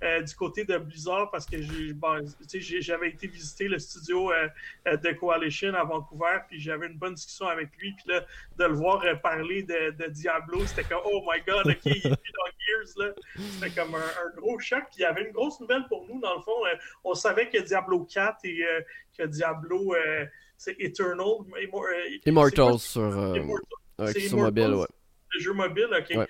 euh, 0.03 0.23
du 0.23 0.35
côté 0.35 0.65
de 0.65 0.79
Blizzard 0.79 1.31
parce 1.31 1.45
que 1.45 1.59
j'avais 1.61 3.11
été 3.11 3.27
visiter 3.27 3.69
le 3.69 3.79
studio 3.79 4.33
euh, 4.33 4.49
euh, 4.89 4.97
de 4.97 5.13
Coalition 5.13 5.75
à 5.75 5.85
Vancouver, 5.85 6.39
puis 6.49 6.59
j'avais 6.59 6.87
une 6.87 6.97
bonne 6.97 7.15
discussion 7.15 7.47
avec 7.49 7.69
lui, 7.77 7.93
puis 7.93 8.05
là, 8.07 8.25
de 8.59 8.65
le 8.65 8.75
voir 8.75 9.05
parler 9.21 9.63
de, 9.63 10.09
Diablo, 10.09 10.65
c'était 10.65 10.85
comme 10.85 11.03
Oh 11.05 11.23
my 11.31 11.43
god, 11.47 11.67
ok, 11.67 11.85
il 11.85 11.97
est 11.97 12.09
dans 12.09 12.17
Gears, 12.17 13.15
C'était 13.37 13.71
comme 13.79 13.95
un, 13.95 14.41
gros 14.41 14.59
choc, 14.59 14.85
puis 14.85 15.01
il 15.01 15.03
y 15.03 15.05
avait 15.05 15.25
une 15.25 15.33
grosse 15.33 15.61
nouvelle 15.61 15.85
pour 15.87 16.07
nous, 16.09 16.19
dans 16.19 16.35
le 16.35 16.41
fond. 16.41 16.63
on 17.05 17.15
savait 17.15 17.51
que 17.51 17.59
Diablo 17.59 18.05
4 18.05 18.39
et 18.45 18.65
que 19.19 19.25
Diablo, 19.25 19.95
c'est 20.57 20.77
Eternal. 20.81 21.45
Immortals 22.25 22.79
sur, 22.79 23.37
sur 24.17 24.39
mobile, 24.39 24.75
ouais 24.75 24.87
le 25.33 25.41
jeu 25.41 25.53
mobile, 25.53 25.89
OK, 25.91 26.17
ouais. 26.17 26.27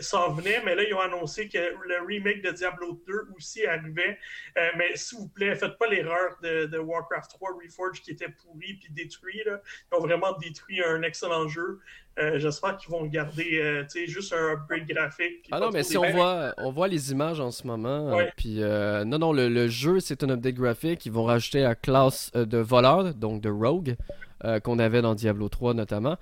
s'en 0.00 0.32
venait, 0.32 0.62
mais 0.64 0.74
là, 0.74 0.82
ils 0.82 0.94
ont 0.94 1.00
annoncé 1.00 1.48
que 1.48 1.58
le 1.58 2.06
remake 2.06 2.42
de 2.42 2.50
Diablo 2.50 3.00
2 3.06 3.28
aussi 3.36 3.66
arrivait. 3.66 4.18
Euh, 4.58 4.68
mais 4.76 4.96
s'il 4.96 5.18
vous 5.18 5.28
plaît, 5.28 5.54
faites 5.54 5.78
pas 5.78 5.86
l'erreur 5.86 6.36
de, 6.42 6.78
Warcraft 6.78 7.30
3 7.32 7.50
Reforged 7.62 8.02
qui 8.02 8.10
était 8.12 8.28
pourri 8.28 8.74
puis 8.74 8.92
détruit. 8.92 9.42
Là. 9.46 9.60
Ils 9.92 9.96
ont 9.96 10.00
vraiment 10.00 10.36
détruit 10.38 10.82
un 10.82 11.02
excellent 11.02 11.48
jeu. 11.48 11.80
Euh, 12.18 12.38
j'espère 12.38 12.76
qu'ils 12.76 12.90
vont 12.90 13.06
garder 13.06 13.60
euh, 13.62 13.84
juste 14.06 14.32
un 14.32 14.52
upgrade 14.52 14.86
graphique. 14.86 15.48
Ah 15.52 15.60
non, 15.60 15.70
mais 15.70 15.82
si 15.82 15.96
on 15.96 16.10
voit, 16.10 16.52
on 16.58 16.70
voit 16.70 16.88
les 16.88 17.12
images 17.12 17.40
en 17.40 17.50
ce 17.50 17.66
moment, 17.66 18.18
puis 18.36 18.60
non, 18.60 19.18
non, 19.18 19.32
le, 19.32 19.48
le 19.48 19.68
jeu 19.68 20.00
c'est 20.00 20.22
un 20.24 20.30
update 20.30 20.54
graphique. 20.54 21.06
Ils 21.06 21.12
vont 21.12 21.24
rajouter 21.24 21.60
la 21.60 21.74
classe 21.74 22.32
de 22.32 22.58
voleur, 22.58 23.14
donc 23.14 23.40
de 23.40 23.48
rogue. 23.48 23.96
Euh, 24.44 24.58
qu'on 24.58 24.78
avait 24.78 25.02
dans 25.02 25.14
Diablo 25.14 25.50
3 25.50 25.74
notamment. 25.74 26.16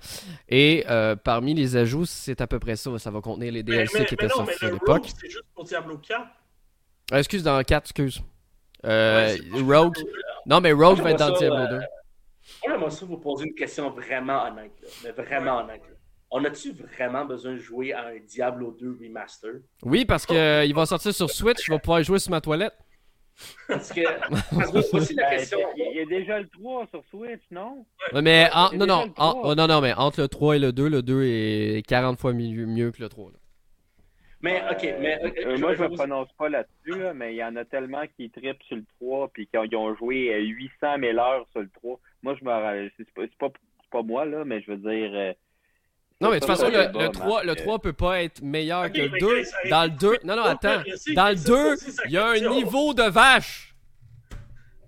Et 0.49 0.83
euh, 0.89 1.15
parmi 1.15 1.53
les 1.53 1.77
ajouts, 1.77 2.05
c'est 2.05 2.41
à 2.41 2.47
peu 2.47 2.59
près 2.59 2.75
ça. 2.75 2.97
Ça 2.99 3.11
va 3.11 3.21
contenir 3.21 3.53
les 3.53 3.63
DLC 3.63 4.03
qui 4.05 4.13
étaient 4.15 4.27
sortis 4.27 4.65
à 4.65 4.71
l'époque. 4.71 5.07
C'est 5.21 5.29
juste 5.29 5.45
pour 5.55 5.63
Diablo 5.63 5.97
4. 5.97 6.21
Euh, 7.13 7.17
excuse, 7.17 7.43
dans 7.43 7.61
4, 7.63 7.85
excuse. 7.85 8.21
Rogue. 8.83 9.97
Non, 10.45 10.59
mais 10.59 10.73
Rogue 10.73 10.99
va 10.99 11.11
être 11.11 11.19
dans 11.19 11.31
Diablo 11.31 11.67
2. 11.67 12.77
Moi, 12.77 12.89
ça 12.89 13.05
vous 13.05 13.17
poser 13.17 13.47
une 13.47 13.55
question 13.55 13.89
vraiment 13.91 14.43
honnête. 14.47 14.73
Mais 15.03 15.11
vraiment 15.11 15.59
honnête. 15.59 15.83
On 16.31 16.43
a-tu 16.43 16.73
vraiment 16.73 17.25
besoin 17.25 17.53
de 17.53 17.57
jouer 17.57 17.93
à 17.93 18.07
un 18.07 18.19
Diablo 18.27 18.75
2 18.79 18.97
remaster? 19.01 19.61
Oui, 19.83 20.03
parce 20.03 20.25
qu'il 20.25 20.75
va 20.75 20.85
sortir 20.85 21.13
sur 21.13 21.29
Switch, 21.29 21.65
je 21.65 21.71
vais 21.71 21.79
pouvoir 21.79 22.03
jouer 22.03 22.19
sur 22.19 22.31
ma 22.31 22.41
toilette. 22.41 22.73
Parce 23.67 23.91
que, 23.91 24.01
c'est 25.01 25.13
la 25.13 25.29
question. 25.37 25.59
Il 25.75 25.95
y 25.95 25.99
a 25.99 26.05
déjà 26.05 26.39
le 26.39 26.47
3 26.47 26.87
sur 26.87 27.03
Switch, 27.09 27.41
non? 27.51 27.85
mais 28.13 28.49
non, 28.73 28.85
non, 28.85 29.13
oh, 29.17 29.53
non, 29.55 29.67
non, 29.67 29.81
mais 29.81 29.93
entre 29.93 30.21
le 30.21 30.27
3 30.27 30.55
et 30.55 30.59
le 30.59 30.71
2, 30.71 30.89
le 30.89 31.01
2 31.01 31.23
est 31.23 31.87
40 31.87 32.19
fois 32.19 32.33
mieux, 32.33 32.65
mieux 32.65 32.91
que 32.91 33.01
le 33.01 33.09
3. 33.09 33.31
Mais, 34.41 34.61
ok, 34.71 34.95
mais. 34.99 35.19
Euh, 35.45 35.57
moi, 35.57 35.75
je 35.75 35.83
ne 35.83 35.89
me 35.89 35.95
prononce 35.95 36.31
pas 36.37 36.47
là-dessus, 36.49 37.01
mais 37.13 37.33
il 37.33 37.37
y 37.37 37.43
en 37.43 37.55
a 37.57 37.65
tellement 37.65 38.03
qui 38.15 38.29
trippent 38.29 38.63
sur 38.63 38.77
le 38.77 38.85
3 38.99 39.29
puis 39.33 39.47
qui 39.47 39.75
ont, 39.75 39.95
joué 39.95 40.41
800 40.41 40.95
000 40.99 41.17
heures 41.17 41.45
sur 41.51 41.61
le 41.61 41.69
3. 41.69 41.99
Moi, 42.23 42.35
je 42.39 42.45
me. 42.45 42.89
C'est 42.97 43.13
pas, 43.13 43.49
pas, 43.49 43.53
pas 43.91 44.01
moi, 44.01 44.25
là, 44.25 44.45
mais 44.45 44.61
je 44.61 44.71
veux 44.71 44.77
dire. 44.77 45.35
Euh, 46.21 46.25
non, 46.25 46.31
mais 46.31 46.39
de 46.39 46.45
toute 46.45 46.55
façon, 46.55 46.69
le, 46.69 46.99
le, 46.99 47.09
3, 47.09 47.43
le 47.43 47.55
3 47.55 47.79
peut 47.79 47.93
pas 47.93 48.21
être 48.23 48.41
meilleur 48.41 48.91
que 48.91 49.01
le 49.01 49.19
2. 49.19 49.43
Dans 49.69 49.83
le 49.83 49.89
2, 49.91 50.17
non, 50.25 50.35
non, 50.35 50.43
attends. 50.43 50.81
Dans 51.15 51.29
le 51.29 51.35
2, 51.35 51.75
il 52.05 52.11
y 52.11 52.17
a 52.17 52.27
un 52.27 52.39
niveau 52.39 52.93
de 52.93 53.03
vache. 53.03 53.73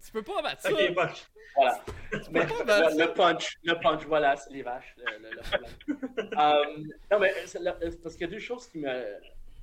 Tu 0.05 0.11
peux 0.11 0.23
pas 0.23 0.41
battre 0.41 0.61
ça. 0.61 0.71
Ok. 0.71 0.93
Voilà. 1.55 1.83
Mais, 2.31 2.41
le 2.45 3.13
punch, 3.13 3.57
le 3.63 3.73
punch, 3.75 4.05
voilà, 4.05 4.35
c'est 4.35 4.51
les 4.51 4.63
vaches. 4.63 4.95
Le, 4.97 5.93
um, 6.37 6.87
non, 7.11 7.19
mais 7.19 7.33
parce 8.01 8.15
qu'il 8.15 8.21
y 8.21 8.29
a 8.29 8.33
deux 8.33 8.39
choses 8.39 8.67
qui 8.67 8.79
me, 8.79 9.03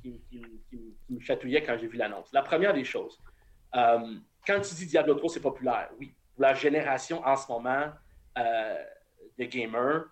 qui, 0.03 0.21
qui, 0.29 0.43
qui, 0.69 0.97
me 1.09 1.21
chatouillaient 1.21 1.63
quand 1.63 1.77
j'ai 1.79 1.87
vu 1.87 1.97
l'annonce. 1.97 2.29
La 2.33 2.43
première 2.43 2.75
des 2.75 2.85
choses, 2.85 3.19
um, 3.73 4.23
quand 4.47 4.61
tu 4.61 4.75
dis 4.75 4.87
Diablo 4.87 5.15
3, 5.15 5.31
c'est 5.31 5.41
populaire, 5.41 5.91
oui. 5.99 6.15
Pour 6.35 6.43
la 6.43 6.55
génération 6.55 7.27
en 7.27 7.37
ce 7.37 7.51
moment 7.51 7.87
euh, 8.39 8.85
de 9.39 9.45
gamers, 9.45 10.05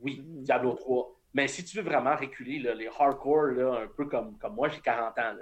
oui, 0.00 0.20
mm. 0.20 0.42
Diablo 0.42 0.74
3. 0.74 1.16
Mais 1.34 1.48
si 1.48 1.64
tu 1.64 1.76
veux 1.76 1.82
vraiment 1.82 2.16
reculer, 2.16 2.58
les 2.58 2.88
hardcore, 2.88 3.52
là, 3.52 3.82
un 3.82 3.88
peu 3.88 4.06
comme, 4.06 4.36
comme 4.38 4.54
moi, 4.54 4.68
j'ai 4.68 4.80
40 4.80 5.18
ans. 5.18 5.36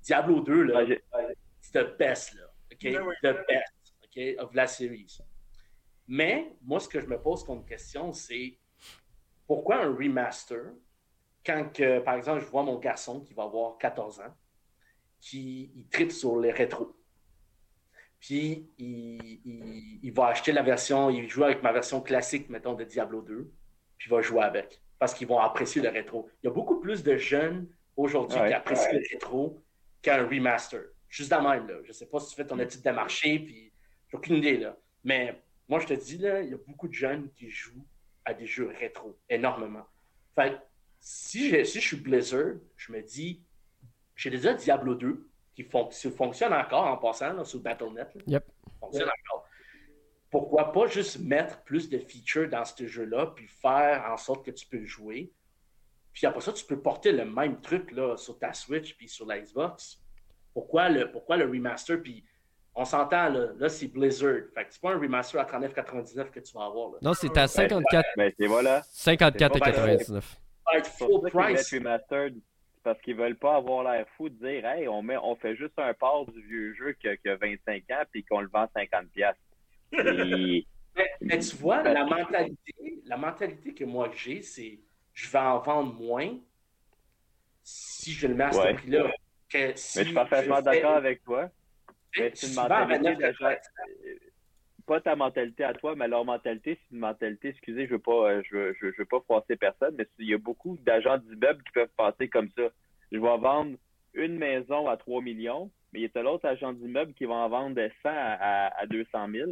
Diablo 0.00 0.40
2, 0.40 0.62
là, 0.62 0.84
c'est 1.60 1.72
the 1.72 1.96
best, 1.98 2.34
là. 2.34 2.44
OK? 2.72 2.78
The 3.22 3.46
best, 3.48 3.94
OK, 4.04 4.22
of 4.38 4.54
la 4.54 4.66
série. 4.66 5.06
Mais 6.06 6.56
moi, 6.62 6.80
ce 6.80 6.88
que 6.88 7.00
je 7.00 7.06
me 7.06 7.20
pose 7.20 7.44
comme 7.44 7.64
question, 7.64 8.12
c'est 8.12 8.58
pourquoi 9.46 9.82
un 9.84 9.94
remaster 9.94 10.72
quand, 11.44 11.72
que, 11.72 11.98
par 12.00 12.14
exemple, 12.14 12.40
je 12.40 12.46
vois 12.46 12.62
mon 12.62 12.78
garçon 12.78 13.20
qui 13.20 13.34
va 13.34 13.44
avoir 13.44 13.78
14 13.78 14.20
ans, 14.20 14.36
qui 15.20 15.72
il 15.74 15.88
tripe 15.88 16.12
sur 16.12 16.38
les 16.38 16.52
rétros. 16.52 16.96
puis 18.20 18.70
il, 18.78 20.12
va 20.12 20.28
acheter 20.28 20.52
la 20.52 20.62
version, 20.62 21.10
il 21.10 21.28
joue 21.28 21.44
avec 21.44 21.62
ma 21.62 21.72
version 21.72 22.00
classique, 22.00 22.48
mettons, 22.48 22.74
de 22.74 22.84
Diablo 22.84 23.22
2, 23.22 23.52
puis 24.02 24.10
va 24.10 24.20
jouer 24.20 24.42
avec, 24.42 24.82
parce 24.98 25.14
qu'ils 25.14 25.28
vont 25.28 25.38
apprécier 25.38 25.80
le 25.80 25.88
rétro. 25.88 26.28
Il 26.42 26.48
y 26.48 26.50
a 26.50 26.52
beaucoup 26.52 26.80
plus 26.80 27.04
de 27.04 27.16
jeunes 27.16 27.68
aujourd'hui 27.96 28.36
qui 28.36 28.52
apprécient 28.52 28.92
le 28.92 29.02
rétro 29.12 29.62
qu'un 30.02 30.26
remaster. 30.26 30.80
Juste 31.08 31.30
de 31.30 31.36
même, 31.36 31.68
là. 31.68 31.74
Je 31.84 31.92
sais 31.92 32.06
pas 32.06 32.18
si 32.18 32.30
tu 32.30 32.34
fais 32.34 32.44
ton 32.44 32.58
étude 32.58 32.82
de 32.82 32.90
marché, 32.90 33.38
puis 33.38 33.72
j'ai 34.08 34.16
aucune 34.16 34.38
idée, 34.38 34.56
là. 34.56 34.76
Mais 35.04 35.40
moi, 35.68 35.78
je 35.78 35.86
te 35.86 35.92
dis, 35.92 36.18
là, 36.18 36.40
il 36.42 36.50
y 36.50 36.54
a 36.54 36.56
beaucoup 36.56 36.88
de 36.88 36.92
jeunes 36.94 37.30
qui 37.30 37.48
jouent 37.48 37.86
à 38.24 38.34
des 38.34 38.44
jeux 38.44 38.74
rétro, 38.76 39.16
énormément. 39.30 39.86
Fait 40.34 40.58
si, 40.98 41.64
si 41.64 41.80
je 41.80 41.86
suis 41.86 41.96
Blizzard, 41.96 42.54
je 42.76 42.90
me 42.90 43.02
dis, 43.02 43.40
j'ai 44.16 44.30
déjà 44.30 44.52
Diablo 44.52 44.96
2, 44.96 45.28
qui 45.54 45.62
fonctionne 45.62 46.54
encore 46.54 46.88
en 46.88 46.96
passant 46.96 47.44
sur 47.44 47.60
Battle.net. 47.60 48.08
Yep. 48.26 48.44
Fonctionne 48.80 49.08
encore. 49.08 49.46
Pourquoi 50.32 50.72
pas 50.72 50.86
juste 50.86 51.20
mettre 51.20 51.62
plus 51.62 51.90
de 51.90 51.98
features 51.98 52.48
dans 52.48 52.64
ce 52.64 52.86
jeu-là, 52.86 53.26
puis 53.36 53.46
faire 53.46 54.04
en 54.10 54.16
sorte 54.16 54.44
que 54.44 54.50
tu 54.50 54.66
peux 54.66 54.84
jouer. 54.84 55.30
Puis 56.14 56.26
après 56.26 56.40
ça, 56.40 56.52
tu 56.52 56.64
peux 56.64 56.80
porter 56.80 57.12
le 57.12 57.26
même 57.26 57.60
truc 57.60 57.92
là, 57.92 58.16
sur 58.16 58.38
ta 58.38 58.54
Switch 58.54 58.96
puis 58.96 59.08
sur 59.08 59.26
la 59.26 59.38
Xbox. 59.38 60.02
Pourquoi 60.54 60.88
le, 60.88 61.12
pourquoi 61.12 61.36
le 61.36 61.44
remaster? 61.44 62.02
Puis 62.02 62.24
on 62.74 62.86
s'entend, 62.86 63.28
là, 63.28 63.48
là 63.58 63.68
c'est 63.68 63.88
Blizzard. 63.88 64.40
Fait 64.54 64.64
que 64.64 64.72
c'est 64.72 64.80
pas 64.80 64.92
un 64.92 64.98
remaster 64.98 65.38
à 65.38 65.44
39,99 65.44 66.30
que 66.30 66.40
tu 66.40 66.54
vas 66.54 66.64
avoir. 66.64 66.92
Là. 66.92 66.98
Non, 67.02 67.12
c'est 67.12 67.36
à 67.36 67.46
54. 67.46 68.06
Ben, 68.16 68.32
ben, 68.38 68.48
voilà. 68.48 68.80
54,99. 68.80 70.22
Full 70.98 71.30
price 71.30 71.74
parce 72.82 73.00
qu'ils 73.00 73.16
veulent 73.16 73.36
pas 73.36 73.56
avoir 73.56 73.84
l'air 73.84 74.06
fou 74.16 74.28
de 74.28 74.34
dire 74.34 74.66
Hey, 74.66 74.88
on, 74.88 75.02
met, 75.02 75.16
on 75.16 75.36
fait 75.36 75.56
juste 75.56 75.78
un 75.78 75.94
port 75.94 76.26
du 76.30 76.42
vieux 76.42 76.74
jeu 76.74 76.92
qui 76.94 77.08
a, 77.08 77.36
25 77.36 77.82
ans 77.90 78.02
puis 78.10 78.24
qu'on 78.24 78.40
le 78.40 78.48
vend 78.48 78.66
50$. 78.74 79.34
Et... 79.92 80.66
mais, 81.20 81.38
tu 81.38 81.56
vois, 81.56 81.82
la 81.82 82.04
mentalité, 82.04 83.02
la 83.06 83.16
mentalité 83.16 83.74
que 83.74 83.84
moi 83.84 84.10
j'ai, 84.14 84.42
c'est 84.42 84.80
je 85.12 85.30
vais 85.30 85.38
en 85.38 85.60
vendre 85.60 85.94
moins 85.94 86.38
si 87.62 88.12
je 88.12 88.26
le 88.26 88.34
mets 88.34 88.44
à 88.44 88.52
ce 88.52 88.72
prix-là. 88.74 89.10
mais 89.54 89.72
je 89.76 89.80
suis 89.80 90.12
parfaitement 90.12 90.62
d'accord 90.62 90.96
avec 90.96 91.22
toi. 91.22 91.50
Mais 92.18 92.30
c'est 92.34 92.48
une 92.48 92.54
mentalité 92.54 93.16
d'agent 93.16 93.56
pas 94.86 95.00
ta 95.00 95.16
mentalité 95.16 95.64
à 95.64 95.74
toi, 95.74 95.94
mais 95.96 96.08
leur 96.08 96.24
mentalité, 96.24 96.76
c'est 96.76 96.94
une 96.94 97.00
mentalité, 97.00 97.48
excusez, 97.48 97.86
je 97.86 97.92
veux 97.92 97.98
pas, 97.98 98.30
euh, 98.30 98.42
je, 98.44 98.72
je, 98.80 98.86
veux 98.98 99.04
pas 99.04 99.20
froisser 99.20 99.56
personne, 99.56 99.94
mais 99.96 100.06
il 100.18 100.28
y 100.28 100.34
a 100.34 100.38
beaucoup 100.38 100.76
d'agents 100.82 101.18
d'immeubles 101.18 101.62
qui 101.62 101.72
peuvent 101.72 101.88
passer 101.96 102.28
comme 102.28 102.48
ça. 102.56 102.64
Je 103.10 103.18
vais 103.18 103.38
vendre 103.38 103.76
une 104.14 104.36
maison 104.38 104.88
à 104.88 104.96
3 104.96 105.22
millions, 105.22 105.70
mais 105.92 106.00
il 106.00 106.10
y 106.14 106.18
a 106.18 106.22
l'autre 106.22 106.46
agent 106.46 106.72
d'immeuble 106.72 107.14
qui 107.14 107.24
va 107.24 107.34
en 107.34 107.48
vendre 107.48 107.80
100 108.02 108.08
à, 108.08 108.72
à, 108.78 108.86
200 108.86 109.28
000. 109.32 109.50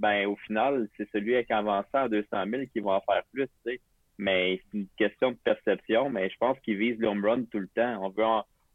Ben, 0.00 0.26
au 0.26 0.36
final, 0.36 0.88
c'est 0.96 1.08
celui 1.10 1.36
en 1.50 1.62
vend 1.62 1.84
100 1.92 1.98
à 1.98 2.08
200 2.08 2.26
000 2.50 2.62
qui 2.72 2.80
va 2.80 2.92
en 2.92 3.00
faire 3.00 3.22
plus, 3.32 3.46
tu 3.46 3.72
sais. 3.72 3.80
Mais 4.16 4.60
c'est 4.64 4.78
une 4.78 4.86
question 4.96 5.32
de 5.32 5.36
perception, 5.44 6.08
mais 6.08 6.30
je 6.30 6.36
pense 6.38 6.58
qu'ils 6.60 6.78
visent 6.78 6.98
l'home 6.98 7.24
run 7.24 7.44
tout 7.44 7.58
le 7.58 7.68
temps. 7.68 8.02
On 8.02 8.08
veut, 8.08 8.24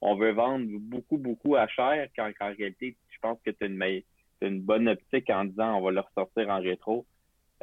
on 0.01 0.15
veut 0.15 0.31
vendre 0.31 0.65
beaucoup, 0.67 1.17
beaucoup 1.17 1.55
à 1.55 1.67
cher 1.67 2.07
quand, 2.15 2.31
en 2.39 2.53
réalité, 2.53 2.95
je 3.09 3.17
pense 3.19 3.39
que 3.43 3.49
tu 3.51 3.63
as 3.63 3.67
une 3.67 4.03
une 4.41 4.61
bonne 4.61 4.87
optique 4.87 5.29
en 5.31 5.45
disant 5.45 5.77
on 5.77 5.81
va 5.81 5.91
le 5.91 6.01
ressortir 6.01 6.49
en 6.49 6.59
rétro. 6.59 7.05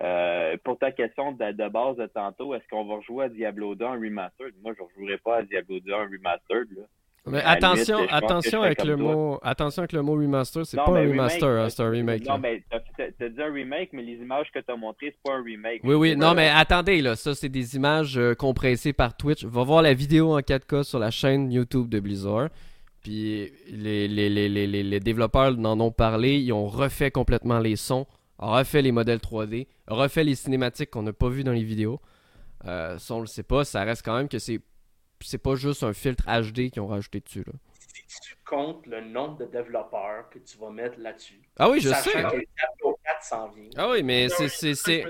Euh, 0.01 0.57
pour 0.65 0.79
ta 0.79 0.91
question 0.91 1.33
de, 1.33 1.69
base 1.69 1.97
de 1.97 2.07
tantôt, 2.07 2.55
est-ce 2.55 2.67
qu'on 2.69 2.85
va 2.85 2.97
rejouer 2.97 3.27
à 3.27 3.29
Diablo 3.29 3.75
2 3.75 3.85
en 3.85 3.93
remastered? 3.93 4.55
Moi, 4.63 4.73
je 4.77 4.83
ne 4.83 4.89
rejouerai 4.89 5.19
pas 5.19 5.37
à 5.37 5.43
Diablo 5.43 5.79
2 5.81 5.93
en 5.93 6.05
remastered. 6.05 6.89
Mais 7.27 7.41
attention, 7.43 7.99
attention 8.11 8.63
avec 8.63 8.83
le 8.85 8.97
mot, 8.97 9.39
attention 9.43 9.83
avec 9.83 9.93
le 9.93 10.03
mot 10.03 10.15
remaster, 10.15 10.67
c'est 10.67 10.77
pas 10.77 10.91
un 10.91 11.09
remaster, 11.09 11.49
hein, 11.49 11.69
c'est 11.71 11.83
un 11.83 11.91
remake. 11.91 12.27
Non, 12.27 12.39
mais 12.39 12.65
t'as 12.97 13.29
dit 13.29 13.41
un 13.41 13.53
remake, 13.53 13.91
mais 13.93 14.03
les 14.03 14.15
images 14.15 14.51
que 14.53 14.59
t'as 14.59 14.75
montrées, 14.75 15.13
c'est 15.13 15.23
pas 15.23 15.37
un 15.37 15.43
remake. 15.43 15.83
Oui, 15.85 15.95
oui, 15.95 16.17
non, 16.17 16.35
mais 16.35 16.49
attendez, 16.49 17.01
là, 17.01 17.15
ça, 17.15 17.35
c'est 17.35 17.49
des 17.49 17.77
images 17.77 18.19
euh, 18.19 18.35
compressées 18.35 18.93
par 18.93 19.17
Twitch. 19.17 19.45
Va 19.45 19.63
voir 19.63 19.83
la 19.83 19.95
vidéo 19.95 20.35
en 20.35 20.41
4K 20.41 20.83
sur 20.83 20.99
la 20.99 21.13
chaîne 21.13 21.53
YouTube 21.53 21.89
de 21.89 22.01
Blizzard. 22.01 22.49
Puis 23.03 23.53
les, 23.69 24.09
les, 24.09 24.29
les, 24.29 24.49
les, 24.49 25.01
développeurs 25.01 25.57
n'en 25.57 25.79
ont 25.81 25.91
parlé, 25.91 26.39
ils 26.39 26.53
ont 26.53 26.67
refait 26.67 27.11
complètement 27.11 27.59
les 27.59 27.75
sons, 27.75 28.07
refait 28.39 28.83
les 28.83 28.93
modèles 28.93 29.19
3D, 29.19 29.67
refait 29.89 30.23
les 30.23 30.37
cinématiques 30.37 30.91
qu'on 30.91 31.03
n'a 31.03 31.13
pas 31.13 31.29
vues 31.29 31.43
dans 31.43 31.53
les 31.53 31.65
vidéos. 31.65 32.01
Euh, 32.65 32.99
ça, 32.99 33.15
on 33.15 33.21
le 33.21 33.27
sait 33.27 33.43
pas, 33.43 33.65
ça 33.65 33.83
reste 33.83 34.05
quand 34.05 34.17
même 34.17 34.29
que 34.29 34.39
c'est 34.39 34.61
c'est 35.25 35.39
pas 35.39 35.55
juste 35.55 35.83
un 35.83 35.93
filtre 35.93 36.25
HD 36.27 36.71
qu'ils 36.71 36.81
ont 36.81 36.87
rajouté 36.87 37.21
dessus. 37.21 37.45
Là. 37.47 37.53
Si 38.09 38.21
tu 38.21 38.37
comptes 38.45 38.87
le 38.87 39.01
nombre 39.01 39.39
de 39.39 39.47
développeurs 39.47 40.29
que 40.31 40.39
tu 40.39 40.59
vas 40.59 40.71
mettre 40.71 40.99
là-dessus. 40.99 41.41
Ah 41.59 41.71
oui, 41.71 41.81
je 41.81 41.89
sais. 41.89 42.11
Que 42.13 42.45
4 43.05 43.55
vient. 43.55 43.71
Ah 43.77 43.91
oui, 43.91 44.03
mais 44.03 44.29
c'est. 44.29 45.05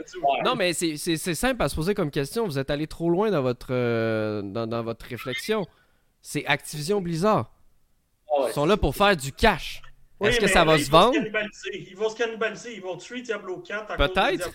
Non, 0.44 0.54
mais 0.54 0.72
c'est 0.72 1.16
simple 1.16 1.62
à 1.62 1.68
se 1.68 1.74
poser 1.74 1.94
comme 1.94 2.10
question. 2.10 2.44
Vous 2.44 2.58
êtes 2.58 2.70
allé 2.70 2.86
trop 2.86 3.10
loin 3.10 3.30
dans 3.30 3.42
votre, 3.42 3.68
euh, 3.70 4.42
dans, 4.42 4.66
dans 4.66 4.82
votre 4.82 5.06
réflexion. 5.06 5.66
C'est 6.20 6.46
Activision 6.46 7.00
Blizzard. 7.00 7.52
Ah 8.30 8.44
ils 8.48 8.52
sont 8.52 8.64
là 8.64 8.76
pour 8.76 8.94
faire 8.94 9.16
du 9.16 9.32
cash. 9.32 9.82
Est-ce 10.23 10.41
que 10.41 10.47
ça 10.47 10.64
va 10.64 10.79
se 10.79 10.91
vendre? 10.91 11.16
Ils 11.73 11.97
vont 11.97 12.09
se 12.09 12.16
cannibaliser, 12.16 12.75
ils 12.75 12.83
vont 12.83 12.97
tuer 12.97 13.23
Diablo 13.23 13.59
4 13.59 13.97
Peut-être. 13.97 14.51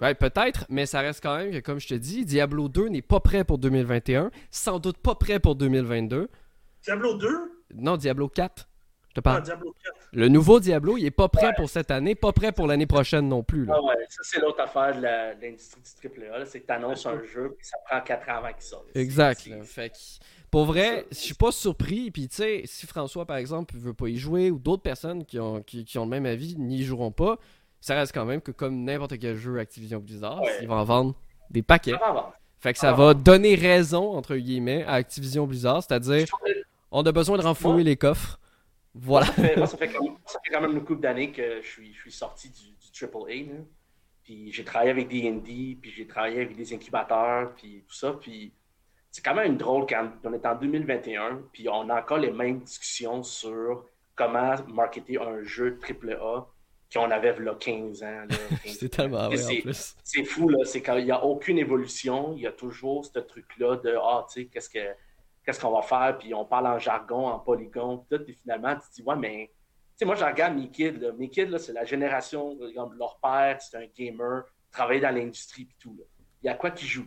Ouais, 0.00 0.14
peut-être, 0.14 0.66
mais 0.68 0.86
ça 0.86 1.00
reste 1.00 1.22
quand 1.22 1.36
même 1.36 1.50
que, 1.50 1.58
comme 1.60 1.80
je 1.80 1.88
te 1.88 1.94
dis, 1.94 2.24
Diablo 2.24 2.68
2 2.68 2.88
n'est 2.88 3.02
pas 3.02 3.20
prêt 3.20 3.44
pour 3.44 3.58
2021, 3.58 4.30
sans 4.50 4.78
doute 4.78 4.98
pas 4.98 5.14
prêt 5.14 5.40
pour 5.40 5.54
2022. 5.54 6.28
Diablo 6.82 7.14
2? 7.14 7.28
Non, 7.74 7.96
Diablo 7.96 8.28
4. 8.28 8.68
Je 9.08 9.14
te 9.14 9.20
parle. 9.20 9.38
Ah, 9.38 9.40
Diablo 9.40 9.74
4. 9.82 9.96
Le 10.12 10.28
nouveau 10.28 10.60
Diablo, 10.60 10.96
il 10.98 11.06
est 11.06 11.10
pas 11.10 11.28
prêt 11.28 11.52
pour 11.56 11.68
cette 11.68 11.90
année, 11.90 12.14
pas 12.14 12.32
prêt 12.32 12.52
pour 12.52 12.66
l'année 12.66 12.86
prochaine 12.86 13.28
non 13.28 13.42
plus. 13.42 13.66
Ah 13.70 13.82
ouais, 13.82 13.94
ça 14.08 14.20
c'est 14.22 14.40
l'autre 14.40 14.60
affaire 14.60 14.94
de 14.96 15.02
l'industrie 15.42 15.80
du 15.82 16.28
AAA, 16.28 16.46
c'est 16.46 16.60
que 16.60 16.66
tu 16.66 16.72
annonces 16.72 17.06
un 17.06 17.22
jeu 17.22 17.56
et 17.58 17.64
ça 17.64 17.76
prend 17.86 18.00
4 18.00 18.28
ans 18.28 18.36
avant 18.36 18.52
qu'il 18.52 18.62
sorte. 18.62 18.84
Exact. 18.94 19.48
Fait 19.64 19.90
que 19.90 19.96
pour 20.50 20.66
vrai, 20.66 21.06
je 21.10 21.16
suis 21.16 21.34
pas 21.34 21.52
surpris. 21.52 22.10
Puis, 22.10 22.28
tu 22.28 22.36
sais, 22.36 22.62
si 22.64 22.86
François, 22.86 23.26
par 23.26 23.36
exemple, 23.36 23.74
veut 23.76 23.94
pas 23.94 24.08
y 24.08 24.16
jouer 24.16 24.50
ou 24.50 24.58
d'autres 24.58 24.82
personnes 24.82 25.24
qui 25.24 25.38
ont, 25.38 25.62
qui, 25.62 25.98
ont 25.98 26.04
le 26.04 26.10
même 26.10 26.26
avis 26.26 26.56
n'y 26.56 26.82
joueront 26.82 27.10
pas, 27.10 27.38
ça 27.80 27.94
reste 27.94 28.12
quand 28.12 28.24
même 28.24 28.40
que, 28.40 28.50
comme 28.50 28.84
n'importe 28.84 29.18
quel 29.18 29.36
jeu 29.36 29.58
Activision 29.58 30.00
Blizzard, 30.00 30.42
ils 30.60 30.68
vont 30.68 30.76
en 30.76 30.84
vendre 30.84 31.14
des 31.50 31.62
paquets. 31.62 31.94
Fait 32.58 32.72
que 32.72 32.78
ça 32.78 32.92
va 32.92 33.14
donner 33.14 33.54
raison, 33.54 34.12
entre 34.16 34.36
guillemets, 34.36 34.84
à 34.84 34.94
Activision 34.94 35.46
Blizzard, 35.46 35.82
c'est-à-dire, 35.82 36.26
on 36.90 37.02
a 37.04 37.12
besoin 37.12 37.36
de 37.38 37.42
renflouer 37.42 37.84
les 37.84 37.96
coffres. 37.96 38.40
Voilà. 38.94 39.26
Moi, 39.56 39.66
ça 39.66 39.76
fait, 39.76 39.92
quand 39.92 40.60
même 40.60 40.72
une 40.72 40.84
couple 40.84 41.02
d'années 41.02 41.30
que 41.30 41.60
je 41.62 41.66
suis, 41.66 41.92
je 41.92 42.00
suis 42.00 42.12
sorti 42.12 42.48
du, 42.48 42.70
du 42.70 43.04
AAA. 43.04 43.52
Puis 44.24 44.50
j'ai 44.52 44.64
travaillé 44.64 44.90
avec 44.90 45.08
D&D, 45.08 45.78
puis 45.80 45.92
j'ai 45.94 46.06
travaillé 46.06 46.40
avec 46.40 46.56
des 46.56 46.74
incubateurs, 46.74 47.54
puis 47.54 47.84
tout 47.86 47.94
ça. 47.94 48.12
Puis 48.14 48.52
c'est 49.16 49.22
quand 49.22 49.34
même 49.34 49.56
drôle 49.56 49.86
quand 49.88 50.10
on 50.24 50.32
est 50.34 50.44
en 50.44 50.54
2021, 50.56 51.44
puis 51.50 51.70
on 51.70 51.88
a 51.88 52.00
encore 52.00 52.18
les 52.18 52.30
mêmes 52.30 52.60
discussions 52.60 53.22
sur 53.22 53.86
comment 54.14 54.54
marketer 54.68 55.18
un 55.18 55.42
jeu 55.42 55.80
AAA 55.82 56.46
qu'on 56.92 57.10
avait 57.10 57.34
là 57.40 57.54
15 57.58 58.02
ans. 58.02 58.26
c'est 58.66 58.90
tellement 58.90 59.30
vrai, 59.30 59.42
en 59.42 59.60
plus. 59.62 59.96
C'est 60.04 60.24
fou, 60.24 60.50
là. 60.50 60.66
C'est 60.66 60.82
quand 60.82 60.98
il 60.98 61.06
n'y 61.06 61.12
a 61.12 61.24
aucune 61.24 61.56
évolution, 61.56 62.34
il 62.36 62.42
y 62.42 62.46
a 62.46 62.52
toujours 62.52 63.06
ce 63.06 63.18
truc-là 63.18 63.76
de 63.76 63.96
Ah, 63.98 64.26
tu 64.28 64.42
sais, 64.42 64.46
qu'est-ce 64.48 64.68
que 64.68 64.86
qu'est-ce 65.46 65.60
qu'on 65.60 65.70
va 65.70 65.80
faire, 65.80 66.18
puis 66.18 66.34
on 66.34 66.44
parle 66.44 66.66
en 66.66 66.78
jargon, 66.78 67.28
en 67.28 67.38
polygone, 67.38 68.02
tout, 68.10 68.18
puis 68.18 68.34
finalement, 68.34 68.74
tu 68.74 68.80
te 68.82 68.94
dis, 68.96 69.02
ouais, 69.02 69.16
mais, 69.16 69.46
tu 69.48 69.94
sais, 69.96 70.04
moi, 70.04 70.16
je 70.16 70.26
regarde 70.26 70.58
mes 70.58 70.68
kids, 70.68 70.98
là. 70.98 71.12
mes 71.12 71.30
kids, 71.30 71.46
là, 71.46 71.58
c'est 71.58 71.72
la 71.72 71.86
génération, 71.86 72.54
leur 72.98 73.18
père, 73.22 73.56
c'est 73.62 73.78
un 73.78 73.86
gamer, 73.96 74.44
travaille 74.70 75.00
dans 75.00 75.14
l'industrie, 75.14 75.64
puis 75.64 75.76
tout, 75.78 75.96
là. 75.98 76.04
Il 76.42 76.46
y 76.46 76.48
a 76.50 76.54
quoi 76.54 76.70
qui 76.70 76.86
joue? 76.86 77.06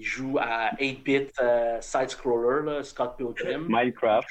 Il 0.00 0.06
joue 0.06 0.38
à 0.40 0.70
8-bit 0.76 1.30
euh, 1.42 1.78
side-scroller, 1.82 2.82
Scott 2.84 3.18
Pilgrim. 3.18 3.66
Minecraft. 3.68 4.30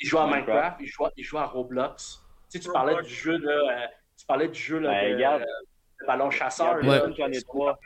Il 0.00 0.06
joue, 0.06 0.16
à 0.16 0.28
Minecraft, 0.28 0.76
il, 0.78 0.86
joue, 0.86 1.06
il 1.16 1.24
joue 1.24 1.38
à 1.38 1.46
Roblox. 1.46 2.24
Tu 2.48 2.58
sais, 2.58 2.64
tu 2.64 2.70
parlais 2.70 3.02
du 3.02 3.12
jeu 3.12 3.36
de. 3.36 3.48
Euh, 3.48 3.86
tu 4.16 4.24
parlais 4.26 4.46
du 4.46 4.60
jeu 4.60 4.78
là, 4.78 4.92
ben, 4.92 5.18
de, 5.18 5.24
euh, 5.24 5.38
de, 5.40 6.06
ballon 6.06 6.30
chasseur. 6.30 6.80
J'en 6.80 7.32
ai 7.32 7.42
trois. 7.42 7.80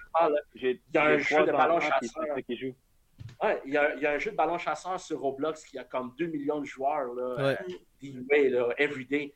Il 0.56 0.78
y 0.92 0.98
a 0.98 1.04
un 1.06 1.16
jeu 1.16 1.46
de 1.46 1.52
ballon 1.52 1.80
chasseur. 1.80 2.36
Qui 2.46 2.54
joue. 2.54 2.74
Ouais, 3.42 3.62
il 3.64 3.72
y, 3.72 3.78
a, 3.78 3.94
il 3.94 4.02
y, 4.02 4.06
a, 4.06 4.12
un 4.12 4.18
jeu 4.18 4.32
de 4.32 4.36
ballon 4.36 4.58
chasseur 4.58 5.00
sur 5.00 5.18
Roblox 5.18 5.64
qui 5.64 5.78
a 5.78 5.84
comme 5.84 6.12
2 6.18 6.26
millions 6.26 6.60
de 6.60 6.66
joueurs 6.66 7.14
là, 7.14 7.56
ouais. 8.02 8.50
là, 8.50 8.74
everyday. 8.76 9.34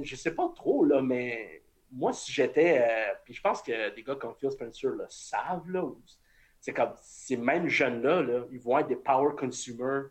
Je 0.00 0.14
sais 0.14 0.36
pas 0.36 0.48
trop, 0.54 0.84
là, 0.84 1.02
mais 1.02 1.64
moi, 1.90 2.12
si 2.12 2.30
j'étais. 2.30 2.86
puis 3.24 3.34
je 3.34 3.40
pense 3.40 3.62
que 3.62 3.92
des 3.96 4.04
gars 4.04 4.14
comme 4.14 4.36
Phil 4.36 4.52
Spencer 4.52 4.90
le 4.90 5.06
savent, 5.08 5.68
là, 5.68 5.82
c'est 6.62 6.72
comme 6.72 6.92
ces 7.02 7.36
mêmes 7.36 7.66
jeunes-là, 7.66 8.22
là, 8.22 8.44
ils 8.52 8.60
vont 8.60 8.78
être 8.78 8.86
des 8.86 8.96
power 8.96 9.34
consumers 9.36 10.04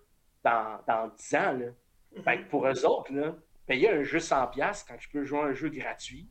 dans, 0.44 0.80
dans 0.86 1.08
10 1.08 1.36
ans. 1.36 1.54
Là. 1.54 1.66
Mhm. 2.36 2.48
pour 2.50 2.68
eux 2.68 2.86
autres, 2.86 3.14
là, 3.14 3.34
payer 3.66 3.90
un 3.90 4.04
jeu 4.04 4.20
100$ 4.20 4.86
quand 4.86 5.00
je 5.00 5.10
peux 5.10 5.24
jouer 5.24 5.40
un 5.40 5.54
jeu 5.54 5.70
gratuit, 5.70 6.30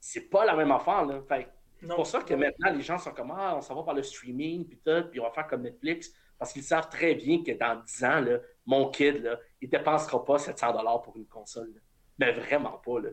c'est 0.00 0.28
pas 0.28 0.44
la 0.44 0.56
même 0.56 0.72
affaire. 0.72 1.06
Là. 1.06 1.22
c'est 1.78 1.86
pour 1.86 2.06
ça 2.06 2.20
que 2.20 2.34
maintenant, 2.34 2.72
les 2.72 2.82
gens 2.82 2.98
sont 2.98 3.12
comme 3.12 3.30
Ah, 3.30 3.54
on 3.56 3.60
s'en 3.60 3.76
va 3.76 3.84
par 3.84 3.94
le 3.94 4.02
streaming, 4.02 4.66
puis 4.66 4.80
tout, 4.84 5.08
puis 5.08 5.20
on 5.20 5.22
va 5.24 5.30
faire 5.30 5.46
comme 5.46 5.62
Netflix, 5.62 6.12
parce 6.36 6.52
qu'ils 6.52 6.64
savent 6.64 6.88
très 6.88 7.14
bien 7.14 7.44
que 7.44 7.52
dans 7.52 7.80
10 7.80 8.04
ans, 8.04 8.20
là, 8.22 8.38
mon 8.66 8.90
kid, 8.90 9.22
là, 9.22 9.38
il 9.60 9.70
dépensera 9.70 10.24
pas 10.24 10.38
700$ 10.38 11.04
pour 11.04 11.16
une 11.16 11.26
console. 11.26 11.80
Mais 12.18 12.32
vraiment 12.32 12.78
pas. 12.84 12.98
Là. 12.98 13.10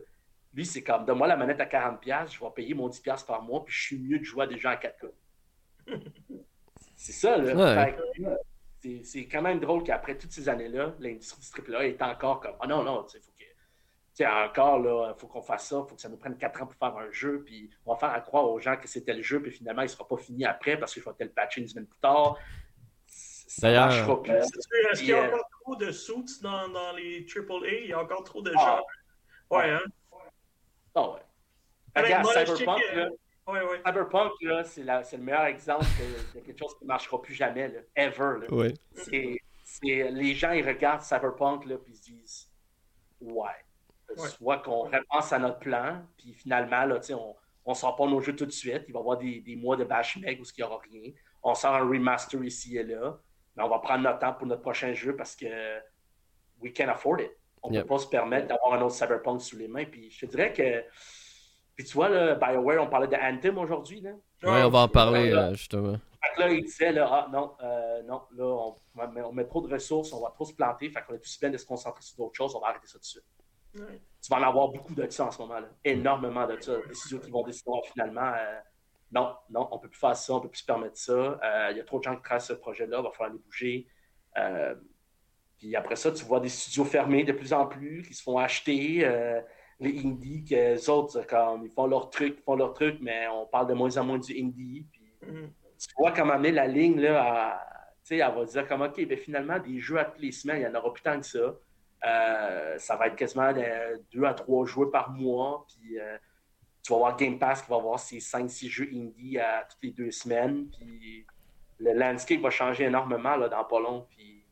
Lui, 0.52 0.66
c'est 0.66 0.82
comme, 0.82 1.04
donne-moi 1.04 1.28
la 1.28 1.36
manette 1.36 1.60
à 1.60 1.66
40$, 1.66 2.32
je 2.32 2.40
vais 2.40 2.50
payer 2.50 2.74
mon 2.74 2.88
10$ 2.88 3.24
par 3.24 3.42
mois, 3.42 3.64
puis 3.64 3.72
je 3.72 3.80
suis 3.80 3.98
mieux 4.00 4.18
de 4.18 4.24
jouer 4.24 4.42
à 4.42 4.46
des 4.48 4.58
gens 4.58 4.70
à 4.70 4.76
4K. 4.76 5.12
C'est 6.96 7.12
ça, 7.12 7.36
là. 7.36 7.88
C'est 9.04 9.26
quand 9.26 9.42
même 9.42 9.60
drôle 9.60 9.84
qu'après 9.84 10.18
toutes 10.18 10.32
ces 10.32 10.48
années-là, 10.48 10.94
l'industrie 10.98 11.62
du 11.62 11.74
AAA 11.74 11.86
est 11.86 12.02
encore 12.02 12.40
comme, 12.40 12.54
ah 12.58 12.64
oh 12.64 12.66
non, 12.66 12.82
non, 12.82 13.06
il 13.14 13.20
faut 13.20 13.32
que 13.38 13.44
sais, 14.12 14.26
encore, 14.26 14.78
là, 14.80 15.14
il 15.16 15.20
faut 15.20 15.26
qu'on 15.26 15.42
fasse 15.42 15.68
ça, 15.68 15.82
il 15.84 15.88
faut 15.88 15.94
que 15.94 16.00
ça 16.00 16.08
nous 16.08 16.16
prenne 16.16 16.36
quatre 16.36 16.62
ans 16.62 16.66
pour 16.66 16.76
faire 16.76 16.96
un 16.96 17.10
jeu, 17.10 17.42
puis 17.44 17.70
on 17.86 17.92
va 17.94 17.98
faire 17.98 18.10
à 18.10 18.20
croire 18.20 18.44
aux 18.44 18.58
gens 18.58 18.76
que 18.76 18.88
c'était 18.88 19.14
le 19.14 19.22
jeu, 19.22 19.40
puis 19.40 19.50
finalement, 19.50 19.82
il 19.82 19.86
ne 19.86 19.90
sera 19.90 20.06
pas 20.06 20.16
fini 20.16 20.44
après 20.44 20.76
parce 20.76 20.92
qu'il 20.92 21.02
faut 21.02 21.12
tel 21.12 21.32
patcher 21.32 21.60
une 21.60 21.68
semaine 21.68 21.86
plus 21.86 22.00
tard. 22.00 22.36
D'ailleurs, 23.58 23.92
est-ce 23.92 24.98
qu'il 25.00 25.08
y 25.08 25.12
a 25.12 25.26
encore 25.26 25.48
trop 25.60 25.76
de 25.76 25.90
suits 25.90 26.40
dans, 26.42 26.68
dans 26.68 26.92
les 26.92 27.26
AAA? 27.26 27.80
Il 27.82 27.88
y 27.88 27.92
a 27.92 28.00
encore 28.00 28.24
trop 28.24 28.42
de 28.42 28.52
ah. 28.56 28.80
gens. 29.50 29.56
Ouais, 29.56 29.70
hein? 29.70 29.82
Ah 30.94 31.10
ouais. 31.10 31.20
Regarde, 31.94 32.26
Cyberpunk, 32.26 32.82
là, 32.94 33.08
Cyberpunk, 33.46 34.32
là, 34.42 34.64
c'est, 34.64 34.82
le 34.82 35.18
meilleur 35.18 35.44
exemple 35.44 35.84
de, 36.34 36.40
quelque 36.40 36.58
chose 36.58 36.76
qui 36.78 36.84
ne 36.84 36.88
marchera 36.88 37.20
plus 37.20 37.34
jamais, 37.34 37.68
là, 37.68 37.80
ever. 37.96 38.40
Là. 38.40 38.54
Ouais. 38.54 38.74
C'est, 38.94 39.40
les 39.82 40.34
gens, 40.34 40.52
ils 40.52 40.66
regardent 40.66 41.02
Cyberpunk, 41.02 41.66
là, 41.66 41.76
puis 41.78 41.92
ils 41.92 41.96
se 41.96 42.02
disent, 42.02 42.50
ouais, 43.20 43.64
Soit 44.16 44.58
qu'on 44.58 44.82
repense 44.82 45.32
à 45.32 45.38
notre 45.38 45.58
plan, 45.58 46.02
puis 46.16 46.32
finalement, 46.34 46.84
là, 46.84 47.00
on 47.64 47.70
ne 47.70 47.74
sort 47.74 47.96
pas 47.96 48.06
nos 48.06 48.20
jeux 48.20 48.36
tout 48.36 48.46
de 48.46 48.50
suite. 48.50 48.84
Il 48.88 48.92
va 48.92 48.98
y 48.98 49.02
avoir 49.02 49.18
des, 49.18 49.40
des 49.40 49.56
mois 49.56 49.76
de 49.76 49.84
bash 49.84 50.16
meg 50.18 50.40
où 50.40 50.44
il 50.44 50.60
n'y 50.60 50.64
aura 50.64 50.80
rien. 50.90 51.12
On 51.42 51.54
sort 51.54 51.74
un 51.74 51.88
remaster 51.88 52.42
ici 52.44 52.76
et 52.76 52.82
là. 52.82 53.18
Mais 53.56 53.62
on 53.62 53.68
va 53.68 53.78
prendre 53.78 54.02
notre 54.02 54.18
temps 54.18 54.32
pour 54.32 54.46
notre 54.46 54.62
prochain 54.62 54.92
jeu 54.92 55.14
parce 55.16 55.36
que 55.36 55.46
we 56.60 56.72
can 56.74 56.88
afford 56.88 57.20
it. 57.20 57.30
On 57.62 57.70
ne 57.70 57.80
peut 57.80 57.86
pas 57.86 57.98
se 57.98 58.08
permettre 58.08 58.48
d'avoir 58.48 58.74
un 58.74 58.82
autre 58.82 58.94
Cyberpunk 58.94 59.40
sous 59.40 59.56
les 59.56 59.68
mains. 59.68 59.84
Puis 59.84 60.10
je 60.10 60.26
te 60.26 60.30
dirais 60.30 60.52
que. 60.52 60.84
Puis 61.76 61.86
tu 61.86 61.94
vois, 61.94 62.08
là, 62.08 62.34
BioWare, 62.34 62.82
on 62.82 62.88
parlait 62.88 63.08
de 63.08 63.16
Anthem 63.16 63.58
aujourd'hui. 63.58 64.02
Oui, 64.04 64.12
on 64.42 64.68
va 64.68 64.80
en 64.80 64.88
parler, 64.88 65.32
euh, 65.32 65.54
justement. 65.54 65.98
là, 66.38 66.50
il 66.50 66.64
disait, 66.64 66.92
là, 66.92 67.08
ah 67.10 67.28
non, 67.32 67.54
euh, 67.62 68.02
non, 68.02 68.22
là, 68.36 68.44
on, 68.44 68.76
on, 68.96 69.32
met 69.32 69.46
trop 69.46 69.66
de 69.66 69.72
ressources, 69.72 70.12
on 70.12 70.20
va 70.20 70.30
trop 70.30 70.44
se 70.44 70.54
planter. 70.54 70.90
Fait 70.90 71.02
qu'on 71.02 71.14
est 71.14 71.18
plus 71.18 71.38
bien 71.40 71.50
de 71.50 71.56
se 71.56 71.66
concentrer 71.66 72.02
sur 72.02 72.16
d'autres 72.16 72.36
choses, 72.36 72.54
on 72.54 72.60
va 72.60 72.68
arrêter 72.68 72.86
ça 72.86 72.94
tout 72.94 73.00
de 73.00 73.04
suite. 73.04 73.24
Tu 73.74 74.30
vas 74.30 74.36
en 74.36 74.42
avoir 74.42 74.68
beaucoup 74.68 74.94
de 74.94 75.08
ça 75.08 75.26
en 75.26 75.30
ce 75.30 75.38
moment. 75.38 75.58
Là. 75.58 75.68
Énormément 75.84 76.46
de 76.46 76.60
ça. 76.60 76.76
Des 76.86 76.94
studios 76.94 77.18
qui 77.18 77.30
vont 77.30 77.42
décider 77.42 77.70
finalement, 77.90 78.32
euh, 78.34 78.60
non, 79.10 79.34
non, 79.50 79.68
on 79.70 79.76
ne 79.76 79.80
peut 79.82 79.88
plus 79.88 79.98
faire 79.98 80.16
ça, 80.16 80.34
on 80.34 80.36
ne 80.36 80.42
peut 80.42 80.48
plus 80.48 80.60
se 80.60 80.66
permettre 80.66 80.96
ça. 80.98 81.12
Euh, 81.12 81.68
il 81.70 81.76
y 81.76 81.80
a 81.80 81.84
trop 81.84 81.98
de 81.98 82.04
gens 82.04 82.16
qui 82.16 82.22
créent 82.22 82.40
ce 82.40 82.52
projet-là, 82.52 82.98
il 82.98 83.02
va 83.02 83.10
falloir 83.10 83.32
les 83.32 83.38
bouger. 83.38 83.86
Euh, 84.38 84.74
puis 85.58 85.74
après 85.76 85.96
ça, 85.96 86.12
tu 86.12 86.24
vois 86.24 86.40
des 86.40 86.48
studios 86.48 86.84
fermés 86.84 87.24
de 87.24 87.32
plus 87.32 87.52
en 87.52 87.66
plus 87.66 88.02
qui 88.02 88.14
se 88.14 88.22
font 88.22 88.38
acheter. 88.38 89.04
Les 89.82 90.04
indies, 90.04 90.44
que 90.44 90.54
les 90.54 90.88
autres, 90.88 91.26
comme, 91.26 91.64
ils 91.64 91.70
font 91.70 91.86
leur 91.86 92.10
truc, 92.10 92.36
ils 92.38 92.42
font 92.42 92.56
leur 92.56 92.72
truc, 92.72 92.98
mais 93.00 93.26
on 93.28 93.46
parle 93.46 93.68
de 93.68 93.74
moins 93.74 93.96
en 93.96 94.04
moins 94.04 94.18
du 94.18 94.32
indie. 94.32 94.86
Puis, 94.92 95.12
mm-hmm. 95.24 95.48
Tu 95.78 95.94
vois 95.98 96.12
comment 96.12 96.34
amener 96.34 96.52
la 96.52 96.68
ligne, 96.68 97.00
là, 97.00 97.22
à, 97.22 97.72
elle 98.10 98.18
va 98.18 98.44
dire 98.44 98.68
comme, 98.68 98.82
OK, 98.82 99.04
ben, 99.06 99.18
finalement, 99.18 99.58
des 99.58 99.80
jeux 99.80 99.98
à 99.98 100.04
toutes 100.04 100.20
les 100.20 100.32
semaines, 100.32 100.58
il 100.58 100.68
n'y 100.68 100.76
en 100.76 100.78
aura 100.78 100.92
plus 100.92 101.02
tant 101.02 101.18
que 101.18 101.26
ça. 101.26 101.56
Euh, 102.04 102.78
ça 102.78 102.96
va 102.96 103.06
être 103.06 103.16
quasiment 103.16 103.52
deux 104.12 104.24
à 104.24 104.34
trois 104.34 104.66
jeux 104.66 104.90
par 104.90 105.10
mois. 105.10 105.66
Puis 105.68 105.98
euh, 105.98 106.16
tu 106.82 106.92
vas 106.92 106.98
voir 106.98 107.16
Game 107.16 107.38
Pass 107.38 107.62
qui 107.62 107.70
va 107.70 107.76
avoir 107.76 107.98
ses 107.98 108.18
5-6 108.18 108.68
jeux 108.68 108.88
indie 108.92 109.38
à 109.38 109.66
toutes 109.70 109.82
les 109.82 109.90
deux 109.90 110.10
semaines. 110.10 110.68
Puis 110.70 111.24
le 111.78 111.92
landscape 111.94 112.40
va 112.40 112.50
changer 112.50 112.84
énormément 112.84 113.36
là, 113.36 113.48
dans 113.48 113.64
pas 113.64 113.80
long. 113.80 114.06
Puis 114.10 114.44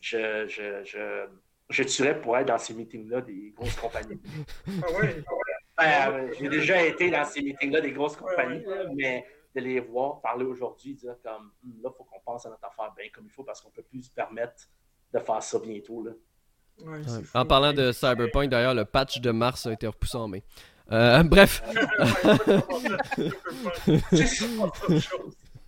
je, 0.00 0.46
je, 0.48 0.82
je, 0.84 1.26
je 1.72 1.82
tuerais 1.84 2.20
pour 2.20 2.36
être 2.36 2.48
dans 2.48 2.58
ces 2.58 2.74
meetings-là 2.74 3.20
des 3.20 3.52
grosses 3.56 3.76
compagnies. 3.76 4.20
ah 4.82 4.92
ouais, 4.92 5.24
ben, 5.76 6.12
euh, 6.12 6.34
J'ai 6.38 6.48
déjà 6.48 6.82
été 6.82 7.10
dans 7.10 7.24
ces 7.24 7.42
meetings-là 7.42 7.80
des 7.80 7.92
grosses 7.92 8.16
compagnies, 8.16 8.64
mais 8.94 9.24
de 9.54 9.60
les 9.60 9.80
voir 9.80 10.20
parler 10.20 10.44
aujourd'hui, 10.44 10.94
dire 10.94 11.16
comme 11.22 11.52
hum, 11.64 11.82
là, 11.82 11.90
il 11.92 11.96
faut 11.96 12.04
qu'on 12.04 12.20
pense 12.20 12.46
à 12.46 12.50
notre 12.50 12.64
affaire 12.64 12.92
bien 12.96 13.06
comme 13.12 13.24
il 13.26 13.30
faut 13.30 13.44
parce 13.44 13.60
qu'on 13.60 13.68
ne 13.68 13.74
peut 13.74 13.82
plus 13.82 14.02
se 14.02 14.10
permettre 14.10 14.68
de 15.12 15.18
faire 15.18 15.42
ça 15.42 15.58
bientôt. 15.58 16.04
Là. 16.04 16.12
En 17.34 17.44
parlant 17.44 17.72
de 17.72 17.92
Cyberpunk, 17.92 18.48
d'ailleurs, 18.48 18.74
le 18.74 18.84
patch 18.84 19.20
de 19.20 19.30
mars 19.30 19.66
a 19.66 19.72
été 19.72 19.86
repoussé 19.86 20.16
en 20.16 20.28
mai. 20.28 20.42
Euh, 20.90 21.22
bref. 21.22 21.62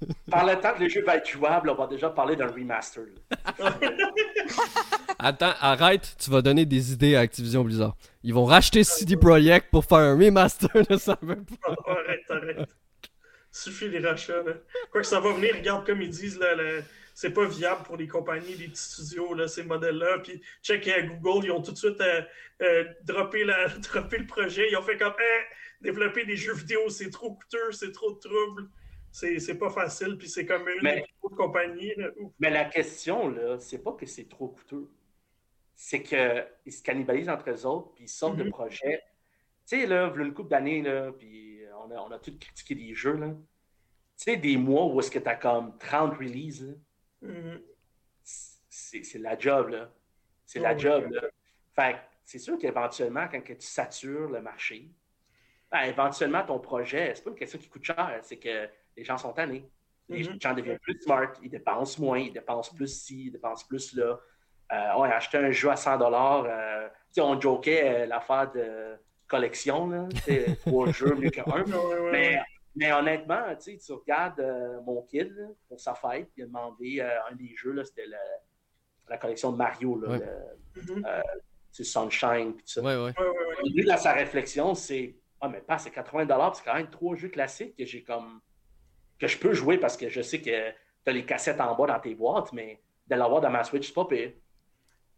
Par 0.30 0.46
le 0.46 0.60
temps 0.60 0.74
que 0.74 0.82
le 0.82 0.88
jeu 0.88 1.02
va 1.04 1.16
être 1.16 1.28
jouable, 1.28 1.70
on 1.70 1.74
va 1.74 1.86
déjà 1.86 2.10
parler 2.10 2.36
d'un 2.36 2.48
remaster. 2.48 3.04
Attends, 5.18 5.54
arrête, 5.60 6.16
tu 6.18 6.30
vas 6.30 6.42
donner 6.42 6.66
des 6.66 6.92
idées 6.92 7.16
à 7.16 7.20
Activision 7.20 7.64
Blizzard. 7.64 7.96
Ils 8.22 8.34
vont 8.34 8.44
racheter 8.44 8.84
CD 8.84 9.16
Projekt 9.16 9.70
pour 9.70 9.84
faire 9.84 9.98
un 9.98 10.16
remaster 10.16 10.70
de 10.88 10.96
Cyberpunk. 10.96 11.48
arrête, 11.86 12.30
arrête. 12.30 12.68
Suffit 13.50 13.88
les 13.88 14.00
rachats. 14.00 14.42
Quoi 14.90 15.00
que 15.02 15.06
ça 15.06 15.20
va 15.20 15.32
venir, 15.32 15.54
regarde 15.54 15.86
comme 15.86 16.02
ils 16.02 16.10
disent 16.10 16.38
là, 16.38 16.56
c'est 17.14 17.30
pas 17.30 17.46
viable 17.46 17.84
pour 17.84 17.96
les 17.96 18.08
compagnies, 18.08 18.56
les 18.56 18.66
petits 18.66 18.82
studios, 18.82 19.34
là, 19.34 19.46
ces 19.46 19.62
modèles-là. 19.62 20.18
Puis, 20.18 20.42
check 20.62 20.86
à 20.88 21.00
Google, 21.02 21.46
ils 21.46 21.52
ont 21.52 21.62
tout 21.62 21.70
de 21.70 21.78
suite 21.78 22.00
euh, 22.00 22.22
euh 22.62 22.84
droppé, 23.04 23.44
la, 23.44 23.68
le 23.68 24.26
projet. 24.26 24.68
Ils 24.70 24.76
ont 24.76 24.82
fait 24.82 24.98
comme, 24.98 25.12
hein, 25.12 25.42
développer 25.80 26.24
des 26.24 26.36
jeux 26.36 26.54
vidéo, 26.54 26.88
c'est 26.88 27.10
trop 27.10 27.34
coûteux, 27.34 27.70
c'est 27.70 27.92
trop 27.92 28.12
de 28.12 28.18
trouble. 28.18 28.68
C'est 29.14 29.58
pas 29.58 29.70
facile, 29.70 30.18
puis 30.18 30.28
c'est 30.28 30.44
comme 30.44 30.68
une 30.68 30.82
mais, 30.82 31.06
compagnie. 31.36 31.92
Mais 32.40 32.50
la 32.50 32.64
question, 32.64 33.28
là, 33.28 33.60
c'est 33.60 33.78
pas 33.78 33.92
que 33.92 34.06
c'est 34.06 34.28
trop 34.28 34.48
coûteux. 34.48 34.90
C'est 35.76 36.02
qu'ils 36.02 36.72
se 36.72 36.82
cannibalisent 36.82 37.28
entre 37.28 37.50
eux 37.50 37.64
autres, 37.64 37.92
puis 37.94 38.04
ils 38.04 38.08
sortent 38.08 38.36
de 38.36 38.44
mm-hmm. 38.44 38.50
projets. 38.50 39.02
Tu 39.66 39.80
sais, 39.80 39.86
là, 39.86 40.12
une 40.16 40.34
couple 40.34 40.50
d'années, 40.50 40.82
là, 40.82 41.12
puis 41.12 41.60
on 41.78 41.92
a, 41.92 41.96
on 42.00 42.10
a 42.10 42.18
tout 42.18 42.36
critiqué 42.38 42.74
des 42.74 42.92
jeux, 42.92 43.16
là. 43.16 43.28
Tu 44.16 44.24
sais, 44.24 44.36
des 44.36 44.56
mois 44.56 44.86
où 44.86 44.98
est-ce 44.98 45.10
que 45.10 45.20
tu 45.20 45.28
as 45.28 45.36
comme 45.36 45.78
30 45.78 46.16
releases, 46.16 46.76
Mm-hmm. 47.22 47.60
C'est 48.68 49.18
la 49.18 49.38
job, 49.38 49.68
là. 49.68 49.90
C'est 50.44 50.58
la 50.58 50.76
job, 50.76 51.10
là. 51.10 51.22
Fait 51.74 51.96
c'est 52.24 52.38
sûr 52.38 52.58
qu'éventuellement, 52.58 53.28
quand 53.30 53.40
tu 53.42 53.56
satures 53.60 54.28
le 54.28 54.40
marché, 54.40 54.90
ben, 55.70 55.82
éventuellement, 55.82 56.44
ton 56.44 56.58
projet, 56.58 57.12
c'est 57.14 57.22
pas 57.22 57.30
une 57.30 57.36
question 57.36 57.58
qui 57.58 57.68
coûte 57.68 57.84
cher, 57.84 58.18
c'est 58.22 58.38
que 58.38 58.68
les 58.96 59.04
gens 59.04 59.18
sont 59.18 59.32
tannés. 59.32 59.68
Les 60.08 60.22
mm-hmm. 60.22 60.42
gens 60.42 60.54
deviennent 60.54 60.78
plus 60.78 61.00
smart, 61.00 61.32
ils 61.42 61.50
dépensent 61.50 62.00
moins, 62.00 62.18
ils 62.18 62.32
dépensent 62.32 62.74
plus 62.74 62.88
ci, 62.88 63.26
ils 63.26 63.30
dépensent 63.30 63.66
plus 63.66 63.94
là. 63.94 64.18
Euh, 64.72 64.88
on 64.96 65.02
a 65.02 65.10
acheté 65.14 65.38
un 65.38 65.50
jeu 65.50 65.70
à 65.70 65.76
100 65.76 65.98
dollars. 65.98 66.44
Euh, 66.46 66.88
on 67.18 67.40
jokait 67.40 68.02
euh, 68.02 68.06
l'affaire 68.06 68.50
de 68.52 68.96
collection, 69.26 69.88
là, 69.88 70.08
trois 70.66 70.90
jeux 70.90 71.14
mieux 71.14 71.30
qu'un. 71.30 71.44
mais 72.12 72.38
mais 72.76 72.92
honnêtement, 72.92 73.42
tu 73.56 73.92
regardes 73.92 74.40
euh, 74.40 74.80
mon 74.82 75.02
kid 75.02 75.32
pour 75.68 75.78
sa 75.78 75.94
fête, 75.94 76.30
il 76.36 76.42
a 76.42 76.46
demandé 76.46 77.00
euh, 77.00 77.30
un 77.30 77.34
des 77.36 77.54
jeux, 77.56 77.82
c'était 77.84 78.06
la 79.08 79.18
collection 79.18 79.52
de 79.52 79.56
Mario, 79.56 80.00
là, 80.00 80.18
mm-hmm. 80.18 81.06
euh, 81.06 81.22
c'est 81.70 81.84
Sunshine. 81.84 82.54
Tout 82.54 82.66
ça. 82.66 82.82
Ouais, 82.82 82.96
ouais. 82.96 83.12
Lui, 83.72 83.84
dans 83.84 83.96
sa 83.96 84.12
réflexion, 84.12 84.74
c'est 84.74 85.16
Ah, 85.40 85.48
mais 85.48 85.60
pas, 85.60 85.78
c'est 85.78 85.90
80 85.90 86.52
c'est 86.54 86.64
quand 86.64 86.74
même 86.74 86.90
trois 86.90 87.14
jeux 87.14 87.28
classiques 87.28 87.76
que 87.76 87.84
j'ai 87.84 88.02
comme 88.02 88.40
que 89.26 89.32
je 89.32 89.38
peux 89.38 89.52
jouer 89.52 89.78
parce 89.78 89.96
que 89.96 90.08
je 90.08 90.22
sais 90.22 90.40
que 90.40 90.70
tu 90.70 91.10
as 91.10 91.12
les 91.12 91.24
cassettes 91.24 91.60
en 91.60 91.74
bas 91.74 91.86
dans 91.86 92.00
tes 92.00 92.14
boîtes, 92.14 92.52
mais 92.52 92.80
de 93.06 93.14
l'avoir 93.14 93.40
dans 93.40 93.50
ma 93.50 93.64
Switch, 93.64 93.88
c'est 93.88 93.94
pas 93.94 94.04
pire. 94.04 94.32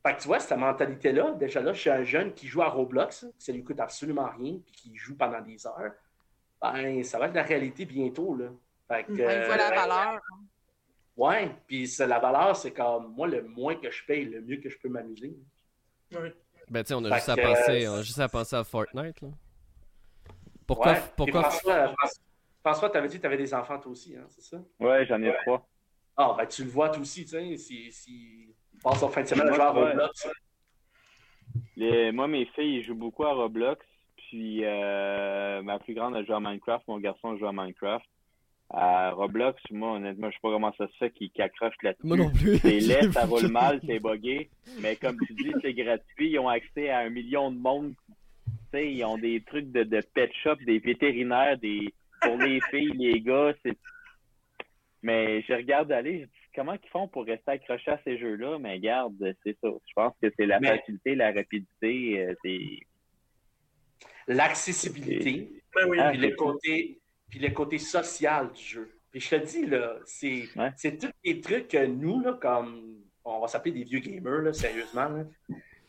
Fait 0.04 0.14
que 0.14 0.20
tu 0.20 0.28
vois, 0.28 0.38
cette 0.38 0.56
mentalité-là, 0.58 1.32
déjà 1.32 1.60
là, 1.60 1.72
je 1.72 1.80
suis 1.80 1.90
un 1.90 2.04
jeune 2.04 2.32
qui 2.32 2.46
joue 2.46 2.62
à 2.62 2.68
Roblox, 2.68 3.26
ça 3.38 3.52
lui 3.52 3.64
coûte 3.64 3.80
absolument 3.80 4.28
rien, 4.38 4.58
puis 4.64 4.72
qui 4.72 4.96
joue 4.96 5.16
pendant 5.16 5.40
des 5.40 5.66
heures 5.66 5.92
ben, 6.60 7.04
ça 7.04 7.18
va 7.18 7.26
être 7.26 7.34
la 7.34 7.42
réalité 7.42 7.84
bientôt. 7.84 8.34
Là. 8.34 8.50
Fait 8.88 9.04
que, 9.04 9.12
il 9.12 9.46
voit 9.46 9.56
la 9.56 9.70
valeur. 9.70 10.20
ouais, 11.16 11.50
puis 11.66 11.90
la 11.98 12.18
valeur, 12.18 12.56
c'est 12.56 12.72
comme 12.72 13.14
moi, 13.14 13.26
le 13.26 13.42
moins 13.42 13.76
que 13.76 13.90
je 13.90 14.04
paye, 14.04 14.24
le 14.24 14.40
mieux 14.40 14.58
que 14.58 14.68
je 14.68 14.78
peux 14.78 14.88
m'amuser. 14.88 15.36
Ouais. 16.12 16.34
Ben, 16.68 16.82
tu 16.82 16.88
sais, 16.88 16.94
on 16.94 17.04
a 17.04 17.14
juste, 17.14 17.28
à 17.28 17.36
penser, 17.36 17.88
on 17.88 17.94
a 17.94 18.02
juste 18.02 18.18
à 18.18 18.28
penser 18.28 18.56
à 18.56 18.64
Fortnite. 18.64 19.20
Là. 19.20 19.28
Pourquoi, 20.66 20.94
pourquoi... 21.16 21.42
François, 21.42 21.94
François 21.94 22.22
tu 22.74 22.96
avais 22.96 23.08
dit 23.08 23.16
que 23.16 23.20
tu 23.20 23.26
avais 23.26 23.36
des 23.36 23.54
enfants 23.54 23.78
toi 23.78 23.92
aussi, 23.92 24.16
hein, 24.16 24.26
c'est 24.28 24.42
ça? 24.42 24.58
Ouais, 24.80 25.06
j'en 25.06 25.22
ai 25.22 25.34
trois. 25.44 25.66
Ah, 26.16 26.34
ben 26.36 26.46
tu 26.46 26.64
le 26.64 26.70
vois 26.70 26.88
toi 26.88 27.02
aussi, 27.02 27.24
tu 27.24 27.30
sais, 27.30 27.56
si, 27.56 27.92
si... 27.92 28.54
passe 28.82 29.02
en 29.02 29.08
fin 29.08 29.22
de 29.22 29.26
semaine 29.26 29.48
à 29.48 29.52
jouer 29.52 29.62
à 29.62 29.70
Roblox. 29.70 30.28
Les... 31.76 32.12
Moi, 32.12 32.26
mes 32.26 32.46
filles, 32.46 32.78
ils 32.78 32.84
jouent 32.84 32.94
beaucoup 32.94 33.24
à 33.24 33.32
Roblox. 33.32 33.84
Puis 34.28 34.64
euh, 34.64 35.62
ma 35.62 35.78
plus 35.78 35.94
grande 35.94 36.16
a 36.16 36.24
joué 36.24 36.34
à 36.34 36.40
Minecraft, 36.40 36.86
mon 36.88 36.98
garçon 36.98 37.36
joue 37.36 37.46
à 37.46 37.52
Minecraft. 37.52 38.04
À 38.70 39.12
Roblox, 39.12 39.62
moi, 39.70 39.92
honnêtement, 39.92 40.28
je 40.28 40.34
sais 40.34 40.40
pas 40.42 40.50
comment 40.50 40.74
ça 40.76 40.88
se 40.88 40.96
fait 40.98 41.10
qu'il 41.10 41.30
accroche 41.40 41.74
là-dessus. 41.82 42.06
Moi 42.06 42.16
non 42.16 42.30
plus. 42.30 42.58
C'est 42.58 42.80
laid, 42.80 43.12
ça 43.12 43.24
roule 43.24 43.46
mal, 43.46 43.80
c'est 43.86 44.00
buggé. 44.00 44.50
Mais 44.80 44.96
comme 44.96 45.16
tu 45.24 45.34
dis, 45.34 45.52
c'est 45.62 45.74
gratuit. 45.74 46.30
Ils 46.30 46.38
ont 46.40 46.48
accès 46.48 46.90
à 46.90 47.00
un 47.00 47.10
million 47.10 47.52
de 47.52 47.58
monde. 47.58 47.94
Tu 48.46 48.52
sais, 48.72 48.92
ils 48.92 49.04
ont 49.04 49.18
des 49.18 49.40
trucs 49.42 49.70
de, 49.70 49.84
de 49.84 50.00
pet 50.14 50.30
shop, 50.42 50.56
des 50.66 50.80
vétérinaires, 50.80 51.56
des 51.58 51.94
pour 52.26 52.38
les 52.38 52.60
filles, 52.70 52.92
les 52.96 53.20
gars. 53.20 53.54
C'est... 53.64 53.76
Mais 55.02 55.42
je 55.42 55.52
regarde 55.52 55.92
aller, 55.92 56.28
comment 56.54 56.72
ils 56.72 56.88
font 56.90 57.06
pour 57.06 57.24
rester 57.24 57.52
accrochés 57.52 57.92
à 57.92 58.00
ces 58.02 58.18
jeux-là, 58.18 58.58
mais 58.58 58.80
garde, 58.80 59.14
c'est 59.44 59.56
ça. 59.62 59.68
Je 59.68 59.92
pense 59.94 60.14
que 60.20 60.28
c'est 60.36 60.46
la 60.46 60.60
facilité, 60.60 61.14
la 61.14 61.32
rapidité, 61.32 62.20
euh, 62.20 62.34
c'est. 62.42 62.60
L'accessibilité, 64.28 65.62
ben 65.72 65.88
oui. 65.88 65.98
puis, 66.10 66.18
le 66.18 66.34
côté, 66.34 66.98
puis 67.30 67.38
le 67.38 67.50
côté 67.50 67.78
social 67.78 68.50
du 68.52 68.62
jeu. 68.62 68.90
Puis 69.12 69.20
je 69.20 69.30
te 69.30 69.36
dis, 69.36 69.66
là, 69.66 69.96
c'est 70.04 70.48
c'est 70.76 70.98
tous 70.98 71.12
les 71.24 71.40
trucs 71.40 71.68
que 71.68 71.86
nous, 71.86 72.20
là, 72.20 72.32
comme 72.32 72.96
on 73.24 73.40
va 73.40 73.46
s'appeler 73.46 73.72
des 73.72 73.84
vieux 73.84 74.00
gamers, 74.00 74.42
là, 74.42 74.52
sérieusement. 74.52 75.24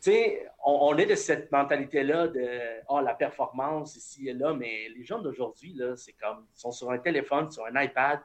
Tu 0.00 0.12
sais, 0.12 0.48
on, 0.64 0.96
est 0.96 1.06
de 1.06 1.14
cette 1.16 1.50
mentalité-là 1.50 2.28
de 2.28 2.48
oh, 2.88 3.00
la 3.00 3.14
performance 3.14 3.96
ici 3.96 4.28
et 4.28 4.32
là, 4.32 4.54
mais 4.54 4.88
les 4.96 5.02
gens 5.02 5.18
d'aujourd'hui, 5.18 5.72
là, 5.74 5.96
c'est 5.96 6.12
comme 6.12 6.46
ils 6.54 6.60
sont 6.60 6.70
sur 6.70 6.90
un 6.90 6.98
téléphone, 6.98 7.50
sur 7.50 7.64
un 7.64 7.82
iPad, 7.82 8.20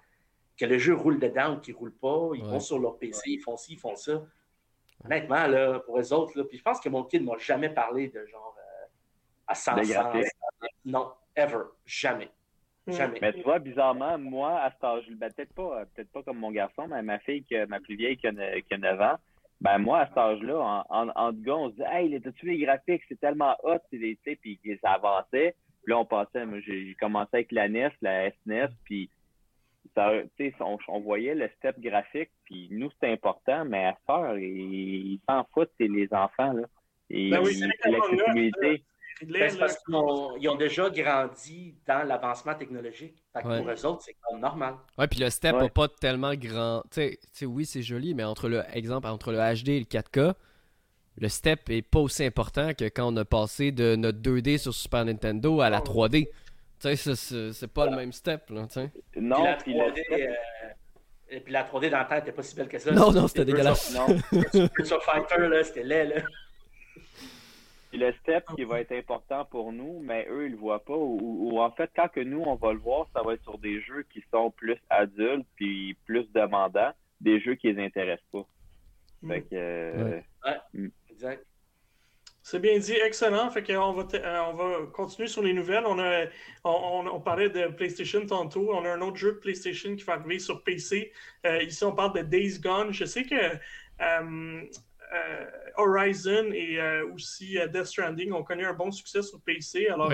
que 0.58 0.66
le 0.66 0.78
jeu 0.78 0.94
roule 0.94 1.20
dedans 1.20 1.56
ou 1.56 1.60
qu'il 1.60 1.74
ne 1.74 1.80
roule 1.80 1.94
pas, 1.94 2.30
ils 2.36 2.44
vont 2.44 2.60
sur 2.60 2.78
leur 2.78 2.98
PC, 3.00 3.22
ils 3.32 3.40
font 3.40 3.58
ci, 3.58 3.74
ils 3.74 3.80
font 3.80 3.96
ça. 3.96 4.24
Honnêtement, 5.04 5.48
là, 5.48 5.80
pour 5.80 5.98
les 5.98 6.14
autres, 6.14 6.38
là, 6.38 6.44
puis 6.44 6.58
je 6.58 6.64
pense 6.64 6.80
que 6.80 6.90
mon 6.90 7.04
kid 7.04 7.22
ne 7.22 7.28
m'a 7.28 7.38
jamais 7.38 7.70
parlé 7.70 8.08
de 8.10 8.26
genre 8.28 8.56
euh, 8.58 8.86
à 9.48 9.56
100 9.56 9.74
Non, 10.86 11.12
ever, 11.36 11.64
jamais. 11.86 12.30
Hmm. 12.86 12.92
Jamais. 12.92 13.20
Mais 13.22 13.34
tu 13.34 13.42
vois, 13.42 13.60
bizarrement, 13.60 14.18
moi, 14.18 14.60
à 14.60 14.72
cet 14.72 14.84
âge, 14.84 15.06
ben, 15.12 15.32
peut-être 15.32 15.54
pas, 15.54 15.86
peut-être 15.88 16.12
pas 16.12 16.24
comme 16.24 16.38
mon 16.38 16.52
garçon, 16.52 16.88
mais 16.88 17.02
ma 17.02 17.20
fille, 17.20 17.44
qui, 17.44 17.56
ma 17.68 17.80
plus 17.80 17.96
vieille, 17.96 18.18
qui 18.18 18.28
a, 18.28 18.32
9 18.32 19.02
ans, 19.02 19.16
ben 19.62 19.78
moi, 19.78 20.00
à 20.00 20.08
cet 20.08 20.18
âge-là, 20.18 20.60
en, 20.60 20.86
en, 20.90 21.10
en 21.16 21.34
on 21.48 21.70
se 21.70 21.76
dit 21.76 21.84
Hey, 21.86 22.10
les, 22.10 22.22
tu 22.22 22.46
les 22.46 22.58
graphiques, 22.58 23.04
c'est 23.08 23.20
tellement 23.20 23.56
hot, 23.64 23.78
puis 23.90 24.60
ça 24.82 24.92
avançait. 24.92 25.56
Puis 25.84 25.92
là, 25.92 26.00
on 26.00 26.06
passait, 26.06 26.46
j'ai 26.66 26.96
commencé 27.00 27.30
avec 27.34 27.52
la 27.52 27.68
NES, 27.68 27.92
la 28.02 28.32
SNES, 28.32 28.70
puis 28.86 29.10
on, 29.98 30.78
on, 30.88 31.00
voyait 31.02 31.36
le 31.36 31.50
step 31.58 31.80
graphique, 31.80 32.32
puis 32.46 32.68
nous, 32.72 32.90
c'était 32.92 33.12
important, 33.12 33.66
mais 33.66 33.86
à 33.86 33.98
ce 34.08 34.12
heure, 34.12 34.38
ils 34.38 35.20
s'en 35.30 35.46
foutent, 35.54 35.72
c'est 35.80 35.88
les 35.88 36.08
enfants. 36.14 36.54
Là. 36.54 36.64
Et 37.10 37.30
ben 37.30 37.42
oui, 37.44 37.62
Ben, 39.26 39.58
parce 39.58 39.78
qu'ils 39.78 39.96
ont, 40.50 40.56
déjà 40.56 40.90
grandi 40.90 41.76
dans 41.88 42.08
l'avancement 42.08 42.56
technologique. 42.56 43.16
Pour 43.42 43.52
eux 43.52 43.86
autres, 43.86 44.04
c'est 44.04 44.16
comme 44.22 44.40
normal. 44.40 44.76
Ouais, 44.98 45.08
puis 45.08 45.20
le 45.20 45.30
step 45.30 45.56
n'a 45.56 45.70
pas 45.70 45.88
tellement 45.88 46.34
grand. 46.36 46.84
Tu 46.92 47.18
sais, 47.32 47.46
oui, 47.46 47.66
c'est 47.66 47.82
joli, 47.82 48.14
mais 48.14 48.24
entre 48.24 48.50
le 48.50 48.64
exemple 48.74 49.08
entre 49.08 49.32
le 49.32 49.38
HD 49.38 49.70
et 49.70 49.80
le 49.80 49.86
4K, 49.86 50.34
le 51.18 51.30
step 51.30 51.70
est 51.70 51.82
pas 51.82 52.00
aussi 52.00 52.24
important 52.24 52.74
que 52.74 52.86
quand 52.86 53.14
on 53.14 53.18
a 53.18 53.26
passé 53.26 53.72
de 53.72 53.96
notre 53.96 54.20
2D 54.20 54.58
sur 54.58 54.74
Super 54.74 55.06
Nintendo 55.06 55.62
à 55.62 55.70
la 55.70 55.80
3D. 55.80 56.28
Tu 56.80 56.98
sais, 56.98 57.16
c'est 57.54 57.68
pas 57.68 57.90
le 57.90 57.96
même 57.96 58.12
step, 58.12 58.50
là. 58.50 58.68
Non, 59.16 59.46
puis 59.64 59.74
la 59.74 59.90
3D, 59.90 60.04
euh, 60.12 60.34
et 61.30 61.40
puis 61.40 61.54
la 61.54 61.64
3D 61.64 61.90
dans 61.90 62.00
la 62.00 62.06
tête 62.06 62.26
n'était 62.26 62.32
pas 62.34 62.44
si 62.44 62.56
belle 62.56 62.68
que 62.68 62.78
ça. 62.78 62.92
Non, 62.92 63.12
non, 63.12 63.28
c'était 63.28 63.46
dégueulasse. 63.46 63.96
Non, 63.96 64.08
Sur 64.84 65.02
Fighter, 65.04 65.48
là, 65.48 65.64
c'était 65.64 65.84
laid, 65.84 66.06
là. 66.06 66.22
Puis 67.94 68.02
le 68.02 68.12
step 68.24 68.44
qui 68.56 68.64
va 68.64 68.82
être 68.82 68.92
important 68.92 69.46
pour 69.46 69.72
nous, 69.72 70.00
mais 70.00 70.26
eux, 70.28 70.48
ils 70.48 70.54
le 70.54 70.58
voient 70.58 70.84
pas. 70.84 70.98
Ou, 70.98 71.60
en 71.60 71.70
fait, 71.70 71.92
quand 71.96 72.08
que 72.08 72.22
nous, 72.22 72.42
on 72.42 72.56
va 72.56 72.74
le 72.74 72.80
voir, 72.80 73.06
ça 73.14 73.22
va 73.22 73.36
être 73.36 73.44
sur 73.44 73.60
des 73.60 73.82
jeux 73.82 74.04
qui 74.12 74.24
sont 74.34 74.50
plus 74.50 74.78
adultes 74.90 75.46
puis 75.56 75.96
plus 76.08 76.28
demandants, 76.34 76.92
des 77.22 77.40
jeux 77.40 77.54
qui 77.54 77.72
les 77.72 77.86
intéressent 77.86 78.26
pas. 78.32 78.48
Fait 79.28 79.42
que... 79.42 79.48
Euh, 79.54 80.22
ouais. 80.44 80.58
Mm. 80.74 80.88
exact. 81.12 81.46
C'est 82.42 82.58
bien 82.58 82.80
dit, 82.80 82.94
excellent. 82.94 83.52
Fait 83.52 83.62
qu'on 83.62 83.94
va, 83.94 84.08
euh, 84.16 84.40
on 84.50 84.54
va 84.54 84.88
continuer 84.92 85.28
sur 85.28 85.44
les 85.44 85.54
nouvelles. 85.54 85.86
On, 85.86 86.00
a, 86.00 86.26
on, 86.64 87.22
parlait 87.22 87.50
de 87.50 87.68
PlayStation 87.68 88.26
tantôt. 88.26 88.74
On 88.74 88.84
a 88.86 88.90
un 88.90 89.02
autre 89.02 89.18
jeu 89.18 89.34
de 89.34 89.38
PlayStation 89.38 89.96
qui 89.96 90.04
va 90.04 90.14
arriver 90.14 90.40
sur 90.40 90.64
PC. 90.64 91.14
Euh, 91.46 91.62
ici, 91.62 91.84
on 91.84 91.94
parle 91.94 92.14
de 92.14 92.24
Days 92.24 92.60
Gone. 92.60 92.92
Je 92.92 93.06
sais 93.06 93.24
que 93.24 93.36
euh, 94.02 94.64
Horizon 95.78 96.52
et 96.54 96.80
aussi 97.14 97.58
Death 97.72 97.86
Stranding 97.86 98.32
ont 98.32 98.44
connu 98.44 98.66
un 98.66 98.74
bon 98.74 98.92
succès 98.92 99.22
sur 99.22 99.40
PC. 99.42 99.88
Alors, 99.88 100.12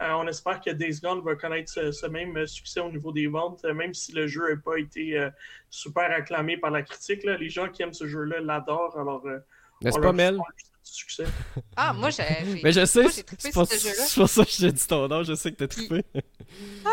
on 0.00 0.26
espère 0.26 0.60
que 0.60 0.70
Days 0.70 1.00
Gone 1.02 1.22
va 1.22 1.34
connaître 1.36 1.70
ce, 1.70 2.06
même 2.06 2.46
succès 2.46 2.80
au 2.80 2.90
niveau 2.90 3.12
des 3.12 3.26
ventes, 3.26 3.64
même 3.64 3.94
si 3.94 4.12
le 4.12 4.26
jeu 4.26 4.54
n'a 4.54 4.60
pas 4.60 4.78
été 4.78 5.28
super 5.70 6.10
acclamé 6.10 6.56
par 6.56 6.70
la 6.70 6.82
critique. 6.82 7.24
Les 7.24 7.48
gens 7.48 7.68
qui 7.68 7.82
aiment 7.82 7.94
ce 7.94 8.06
jeu-là 8.06 8.40
l'adorent. 8.40 8.98
Alors, 8.98 9.26
n'est-ce 9.82 9.98
pas, 9.98 10.12
Mel? 10.12 10.38
succès. 10.86 11.24
Ah, 11.76 11.92
moi, 11.92 12.10
j'ai. 12.10 12.24
Mais 12.62 12.72
je 12.72 12.84
sais, 12.84 13.08
c'est 13.08 13.52
pour, 13.52 13.66
ça 13.66 14.44
que 14.44 14.50
j'ai 14.50 14.72
dit 14.72 14.86
ton 14.86 15.08
nom, 15.08 15.22
je 15.22 15.34
sais 15.34 15.50
que 15.50 15.56
t'as 15.56 15.68
trippé. 15.68 16.04
ah! 16.84 16.90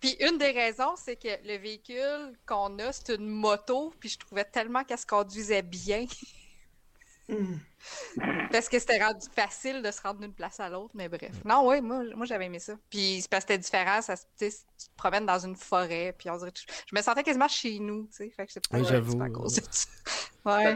Puis 0.00 0.16
une 0.20 0.36
des 0.36 0.50
raisons, 0.50 0.94
c'est 0.96 1.16
que 1.16 1.28
le 1.46 1.56
véhicule 1.56 2.36
qu'on 2.46 2.78
a, 2.78 2.92
c'est 2.92 3.14
une 3.14 3.26
moto, 3.26 3.92
puis 3.98 4.10
je 4.10 4.18
trouvais 4.18 4.44
tellement 4.44 4.84
qu'elle 4.84 4.98
se 4.98 5.06
conduisait 5.06 5.62
bien. 5.62 6.04
Hmm. 7.26 7.56
parce 8.52 8.68
que 8.68 8.78
c'était 8.78 9.02
rendu 9.02 9.26
facile 9.34 9.80
de 9.80 9.90
se 9.90 10.00
rendre 10.02 10.20
d'une 10.20 10.34
place 10.34 10.60
à 10.60 10.68
l'autre, 10.68 10.92
mais 10.94 11.08
bref. 11.08 11.32
Non, 11.44 11.66
oui, 11.66 11.80
moi, 11.80 12.02
moi 12.14 12.26
j'avais 12.26 12.46
aimé 12.46 12.58
ça. 12.58 12.74
Puis 12.90 13.20
c'est 13.22 13.30
parce 13.30 13.44
que 13.44 13.54
c'était 13.54 13.62
différent, 13.62 14.02
ça, 14.02 14.14
tu 14.16 14.50
te 14.50 14.54
promènes 14.96 15.24
dans 15.24 15.38
une 15.38 15.56
forêt, 15.56 16.14
puis 16.18 16.28
on 16.28 16.36
dirait, 16.36 16.52
je 16.54 16.94
me 16.94 17.00
sentais 17.00 17.22
quasiment 17.22 17.48
chez 17.48 17.78
nous, 17.78 18.06
tu 18.08 18.16
sais. 18.16 18.30
Fait 18.30 18.46
que 18.46 18.52
c'est 18.52 18.68
pas, 18.68 18.78
oui, 18.78 18.84
j'avoue. 18.86 19.22
à 19.22 19.30
cause 19.30 19.54
de 19.54 19.62
ça. 19.70 19.88
Ouais. 20.44 20.64
T'as 20.64 20.74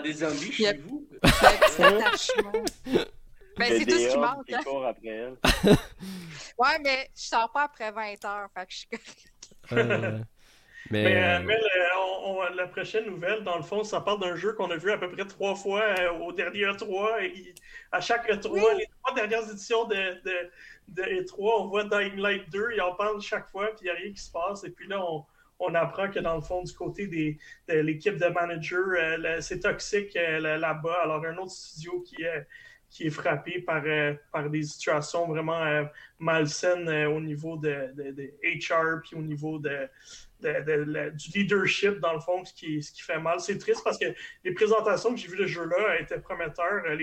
des, 0.00 0.10
des 0.10 0.12
zombies 0.12 0.52
chez 0.52 0.76
vous? 0.76 1.08
Ben, 3.58 3.76
c'est 3.76 3.86
tout 3.86 3.98
ce 3.98 4.08
qui 4.10 4.16
manque. 4.16 4.52
Hein? 4.52 4.60
après 4.88 5.08
elle. 5.08 5.36
ouais, 6.58 6.78
mais 6.80 7.10
je 7.16 7.22
sors 7.22 7.50
pas 7.50 7.64
après 7.64 7.90
20 7.90 8.24
heures, 8.24 8.48
fait 8.54 8.66
que 8.66 8.72
je 8.72 8.76
suis 8.76 8.88
correct. 8.88 10.24
Mais, 10.90 11.40
mais, 11.40 11.54
euh, 11.54 12.26
euh, 12.26 12.54
la 12.54 12.66
prochaine 12.66 13.06
nouvelle, 13.06 13.42
dans 13.44 13.56
le 13.56 13.62
fond, 13.62 13.84
ça 13.84 14.00
parle 14.00 14.20
d'un 14.20 14.36
jeu 14.36 14.52
qu'on 14.54 14.70
a 14.70 14.76
vu 14.76 14.90
à 14.90 14.98
peu 14.98 15.10
près 15.10 15.26
trois 15.26 15.54
fois 15.54 15.82
euh, 15.82 16.12
au 16.12 16.32
dernier 16.32 16.64
E3. 16.64 17.24
Et 17.24 17.54
à 17.92 18.00
chaque 18.00 18.28
E3, 18.28 18.76
les 18.78 18.86
trois 19.02 19.14
dernières 19.14 19.50
éditions 19.50 19.84
de, 19.84 19.94
de, 19.94 20.50
de, 20.88 21.02
E3, 21.02 21.34
on 21.38 21.66
voit 21.66 21.84
Dying 21.84 22.16
Light 22.16 22.48
2, 22.50 22.70
et 22.72 22.80
on 22.80 22.94
parle 22.94 23.20
chaque 23.20 23.48
fois, 23.48 23.66
puis 23.76 23.80
il 23.82 23.84
n'y 23.84 23.90
a 23.90 23.94
rien 23.94 24.12
qui 24.12 24.22
se 24.22 24.30
passe. 24.30 24.64
Et 24.64 24.70
puis 24.70 24.88
là, 24.88 25.04
on, 25.04 25.24
on 25.58 25.74
apprend 25.74 26.10
que 26.10 26.20
dans 26.20 26.36
le 26.36 26.42
fond, 26.42 26.62
du 26.62 26.72
côté 26.72 27.06
des, 27.06 27.38
de 27.68 27.74
l'équipe 27.74 28.16
de 28.16 28.26
managers, 28.26 29.40
c'est 29.40 29.60
toxique 29.60 30.14
là-bas. 30.14 31.00
Alors, 31.02 31.24
un 31.24 31.36
autre 31.36 31.52
studio 31.52 32.00
qui 32.00 32.22
est 32.22 32.46
qui 32.90 33.06
est 33.06 33.10
frappé 33.10 33.60
par, 33.60 33.82
par 34.32 34.48
des 34.48 34.62
situations 34.62 35.26
vraiment 35.28 35.86
malsaines 36.18 36.88
au 37.06 37.20
niveau 37.20 37.56
de, 37.56 37.92
de, 37.94 38.12
de, 38.12 38.32
HR, 38.42 39.02
puis 39.02 39.14
au 39.14 39.22
niveau 39.22 39.58
de, 39.58 39.88
du 40.40 41.30
leadership, 41.34 41.98
dans 42.00 42.12
le 42.14 42.20
fond, 42.20 42.44
ce 42.44 42.52
qui, 42.52 42.82
ce 42.82 42.92
qui 42.92 43.02
fait 43.02 43.18
mal. 43.18 43.40
C'est 43.40 43.58
triste 43.58 43.82
parce 43.84 43.98
que 43.98 44.06
les 44.44 44.52
présentations 44.52 45.10
que 45.10 45.16
j'ai 45.16 45.28
vues 45.28 45.38
de 45.38 45.46
jeu-là 45.46 46.00
étaient 46.00 46.20
prometteurs. 46.20 46.84
Euh, 46.86 46.96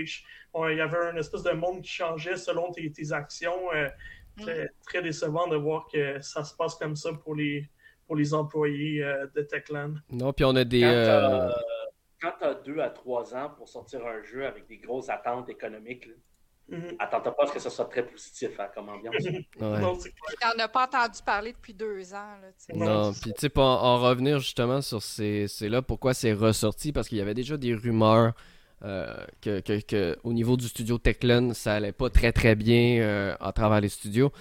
il 0.70 0.78
y 0.78 0.82
avait 0.82 0.98
un 0.98 1.18
espèce 1.18 1.44
de 1.44 1.52
monde 1.52 1.82
qui 1.82 1.92
changeait 1.92 2.38
selon 2.38 2.72
tes, 2.72 2.92
actions. 3.12 3.72
Euh, 3.74 3.90
mm. 4.38 4.68
très, 4.86 5.02
décevant 5.02 5.48
de 5.48 5.58
voir 5.58 5.88
que 5.92 6.20
ça 6.22 6.44
se 6.44 6.56
passe 6.56 6.76
comme 6.76 6.96
ça 6.96 7.12
pour 7.14 7.36
les, 7.36 7.70
pour 8.08 8.16
les 8.16 8.34
employés 8.34 9.04
euh, 9.04 9.28
de 9.36 9.42
Techland. 9.42 9.96
Non, 10.10 10.32
puis 10.34 10.46
on 10.46 10.56
a 10.56 10.64
des. 10.64 10.82
Quand 10.82 11.52
tu 12.20 12.28
as, 12.28 12.54
deux 12.54 12.80
à 12.80 12.90
trois 12.90 13.36
ans 13.36 13.52
pour 13.58 13.68
sortir 13.70 14.06
un 14.06 14.24
jeu 14.24 14.46
avec 14.46 14.68
des 14.68 14.78
grosses 14.78 15.10
attentes 15.10 15.50
économiques, 15.50 16.10
Mm 16.70 16.96
Attends 16.98 17.22
pas 17.22 17.44
à 17.44 17.48
ce 17.48 17.54
que 17.54 17.60
ce 17.60 17.70
soit 17.70 17.86
très 17.86 18.06
positif 18.06 18.60
hein, 18.60 18.68
comme 18.74 18.90
ambiance. 18.90 19.16
ouais. 19.24 19.44
On 19.62 20.58
n'a 20.58 20.68
pas 20.68 20.86
entendu 20.86 21.20
parler 21.24 21.54
depuis 21.54 21.74
deux 21.74 22.14
ans. 22.14 22.38
Là, 22.42 22.76
non, 22.76 23.14
puis 23.14 23.34
tu 23.34 23.42
sais, 23.42 23.50
pour 23.50 23.64
en, 23.64 24.02
revenir 24.02 24.40
justement 24.40 24.82
sur 24.82 25.02
ces, 25.02 25.48
là 25.62 25.82
pourquoi 25.82 26.14
c'est 26.14 26.34
ressorti, 26.34 26.92
parce 26.92 27.08
qu'il 27.08 27.20
y 27.20 27.22
avait 27.22 27.36
déjà 27.36 27.58
des 27.58 27.76
rumeurs 27.76 28.34
euh, 28.84 29.16
que, 29.42 29.60
que, 29.62 30.18
au 30.24 30.34
niveau 30.34 30.58
du 30.58 30.68
studio 30.68 30.98
Techland, 30.98 31.54
ça 31.54 31.76
allait 31.76 31.92
pas 31.92 32.10
très 32.10 32.32
très 32.32 32.56
bien 32.56 33.00
euh, 33.00 33.36
à 33.40 33.52
travers 33.52 33.82
les 33.82 33.90
studios. 33.90 34.32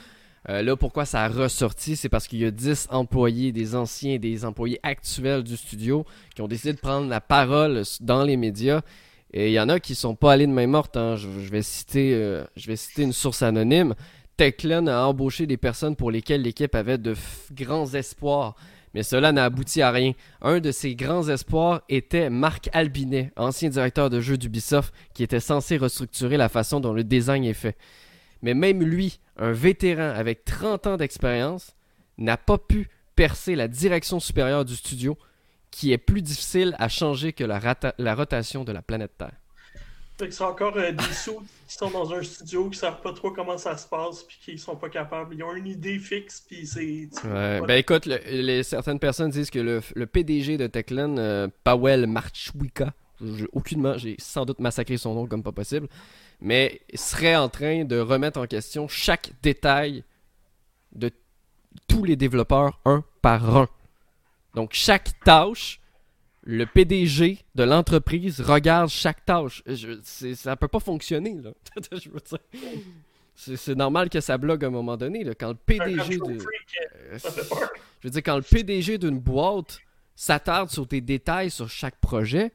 Euh, 0.49 0.63
là, 0.63 0.77
pourquoi 0.77 1.07
ça 1.07 1.25
a 1.25 1.29
ressorti, 1.29 1.97
c'est 1.97 2.09
parce 2.09 2.29
qu'il 2.29 2.41
y 2.41 2.45
a 2.45 2.51
10 2.51 2.89
employés, 2.91 3.51
des 3.51 3.75
anciens 3.75 4.19
des 4.19 4.45
employés 4.45 4.79
actuels 4.83 5.43
du 5.43 5.57
studio, 5.57 6.05
qui 6.35 6.43
ont 6.43 6.49
décidé 6.49 6.75
de 6.75 6.79
prendre 6.79 7.09
la 7.09 7.21
parole 7.21 7.83
dans 8.01 8.25
les 8.25 8.37
médias 8.37 8.83
et 9.37 9.49
il 9.49 9.53
y 9.53 9.59
en 9.59 9.69
a 9.69 9.81
qui 9.81 9.97
sont 9.97 10.15
pas 10.15 10.33
allés 10.33 10.47
de 10.47 10.53
main 10.53 10.69
morte. 10.69 10.97
Hein. 10.97 11.17
Je, 11.17 11.27
vais 11.29 11.63
citer, 11.63 12.15
euh, 12.15 12.45
je 12.57 12.69
vais 12.69 12.77
citer 12.77 13.03
une 13.03 13.13
source 13.13 13.43
anonyme. 13.43 13.95
Techland 14.37 14.87
a 14.87 15.07
embauché 15.07 15.47
des 15.49 15.57
personnes 15.57 15.97
pour 15.97 16.13
lesquelles 16.13 16.43
l'équipe 16.43 16.75
avait 16.77 16.99
de 16.99 17.17
grands 17.53 17.93
espoirs. 17.95 18.55
Mais 18.95 19.03
cela 19.03 19.33
n'a 19.33 19.45
abouti 19.45 19.83
à 19.83 19.91
rien. 19.91 20.13
Un 20.41 20.61
de 20.61 20.71
ces 20.71 20.95
grands 20.95 21.29
espoirs 21.29 21.83
était 21.89 22.31
Marc 22.31 22.71
Albinet, 22.73 23.33
ancien 23.37 23.71
directeur 23.71 24.09
de 24.09 24.21
jeux 24.21 24.39
d'Ubisoft, 24.39 24.95
qui 25.15 25.25
était 25.25 25.41
censé 25.41 25.79
restructurer 25.79 26.37
la 26.37 26.49
façon 26.49 26.79
dont 26.79 26.93
le 26.93 27.03
design 27.03 27.43
est 27.43 27.55
fait. 27.55 27.77
Mais 28.45 28.53
même 28.53 28.83
lui, 28.83 29.21
un 29.39 29.53
vétéran 29.53 30.11
avec 30.15 30.45
30 30.45 30.87
ans 30.87 30.97
d'expérience, 30.99 31.75
n'a 32.19 32.37
pas 32.37 32.59
pu 32.59 32.91
percer 33.17 33.57
la 33.57 33.69
direction 33.69 34.21
supérieure 34.21 34.67
du 34.67 34.77
studio 34.77 35.17
qui 35.71 35.93
est 35.93 35.99
plus 35.99 36.21
difficile 36.21 36.77
à 36.79 36.91
changer 36.91 37.33
que 37.33 37.43
la, 37.43 37.59
la 37.99 38.15
rotation 38.15 38.63
de 38.63 38.71
la 38.71 38.83
planète 38.83 39.13
Terre. 39.17 39.33
C'est 40.19 40.43
encore 40.43 40.75
des 40.75 40.95
sous 41.13 41.41
qui 41.67 41.75
sont 41.75 41.91
dans 41.91 42.13
un 42.13 42.23
studio, 42.23 42.69
qui 42.69 42.79
savent 42.79 43.01
pas 43.01 43.15
trop 43.15 43.31
comment 43.31 43.57
ça 43.57 43.79
se 43.79 43.89
passe, 43.89 44.23
puis 44.23 44.39
qui 44.45 44.59
sont 44.59 44.77
pas 44.77 44.91
capables. 44.91 45.35
Ils 45.35 45.43
ont 45.43 45.55
une 45.55 45.67
idée 45.67 45.99
fixe, 45.99 46.45
puis 46.47 46.67
c'est. 46.67 47.09
Ouais, 47.25 47.61
ben 47.67 47.79
écoute, 47.79 48.05
les, 48.07 48.63
certaines 48.63 49.01
personnes 49.01 49.31
disent 49.31 49.51
que 49.51 49.59
le, 49.59 49.81
le 49.95 50.07
PDG 50.07 50.59
de 50.59 50.67
Techland, 50.67 51.51
Powell 51.65 52.07
Marchwika, 52.07 52.93
aucunement, 53.53 53.97
j'ai 53.97 54.17
sans 54.19 54.45
doute 54.45 54.61
massacré 54.61 54.99
son 54.99 55.15
nom 55.15 55.27
comme 55.27 55.43
pas 55.43 55.51
possible, 55.51 55.89
mais 56.41 56.81
serait 56.95 57.37
en 57.37 57.49
train 57.49 57.85
de 57.85 57.99
remettre 57.99 58.41
en 58.41 58.47
question 58.47 58.89
chaque 58.89 59.31
détail 59.43 60.05
de 60.93 61.11
tous 61.89 62.05
les 62.05 62.17
développeurs 62.17 62.81
un 62.85 63.05
par 63.23 63.57
un. 63.57 63.69
Donc 64.55 64.71
chaque 64.73 65.19
tâche, 65.21 65.81
le 66.43 66.67
PDG 66.67 67.39
de 67.55 67.65
l'entreprise 67.65 68.41
regarde 68.41 68.89
chaque 68.89 69.25
tâche. 69.25 69.63
Je, 69.67 70.01
ça 70.35 70.57
peut 70.57 70.69
pas 70.69 70.81
fonctionner 70.81 71.37
là. 71.43 71.51
C'est 73.37 73.75
normal 73.75 74.11
que 74.11 74.21
ça 74.21 74.39
bloque 74.39 74.63
à 74.63 74.69
un 74.69 74.71
moment 74.71 74.97
donné. 74.97 75.25
Là. 75.25 75.35
Quand 75.35 75.49
le 75.49 75.55
PDG 75.55 76.19
de... 76.19 76.39
Euh, 76.39 77.19
je 77.19 78.07
veux 78.07 78.11
dire, 78.11 78.23
quand 78.23 78.37
le 78.37 78.43
PDG 78.43 78.97
d'une 78.97 79.19
boîte 79.19 79.81
s'attarde 80.15 80.71
sur 80.71 80.87
tes 80.87 81.01
détails 81.01 81.51
sur 81.51 81.69
chaque 81.69 81.97
projet, 81.97 82.53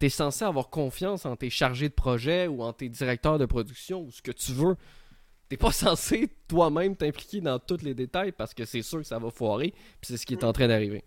tu 0.00 0.06
es 0.06 0.08
censé 0.08 0.44
avoir 0.44 0.70
confiance 0.70 1.26
en 1.26 1.36
tes 1.36 1.50
chargés 1.50 1.88
de 1.88 1.94
projet 1.94 2.46
ou 2.48 2.62
en 2.62 2.72
tes 2.72 2.88
directeurs 2.88 3.38
de 3.38 3.44
production 3.44 4.00
ou 4.00 4.10
ce 4.10 4.22
que 4.22 4.32
tu 4.32 4.52
veux. 4.52 4.76
T'es 5.48 5.58
pas 5.58 5.72
censé 5.72 6.30
toi-même 6.48 6.96
t'impliquer 6.96 7.40
dans 7.40 7.58
tous 7.58 7.82
les 7.82 7.94
détails 7.94 8.32
parce 8.32 8.54
que 8.54 8.64
c'est 8.64 8.82
sûr 8.82 8.98
que 8.98 9.04
ça 9.04 9.18
va 9.18 9.30
foirer, 9.30 9.72
puis 9.72 10.08
c'est 10.08 10.16
ce 10.16 10.24
qui 10.24 10.34
est 10.34 10.44
en 10.44 10.52
train 10.52 10.68
d'arriver. 10.68 11.04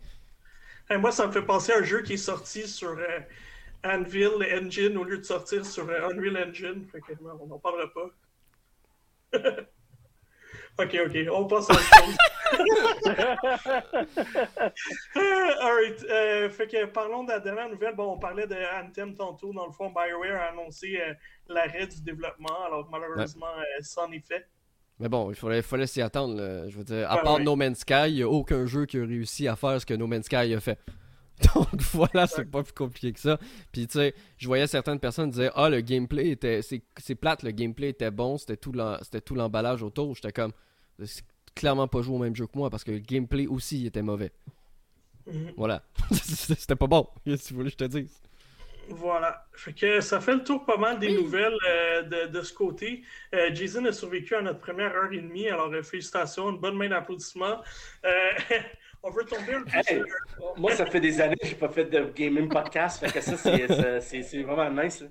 moi, 0.92 1.12
ça 1.12 1.28
me 1.28 1.32
fait 1.32 1.42
penser 1.42 1.74
à 1.74 1.80
un 1.80 1.84
jeu 1.84 2.04
qui 2.04 2.14
est 2.14 2.18
sorti 2.18 2.68
sur 2.68 2.92
euh, 2.92 3.20
Anvil 3.84 4.30
Engine 4.62 4.96
au 4.98 5.04
lieu 5.04 5.18
de 5.18 5.24
sortir 5.24 5.66
sur 5.66 5.90
euh, 5.90 6.10
Unreal 6.10 6.50
Engine. 6.50 6.86
Fait 6.92 7.02
on 7.42 7.48
n'en 7.48 7.60
parlera 7.60 7.92
pas. 7.92 8.12
ok, 10.80 10.98
ok, 11.08 11.18
on 11.32 11.46
passe 11.46 11.70
à 11.70 11.74
autre 11.74 11.84
chose. 11.84 12.16
Alright, 15.62 16.06
euh, 16.10 16.50
fait 16.50 16.68
que 16.68 16.86
parlons 16.86 17.24
de 17.24 17.30
la 17.30 17.40
dernière 17.40 17.70
nouvelle. 17.70 17.96
Bon, 17.96 18.14
on 18.14 18.20
parlait 18.20 18.48
de 18.48 18.56
Anthem 18.82 19.16
tantôt. 19.16 19.54
Dans 19.54 19.66
le 19.66 19.72
fond, 19.72 19.92
BioWare 19.92 20.42
a 20.42 20.46
annoncé 20.52 21.00
euh, 21.00 21.14
l'arrêt 21.48 21.88
du 21.88 22.02
développement. 22.02 22.66
Alors, 22.66 22.88
malheureusement, 22.92 23.48
ouais. 23.58 23.64
Euh, 23.80 23.82
c'en 23.82 24.12
est 24.12 24.26
fait. 24.26 24.48
Mais 25.00 25.10
bon, 25.10 25.32
il 25.32 25.36
fallait, 25.36 25.62
fallait 25.62 25.88
s'y 25.88 26.02
attendre. 26.02 26.68
Je 26.70 26.78
veux 26.78 26.84
dire, 26.84 27.10
à 27.12 27.18
part 27.18 27.40
No 27.40 27.56
Man's 27.56 27.80
Sky, 27.80 28.08
il 28.08 28.16
n'y 28.16 28.24
a 28.24 28.30
aucun 28.30 28.66
jeu 28.66 28.86
qui 28.86 29.00
a 29.00 29.06
réussi 29.06 29.48
à 29.48 29.56
faire 29.56 29.82
ce 29.82 29.86
que 29.86 29.94
No 29.94 30.08
Man's 30.08 30.26
Sky 30.26 30.54
a 30.54 30.60
fait. 30.60 30.78
Donc 31.56 31.82
voilà, 31.94 32.28
c'est 32.28 32.50
pas 32.50 32.64
plus 32.64 32.74
compliqué 32.74 33.14
que 33.14 33.20
ça. 33.20 33.38
Puis 33.72 33.88
tu 33.88 33.94
sais, 33.94 34.14
je 34.38 34.48
voyais 34.48 34.68
certaines 34.68 35.00
personnes 35.00 35.32
dire 35.32 35.52
Ah, 35.56 35.70
le 35.70 35.82
gameplay 35.82 36.30
était. 36.30 36.62
C'est 36.62 37.16
plate, 37.16 37.44
le 37.44 37.52
gameplay 37.52 37.90
était 37.90 38.12
bon, 38.12 38.38
c'était 38.38 38.58
tout 38.58 39.36
l'emballage 39.36 39.84
autour. 39.84 40.16
J'étais 40.16 40.32
comme 40.32 40.54
C'est 41.04 41.24
clairement 41.56 41.88
pas 41.88 42.02
joué 42.02 42.16
au 42.16 42.20
même 42.20 42.36
jeu 42.36 42.48
que 42.48 42.58
moi 42.58 42.70
parce 42.70 42.84
que 42.84 42.92
le 42.92 43.00
gameplay 43.00 43.48
aussi 43.48 43.86
était 43.86 44.02
mauvais. 44.02 44.32
Mhm. 45.28 45.54
Voilà. 45.58 45.84
c'était 46.12 46.76
pas 46.76 46.88
bon, 46.88 47.08
si 47.36 47.54
vous 47.54 47.60
voulez 47.60 47.72
que 47.72 47.78
je 47.80 47.86
te 47.86 47.98
dise. 47.98 48.22
Voilà. 48.90 49.46
Fait 49.54 49.74
que 49.74 50.02
ça 50.02 50.20
fait 50.20 50.34
le 50.34 50.44
tour 50.44 50.66
pas 50.66 50.78
mal 50.78 51.00
des 51.00 51.14
nouvelles 51.14 51.58
euh, 51.68 52.02
de, 52.04 52.28
de, 52.28 52.42
ce 52.42 52.54
côté. 52.54 53.04
Euh, 53.34 53.50
Jason 53.54 53.86
a 53.86 53.94
survécu 53.94 54.36
à 54.36 54.42
notre 54.42 54.60
première 54.60 54.94
heure 54.94 55.12
et 55.14 55.22
demie, 55.22 55.48
alors 55.48 55.72
euh, 55.72 55.84
félicitations, 55.84 56.50
une 56.50 56.58
bonne 56.58 56.76
main 56.76 56.90
d'applaudissement. 56.90 57.62
On 59.04 59.12
veut 59.12 59.26
tomber 59.26 59.54
un 59.54 59.64
peu 59.64 60.06
Moi, 60.58 60.72
ça 60.76 60.86
fait 60.86 61.02
des 61.02 61.20
années 61.20 61.36
que 61.36 61.48
j'ai 61.48 61.56
pas 61.56 61.70
fait 61.70 61.86
de 61.86 62.12
gaming 62.16 62.48
podcast, 62.48 63.00
fait 63.00 63.12
que 63.12 63.22
ça, 63.22 63.38
c'est 63.38 64.42
vraiment 64.44 64.70
nice. 64.82 65.04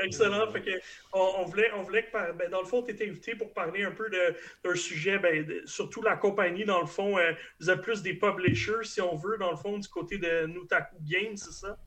Excellent. 0.00 0.50
Fait 0.50 0.62
que 0.62 0.70
on, 1.12 1.44
voulait, 1.44 1.70
on 1.74 1.82
voulait 1.82 2.04
que, 2.04 2.32
ben, 2.32 2.50
dans 2.50 2.60
le 2.60 2.66
fond, 2.66 2.82
tu 2.82 2.90
étais 2.90 3.08
invité 3.08 3.36
pour 3.36 3.52
parler 3.52 3.84
un 3.84 3.92
peu 3.92 4.10
d'un 4.10 4.74
sujet, 4.74 5.18
ben, 5.18 5.46
surtout 5.66 6.02
la 6.02 6.16
compagnie, 6.16 6.64
dans 6.64 6.80
le 6.80 6.86
fond. 6.86 7.18
Euh, 7.18 7.32
vous 7.60 7.70
êtes 7.70 7.80
plus 7.80 8.02
des 8.02 8.14
publishers, 8.14 8.84
si 8.84 9.00
on 9.00 9.14
veut, 9.14 9.38
dans 9.38 9.50
le 9.50 9.56
fond, 9.56 9.78
du 9.78 9.88
côté 9.88 10.18
de 10.18 10.46
Nutaku 10.46 10.96
Games, 11.02 11.36
c'est 11.36 11.52
ça? 11.52 11.78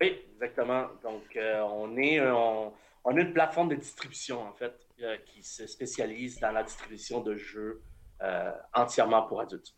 Oui, 0.00 0.20
exactement. 0.32 0.88
Donc, 1.02 1.36
euh, 1.36 1.60
on, 1.60 1.96
est, 1.96 2.20
on, 2.20 2.72
on, 3.04 3.16
a 3.16 3.20
une 3.20 3.32
plateforme 3.32 3.68
de 3.68 3.76
distribution, 3.76 4.42
en 4.42 4.52
fait, 4.52 4.74
euh, 5.02 5.16
qui 5.26 5.42
se 5.42 5.66
spécialise 5.66 6.40
dans 6.40 6.50
la 6.50 6.64
distribution 6.64 7.20
de 7.20 7.36
jeux 7.36 7.82
entièrement 8.72 9.22
pour 9.22 9.40
adultes. 9.40 9.74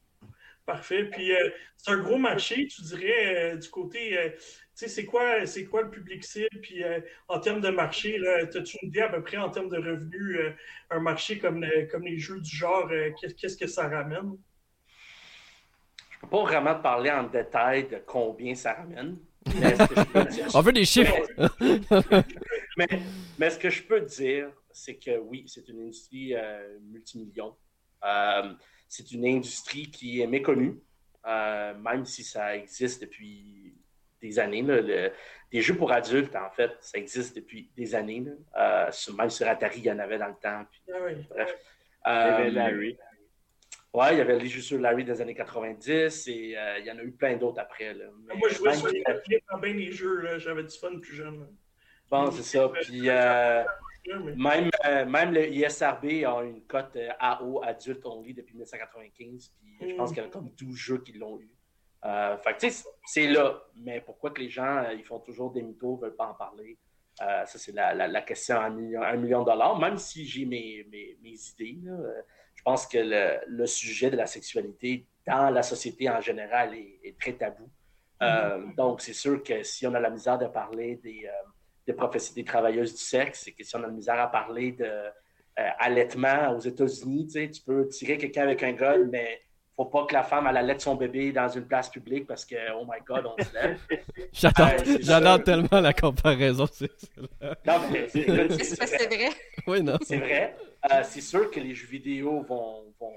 Parfait. 0.64 1.04
Puis, 1.04 1.32
c'est 1.76 1.92
un 1.92 1.98
gros 1.98 2.18
marché, 2.18 2.66
tu 2.66 2.82
dirais, 2.82 3.56
du 3.56 3.68
côté 3.70 4.34
sais, 4.76 4.88
c'est 4.88 5.06
quoi, 5.06 5.46
c'est 5.46 5.64
quoi 5.64 5.82
le 5.82 5.90
public 5.90 6.22
cible? 6.22 6.60
Puis 6.62 6.84
euh, 6.84 7.00
en 7.28 7.40
termes 7.40 7.60
de 7.60 7.70
marché, 7.70 8.20
as-tu 8.42 8.76
une 8.82 8.90
idée 8.90 9.00
à 9.00 9.08
peu 9.08 9.22
près 9.22 9.38
en 9.38 9.48
termes 9.48 9.70
de 9.70 9.78
revenus, 9.78 10.38
euh, 10.38 10.50
un 10.90 11.00
marché 11.00 11.38
comme, 11.38 11.64
comme 11.90 12.04
les 12.04 12.18
jeux 12.18 12.40
du 12.40 12.54
genre, 12.54 12.88
euh, 12.92 13.10
qu'est-ce 13.18 13.56
que 13.56 13.66
ça 13.66 13.88
ramène? 13.88 14.36
Je 16.10 16.20
peux 16.20 16.28
pas 16.28 16.42
vraiment 16.42 16.74
te 16.74 16.82
parler 16.82 17.10
en 17.10 17.24
détail 17.24 17.88
de 17.88 17.98
combien 18.06 18.54
ça 18.54 18.74
ramène. 18.74 19.18
On 20.54 20.60
veut 20.60 20.72
des 20.72 20.84
chiffres! 20.84 21.16
mais, 23.38 23.50
ce 23.50 23.58
que 23.58 23.70
je 23.70 23.82
peux 23.82 24.00
dire, 24.00 24.50
c'est 24.72 24.96
que 24.96 25.18
oui, 25.18 25.44
c'est 25.46 25.68
une 25.68 25.80
industrie 25.82 26.34
multimillion. 26.82 27.56
C'est 28.88 29.12
une 29.12 29.26
industrie 29.26 29.90
qui 29.90 30.20
est 30.20 30.26
méconnue, 30.26 30.78
même 31.24 32.04
si 32.04 32.24
ça 32.24 32.56
existe 32.56 33.02
depuis 33.02 33.76
des 34.20 34.38
années. 34.38 34.62
des 34.62 35.62
jeux 35.62 35.76
pour 35.76 35.92
adultes, 35.92 36.34
en 36.36 36.50
fait, 36.50 36.72
ça 36.80 36.98
existe 36.98 37.36
depuis 37.36 37.70
des 37.76 37.94
années. 37.94 38.24
Euh, 38.56 38.90
même 39.16 39.30
sur 39.30 39.48
Atari, 39.48 39.78
il 39.78 39.84
y 39.84 39.92
en 39.92 39.98
avait 39.98 40.18
dans 40.18 40.28
le 40.28 40.34
temps. 40.34 40.64
ah 40.64 40.98
oui. 41.04 41.12
Bref. 41.28 41.54
il 42.06 42.10
y 42.10 42.12
avait 42.12 42.48
euh, 42.48 42.50
Larry. 42.50 42.98
Ouais, 43.92 44.14
il 44.14 44.18
y 44.18 44.20
avait 44.20 44.38
les 44.38 44.48
jeux 44.48 44.60
sur 44.60 44.78
Larry 44.78 45.04
des 45.04 45.20
années 45.20 45.34
90 45.34 46.28
et 46.28 46.54
euh, 46.56 46.78
il 46.80 46.86
y 46.86 46.90
en 46.90 46.98
a 46.98 47.02
eu 47.02 47.12
plein 47.12 47.36
d'autres 47.36 47.60
après. 47.60 47.94
Là. 47.94 48.04
Moi, 48.34 48.48
je 48.50 48.56
jouais 48.56 48.74
sur 48.74 48.88
les 48.88 49.02
papiers 49.02 49.42
dans 49.50 49.58
bien 49.58 49.72
les 49.72 49.90
jeux. 49.90 50.38
J'avais 50.38 50.64
du 50.64 50.76
fun 50.76 50.98
plus 51.00 51.14
jeune. 51.14 51.46
Bon, 52.10 52.30
c'est 52.30 52.42
ça. 52.42 52.68
Puis 52.68 53.08
même, 54.36 54.70
même 55.08 55.32
le 55.32 55.48
ISRB 55.48 56.24
a 56.24 56.42
une 56.42 56.62
cote 56.62 56.96
AO 57.18 57.62
adulte 57.62 58.04
only 58.04 58.34
depuis 58.34 58.54
1995. 58.54 59.52
Puis 59.78 59.90
je 59.90 59.96
pense 59.96 60.10
mm. 60.10 60.14
qu'il 60.14 60.22
y 60.22 60.26
a 60.26 60.28
comme 60.28 60.50
12 60.56 60.74
jeux 60.74 60.98
qui 60.98 61.12
l'ont 61.12 61.38
eu. 61.40 61.50
Euh, 62.04 62.36
c'est 63.04 63.26
là. 63.26 63.62
Mais 63.76 64.00
pourquoi 64.00 64.30
que 64.30 64.40
les 64.40 64.48
gens, 64.48 64.78
euh, 64.78 64.92
ils 64.92 65.04
font 65.04 65.18
toujours 65.18 65.50
des 65.52 65.62
mythos, 65.62 65.96
ne 65.96 66.02
veulent 66.02 66.16
pas 66.16 66.28
en 66.28 66.34
parler? 66.34 66.78
Euh, 67.22 67.44
ça, 67.46 67.58
c'est 67.58 67.72
la, 67.72 68.22
question 68.22 68.56
à 68.56 68.66
un 68.66 68.70
million, 69.16 69.40
de 69.40 69.46
dollars. 69.46 69.78
Même 69.78 69.98
si 69.98 70.26
j'ai 70.26 70.44
mes, 70.44 70.86
idées, 71.22 71.78
je 72.54 72.62
pense 72.62 72.86
que 72.86 72.98
le, 73.46 73.66
sujet 73.66 74.10
de 74.10 74.16
la 74.16 74.26
sexualité 74.26 75.06
dans 75.26 75.50
la 75.50 75.62
société 75.62 76.08
en 76.08 76.20
général 76.20 76.74
est, 76.74 77.18
très 77.18 77.32
tabou. 77.32 77.68
Mm-hmm. 78.20 78.74
Donc, 78.76 79.00
c'est 79.00 79.14
sûr 79.14 79.42
que 79.42 79.62
si 79.62 79.86
on 79.86 79.94
a 79.94 80.00
la 80.00 80.10
misère 80.10 80.38
de 80.38 80.46
parler 80.46 80.96
des, 80.96 81.28
des, 81.86 81.94
des 82.34 82.44
travailleuses 82.44 82.92
du 82.92 83.00
sexe, 83.00 83.48
et 83.48 83.52
que 83.52 83.64
si 83.64 83.76
on 83.76 83.80
a 83.80 83.86
la 83.86 83.92
misère 83.92 84.20
à 84.20 84.30
parler 84.30 84.72
de 84.72 84.90
allaitement 85.78 86.54
aux 86.54 86.60
États-Unis, 86.60 87.28
tu 87.28 87.62
peux 87.64 87.88
tirer 87.88 88.18
quelqu'un 88.18 88.42
avec 88.42 88.62
un 88.62 88.72
gun, 88.72 89.04
mais 89.10 89.40
faut 89.76 89.84
pas 89.84 90.06
que 90.06 90.14
la 90.14 90.22
femme 90.22 90.46
elle 90.48 90.56
allait 90.56 90.78
son 90.78 90.94
bébé 90.94 91.32
dans 91.32 91.48
une 91.48 91.66
place 91.66 91.90
publique 91.90 92.26
parce 92.26 92.46
que 92.46 92.56
oh 92.74 92.86
my 92.86 92.98
god 93.06 93.26
on 93.26 93.42
se 93.42 93.52
lève. 93.52 93.78
J'adore 95.02 95.44
tellement 95.44 95.80
la 95.80 95.92
comparaison. 95.92 96.66
Non 97.66 97.80
mais 97.92 98.08
c'est 98.08 98.22
vrai? 98.26 99.28
Oui 99.66 99.82
non. 99.82 99.98
C'est 100.02 100.16
vrai. 100.16 100.56
Euh, 100.90 101.02
c'est 101.04 101.20
sûr 101.20 101.50
que 101.50 101.60
les 101.60 101.74
jeux 101.74 101.88
vidéo 101.88 102.42
vont, 102.42 102.84
vont, 102.98 103.12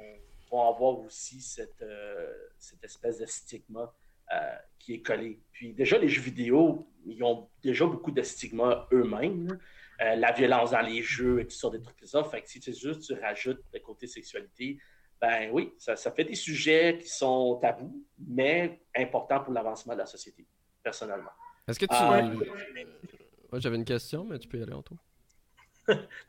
vont 0.52 0.70
avoir 0.70 1.00
aussi 1.00 1.40
cette, 1.40 1.82
euh, 1.82 2.28
cette 2.58 2.84
espèce 2.84 3.20
de 3.20 3.26
stigma 3.26 3.94
euh, 4.34 4.56
qui 4.78 4.96
est 4.96 5.02
collé. 5.02 5.40
Puis 5.52 5.74
déjà 5.74 5.98
les 5.98 6.08
jeux 6.08 6.22
vidéo 6.22 6.88
ils 7.06 7.24
ont 7.24 7.50
déjà 7.64 7.86
beaucoup 7.86 8.12
de 8.12 8.22
stigma 8.22 8.88
eux-mêmes. 8.92 9.58
la 10.00 10.32
violence 10.32 10.72
dans 10.72 10.82
les 10.82 11.02
jeux 11.02 11.40
et 11.40 11.46
tout 11.46 11.56
ça, 11.56 11.70
des 11.70 11.82
trucs 11.82 11.98
comme 11.98 12.08
ça. 12.08 12.24
Fait 12.24 12.42
que 12.42 12.50
si 12.50 12.60
tu 12.60 12.74
juste 12.74 13.02
tu 13.02 13.14
rajoutes 13.14 13.64
le 13.74 13.80
côté 13.80 14.06
sexualité, 14.06 14.78
ben 15.22 15.50
oui, 15.52 15.74
ça, 15.78 15.96
fait 16.12 16.24
des 16.24 16.36
sujets 16.36 16.98
qui 17.02 17.10
sont 17.10 17.60
tabous, 17.62 18.06
mais 18.18 18.82
importants 18.96 19.42
pour 19.42 19.54
l'avancement 19.54 19.94
de 19.94 20.00
la 20.00 20.06
société, 20.06 20.48
personnellement. 20.82 21.32
Est-ce 21.68 21.80
que 21.80 21.86
tu. 21.86 21.94
Euh, 21.94 23.60
j'avais 23.60 23.76
une 23.76 23.86
question, 23.86 24.24
mais 24.24 24.40
tu 24.40 24.48
peux 24.48 24.58
y 24.58 24.64
aller 24.64 24.74
en 24.74 24.82
tout. 24.82 24.98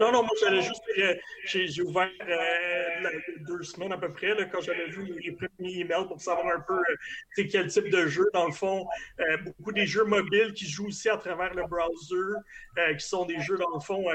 Non, 0.01 0.13
non, 0.13 0.23
moi 0.23 0.31
j'allais 0.41 0.63
juste. 0.63 0.83
Euh, 0.99 1.15
j'ai 1.45 1.83
ouvert 1.83 2.09
euh, 2.29 3.11
deux 3.41 3.63
semaines 3.63 3.93
à 3.93 3.99
peu 3.99 4.13
près 4.13 4.35
quand 4.51 4.61
j'avais 4.61 4.87
vu 4.87 5.19
les, 5.19 5.33
premiers 5.33 5.79
emails 5.81 6.07
pour 6.07 6.21
savoir 6.21 6.47
un 6.57 6.61
peu 6.61 6.79
euh, 6.79 7.45
quel 7.51 7.67
type 7.69 7.91
de 7.91 8.07
jeu. 8.07 8.29
Dans 8.33 8.47
le 8.47 8.53
fond, 8.53 8.87
beaucoup 9.45 9.73
des 9.73 9.87
jeux 9.87 10.05
mobiles 10.05 10.53
qui 10.53 10.67
jouent 10.67 10.89
aussi 10.89 11.09
à 11.09 11.17
travers 11.17 11.55
le 11.55 11.65
browser, 11.67 12.39
qui 12.99 13.07
sont 13.07 13.25
des 13.27 13.41
jeux, 13.41 13.59
dans 13.59 13.75
le 13.75 13.81
fond, 13.81 14.07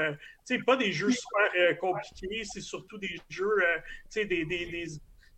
pas 0.64 0.76
des 0.76 0.92
jeux 0.92 1.10
super 1.10 1.78
compliqués, 1.78 2.42
c'est 2.44 2.60
surtout 2.60 2.98
des 2.98 3.16
jeux, 3.28 3.56
des, 4.14 4.26
des, 4.26 4.44
des 4.44 4.86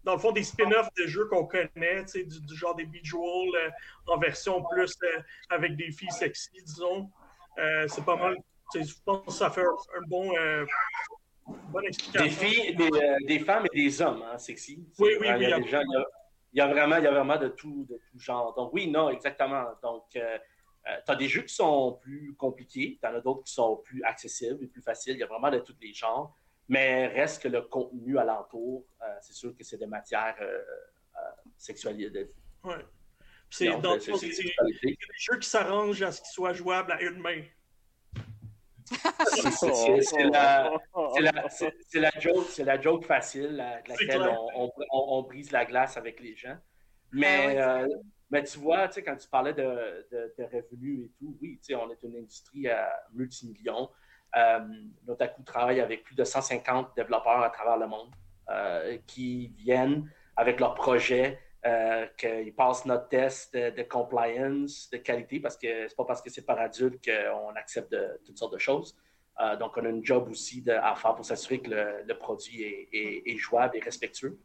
dans 0.04 0.14
le 0.14 0.20
fond, 0.20 0.32
des 0.32 0.44
spin-offs 0.44 0.88
de 0.96 1.06
jeux 1.06 1.26
qu'on 1.26 1.46
connaît, 1.46 2.04
du, 2.14 2.40
du 2.40 2.56
genre 2.56 2.74
des 2.74 2.84
visuals 2.84 3.74
en 4.06 4.18
version 4.18 4.62
plus 4.70 4.96
avec 5.50 5.76
des 5.76 5.90
filles 5.90 6.12
sexy, 6.12 6.50
disons. 6.64 7.10
c'est 7.88 8.04
pas 8.04 8.16
mal. 8.16 8.36
Je 8.74 8.94
pense 9.04 9.24
que 9.26 9.32
ça 9.32 9.50
fait 9.50 9.62
un 9.62 10.02
bon. 10.06 10.32
Bonne 11.70 11.84
explication. 11.86 12.24
Des 12.24 12.30
filles, 12.30 12.76
des, 13.26 13.38
femmes 13.40 13.66
et 13.72 13.76
des 13.76 14.02
hommes, 14.02 14.22
hein, 14.22 14.36
sexy. 14.36 14.86
Oui, 14.98 15.10
oui, 15.12 15.16
oui. 15.20 15.26
Il 15.36 15.42
y, 15.42 15.52
a, 15.52 15.58
il, 15.58 16.58
y 16.58 16.60
a, 16.60 16.66
vraiment, 16.66 16.96
il 16.96 17.04
y 17.04 17.06
a 17.06 17.10
vraiment 17.10 17.38
de 17.38 17.48
tout, 17.48 17.86
de 17.88 17.98
tout 18.10 18.18
genre. 18.18 18.54
Donc, 18.54 18.72
oui, 18.74 18.90
non, 18.90 19.08
exactement. 19.08 19.64
Donc, 19.82 20.04
tu 20.10 20.20
as 20.20 21.16
des 21.16 21.28
jeux 21.28 21.42
qui 21.42 21.54
sont 21.54 21.98
plus 22.02 22.34
compliqués, 22.36 22.98
tu 23.00 23.08
en 23.08 23.14
as 23.14 23.20
d'autres 23.20 23.44
qui 23.44 23.52
sont 23.54 23.76
plus 23.76 24.02
accessibles 24.04 24.62
et 24.62 24.66
plus 24.66 24.82
faciles. 24.82 25.14
Il 25.14 25.20
y 25.20 25.22
a 25.22 25.26
vraiment 25.26 25.50
de 25.50 25.58
tous 25.60 25.76
les 25.80 25.94
genres. 25.94 26.34
Mais 26.68 27.06
reste 27.06 27.42
que 27.42 27.48
le 27.48 27.62
contenu 27.62 28.18
alentour, 28.18 28.84
c'est 29.22 29.32
sûr 29.32 29.56
que 29.56 29.64
c'est 29.64 29.78
des 29.78 29.86
matières 29.86 30.36
sexualisées. 31.56 32.30
Oui. 32.64 32.74
C'est 33.50 33.74
des 33.80 34.98
jeux 35.16 35.38
qui 35.38 35.48
s'arrangent 35.48 36.02
à 36.02 36.12
ce 36.12 36.20
qu'ils 36.20 36.30
soient 36.30 36.52
jouables 36.52 36.92
à 36.92 37.00
une 37.00 37.18
main. 37.18 37.42
c'est 40.00 40.24
la, 42.00 42.10
joke, 42.20 42.58
la 42.58 42.80
joke 42.80 43.04
facile 43.04 43.60
avec 43.60 43.88
laquelle 43.88 44.28
on, 44.54 44.70
on, 44.90 45.22
brise 45.22 45.50
la 45.50 45.64
glace 45.64 45.96
avec 45.96 46.20
les 46.20 46.36
gens. 46.36 46.56
Mais, 47.12 47.58
ah 47.58 47.80
euh, 47.80 47.88
mais 48.30 48.42
tu 48.44 48.58
vois, 48.58 48.88
quand 48.88 49.16
tu 49.16 49.28
parlais 49.28 49.54
de, 49.54 49.62
de, 50.12 50.34
de, 50.38 50.44
revenus 50.44 51.06
et 51.06 51.12
tout, 51.18 51.36
oui, 51.40 51.58
on 51.70 51.90
est 51.90 52.02
une 52.02 52.16
industrie 52.16 52.68
à 52.68 52.90
multimillions. 53.14 53.90
Euh, 54.36 54.60
Notaku 55.06 55.42
travaille 55.42 55.80
avec 55.80 56.04
plus 56.04 56.14
de 56.14 56.24
150 56.24 56.94
développeurs 56.96 57.42
à 57.42 57.50
travers 57.50 57.78
le 57.78 57.86
monde 57.86 58.10
euh, 58.50 58.98
qui 59.06 59.48
viennent 59.56 60.10
avec 60.36 60.60
leurs 60.60 60.74
projets 60.74 61.40
euh, 61.66 62.06
qu'ils 62.16 62.54
passent 62.54 62.84
notre 62.86 63.08
test 63.08 63.52
de, 63.54 63.82
compliance, 63.82 64.88
de 64.90 64.98
qualité, 64.98 65.40
parce 65.40 65.56
que 65.56 65.88
c'est 65.88 65.96
pas 65.96 66.04
parce 66.04 66.22
que 66.22 66.30
c'est 66.30 66.46
par 66.46 66.60
adulte 66.60 67.04
qu'on 67.04 67.50
accepte 67.56 67.96
toutes 68.24 68.38
sortes 68.38 68.52
de 68.52 68.58
choses. 68.58 68.96
Euh, 69.40 69.56
donc, 69.56 69.76
on 69.76 69.84
a 69.84 69.88
un 69.88 70.00
job 70.00 70.28
aussi 70.30 70.64
à 70.70 70.94
faire 70.94 71.16
pour 71.16 71.24
s'assurer 71.24 71.60
que 71.60 71.70
le, 72.06 72.14
produit 72.14 72.62
est, 72.92 73.36
jouable 73.38 73.76
et 73.76 73.80
respectueux. 73.80 74.38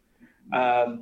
Euh, 0.53 0.97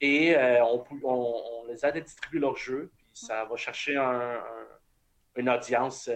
et 0.00 0.36
on, 0.62 1.64
les 1.68 1.86
aide 1.86 1.96
à 1.96 2.00
distribuer 2.00 2.40
leurs 2.40 2.56
jeux, 2.56 2.90
puis 2.96 3.06
ça 3.12 3.44
va 3.44 3.56
chercher 3.56 3.96
une 5.36 5.48
audience 5.48 6.10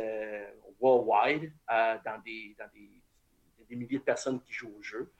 worldwide 0.80 1.52
dans, 1.68 2.20
des, 2.24 2.56
dans 2.58 2.68
des, 2.74 3.76
milliers 3.76 3.98
de 3.98 4.04
personnes 4.04 4.40
qui 4.40 4.52
jouent 4.52 4.74
au 4.76 4.82
jeu 4.82 5.12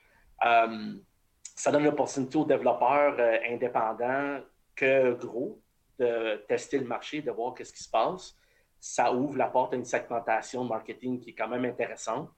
ça 1.57 1.73
donne 1.73 1.85
l'opportunité 1.85 2.37
aux 2.37 2.45
développeurs 2.45 3.17
euh, 3.19 3.39
indépendants 3.49 4.41
que 4.75 5.15
gros 5.15 5.59
de 5.99 6.37
tester 6.47 6.79
le 6.79 6.85
marché, 6.85 7.23
de 7.23 7.31
voir 7.31 7.55
qu'est-ce 7.55 7.73
qui 7.73 7.83
se 7.83 7.89
passe. 7.89 8.37
Ça 8.79 9.11
ouvre 9.11 9.39
la 9.39 9.47
porte 9.47 9.73
à 9.73 9.77
une 9.77 9.85
segmentation 9.87 10.65
marketing 10.65 11.19
qui 11.19 11.31
est 11.31 11.33
quand 11.33 11.49
même 11.49 11.65
intéressante. 11.65 12.29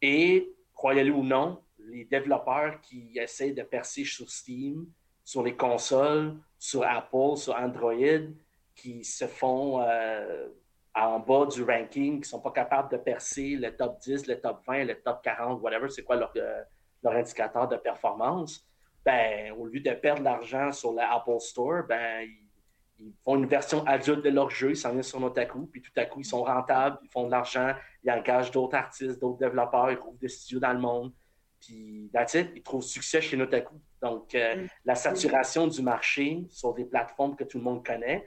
Et, 0.00 0.54
croyez-le 0.72 1.12
ou 1.12 1.24
non, 1.24 1.60
les 1.80 2.04
développeurs 2.04 2.80
qui 2.80 3.18
essaient 3.18 3.50
de 3.50 3.64
percer 3.64 4.04
sur 4.04 4.30
Steam, 4.30 4.86
sur 5.24 5.42
les 5.42 5.56
consoles, 5.56 6.36
sur 6.56 6.84
Apple, 6.84 7.36
sur 7.36 7.56
Android, 7.56 8.30
qui 8.76 9.02
se 9.02 9.26
font 9.26 9.82
euh, 9.82 10.48
en 10.94 11.18
bas 11.18 11.46
du 11.46 11.64
ranking, 11.64 12.14
qui 12.14 12.20
ne 12.20 12.24
sont 12.24 12.40
pas 12.40 12.52
capables 12.52 12.92
de 12.92 12.96
percer 12.96 13.56
le 13.56 13.76
top 13.76 13.98
10, 13.98 14.28
le 14.28 14.40
top 14.40 14.64
20, 14.64 14.84
le 14.84 14.94
top 15.02 15.20
40, 15.20 15.60
whatever, 15.60 15.88
c'est 15.88 16.04
quoi 16.04 16.14
leur, 16.14 16.32
euh, 16.36 16.62
leur 17.02 17.14
indicateur 17.14 17.68
de 17.68 17.76
performance, 17.76 18.66
ben, 19.04 19.52
au 19.52 19.66
lieu 19.66 19.80
de 19.80 19.92
perdre 19.92 20.20
de 20.20 20.24
l'argent 20.24 20.70
sur 20.72 20.92
l'Apple 20.92 21.40
Store, 21.40 21.82
ben, 21.88 22.26
ils, 22.98 23.12
font 23.24 23.36
une 23.36 23.46
version 23.46 23.84
adulte 23.84 24.24
de 24.24 24.30
leur 24.30 24.48
jeu, 24.48 24.70
ils 24.70 24.76
s'en 24.76 24.90
viennent 24.90 25.02
sur 25.02 25.18
Notaku, 25.18 25.66
puis 25.66 25.82
tout 25.82 25.90
à 25.96 26.04
coup, 26.04 26.20
ils 26.20 26.24
sont 26.24 26.44
rentables, 26.44 26.98
ils 27.02 27.08
font 27.08 27.26
de 27.26 27.32
l'argent, 27.32 27.74
ils 28.04 28.10
engagent 28.12 28.52
d'autres 28.52 28.76
artistes, 28.76 29.20
d'autres 29.20 29.38
développeurs, 29.38 29.90
ils 29.90 29.98
trouvent 29.98 30.18
des 30.18 30.28
studios 30.28 30.60
dans 30.60 30.72
le 30.72 30.78
monde. 30.78 31.12
Puis, 31.60 32.08
that's 32.12 32.34
it, 32.34 32.50
ils 32.54 32.62
trouvent 32.62 32.82
succès 32.82 33.20
chez 33.20 33.36
Notaku. 33.36 33.74
Donc, 34.00 34.34
euh, 34.36 34.54
mm. 34.54 34.68
la 34.84 34.94
saturation 34.94 35.66
du 35.66 35.82
marché 35.82 36.44
sur 36.48 36.74
des 36.74 36.84
plateformes 36.84 37.34
que 37.34 37.44
tout 37.44 37.58
le 37.58 37.64
monde 37.64 37.84
connaît, 37.84 38.24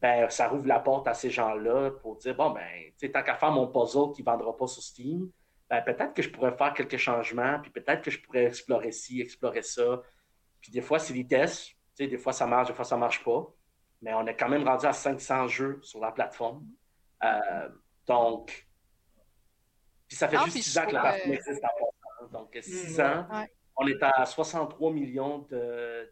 ben, 0.00 0.28
ça 0.28 0.48
rouvre 0.48 0.66
la 0.66 0.80
porte 0.80 1.06
à 1.08 1.14
ces 1.14 1.30
gens-là 1.30 1.90
pour 2.02 2.16
dire, 2.16 2.34
bon, 2.36 2.50
ben, 2.50 3.12
tant 3.12 3.22
qu'à 3.22 3.36
faire 3.36 3.52
mon 3.52 3.68
puzzle 3.68 4.12
qui 4.14 4.22
ne 4.22 4.26
vendra 4.26 4.56
pas 4.56 4.66
sur 4.66 4.82
Steam, 4.82 5.30
ben, 5.68 5.82
peut-être 5.82 6.14
que 6.14 6.22
je 6.22 6.30
pourrais 6.30 6.56
faire 6.56 6.72
quelques 6.74 6.96
changements, 6.96 7.58
puis 7.60 7.70
peut-être 7.70 8.02
que 8.02 8.10
je 8.10 8.20
pourrais 8.20 8.44
explorer 8.44 8.92
ci, 8.92 9.20
explorer 9.20 9.62
ça. 9.62 10.00
Puis 10.60 10.70
des 10.70 10.80
fois, 10.80 10.98
c'est 10.98 11.14
des 11.14 11.26
tests. 11.26 11.70
des 11.98 12.18
fois, 12.18 12.32
ça 12.32 12.46
marche, 12.46 12.68
des 12.68 12.74
fois, 12.74 12.84
ça 12.84 12.96
marche 12.96 13.22
pas. 13.24 13.46
Mais 14.02 14.14
on 14.14 14.26
est 14.26 14.36
quand 14.36 14.48
même 14.48 14.66
rendu 14.66 14.86
à 14.86 14.92
500 14.92 15.48
jeux 15.48 15.80
sur 15.82 16.00
la 16.00 16.12
plateforme. 16.12 16.66
Euh, 17.24 17.68
donc, 18.06 18.66
puis 20.06 20.16
ça 20.16 20.28
fait 20.28 20.38
juste 20.44 20.58
6 20.62 20.78
ans 20.78 20.86
que 20.86 20.92
la 20.92 21.00
plateforme 21.00 21.32
existe 21.32 21.64
en 21.64 22.26
Donc, 22.28 22.58
6 22.60 22.98
mm, 22.98 23.02
ans, 23.02 23.46
on 23.76 23.86
est 23.88 24.02
à 24.02 24.24
63 24.24 24.92
millions 24.92 25.46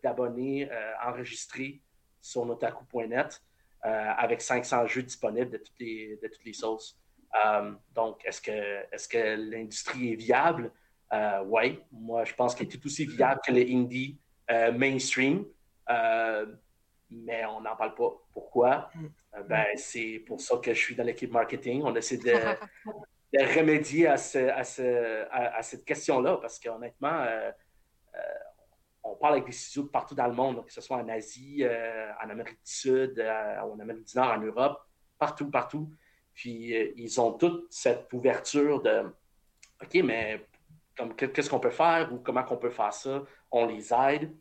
d'abonnés 0.03 0.71
euh, 0.71 0.93
enregistrés 1.05 1.81
sur 2.21 2.45
notaku.net 2.45 3.41
euh, 3.85 4.13
avec 4.17 4.41
500 4.41 4.87
jeux 4.87 5.03
disponibles 5.03 5.51
de 5.51 5.59
toutes 5.59 5.79
les, 5.79 6.19
de 6.23 6.29
toutes 6.29 6.45
les 6.45 6.53
sauces. 6.53 6.99
Euh, 7.35 7.73
donc, 7.93 8.25
est-ce 8.25 8.41
que, 8.41 8.51
est 8.51 9.11
que 9.11 9.51
l'industrie 9.51 10.13
est 10.13 10.17
viable? 10.17 10.73
Euh, 11.13 11.43
oui, 11.47 11.81
moi, 11.93 12.25
je 12.25 12.35
pense 12.35 12.55
qu'elle 12.55 12.67
est 12.67 12.71
tout 12.71 12.87
aussi 12.87 13.07
viable 13.07 13.41
que 13.45 13.53
les 13.53 13.73
indies 13.75 14.19
euh, 14.51 14.73
mainstream, 14.73 15.45
mais 17.11 17.45
on 17.47 17.61
n'en 17.61 17.77
parle 17.77 17.95
pas. 17.95 18.13
Pourquoi? 18.33 18.91
ben, 19.49 19.67
c'est 19.77 20.23
pour 20.27 20.41
ça 20.41 20.59
que 20.59 20.73
je 20.73 20.79
suis 20.79 20.95
dans 20.95 21.05
l'équipe 21.05 21.33
marketing. 21.33 21.83
On 21.85 21.95
essaie 21.95 22.19
de, 22.19 22.33
remédier 23.59 24.07
à, 24.07 24.17
cette 24.17 25.85
question-là 25.85 26.37
parce 26.37 26.59
qu'honnêtement, 26.59 27.27
on 29.03 29.17
parle 29.17 29.35
avec 29.35 29.47
des 29.47 29.53
de 29.53 29.89
partout 29.89 30.15
dans 30.15 30.27
le 30.27 30.35
monde, 30.35 30.65
que 30.65 30.73
ce 30.73 30.81
soit 30.81 30.97
en 30.97 31.09
Asie, 31.09 31.65
en 32.25 32.31
Amérique 32.31 32.65
du 32.65 32.73
Sud, 32.73 33.21
en 33.21 33.79
Amérique 33.79 34.07
du 34.07 34.17
Nord, 34.17 34.33
en 34.33 34.41
Europe, 34.41 34.81
partout, 35.19 35.51
partout. 35.51 35.91
Puis 36.35 36.77
euh, 36.77 36.93
ils 36.97 37.21
ont 37.21 37.33
toute 37.33 37.73
cette 37.73 38.13
ouverture 38.13 38.83
de 38.83 39.05
OK, 39.83 39.95
mais 40.05 40.45
qu'est-ce 41.17 41.51
qu'on 41.51 41.61
peut 41.61 41.71
faire 41.71 42.13
ou 42.13 42.19
comment 42.19 42.43
qu'on 42.43 42.57
peut 42.57 42.71
faire 42.71 42.93
ça? 42.93 43.23
On 43.51 43.67
les 43.67 43.93
aide 43.93 44.35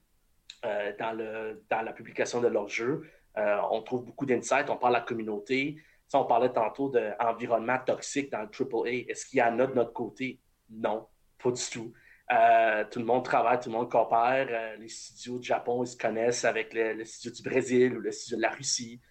euh, 0.65 0.93
dans, 0.99 1.11
le, 1.13 1.63
dans 1.69 1.81
la 1.81 1.93
publication 1.93 2.41
de 2.41 2.47
leurs 2.47 2.67
jeux. 2.67 3.09
Euh, 3.37 3.57
on 3.71 3.81
trouve 3.81 4.05
beaucoup 4.05 4.25
d'insights, 4.25 4.69
on 4.69 4.77
parle 4.77 4.95
à 4.95 4.99
la 4.99 5.05
communauté. 5.05 5.77
on 6.13 6.25
parlait 6.25 6.51
tantôt 6.51 6.89
d'environnement 6.89 7.79
toxique 7.85 8.31
dans 8.31 8.41
le 8.41 8.49
AAA. 8.49 9.09
Est-ce 9.09 9.25
qu'il 9.25 9.39
y 9.39 9.43
en 9.43 9.59
a 9.59 9.67
de 9.67 9.73
notre 9.73 9.93
côté? 9.93 10.39
Non, 10.69 11.07
pas 11.41 11.51
du 11.51 11.63
tout. 11.71 11.93
tout 12.91 12.99
le 12.99 13.05
monde 13.05 13.25
travaille, 13.25 13.59
tout 13.59 13.69
le 13.69 13.75
monde 13.75 13.91
coopère. 13.91 14.77
les 14.79 14.87
studios 14.87 15.39
du 15.39 15.47
Japon, 15.47 15.83
ils 15.83 15.87
se 15.87 15.97
connaissent 15.97 16.45
avec 16.45 16.73
le, 16.73 16.93
le, 16.93 17.05
studio 17.05 17.31
du 17.31 17.49
Brésil 17.49 17.97
ou 17.97 17.99
le 17.99 18.11
studio 18.11 18.37
de 18.37 18.41
la 18.43 18.51
Russie. 18.51 19.01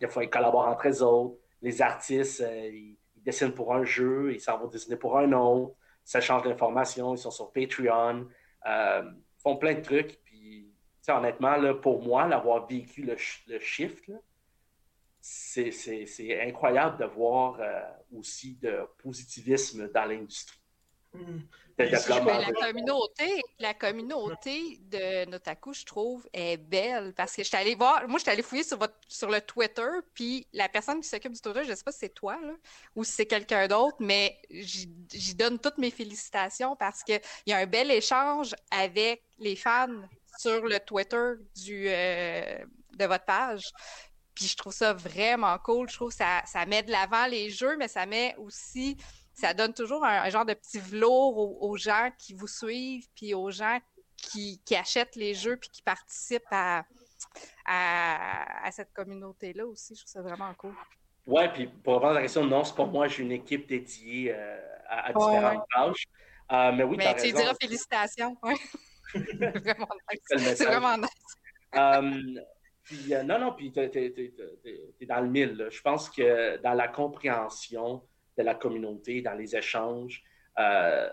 des 0.00 0.08
fois, 0.08 0.24
ils 0.24 0.30
collaborent 0.30 0.68
entre 0.68 0.88
eux 0.88 1.02
autres 1.02 1.38
les 1.62 1.82
artistes, 1.82 2.40
euh, 2.40 2.70
ils, 2.72 2.96
dessinent 3.16 3.52
pour 3.52 3.74
un 3.74 3.84
jeu, 3.84 4.32
ils 4.32 4.40
s'en 4.40 4.58
vont 4.58 4.68
dessiner 4.68 4.96
pour 4.96 5.18
un 5.18 5.32
autre, 5.32 5.74
ça 6.04 6.20
change 6.20 6.42
d'information, 6.44 7.14
ils 7.14 7.18
sont 7.18 7.30
sur 7.30 7.52
Patreon, 7.52 8.26
euh, 8.66 9.02
font 9.42 9.56
plein 9.56 9.74
de 9.74 9.80
trucs. 9.80 10.18
Puis, 10.24 10.72
honnêtement, 11.08 11.56
là, 11.56 11.74
pour 11.74 12.02
moi, 12.02 12.26
l'avoir 12.26 12.66
vécu 12.66 13.02
le, 13.02 13.16
le 13.48 13.60
shift, 13.60 14.10
c'est 15.20 16.40
incroyable 16.40 16.98
de 16.98 17.04
voir 17.04 17.58
euh, 17.60 17.80
aussi 18.16 18.54
de 18.56 18.86
positivisme 18.98 19.90
dans 19.92 20.04
l'industrie. 20.04 20.57
La, 21.78 22.52
communauté, 22.52 23.42
la 23.60 23.72
communauté 23.72 24.80
de 24.82 25.30
Notaku, 25.30 25.72
je 25.72 25.84
trouve, 25.84 26.28
est 26.32 26.56
belle 26.56 27.14
parce 27.14 27.36
que 27.36 27.42
je 27.42 27.48
suis 27.48 27.56
allée 27.56 27.76
voir, 27.76 28.08
moi, 28.08 28.18
je 28.18 28.22
suis 28.22 28.30
allée 28.32 28.42
fouiller 28.42 28.64
sur, 28.64 28.78
votre, 28.78 28.96
sur 29.06 29.30
le 29.30 29.40
Twitter, 29.40 29.88
puis 30.12 30.48
la 30.52 30.68
personne 30.68 31.00
qui 31.00 31.08
s'occupe 31.08 31.32
du 31.32 31.40
Twitter, 31.40 31.62
je 31.64 31.70
ne 31.70 31.76
sais 31.76 31.84
pas 31.84 31.92
si 31.92 32.00
c'est 32.00 32.14
toi 32.14 32.36
là, 32.42 32.54
ou 32.96 33.04
si 33.04 33.12
c'est 33.12 33.26
quelqu'un 33.26 33.68
d'autre, 33.68 33.96
mais 34.00 34.40
j'y 34.50 35.34
donne 35.36 35.60
toutes 35.60 35.78
mes 35.78 35.92
félicitations 35.92 36.74
parce 36.74 37.04
qu'il 37.04 37.20
y 37.46 37.52
a 37.52 37.58
un 37.58 37.66
bel 37.66 37.92
échange 37.92 38.56
avec 38.72 39.22
les 39.38 39.54
fans 39.54 40.02
sur 40.36 40.64
le 40.64 40.80
Twitter 40.80 41.34
du, 41.54 41.86
euh, 41.88 42.58
de 42.96 43.04
votre 43.04 43.24
page. 43.24 43.70
Puis 44.34 44.46
je 44.46 44.56
trouve 44.56 44.72
ça 44.72 44.92
vraiment 44.92 45.58
cool. 45.58 45.88
Je 45.88 45.96
trouve 45.96 46.10
que 46.10 46.16
ça, 46.16 46.42
ça 46.46 46.64
met 46.66 46.82
de 46.82 46.90
l'avant 46.90 47.26
les 47.26 47.50
jeux, 47.50 47.76
mais 47.76 47.88
ça 47.88 48.06
met 48.06 48.34
aussi 48.38 48.96
ça 49.38 49.54
donne 49.54 49.72
toujours 49.72 50.04
un, 50.04 50.28
genre 50.30 50.44
de 50.44 50.54
petit 50.54 50.78
velours 50.78 51.62
aux, 51.62 51.76
gens 51.76 52.10
qui 52.18 52.34
vous 52.34 52.46
suivent, 52.48 53.06
puis 53.14 53.34
aux 53.34 53.50
gens 53.50 53.78
qui, 54.16 54.60
achètent 54.76 55.16
les 55.16 55.34
jeux, 55.34 55.56
puis 55.56 55.70
qui 55.70 55.82
participent 55.82 56.42
à, 56.50 56.84
à, 57.64 58.70
cette 58.72 58.92
communauté-là 58.92 59.66
aussi. 59.66 59.94
Je 59.94 60.00
trouve 60.00 60.12
ça 60.12 60.22
vraiment 60.22 60.52
cool. 60.54 60.74
Oui, 61.26 61.42
puis 61.52 61.66
pour 61.66 61.94
répondre 61.94 62.12
à 62.12 62.14
la 62.14 62.22
question, 62.22 62.44
non, 62.44 62.64
c'est 62.64 62.74
pas 62.74 62.86
moi, 62.86 63.06
j'ai 63.06 63.22
une 63.22 63.32
équipe 63.32 63.68
dédiée 63.68 64.32
euh, 64.34 64.58
à, 64.88 65.12
différentes 65.12 65.64
tâches. 65.74 66.06
Euh, 66.50 66.72
mais 66.72 66.82
oui, 66.84 66.96
mais 66.96 67.14
tu 67.14 67.30
diras 67.30 67.54
félicitations. 67.60 68.36
c'est 69.12 69.20
vraiment 69.22 69.88
nice. 70.10 70.56
C'est 70.56 70.64
vraiment 70.64 70.96
nice. 70.96 71.36
Euh, 71.76 72.40
Puis, 72.88 73.14
euh, 73.14 73.22
non, 73.22 73.38
non, 73.38 73.52
puis 73.52 73.70
tu 73.70 73.80
es, 73.80 75.06
dans 75.06 75.20
le 75.20 75.28
mille. 75.28 75.68
Je 75.70 75.80
pense 75.82 76.08
que 76.08 76.56
dans 76.62 76.72
la 76.72 76.88
compréhension 76.88 78.02
de 78.38 78.42
la 78.42 78.54
communauté, 78.54 79.20
dans 79.20 79.34
les 79.34 79.56
échanges, 79.56 80.22
euh, 80.58 81.10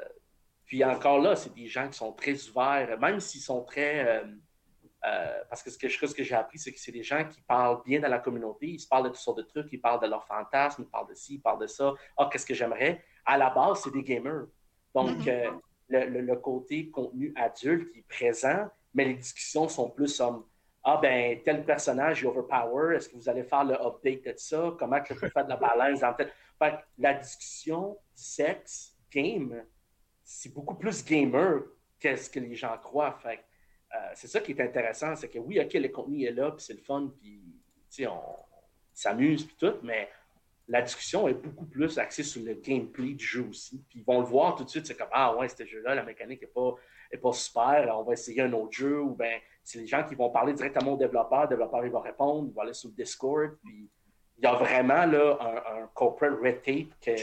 puis 0.65 0.83
encore 0.83 1.19
là, 1.19 1.35
c'est 1.35 1.53
des 1.53 1.67
gens 1.67 1.87
qui 1.87 1.97
sont 1.97 2.13
très 2.13 2.49
ouverts, 2.49 2.97
même 2.99 3.19
s'ils 3.19 3.41
sont 3.41 3.63
très. 3.63 4.23
Euh, 5.05 5.43
parce 5.49 5.61
que 5.61 5.69
ce 5.69 5.77
que, 5.77 5.87
ce 5.87 6.15
que 6.15 6.23
j'ai 6.23 6.33
appris, 6.33 6.57
c'est 6.57 6.71
que 6.71 6.79
c'est 6.79 6.91
des 6.91 7.03
gens 7.03 7.23
qui 7.25 7.39
parlent 7.41 7.83
bien 7.85 7.99
dans 7.99 8.07
la 8.07 8.17
communauté, 8.17 8.67
ils 8.67 8.79
se 8.79 8.87
parlent 8.87 9.03
de 9.03 9.09
toutes 9.09 9.19
sortes 9.19 9.37
de 9.37 9.43
trucs, 9.43 9.67
ils 9.71 9.79
parlent 9.79 10.01
de 10.01 10.07
leurs 10.07 10.25
fantasmes, 10.25 10.81
ils 10.81 10.89
parlent 10.89 11.07
de 11.07 11.13
ci, 11.13 11.35
ils 11.35 11.41
parlent 11.41 11.61
de 11.61 11.67
ça. 11.67 11.93
Ah, 12.17 12.27
qu'est-ce 12.31 12.45
que 12.45 12.55
j'aimerais? 12.55 13.03
À 13.23 13.37
la 13.37 13.51
base, 13.51 13.81
c'est 13.83 13.93
des 13.93 14.01
gamers. 14.01 14.47
Donc, 14.95 15.19
mm-hmm. 15.19 15.59
le, 15.89 16.35
côté 16.37 16.89
contenu 16.89 17.31
adulte 17.35 17.91
qui 17.91 17.99
est 17.99 18.07
présent, 18.07 18.67
mais 18.95 19.05
les 19.05 19.13
discussions 19.13 19.69
sont 19.69 19.91
plus 19.91 20.17
comme 20.17 20.43
ah 20.87 20.99
ben 21.01 21.41
tel 21.41 21.65
personnage 21.65 22.23
est 22.23 22.27
overpower, 22.27 22.95
est-ce 22.95 23.09
que 23.09 23.15
vous 23.15 23.27
allez 23.27 23.43
faire 23.43 23.63
le 23.63 23.73
update 23.73 24.23
de 24.23 24.33
ça, 24.37 24.75
comment 24.77 25.01
que 25.01 25.15
je 25.15 25.27
faire 25.27 25.43
de 25.43 25.49
la 25.49 25.57
balance 25.57 26.01
dans 26.01 26.13
tête. 26.13 26.31
Fait 26.59 26.75
la 26.99 27.15
discussion 27.15 27.97
sexe, 28.13 28.95
game, 29.11 29.65
c'est 30.23 30.53
beaucoup 30.53 30.75
plus 30.75 31.03
gamer 31.03 31.63
qu'est-ce 31.99 32.29
que 32.29 32.39
les 32.39 32.53
gens 32.53 32.77
croient. 32.77 33.17
Fait 33.23 33.39
euh, 33.95 33.97
c'est 34.13 34.27
ça 34.27 34.39
qui 34.41 34.51
est 34.51 34.61
intéressant, 34.61 35.15
c'est 35.15 35.29
que 35.29 35.39
oui, 35.39 35.59
ok, 35.59 35.73
le 35.73 35.89
contenu 35.89 36.23
est 36.23 36.31
là, 36.31 36.51
puis 36.51 36.63
c'est 36.63 36.73
le 36.73 36.83
fun, 36.83 37.11
puis 37.19 38.07
on 38.07 38.21
s'amuse, 38.93 39.43
puis 39.43 39.55
tout, 39.57 39.77
mais 39.81 40.07
la 40.67 40.83
discussion 40.83 41.27
est 41.27 41.33
beaucoup 41.33 41.65
plus 41.65 41.97
axée 41.97 42.23
sur 42.23 42.43
le 42.43 42.53
gameplay 42.53 43.13
du 43.13 43.25
jeu 43.25 43.47
aussi. 43.49 43.83
Puis 43.89 43.99
ils 43.99 44.05
vont 44.05 44.19
le 44.19 44.25
voir 44.25 44.55
tout 44.55 44.63
de 44.63 44.69
suite, 44.69 44.85
c'est 44.85 44.95
comme 44.95 45.09
Ah 45.11 45.35
ouais, 45.35 45.47
ce 45.47 45.65
jeu-là, 45.65 45.95
la 45.95 46.03
mécanique 46.03 46.41
n'est 46.41 46.47
pas, 46.47 46.75
est 47.11 47.17
pas 47.17 47.33
super, 47.33 47.97
on 47.97 48.03
va 48.03 48.13
essayer 48.13 48.41
un 48.41 48.53
autre 48.53 48.73
jeu, 48.73 49.01
ou 49.01 49.15
bien 49.15 49.39
c'est 49.65 49.79
les 49.79 49.87
gens 49.87 50.03
qui 50.03 50.13
vont 50.13 50.29
parler 50.29 50.53
directement 50.53 50.93
au 50.93 50.97
développeur, 50.97 51.41
le 51.41 51.47
développeur 51.49 51.83
il 51.83 51.91
va 51.91 51.99
répondre, 51.99 52.47
il 52.47 52.53
va 52.53 52.61
aller 52.61 52.73
sur 52.73 52.89
le 52.89 52.95
Discord, 52.95 53.49
puis 53.63 53.89
il 54.37 54.43
y 54.43 54.47
a 54.47 54.53
vraiment 54.53 55.05
là, 55.07 55.37
un, 55.41 55.87
corporate 55.87 56.39
red 56.39 56.61
tape 56.61 57.15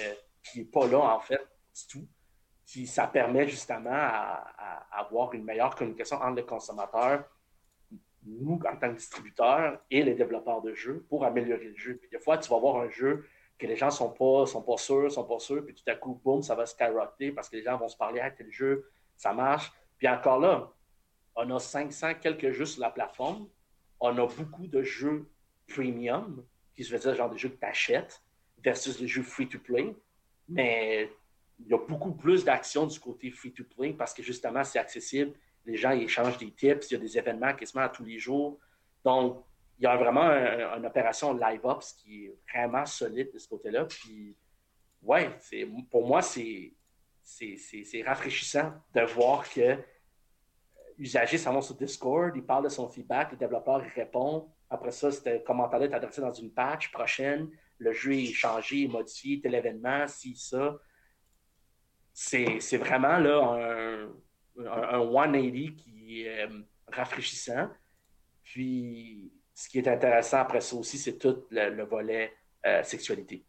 qui 0.43 0.59
n'est 0.59 0.65
pas 0.65 0.89
là 0.89 0.99
en 0.99 1.21
fait 1.21 1.41
du 1.75 1.87
tout. 1.89 2.09
Puis 2.67 2.89
ça 2.89 3.07
permet 3.07 3.47
justement 3.49 3.91
à, 3.93 4.87
avoir 4.91 5.33
une 5.35 5.45
meilleure 5.45 5.75
communication 5.77 6.17
entre 6.17 6.37
les 6.37 6.45
consommateurs, 6.45 7.25
nous 8.25 8.59
en 8.69 8.77
tant 8.77 8.91
que 8.91 8.97
distributeurs 8.97 9.81
et 9.91 10.03
les 10.03 10.15
développeurs 10.15 10.63
de 10.63 10.75
jeux 10.75 11.07
pour 11.09 11.25
améliorer 11.25 11.69
le 11.69 11.77
jeu. 11.77 11.97
Puis 11.97 12.11
des 12.11 12.19
fois, 12.19 12.39
tu 12.39 12.51
vas 12.51 12.59
voir 12.59 12.77
un 12.77 12.89
jeu 12.89 13.25
que 13.57 13.69
les 13.69 13.77
gens 13.77 13.91
sont 13.91 14.11
pas, 14.11 14.47
sont 14.47 14.63
pas 14.63 14.77
sûrs, 14.79 15.13
sont 15.13 15.25
pas 15.25 15.39
sûrs, 15.39 15.65
puis 15.65 15.75
tout 15.75 15.89
à 15.89 15.95
coup, 15.95 16.21
boum, 16.25 16.43
ça 16.43 16.57
va 16.57 16.67
skyrocketer 16.67 17.31
parce 17.31 17.49
que 17.49 17.57
les 17.57 17.63
gens 17.63 17.77
vont 17.77 17.89
se 17.89 17.97
parler, 17.97 18.21
ah, 18.21 18.33
tel 18.33 18.51
jeu, 18.51 18.91
ça 19.17 19.33
marche. 19.33 19.73
Puis 19.99 20.09
encore 20.09 20.41
là, 20.41 20.73
on 21.37 21.51
a 21.51 21.59
500 21.59 22.15
quelques 22.21 22.53
jeux 22.53 22.67
sur 22.67 22.81
la 22.81 22.91
plateforme. 22.91 23.49
On 24.01 24.17
a 24.19 24.27
beaucoup 24.27 24.67
de 24.67 24.83
jeux 24.83 25.31
premium, 25.69 26.45
qui 26.75 26.85
se 26.85 26.93
veut 26.93 26.99
dire 26.99 27.15
genre 27.15 27.31
des 27.31 27.39
jeux 27.39 27.51
que 27.51 27.59
tu 27.59 27.67
achètes, 27.67 28.23
versus 28.63 28.99
des 28.99 29.07
jeux 29.09 29.23
free-to-play. 29.23 29.95
Mais 30.49 31.11
il 31.59 31.69
y 31.69 31.75
a 31.75 31.79
beaucoup 31.79 32.13
plus 32.13 32.45
d'action 32.45 32.87
du 32.87 32.99
côté 32.99 33.31
free-to-play 33.31 33.93
parce 33.93 34.13
que 34.13 34.23
justement, 34.23 34.65
c'est 34.65 34.79
accessible. 34.79 35.33
Les 35.65 35.77
gens 35.77 35.93
échangent 35.93 36.39
des 36.39 36.51
tips, 36.51 36.91
il 36.91 36.95
y 36.95 36.97
a 36.97 37.01
des 37.01 37.17
événements 37.19 37.47
mettent 37.47 37.77
à 37.77 37.89
tous 37.89 38.05
les 38.05 38.19
jours. 38.19 38.59
Donc, 39.05 39.45
il 39.79 39.85
y 39.85 39.87
a 39.87 39.97
vraiment 39.97 40.29
une 40.77 40.87
opération 40.87 41.33
live 41.33 41.65
ops 41.65 41.93
qui 41.95 42.27
est 42.27 42.35
vraiment 42.53 42.85
solide 42.85 43.33
de 43.33 43.39
ce 43.39 43.49
côté-là. 43.49 43.85
Puis, 43.85 44.37
ouais, 45.03 45.31
pour 45.91 46.07
moi, 46.07 46.21
c'est 46.23 46.73
rafraîchissant 48.05 48.73
de 48.95 49.03
voir 49.03 49.49
que 49.49 49.79
l'usager 50.99 51.39
s'en 51.39 51.53
va 51.53 51.61
sur 51.61 51.75
Discord, 51.75 52.33
il 52.37 52.45
parle 52.45 52.65
de 52.65 52.69
son 52.69 52.89
feedback, 52.89 53.33
le 53.33 53.39
développeur 53.39 53.83
répond. 53.95 54.49
Après 54.71 54.91
ça, 54.91 55.09
le 55.09 55.39
commentaire 55.41 55.83
est 55.83 55.93
adressé 55.93 56.21
dans 56.21 56.33
une 56.33 56.53
patch 56.53 56.91
prochaine. 56.93 57.51
Le 57.79 57.93
jeu 57.93 58.15
est 58.15 58.33
changé, 58.33 58.89
modifié, 58.89 59.41
tel 59.41 59.55
événement, 59.55 60.07
si, 60.07 60.35
ça. 60.37 60.79
C'est 62.13 62.77
vraiment 62.77 63.19
là 63.19 63.41
un, 63.43 64.09
un, 64.67 65.03
180 65.03 65.75
qui 65.77 66.23
est 66.23 66.45
euh, 66.45 66.63
rafraîchissant. 66.91 67.69
Puis, 68.43 69.33
ce 69.55 69.69
qui 69.69 69.79
est 69.79 69.89
intéressant 69.89 70.39
après 70.39 70.61
ça 70.61 70.77
aussi, 70.77 70.99
c'est 70.99 71.19
tout 71.19 71.45
le, 71.51 71.85
volet 71.85 72.33
euh, 72.67 72.83
sexualité. 72.83 73.45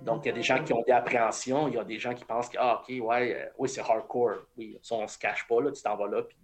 Donc, 0.00 0.24
il 0.24 0.28
y 0.28 0.30
a 0.30 0.34
des 0.34 0.42
gens 0.42 0.62
qui 0.62 0.72
ont 0.72 0.82
des 0.82 0.92
appréhensions, 0.92 1.68
il 1.68 1.74
y 1.74 1.78
a 1.78 1.84
des 1.84 1.98
gens 1.98 2.14
qui 2.14 2.24
pensent 2.24 2.48
que, 2.48 2.58
ah, 2.58 2.80
OK, 2.80 2.88
ouais, 2.88 3.34
euh, 3.34 3.48
oui, 3.58 3.68
c'est 3.68 3.80
hardcore. 3.80 4.46
Oui, 4.56 4.78
ça, 4.82 4.94
on 4.94 5.06
se 5.06 5.18
cache 5.18 5.46
pas, 5.46 5.60
là, 5.60 5.72
tu 5.72 5.82
t'en 5.82 5.96
vas 5.96 6.08
là, 6.08 6.22
puis 6.22 6.38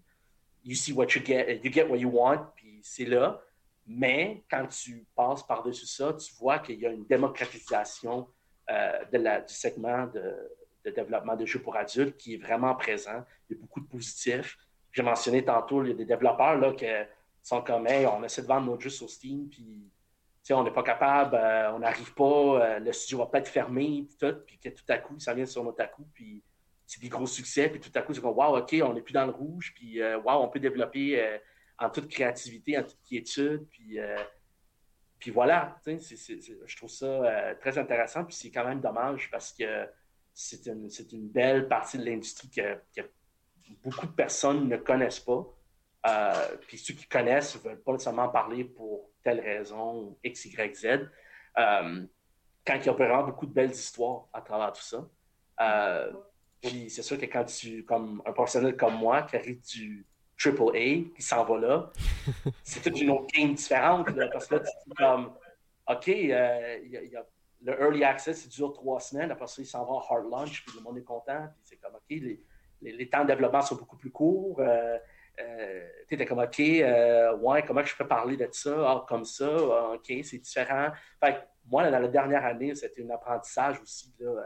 you 0.64 0.74
see 0.74 0.92
what 0.92 1.08
you 1.14 1.22
get, 1.24 1.60
you 1.62 1.72
get 1.72 1.88
what 1.88 1.98
you 1.98 2.10
want, 2.10 2.52
puis 2.54 2.80
c'est 2.82 3.04
là. 3.04 3.40
Mais 3.86 4.44
quand 4.50 4.66
tu 4.68 5.06
passes 5.14 5.42
par-dessus 5.42 5.86
ça, 5.86 6.12
tu 6.14 6.32
vois 6.34 6.60
qu'il 6.60 6.78
y 6.78 6.86
a 6.86 6.90
une 6.90 7.04
démocratisation 7.04 8.28
euh, 8.70 9.40
du 9.40 9.54
segment 9.54 10.06
de, 10.06 10.90
développement 10.90 11.36
de 11.36 11.46
jeux 11.46 11.60
pour 11.60 11.76
adultes 11.76 12.16
qui 12.16 12.34
est 12.34 12.38
vraiment 12.38 12.74
présent. 12.74 13.24
Il 13.48 13.56
y 13.56 13.58
a 13.58 13.60
beaucoup 13.60 13.80
de 13.80 13.86
positifs. 13.86 14.56
J'ai 14.92 15.02
mentionné 15.02 15.44
tantôt, 15.44 15.82
il 15.82 15.88
y 15.88 15.92
a 15.92 15.94
des 15.94 16.04
développeurs 16.04 16.56
là, 16.56 16.72
qui 16.72 16.86
sont 17.42 17.62
comme 17.62 17.86
hey, 17.86 18.06
on 18.06 18.22
essaie 18.22 18.42
de 18.42 18.46
vendre 18.46 18.66
nos 18.66 18.78
jeux 18.78 18.90
sur 18.90 19.10
Steam, 19.10 19.48
puis 19.48 19.90
on 20.50 20.62
n'est 20.62 20.72
pas 20.72 20.82
capable, 20.82 21.36
euh, 21.36 21.72
on 21.72 21.78
n'arrive 21.80 22.12
pas, 22.14 22.24
euh, 22.24 22.78
le 22.78 22.92
studio 22.92 23.18
va 23.18 23.26
peut-être 23.26 23.48
fermer, 23.48 24.06
puis 24.06 24.16
tout, 24.18 24.36
puis 24.46 24.58
que 24.58 24.68
tout 24.68 24.84
à 24.88 24.98
coup, 24.98 25.18
ça 25.18 25.34
vient 25.34 25.46
sur 25.46 25.64
notre 25.64 25.82
à 25.82 25.86
coup, 25.86 26.06
puis 26.14 26.42
c'est 26.92 27.00
des 27.00 27.08
gros 27.08 27.26
succès, 27.26 27.70
puis 27.70 27.80
tout 27.80 27.90
à 27.94 28.02
coup, 28.02 28.12
c'est 28.12 28.20
comme, 28.20 28.36
wow, 28.36 28.58
OK, 28.58 28.76
on 28.82 28.92
n'est 28.92 29.00
plus 29.00 29.14
dans 29.14 29.24
le 29.24 29.32
rouge, 29.32 29.72
puis 29.74 30.02
euh, 30.02 30.18
wow, 30.18 30.42
on 30.42 30.48
peut 30.48 30.60
développer 30.60 31.18
euh, 31.18 31.38
en 31.78 31.88
toute 31.88 32.06
créativité, 32.08 32.76
en 32.76 32.82
toute 32.82 33.00
quiétude, 33.02 33.66
puis, 33.70 33.98
euh, 33.98 34.18
puis 35.18 35.30
voilà, 35.30 35.80
je 35.86 36.76
trouve 36.76 36.90
ça 36.90 37.54
très 37.60 37.78
intéressant, 37.78 38.24
puis 38.26 38.34
c'est 38.34 38.50
quand 38.50 38.66
même 38.66 38.82
dommage 38.82 39.30
parce 39.30 39.54
que 39.54 39.88
c'est 40.34 40.66
une, 40.66 40.90
une, 41.12 41.28
belle 41.28 41.66
partie 41.66 41.96
de 41.96 42.04
l'industrie 42.04 42.50
que, 42.50 42.78
beaucoup 43.82 44.06
de 44.06 44.12
personnes 44.12 44.68
ne 44.68 44.76
connaissent 44.76 45.20
pas. 45.20 45.46
puis 46.66 46.76
ceux 46.76 46.92
qui 46.92 47.06
connaissent 47.06 47.54
ne 47.56 47.70
veulent 47.70 47.82
pas 47.82 47.92
nécessairement 47.92 48.28
parler 48.28 48.64
pour 48.64 49.10
telle 49.22 49.40
raison, 49.40 50.18
X, 50.22 50.44
Y, 50.44 50.74
Z. 50.76 50.86
quand 51.56 52.74
il 52.74 52.84
y 52.84 52.88
a 52.88 52.92
vraiment 52.92 53.22
beaucoup 53.22 53.46
de 53.46 53.52
belles 53.52 53.70
histoires 53.70 54.28
à 54.34 54.42
travers 54.42 54.74
tout 54.74 54.82
ça. 54.82 55.08
Puis 56.62 56.88
c'est 56.90 57.02
sûr 57.02 57.18
que 57.18 57.26
quand 57.26 57.44
tu, 57.44 57.84
comme 57.84 58.22
un 58.24 58.32
professionnel 58.32 58.76
comme 58.76 58.94
moi, 58.94 59.22
qui 59.22 59.36
arrive 59.36 59.60
du 59.62 60.06
AAA, 60.42 61.10
qui 61.14 61.22
s'en 61.22 61.44
va 61.44 61.58
là, 61.58 61.92
c'est 62.62 62.80
toute 62.82 63.00
une 63.00 63.10
autre 63.10 63.26
game 63.34 63.54
différente. 63.54 64.08
parce 64.32 64.46
que 64.46 64.54
là, 64.54 64.60
tu 64.60 64.70
dis 64.86 64.94
comme, 64.96 65.32
OK, 65.88 66.08
euh, 66.08 66.78
y 66.84 67.16
a, 67.16 67.26
le 67.64 67.80
early 67.80 68.04
access, 68.04 68.44
il 68.44 68.48
dure 68.48 68.72
trois 68.72 69.00
semaines. 69.00 69.30
Après 69.30 69.46
ça, 69.46 69.62
il 69.62 69.66
s'en 69.66 69.84
va 69.84 69.92
en 69.92 70.00
hard 70.00 70.30
launch, 70.30 70.64
puis 70.64 70.76
le 70.76 70.82
monde 70.82 70.98
est 70.98 71.04
content. 71.04 71.48
Puis 71.54 71.62
c'est 71.64 71.76
comme, 71.76 71.94
OK, 71.94 72.02
les, 72.10 72.40
les, 72.80 73.08
temps 73.08 73.22
de 73.22 73.28
développement 73.28 73.62
sont 73.62 73.76
beaucoup 73.76 73.96
plus 73.96 74.10
courts. 74.10 74.60
Euh, 74.60 74.98
euh, 75.40 75.88
tu 76.08 76.20
es 76.20 76.26
comme, 76.26 76.40
OK, 76.40 76.60
euh, 76.60 77.36
ouais, 77.38 77.64
comment 77.64 77.84
je 77.84 77.96
peux 77.96 78.06
parler 78.06 78.36
de 78.36 78.48
ça? 78.52 78.74
Ah, 78.76 79.04
comme 79.08 79.24
ça, 79.24 79.48
ah, 79.48 79.92
OK, 79.94 80.12
c'est 80.24 80.38
différent. 80.38 80.90
Fait 81.20 81.48
moi, 81.70 81.88
dans 81.88 82.00
la 82.00 82.08
dernière 82.08 82.44
année, 82.44 82.74
c'était 82.74 83.04
un 83.04 83.10
apprentissage 83.10 83.80
aussi. 83.80 84.12
Là, 84.18 84.42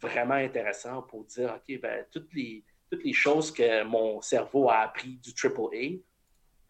vraiment 0.00 0.34
intéressant 0.34 1.02
pour 1.02 1.24
dire, 1.24 1.54
OK, 1.56 1.80
ben, 1.80 2.04
toutes, 2.10 2.32
les, 2.34 2.64
toutes 2.90 3.04
les 3.04 3.12
choses 3.12 3.52
que 3.52 3.84
mon 3.84 4.20
cerveau 4.20 4.68
a 4.70 4.78
appris 4.78 5.18
du 5.18 5.30
AAA, 5.30 5.74
il 5.74 6.02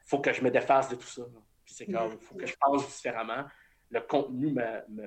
faut 0.07 0.19
que 0.19 0.32
je 0.32 0.43
me 0.43 0.51
défasse 0.51 0.89
de 0.89 0.97
tout 0.97 1.07
ça. 1.07 1.23
Puis 1.65 1.74
c'est 1.74 1.86
comme, 1.86 2.12
il 2.12 2.27
faut 2.27 2.35
que 2.35 2.47
je 2.47 2.57
pense 2.61 2.86
différemment. 2.86 3.44
Le 3.90 4.01
contenu 4.01 4.55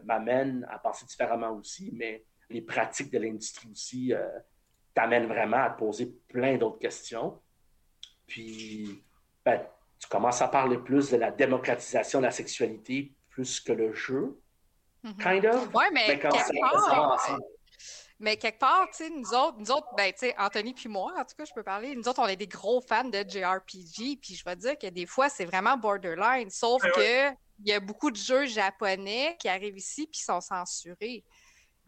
m'amène 0.03 0.67
à 0.69 0.79
penser 0.79 1.05
différemment 1.05 1.51
aussi, 1.51 1.91
mais 1.93 2.23
les 2.49 2.61
pratiques 2.61 3.11
de 3.11 3.19
l'industrie 3.19 3.69
aussi 3.71 4.13
euh, 4.13 4.27
t'amènent 4.93 5.27
vraiment 5.27 5.63
à 5.63 5.69
te 5.69 5.79
poser 5.79 6.13
plein 6.27 6.57
d'autres 6.57 6.79
questions. 6.79 7.39
Puis, 8.27 9.03
ben, 9.43 9.61
tu 9.99 10.07
commences 10.07 10.41
à 10.41 10.47
parler 10.47 10.77
plus 10.77 11.11
de 11.11 11.17
la 11.17 11.31
démocratisation 11.31 12.19
de 12.19 12.25
la 12.25 12.31
sexualité 12.31 13.13
plus 13.29 13.59
que 13.59 13.73
le 13.73 13.93
jeu. 13.93 14.39
Mm-hmm. 15.03 15.17
Kind 15.17 15.45
of. 15.45 15.69
Oui, 15.73 15.85
mais, 15.93 16.19
quand 16.19 16.31
ça, 16.31 17.37
mais 18.19 18.37
quelque 18.37 18.59
part, 18.59 18.87
tu 18.91 19.03
sais, 19.03 19.09
nous 19.09 19.33
autres, 19.33 19.57
nous 19.57 19.71
autres, 19.71 19.87
ben, 19.97 20.11
tu 20.11 20.19
sais, 20.19 20.35
Anthony 20.37 20.73
puis 20.73 20.87
moi, 20.87 21.13
en 21.17 21.25
tout 21.25 21.35
cas, 21.37 21.45
je 21.45 21.53
peux 21.53 21.63
parler, 21.63 21.95
nous 21.95 22.07
autres, 22.07 22.21
on 22.21 22.27
est 22.27 22.35
des 22.35 22.47
gros 22.47 22.81
fans 22.81 23.03
de 23.03 23.19
JRPG, 23.19 24.19
puis 24.21 24.35
je 24.35 24.43
vais 24.45 24.55
dire 24.55 24.77
que 24.77 24.87
des 24.87 25.05
fois, 25.05 25.29
c'est 25.29 25.45
vraiment 25.45 25.77
borderline, 25.77 26.49
sauf 26.49 26.81
que 26.95 27.31
il 27.59 27.69
y 27.69 27.73
a 27.73 27.79
beaucoup 27.79 28.11
de 28.11 28.17
jeux 28.17 28.45
japonais 28.45 29.37
qui 29.39 29.47
arrivent 29.47 29.77
ici 29.77 30.07
puis 30.07 30.19
sont 30.19 30.41
censurés. 30.41 31.23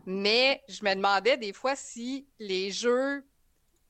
Mais 0.06 0.64
je 0.70 0.84
me 0.84 0.94
demandais 0.94 1.38
des 1.38 1.54
fois 1.54 1.76
si 1.76 2.28
les 2.40 2.72
jeux 2.72 3.26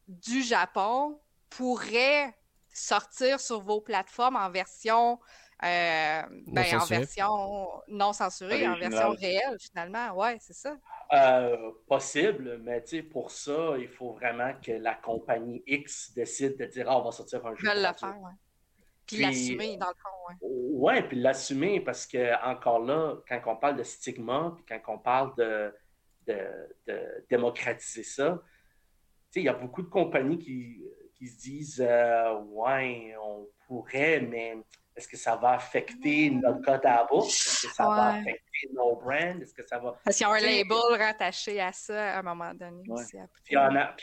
du 0.07 0.41
Japon 0.41 1.19
pourraient 1.49 2.33
sortir 2.73 3.39
sur 3.39 3.59
vos 3.61 3.81
plateformes 3.81 4.35
en 4.35 4.49
version 4.49 5.19
euh, 5.63 6.21
ben, 6.47 6.79
en 6.79 6.85
version 6.85 7.81
non 7.87 8.13
censurée, 8.13 8.67
en 8.67 8.77
version 8.77 9.11
réelle, 9.11 9.57
finalement. 9.59 10.11
Ouais, 10.11 10.37
c'est 10.41 10.53
ça. 10.53 10.75
Euh, 11.13 11.71
possible, 11.87 12.59
mais 12.63 12.83
pour 13.11 13.29
ça, 13.29 13.75
il 13.77 13.87
faut 13.87 14.13
vraiment 14.13 14.53
que 14.59 14.71
la 14.71 14.95
compagnie 14.95 15.63
X 15.67 16.13
décide 16.13 16.57
de 16.57 16.65
dire 16.65 16.89
ah, 16.89 16.99
on 16.99 17.03
va 17.03 17.11
sortir 17.11 17.45
un 17.45 17.53
jeu. 17.55 17.67
le 17.67 17.81
faire, 17.81 18.15
Puis, 19.05 19.17
l'assumer, 19.17 19.77
dans 19.77 19.89
le 19.89 19.93
fond. 19.93 20.35
Oui, 20.41 20.95
ouais, 20.95 21.07
puis 21.07 21.19
l'assumer 21.19 21.79
parce 21.79 22.07
que, 22.07 22.43
encore 22.43 22.79
là, 22.79 23.17
quand 23.27 23.41
on 23.45 23.55
parle 23.55 23.77
de 23.77 23.83
stigma, 23.83 24.55
puis 24.55 24.65
quand 24.65 24.95
on 24.95 24.97
parle 24.97 25.35
de, 25.35 25.73
de, 26.25 27.25
démocratiser 27.29 28.03
ça, 28.03 28.41
il 29.35 29.43
y 29.43 29.49
a 29.49 29.53
beaucoup 29.53 29.83
de 29.83 29.89
compagnies 29.89 30.39
qui, 30.39 30.83
qui 31.13 31.27
se 31.27 31.39
disent 31.39 31.85
euh, 31.87 32.39
Ouais, 32.45 33.15
on 33.21 33.47
pourrait, 33.67 34.21
mais 34.21 34.57
est-ce 34.95 35.07
que 35.07 35.17
ça 35.17 35.35
va 35.35 35.51
affecter 35.51 36.29
notre 36.29 36.61
code 36.61 36.85
à 36.85 37.07
la 37.11 37.17
Est-ce 37.17 37.67
que 37.67 37.73
ça 37.73 37.85
va 37.85 38.05
affecter 38.13 38.69
nos 38.73 38.95
brands? 38.95 39.39
Est-ce 39.41 39.53
que 39.53 39.65
ça 39.67 39.77
va. 39.77 39.99
Parce 40.03 40.15
qu'il 40.15 40.25
y 40.25 40.29
a 40.29 40.33
un 40.33 40.39
label 40.39 41.01
rattaché 41.01 41.59
à 41.59 41.73
ça 41.73 42.15
à 42.15 42.19
un 42.19 42.21
moment 42.21 42.53
donné. 42.53 42.83
Puis, 43.43 43.57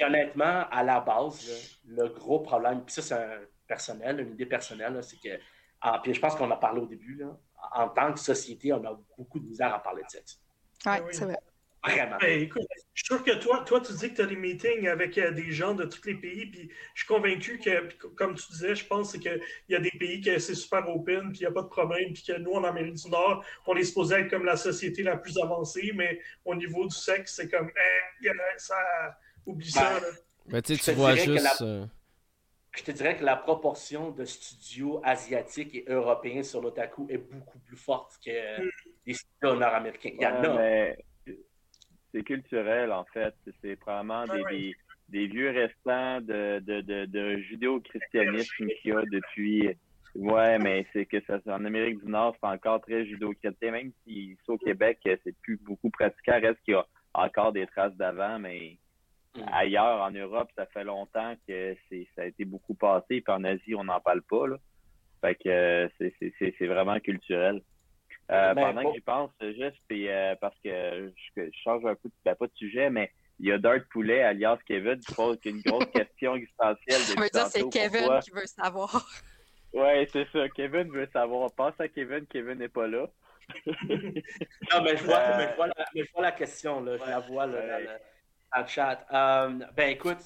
honnêtement, 0.04 0.66
à 0.70 0.82
la 0.82 1.00
base, 1.00 1.78
le 1.86 2.08
gros 2.08 2.40
problème, 2.40 2.84
puis 2.84 2.94
ça, 2.94 3.02
c'est 3.02 3.14
un 3.14 3.40
personnel, 3.66 4.20
une 4.20 4.32
idée 4.32 4.46
personnelle, 4.46 5.02
c'est 5.02 5.18
que. 5.18 5.40
Ah, 5.80 5.98
puis 6.02 6.14
je 6.14 6.20
pense 6.20 6.36
qu'on 6.36 6.50
a 6.50 6.56
parlé 6.56 6.80
au 6.80 6.86
début, 6.86 7.16
là, 7.16 7.36
en 7.74 7.88
tant 7.88 8.12
que 8.12 8.20
société, 8.20 8.72
on 8.72 8.84
a 8.84 8.96
beaucoup 9.16 9.40
de 9.40 9.46
misère 9.46 9.74
à 9.74 9.82
parler 9.82 10.02
de 10.02 10.08
ça. 10.08 10.92
Ouais, 10.92 11.02
oui, 11.06 11.12
c'est 11.12 11.24
vrai. 11.24 11.38
Vraiment. 11.84 12.16
Ben, 12.20 12.40
écoute, 12.40 12.62
je 12.94 13.02
suis 13.02 13.06
sûr 13.06 13.24
que 13.24 13.32
toi, 13.42 13.64
toi, 13.66 13.80
tu 13.80 13.92
dis 13.94 14.10
que 14.10 14.16
tu 14.16 14.22
as 14.22 14.26
des 14.26 14.36
meetings 14.36 14.86
avec 14.86 15.18
euh, 15.18 15.32
des 15.32 15.50
gens 15.50 15.74
de 15.74 15.84
tous 15.84 16.04
les 16.06 16.14
pays, 16.14 16.46
puis 16.46 16.70
je 16.94 17.00
suis 17.00 17.08
convaincu 17.08 17.58
que, 17.58 17.92
comme 18.14 18.36
tu 18.36 18.46
disais, 18.52 18.76
je 18.76 18.86
pense 18.86 19.12
qu'il 19.12 19.40
y 19.68 19.74
a 19.74 19.80
des 19.80 19.90
pays 19.98 20.20
que 20.20 20.38
c'est 20.38 20.54
super 20.54 20.88
open, 20.88 21.30
puis 21.30 21.40
il 21.40 21.42
n'y 21.42 21.46
a 21.46 21.50
pas 21.50 21.62
de 21.62 21.68
problème, 21.68 22.12
puis 22.12 22.22
que 22.22 22.38
nous, 22.38 22.52
en 22.52 22.62
Amérique 22.62 22.94
du 22.94 23.10
Nord, 23.10 23.44
on 23.66 23.74
est 23.74 23.82
supposé 23.82 24.16
être 24.16 24.30
comme 24.30 24.44
la 24.44 24.56
société 24.56 25.02
la 25.02 25.16
plus 25.16 25.36
avancée, 25.38 25.90
mais 25.94 26.20
au 26.44 26.54
niveau 26.54 26.86
du 26.86 26.94
sexe, 26.94 27.34
c'est 27.34 27.50
comme, 27.50 27.68
eh, 28.22 28.30
ça, 28.58 28.76
oublie 29.44 29.70
ça. 29.70 29.98
Ben, 30.46 30.56
là. 30.56 30.62
tu 30.62 30.92
vois 30.92 31.16
juste. 31.16 31.62
Euh, 31.62 31.84
je 32.76 32.84
te 32.84 32.90
dirais 32.92 33.18
que 33.18 33.24
la 33.24 33.36
proportion 33.36 34.12
de 34.12 34.24
studios 34.24 35.00
asiatiques 35.04 35.74
et 35.74 35.84
européens 35.88 36.42
sur 36.42 36.62
l'otaku 36.62 37.06
est 37.10 37.18
beaucoup 37.18 37.58
plus 37.58 37.76
forte 37.76 38.18
que 38.24 38.62
mm. 38.62 38.70
les 39.06 39.14
studios 39.14 39.56
nord-américains. 39.56 40.10
Il 40.14 40.22
y 40.22 40.26
en 40.26 40.44
a 40.44 40.92
c'est 42.12 42.22
culturel, 42.22 42.92
en 42.92 43.04
fait. 43.12 43.34
C'est 43.60 43.76
probablement 43.76 44.24
ah 44.28 44.36
des, 45.08 45.26
vieux 45.26 45.50
restants 45.50 46.20
de, 46.20 46.60
de, 46.60 47.36
judéo-christianisme 47.38 48.66
qu'il 48.80 48.92
y 48.92 48.94
a 48.94 49.02
depuis. 49.02 49.68
Ouais, 50.14 50.58
mais 50.58 50.86
c'est 50.92 51.06
que 51.06 51.22
ça, 51.26 51.38
en 51.46 51.64
Amérique 51.64 52.04
du 52.04 52.10
Nord, 52.10 52.36
c'est 52.40 52.48
encore 52.48 52.80
très 52.82 53.06
judéo-chrétien. 53.06 53.70
Même 53.70 53.92
si 54.04 54.36
au 54.46 54.58
Québec, 54.58 54.98
c'est 55.04 55.36
plus 55.42 55.56
beaucoup 55.56 55.90
pratiqué, 55.90 56.32
reste 56.32 56.60
qu'il 56.64 56.74
y 56.74 56.76
a 56.76 56.86
encore 57.14 57.52
des 57.52 57.66
traces 57.66 57.96
d'avant, 57.96 58.38
mais 58.38 58.76
mm. 59.36 59.42
ailleurs, 59.52 60.02
en 60.02 60.10
Europe, 60.10 60.50
ça 60.56 60.66
fait 60.66 60.84
longtemps 60.84 61.34
que 61.48 61.74
c'est 61.88 62.06
ça 62.14 62.22
a 62.22 62.26
été 62.26 62.44
beaucoup 62.44 62.74
passé. 62.74 63.22
Puis 63.22 63.34
en 63.34 63.44
Asie, 63.44 63.74
on 63.74 63.84
n'en 63.84 64.00
parle 64.00 64.22
pas. 64.22 64.46
Là. 64.46 64.56
Fait 65.22 65.34
que 65.36 65.48
euh, 65.48 65.88
c'est 65.98 66.66
vraiment 66.66 66.98
culturel. 67.00 67.62
Euh, 68.32 68.54
ben, 68.54 68.72
pendant 68.72 68.90
que 68.90 68.94
j'y 68.94 69.00
pense, 69.00 69.30
juste, 69.40 69.76
puis, 69.88 70.08
euh, 70.08 70.34
parce 70.40 70.56
que 70.64 71.12
je, 71.36 71.42
change 71.62 71.84
un 71.84 71.94
peu, 71.94 72.08
ben, 72.24 72.34
pas 72.34 72.46
de 72.46 72.52
sujet, 72.54 72.88
mais 72.88 73.10
il 73.38 73.48
y 73.48 73.52
a 73.52 73.58
Dart 73.58 73.80
Poulet, 73.90 74.22
alias 74.22 74.58
Kevin, 74.66 74.98
qui 75.00 75.14
pose 75.14 75.38
une 75.44 75.60
grosse 75.60 75.84
question 75.94 76.36
existentielle. 76.36 77.00
Ça 77.00 77.20
veut 77.20 77.28
dire 77.28 77.46
c'est 77.46 77.68
Kevin 77.68 78.20
qui 78.20 78.30
veut 78.30 78.46
savoir. 78.46 79.06
Oui, 79.74 80.06
c'est 80.12 80.28
ça. 80.30 80.46
Kevin 80.50 80.92
veut 80.92 81.08
savoir. 81.14 81.46
On 81.46 81.48
pense 81.48 81.72
à 81.80 81.88
Kevin, 81.88 82.26
Kevin 82.26 82.58
n'est 82.58 82.68
pas 82.68 82.86
là. 82.86 83.06
non, 83.66 84.82
mais 84.84 84.98
je 84.98 85.04
vois, 85.04 85.16
euh, 85.16 85.38
mais 85.38 85.48
je 85.48 85.56
vois, 85.56 85.66
la, 85.66 85.86
je 85.94 86.12
vois 86.12 86.22
la, 86.22 86.32
question, 86.32 86.82
là. 86.82 86.98
Je 86.98 87.04
la 87.10 87.20
vois 87.20 87.46
là, 87.46 87.80
dans, 88.52 88.60
le, 88.60 88.66
chat. 88.66 89.06
ben, 89.74 89.88
écoute, 89.88 90.18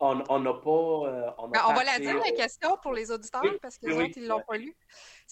on 0.00 0.38
n'a 0.40 0.54
pas. 0.54 0.70
Euh, 0.70 1.30
on, 1.38 1.48
ben, 1.48 1.60
on 1.68 1.74
va 1.74 1.84
la 1.84 1.98
dire, 1.98 2.16
la 2.16 2.32
question, 2.32 2.76
pour 2.82 2.92
les 2.92 3.10
auditeurs, 3.10 3.42
parce 3.60 3.78
que 3.78 3.86
les 3.86 3.96
autres, 3.96 4.12
ils 4.16 4.24
ne 4.24 4.28
l'ont 4.28 4.42
pas 4.46 4.56
lu. 4.56 4.74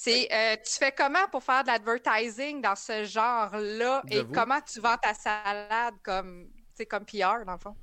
C'est 0.01 0.29
euh, 0.33 0.55
tu 0.65 0.75
fais 0.79 0.93
comment 0.93 1.27
pour 1.29 1.43
faire 1.43 1.65
de 1.65 1.66
l'advertising 1.66 2.62
dans 2.62 2.77
ce 2.77 3.03
genre-là? 3.03 4.05
Et 4.09 4.25
comment 4.33 4.61
tu 4.61 4.79
vends 4.79 4.97
ta 4.97 5.12
salade 5.12 5.95
comme, 6.05 6.53
comme 6.89 7.05
PR, 7.05 7.45
dans 7.45 7.55
le 7.55 7.59
fond? 7.59 7.75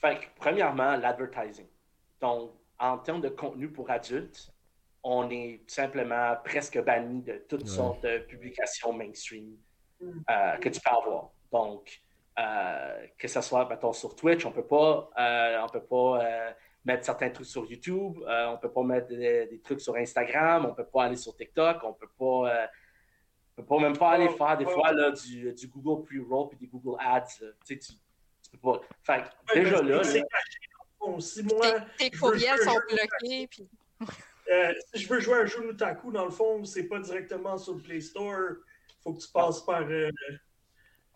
Fait 0.00 0.30
premièrement, 0.36 0.94
l'advertising. 0.94 1.66
Donc, 2.20 2.52
en 2.78 2.98
termes 2.98 3.22
de 3.22 3.28
contenu 3.28 3.68
pour 3.68 3.90
adultes, 3.90 4.52
on 5.02 5.28
est 5.30 5.62
simplement 5.66 6.36
presque 6.44 6.80
banni 6.80 7.22
de 7.22 7.44
toutes 7.48 7.66
sortes 7.66 8.04
de 8.04 8.18
publications 8.18 8.92
mainstream 8.92 9.56
euh, 10.00 10.56
que 10.58 10.68
tu 10.68 10.80
peux 10.80 10.90
avoir. 10.90 11.30
Donc, 11.50 12.02
euh, 12.38 13.06
que 13.18 13.26
ce 13.26 13.40
soit, 13.40 13.68
mettons, 13.68 13.92
sur 13.92 14.14
Twitch, 14.14 14.46
on 14.46 14.52
peut 14.52 14.64
pas, 14.64 15.10
euh, 15.18 15.60
on 15.60 15.68
peut 15.68 15.82
pas 15.82 16.24
euh, 16.24 16.52
mettre 16.84 17.04
certains 17.04 17.30
trucs 17.30 17.46
sur 17.46 17.64
YouTube, 17.64 18.18
on 18.26 18.58
peut 18.58 18.70
pas 18.70 18.82
mettre 18.82 19.08
des, 19.08 19.60
trucs 19.62 19.80
sur 19.80 19.96
Instagram, 19.96 20.66
on 20.66 20.74
peut 20.74 20.86
pas 20.86 21.04
aller 21.04 21.16
sur 21.16 21.34
TikTok, 21.34 21.82
on 21.82 21.94
peut 21.94 22.10
pas, 22.18 22.68
on 23.56 23.62
peut 23.62 23.64
pas 23.64 23.78
même 23.78 23.96
pas 23.96 24.10
aller 24.10 24.28
faire 24.28 24.56
des 24.58 24.66
fois 24.66 24.92
là, 24.92 25.10
du, 25.10 25.52
du 25.52 25.68
Google 25.68 26.04
Pre-Roll 26.04 26.50
et 26.52 26.56
des 26.56 26.66
Google 26.66 27.00
Ads. 27.00 27.38
Tu, 27.38 27.46
sais, 27.64 27.78
tu, 27.78 27.92
peux 28.52 28.58
pas. 28.58 28.80
Fait 29.02 29.24
déjà 29.54 29.82
là. 29.82 30.02
tes, 31.98 32.10
courriels 32.10 32.58
sont 32.58 32.80
bloqués. 32.88 33.46
Puis... 33.48 33.68
si 34.94 35.02
je 35.02 35.08
veux 35.08 35.20
jouer 35.20 35.34
à 35.34 35.40
un 35.40 35.46
jeu 35.46 35.66
Nutaku, 35.66 36.12
dans 36.12 36.26
le 36.26 36.30
fond, 36.30 36.64
c'est 36.64 36.84
pas 36.84 36.98
directement 36.98 37.56
sur 37.56 37.74
le 37.74 37.80
Play 37.82 38.00
Store. 38.00 38.56
Il 38.88 39.02
faut 39.02 39.14
que 39.14 39.20
tu 39.20 39.28
passes 39.32 39.60
par 39.62 39.84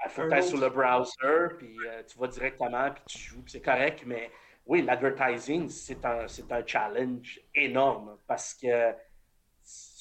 il 0.05 0.11
faut 0.11 0.29
que 0.29 0.41
sur 0.43 0.59
le 0.59 0.71
browser, 0.71 1.57
puis 1.59 1.77
euh, 1.87 2.03
tu 2.05 2.19
vas 2.19 2.29
directement, 2.29 2.91
puis 2.93 3.03
tu 3.07 3.19
joues, 3.19 3.43
puis 3.43 3.53
c'est 3.53 3.61
correct. 3.61 4.03
Mais 4.07 4.31
oui, 4.69 4.83
l'advertising, 4.83 5.71
c'est 5.71 6.05
un, 6.05 6.27
un 6.51 6.67
challenge 6.67 7.41
énorme 7.55 8.19
parce 8.27 8.53
que 8.53 8.95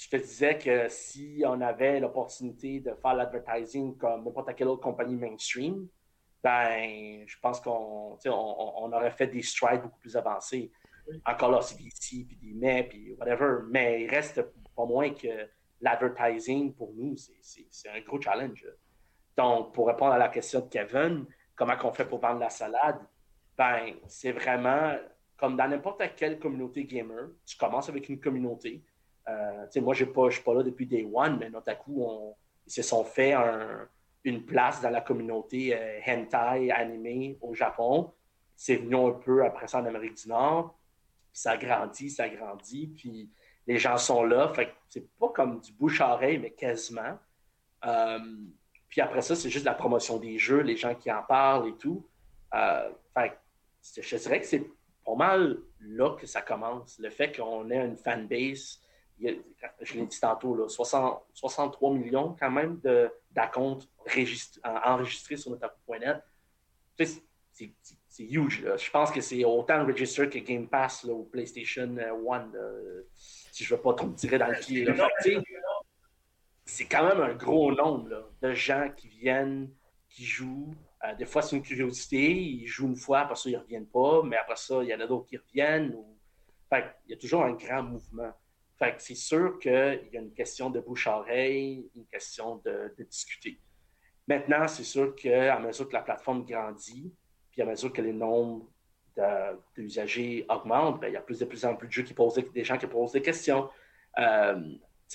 je 0.01 0.09
te 0.09 0.17
disais 0.17 0.57
que 0.57 0.89
si 0.89 1.41
on 1.45 1.61
avait 1.61 2.01
l'opportunité 2.01 2.81
de 2.81 2.93
faire 3.01 3.13
l'advertising 3.13 3.97
comme 3.97 4.25
n'importe 4.25 4.53
quelle 4.55 4.67
autre 4.67 4.83
compagnie 4.83 5.15
mainstream, 5.15 5.87
ben, 6.43 7.23
je 7.25 7.35
pense 7.41 7.61
qu'on 7.61 8.17
on, 8.25 8.91
aurait 8.91 9.11
fait 9.11 9.27
des 9.27 9.41
strides 9.41 9.81
beaucoup 9.81 9.99
plus 9.99 10.17
avancés. 10.17 10.69
Encore 11.25 11.51
là, 11.51 11.61
c'est 11.61 11.77
si, 11.99 12.25
puis 12.25 12.35
des 12.35 12.53
mais, 12.53 12.83
puis 12.83 13.15
whatever. 13.15 13.59
Mais 13.69 14.03
il 14.03 14.09
reste 14.09 14.41
pas 14.75 14.85
moins 14.85 15.11
que 15.13 15.49
l'advertising, 15.79 16.73
pour 16.73 16.93
nous, 16.93 17.15
c'est 17.17 17.89
un 17.89 18.01
gros 18.01 18.19
challenge. 18.19 18.65
Donc, 19.37 19.73
pour 19.73 19.87
répondre 19.87 20.11
à 20.11 20.17
la 20.17 20.27
question 20.27 20.59
de 20.59 20.67
Kevin, 20.67 21.25
comment 21.55 21.75
on 21.83 21.93
fait 21.93 22.05
pour 22.05 22.19
vendre 22.19 22.39
la 22.39 22.49
salade? 22.49 22.99
Ben, 23.57 23.95
c'est 24.07 24.31
vraiment 24.31 24.95
comme 25.37 25.55
dans 25.55 25.67
n'importe 25.67 26.01
quelle 26.15 26.39
communauté 26.39 26.83
gamer. 26.83 27.29
Tu 27.45 27.57
commences 27.57 27.89
avec 27.89 28.09
une 28.09 28.19
communauté. 28.19 28.83
Euh, 29.27 29.65
moi, 29.81 29.93
je 29.93 30.05
ne 30.05 30.29
suis 30.29 30.43
pas 30.43 30.53
là 30.53 30.63
depuis 30.63 30.85
day 30.85 31.07
one, 31.11 31.37
mais 31.39 31.49
à 31.65 31.75
coup, 31.75 32.35
ils 32.65 32.71
se 32.71 32.81
sont 32.81 33.03
fait 33.03 33.35
une 34.23 34.45
place 34.45 34.81
dans 34.81 34.89
la 34.89 35.01
communauté 35.01 35.75
euh, 35.75 35.99
hentai 36.07 36.71
animé 36.71 37.37
au 37.41 37.53
Japon. 37.53 38.11
C'est 38.55 38.77
venu 38.77 38.95
un 38.95 39.11
peu 39.11 39.45
après 39.45 39.67
ça 39.67 39.79
en 39.79 39.85
Amérique 39.85 40.15
du 40.15 40.29
Nord. 40.29 40.75
Ça 41.31 41.55
grandit, 41.57 42.09
ça 42.09 42.27
grandit. 42.29 42.87
Puis 42.87 43.29
les 43.67 43.77
gens 43.77 43.97
sont 43.97 44.23
là. 44.23 44.49
Fait 44.49 44.73
c'est 44.89 45.07
pas 45.17 45.29
comme 45.29 45.59
du 45.59 45.71
bouche-oreille, 45.73 46.39
mais 46.39 46.51
quasiment. 46.51 47.19
Euh, 47.85 48.19
puis 48.89 49.01
après 49.01 49.21
ça, 49.21 49.35
c'est 49.35 49.49
juste 49.49 49.65
la 49.65 49.75
promotion 49.75 50.17
des 50.17 50.39
jeux, 50.39 50.61
les 50.61 50.77
gens 50.77 50.95
qui 50.95 51.11
en 51.11 51.21
parlent 51.21 51.67
et 51.69 51.75
tout. 51.77 52.07
Je 53.81 54.15
dirais 54.15 54.39
que 54.41 54.45
c'est 54.45 54.65
pas 55.05 55.15
mal 55.15 55.57
là 55.79 56.15
que 56.15 56.25
ça 56.25 56.41
commence. 56.41 56.99
Le 56.99 57.09
fait 57.09 57.35
qu'on 57.35 57.69
ait 57.69 57.85
une 57.85 57.97
fanbase, 57.97 58.79
je 59.19 59.93
l'ai 59.93 60.05
dit 60.05 60.19
tantôt, 60.19 60.55
là, 60.55 60.67
63 60.67 61.93
millions 61.93 62.35
quand 62.39 62.51
même 62.51 62.79
d'accomptes 63.31 63.89
enregistrés 64.63 65.37
sur 65.37 65.51
notaku.net. 65.51 66.21
C'est 67.53 68.23
huge. 68.23 68.65
Je 68.77 68.91
pense 68.91 69.11
que 69.11 69.21
c'est 69.21 69.43
autant 69.43 69.85
register 69.85 70.29
que 70.29 70.39
Game 70.39 70.67
Pass 70.67 71.03
là, 71.03 71.13
ou 71.13 71.23
PlayStation 71.23 71.95
One, 72.25 72.51
si 73.15 73.63
je 73.63 73.73
ne 73.73 73.77
veux 73.77 73.83
pas 73.83 73.93
trop 73.93 74.07
me 74.07 74.15
tirer 74.15 74.37
dans 74.37 74.47
le 74.47 74.59
pied 74.59 74.87
c'est 76.67 76.85
quand 76.85 77.07
même 77.07 77.21
un 77.21 77.33
gros 77.33 77.71
nombre 77.71 78.29
de 78.41 78.53
gens 78.53 78.91
qui 78.95 79.07
viennent, 79.07 79.71
qui 80.09 80.25
jouent. 80.25 80.75
Euh, 81.07 81.15
des 81.15 81.25
fois, 81.25 81.41
c'est 81.41 81.55
une 81.55 81.61
curiosité. 81.61 82.33
Ils 82.33 82.67
jouent 82.67 82.87
une 82.87 82.95
fois, 82.95 83.19
après 83.19 83.35
ça, 83.35 83.49
ils 83.49 83.53
ne 83.53 83.59
reviennent 83.59 83.87
pas. 83.87 84.21
Mais 84.23 84.37
après 84.37 84.55
ça, 84.55 84.83
il 84.83 84.89
y 84.89 84.93
en 84.93 84.99
a 84.99 85.07
d'autres 85.07 85.27
qui 85.27 85.37
reviennent. 85.37 85.95
il 86.71 87.11
y 87.11 87.13
a 87.13 87.17
toujours 87.17 87.43
un 87.43 87.53
grand 87.53 87.83
mouvement. 87.83 88.31
Fait 88.77 88.95
c'est 88.99 89.15
sûr 89.15 89.57
qu'il 89.59 89.71
y 89.71 90.17
a 90.17 90.21
une 90.21 90.33
question 90.33 90.69
de 90.69 90.79
bouche-oreille, 90.79 91.89
une 91.95 92.05
question 92.05 92.61
de, 92.63 92.93
discuter. 93.09 93.59
Maintenant, 94.27 94.67
c'est 94.67 94.83
sûr 94.83 95.15
qu'à 95.15 95.57
mesure 95.59 95.87
que 95.87 95.93
la 95.93 96.01
plateforme 96.01 96.45
grandit, 96.45 97.11
puis 97.49 97.61
à 97.61 97.65
mesure 97.65 97.91
que 97.91 98.01
les 98.01 98.13
nombres 98.13 98.69
d'usagers 99.75 100.45
augmentent, 100.47 101.01
ben, 101.01 101.07
il 101.07 101.13
y 101.13 101.17
a 101.17 101.21
plus 101.21 101.39
de 101.39 101.45
plus 101.45 101.65
en 101.65 101.75
plus 101.75 101.87
de 101.87 101.93
jeux 101.93 102.03
qui 102.03 102.13
posent 102.13 102.35
des 102.35 102.63
gens 102.63 102.77
qui 102.77 102.85
posent 102.85 103.13
des 103.13 103.21
questions. 103.21 103.67
Euh, 104.19 104.61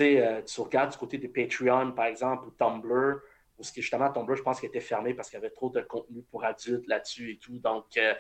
euh, 0.01 0.43
tu 0.43 0.60
regardes 0.60 0.90
du 0.90 0.98
côté 0.98 1.19
de 1.19 1.28
Patreon, 1.28 1.93
par 1.93 2.06
exemple, 2.06 2.47
ou 2.48 2.51
Tumblr, 2.51 3.20
où 3.63 3.65
ce 3.65 3.81
justement 3.81 4.11
Tumblr, 4.11 4.35
je 4.35 4.43
pense 4.43 4.59
qu'il 4.59 4.69
était 4.69 4.81
fermé 4.81 5.15
parce 5.15 5.31
qu'il 5.31 5.39
y 5.39 5.43
avait 5.43 5.51
trop 5.51 5.71
de 5.71 5.81
contenu 5.83 6.23
pour 6.25 6.45
adultes 6.45 6.87
là-dessus 6.89 7.33
et 7.33 7.39
tout. 7.39 7.59
Donc, 7.61 7.97
euh, 7.97 8.13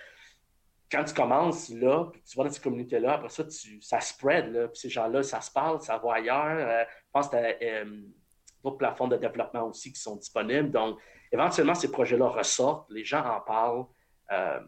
quand 0.90 1.02
tu 1.02 1.14
commences 1.14 1.70
là, 1.70 2.04
puis 2.12 2.22
tu 2.22 2.36
vas 2.36 2.44
dans 2.44 2.50
cette 2.50 2.62
communauté-là, 2.62 3.14
après 3.14 3.28
ça, 3.28 3.44
tu, 3.44 3.82
ça 3.82 4.00
spread, 4.00 4.52
là, 4.52 4.68
puis 4.68 4.78
ces 4.78 4.88
gens-là, 4.88 5.22
ça 5.22 5.40
se 5.40 5.50
parle, 5.50 5.80
ça 5.80 5.98
va 5.98 6.14
ailleurs. 6.14 6.56
Euh, 6.58 6.84
je 6.86 7.10
pense 7.12 7.28
que 7.28 7.58
tu 7.58 7.64
as 7.64 7.84
d'autres 8.62 8.76
plateformes 8.76 9.10
de 9.10 9.16
développement 9.16 9.68
aussi 9.68 9.92
qui 9.92 10.00
sont 10.00 10.16
disponibles. 10.16 10.70
Donc, 10.70 11.00
éventuellement, 11.32 11.74
ces 11.74 11.90
projets-là 11.90 12.28
ressortent, 12.28 12.88
les 12.90 13.04
gens 13.04 13.24
en 13.24 13.40
parlent. 13.40 13.86
Euh, 14.30 14.60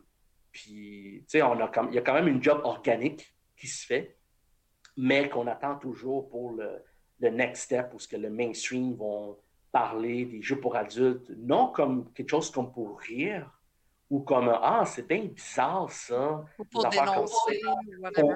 puis, 0.50 1.24
tu 1.28 1.38
sais, 1.38 1.46
il 1.46 1.94
y 1.94 1.98
a 1.98 2.02
quand 2.02 2.14
même 2.14 2.28
une 2.28 2.42
job 2.42 2.60
organique 2.64 3.32
qui 3.56 3.68
se 3.68 3.86
fait, 3.86 4.16
mais 4.96 5.28
qu'on 5.28 5.46
attend 5.46 5.76
toujours 5.76 6.28
pour 6.28 6.52
le, 6.52 6.82
le 7.20 7.30
next 7.30 7.64
step, 7.64 7.92
où 7.92 7.98
ce 7.98 8.08
que 8.08 8.16
le 8.16 8.30
mainstream 8.30 8.94
vont 8.94 9.38
parler 9.74 10.24
des 10.24 10.40
jeux 10.40 10.60
pour 10.60 10.76
adultes, 10.76 11.28
non 11.36 11.66
comme 11.66 12.12
quelque 12.12 12.30
chose 12.30 12.48
comme 12.48 12.70
pour 12.70 13.00
rire, 13.00 13.50
ou 14.08 14.20
comme 14.20 14.48
Ah, 14.62 14.84
c'est 14.86 15.04
bien 15.06 15.24
bizarre 15.24 15.90
ça. 15.90 16.44
Ou 16.56 16.64
pour 16.64 16.88
dénoncer. 16.88 17.60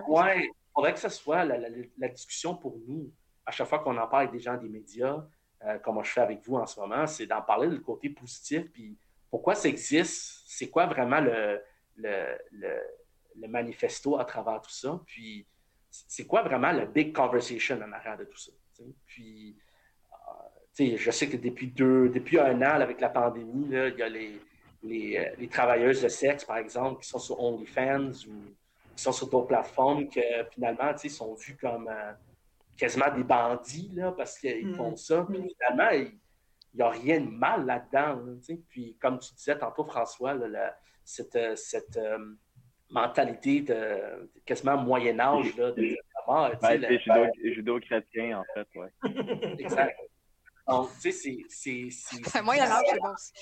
Ouais, 0.08 0.46
il 0.46 0.52
faudrait 0.74 0.94
que 0.94 0.98
ce 0.98 1.08
soit 1.08 1.44
la, 1.44 2.08
discussion 2.08 2.56
pour 2.56 2.76
nous. 2.88 3.12
À 3.46 3.52
chaque 3.52 3.68
fois 3.68 3.78
qu'on 3.78 3.96
en 3.96 4.08
parle 4.08 4.24
avec 4.24 4.32
des 4.32 4.40
gens 4.40 4.56
des 4.56 4.68
médias, 4.68 5.24
euh, 5.64 5.78
comme 5.78 6.02
je 6.02 6.10
fais 6.10 6.22
avec 6.22 6.44
vous 6.44 6.56
en 6.56 6.66
ce 6.66 6.80
moment, 6.80 7.06
c'est 7.06 7.26
d'en 7.26 7.42
parler 7.42 7.68
du 7.68 7.80
côté 7.80 8.10
positif, 8.10 8.72
puis 8.72 8.98
pourquoi 9.30 9.54
ça 9.54 9.68
existe, 9.68 10.42
c'est 10.48 10.68
quoi 10.68 10.86
vraiment 10.86 11.20
le, 11.20 11.62
le, 11.94 12.36
le, 12.50 13.48
manifesto 13.48 14.18
à 14.18 14.24
travers 14.24 14.60
tout 14.60 14.70
ça, 14.70 15.00
puis 15.06 15.46
c'est 15.88 16.26
quoi 16.26 16.42
vraiment 16.42 16.72
le 16.72 16.86
big 16.86 17.14
conversation 17.14 17.80
en 17.80 17.92
arrière 17.92 18.18
de 18.18 18.24
tout 18.24 18.38
ça. 18.38 18.50
Puis, 19.06 19.56
je 20.78 21.10
sais 21.10 21.28
que 21.28 21.36
depuis, 21.36 21.68
deux, 21.68 22.08
depuis 22.08 22.38
un 22.38 22.60
an, 22.62 22.80
avec 22.80 23.00
la 23.00 23.08
pandémie, 23.08 23.66
il 23.70 23.94
y 23.98 24.02
a 24.02 24.08
les, 24.08 24.40
les, 24.82 25.32
les, 25.38 25.48
travailleuses 25.48 26.02
de 26.02 26.08
sexe, 26.08 26.44
par 26.44 26.58
exemple, 26.58 27.02
qui 27.02 27.08
sont 27.08 27.18
sur 27.18 27.42
OnlyFans 27.42 28.10
ou 28.28 28.54
qui 28.96 29.02
sont 29.02 29.12
sur 29.12 29.28
d'autres 29.28 29.48
plateformes, 29.48 30.08
que 30.08 30.20
finalement, 30.52 30.96
sont 30.96 31.34
vus 31.34 31.56
comme 31.56 31.88
euh, 31.88 32.12
quasiment 32.76 33.12
des 33.14 33.24
bandits 33.24 33.90
là, 33.94 34.12
parce 34.12 34.38
qu'ils 34.38 34.74
font 34.74 34.92
mm. 34.92 34.96
ça. 34.96 35.26
Puis 35.28 35.54
finalement, 35.60 35.90
il 35.90 36.12
n'y 36.74 36.82
a 36.82 36.90
rien 36.90 37.20
de 37.20 37.30
mal 37.30 37.66
là-dedans. 37.66 38.22
puis 38.68 38.96
comme 39.00 39.18
tu 39.18 39.34
disais 39.34 39.58
tantôt, 39.58 39.84
François, 39.84 40.36
cette, 41.04 41.36
euh, 41.36 41.56
cette 41.56 41.98
mentalité 42.90 43.62
de, 43.62 44.30
quasiment 44.46 44.76
Moyen 44.76 45.18
Âge 45.18 45.56
là, 45.56 45.72
de, 45.72 45.96
c'est 46.62 47.54
judo-chrétien, 47.54 48.40
en 48.40 48.44
fait, 48.54 48.68
ouais. 48.74 49.54
exact. 49.58 49.98
Donc, 50.68 50.90
tu 51.00 51.12
sais, 51.12 51.38
c'est... 51.48 51.88
C'est 51.90 52.42
Moyen 52.42 52.64
Âge, 52.64 52.84
c'est 52.88 52.98
bon 53.02 53.12
aussi. 53.12 53.32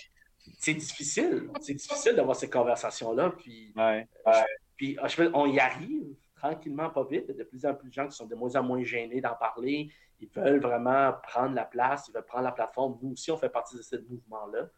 C'est 0.59 0.75
difficile. 0.75 1.51
C'est 1.61 1.75
difficile 1.75 2.15
d'avoir 2.15 2.37
ces 2.37 2.49
conversations-là. 2.49 3.31
Puis, 3.31 3.73
ouais. 3.77 4.09
puis 4.77 4.97
ah, 5.01 5.09
on 5.35 5.47
y 5.47 5.59
arrive 5.59 6.15
tranquillement, 6.37 6.91
pas 6.91 7.05
vite. 7.05 7.25
Il 7.29 7.37
y 7.37 7.41
a 7.41 7.45
de 7.45 7.49
plus 7.49 7.67
en 7.67 7.75
plus 7.75 7.89
de 7.89 7.95
gens 7.95 8.07
qui 8.07 8.17
sont 8.17 8.27
de 8.27 8.35
moins 8.35 8.55
en 8.57 8.63
moins 8.63 8.83
gênés 8.85 9.21
d'en 9.21 9.35
parler. 9.35 9.91
Ils 10.21 10.29
veulent 10.29 10.61
vraiment 10.61 11.13
prendre 11.23 11.55
la 11.55 11.65
place, 11.65 12.09
ils 12.09 12.13
veulent 12.13 12.25
prendre 12.25 12.45
la 12.45 12.53
plateforme. 12.53 12.99
Nous 13.03 13.13
aussi, 13.13 13.31
on 13.31 13.37
fait 13.37 13.49
partie 13.49 13.77
de 13.77 13.83
ce 13.83 13.97
mouvement-là. 13.97 14.69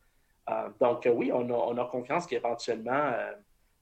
Euh, 0.51 0.71
donc, 0.81 1.07
euh, 1.07 1.11
oui, 1.11 1.31
on 1.33 1.49
a, 1.51 1.53
on 1.53 1.77
a 1.77 1.85
confiance 1.85 2.27
qu'éventuellement, 2.27 2.93
euh, 2.93 3.33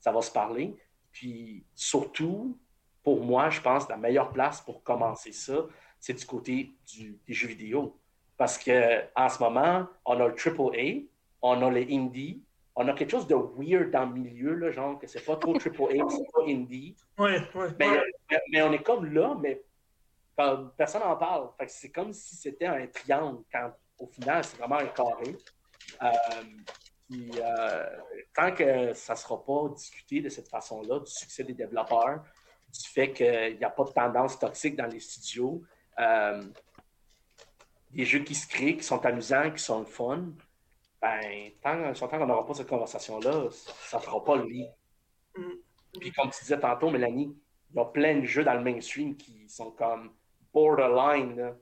ça 0.01 0.13
va 0.13 0.21
se 0.23 0.33
parler. 0.33 0.77
Puis 1.13 1.65
surtout, 1.75 2.59
pour 3.03 3.25
moi, 3.25 3.51
je 3.51 3.61
pense 3.61 3.87
que 3.87 3.93
la 3.93 3.97
meilleure 3.97 4.33
place 4.33 4.61
pour 4.61 4.83
commencer 4.83 5.33
ça, 5.33 5.67
c'est 6.01 6.15
du 6.15 6.27
côté 6.27 6.75
des 6.97 7.35
jeux 7.35 7.49
vidéo. 7.49 7.99
Parce 8.37 8.59
qu'en 8.59 9.29
ce 9.29 9.43
moment, 9.43 9.87
on 10.05 10.21
a 10.21 10.29
le 10.29 10.35
AAA, 10.35 11.07
on 11.43 11.63
a 11.63 11.71
les 11.71 11.95
indie, 11.95 12.43
on 12.75 12.87
a 12.89 12.93
quelque 12.93 13.11
chose 13.11 13.27
de 13.27 13.35
weird 13.35 13.91
dans 13.91 14.05
le 14.05 14.13
milieu, 14.13 14.55
là, 14.55 14.71
genre 14.71 14.99
que 14.99 15.07
c'est 15.07 15.25
pas 15.25 15.37
trop 15.37 15.55
AAA, 15.55 15.61
c'est 16.11 16.33
pas 16.33 16.43
indie. 16.47 16.95
Ouais, 17.19 17.41
ouais, 17.55 17.69
mais, 18.53 18.63
on 18.63 18.73
est 18.73 18.83
comme 18.83 19.07
là, 19.13 19.37
mais 19.41 19.63
personne 20.77 21.03
n'en 21.03 21.17
parle. 21.17 21.49
c'est 21.67 21.91
comme 21.91 22.13
si 22.13 22.37
c'était 22.37 22.67
un 22.67 22.87
triangle, 22.87 23.43
quand 23.51 23.73
au 23.99 24.07
final, 24.07 24.45
c'est 24.45 24.59
vraiment 24.59 24.77
un 24.77 24.87
carré. 24.89 25.37
Euh, 26.03 26.43
puis, 27.09 27.31
euh, 27.39 27.87
tant 28.35 28.53
que 28.53 28.93
ça 28.93 29.15
ne 29.15 29.19
sera 29.19 29.43
pas 29.43 29.69
discuté 29.75 30.21
de 30.21 30.29
cette 30.29 30.49
façon-là, 30.49 30.99
du 31.01 31.11
succès 31.11 31.45
des 31.45 31.55
développeurs, 31.55 32.23
du 32.69 32.89
fait 32.89 33.13
qu'il 33.13 33.57
n'y 33.57 33.65
a 33.65 33.71
pas 33.71 33.85
de 33.85 33.91
tendance 33.91 34.39
toxique 34.39 34.77
dans 34.77 34.87
les 34.87 35.01
studios, 35.01 35.63
euh, 35.99 36.43
des 37.91 38.05
jeux 38.05 38.21
qui 38.21 38.35
se 38.35 38.47
créent, 38.47 38.77
qui 38.77 38.85
sont 38.85 39.05
amusants, 39.05 39.51
qui 39.51 39.63
sont 39.63 39.85
fun, 39.85 40.25
ben, 41.01 41.51
tant, 41.63 41.93
tant 41.93 42.09
qu'on 42.09 42.27
n'aura 42.27 42.47
pas 42.47 42.55
cette 42.55 42.69
conversation-là, 42.69 43.49
ça 43.51 43.99
ne 43.99 44.03
fera 44.03 44.25
pas 44.25 44.37
le 44.37 44.45
lit. 44.45 44.67
Mm. 45.37 45.43
Puis 46.01 46.13
comme 46.13 46.31
tu 46.31 46.41
disais 46.41 46.59
tantôt, 46.59 46.91
Mélanie, 46.91 47.37
il 47.71 47.77
y 47.77 47.81
a 47.81 47.85
plein 47.85 48.21
de 48.21 48.27
jeux 48.27 48.45
dans 48.45 48.55
le 48.55 48.63
mainstream 48.63 49.17
qui 49.17 49.49
sont 49.49 49.71
comme 49.71 50.13
borderline. 50.53 51.55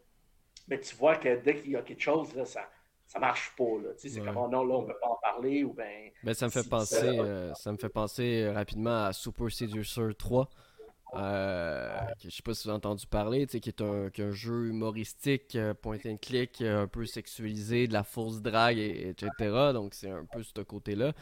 Mais 0.68 0.80
tu 0.80 0.94
vois 0.96 1.16
que 1.16 1.42
dès 1.42 1.56
qu'il 1.56 1.72
y 1.72 1.76
a 1.76 1.82
quelque 1.82 2.00
chose, 2.00 2.34
là, 2.34 2.44
ça, 2.44 2.68
ça 3.06 3.18
marche 3.18 3.54
pas. 3.56 3.64
C'est 3.96 4.20
comme, 4.20 4.36
oh 4.36 4.48
non, 4.48 4.64
là, 4.64 4.74
on 4.76 4.84
peut 4.84 4.96
pas 5.00 5.08
en 5.08 5.18
parler. 5.22 5.64
Ou 5.64 5.72
ben, 5.72 6.10
ben 6.22 6.34
ça 6.34 6.46
me 6.46 6.50
fait 6.50 6.68
penser, 6.68 7.18
euh, 7.18 7.52
ça 7.54 7.70
me 7.72 7.76
fait 7.76 7.88
penser 7.88 8.48
rapidement 8.48 9.04
à 9.04 9.12
Super 9.12 9.50
Seducer 9.50 10.14
3. 10.16 10.48
Euh, 11.16 11.96
je 12.22 12.30
sais 12.30 12.42
pas 12.42 12.54
si 12.54 12.64
vous 12.64 12.70
avez 12.70 12.76
entendu 12.76 13.06
parler, 13.06 13.46
qui 13.46 13.56
est 13.68 13.80
un, 13.80 14.10
jeu 14.32 14.68
humoristique, 14.68 15.54
euh, 15.56 15.74
point 15.74 15.98
and 16.06 16.16
click, 16.20 16.60
euh, 16.60 16.82
un 16.82 16.86
peu 16.86 17.06
sexualisé, 17.06 17.86
de 17.86 17.92
la 17.92 18.02
fausse 18.02 18.42
drague, 18.42 18.78
etc. 18.78 19.28
Donc 19.72 19.94
c'est 19.94 20.10
un 20.10 20.24
peu 20.24 20.42
ce 20.42 20.60
côté-là. 20.62 21.12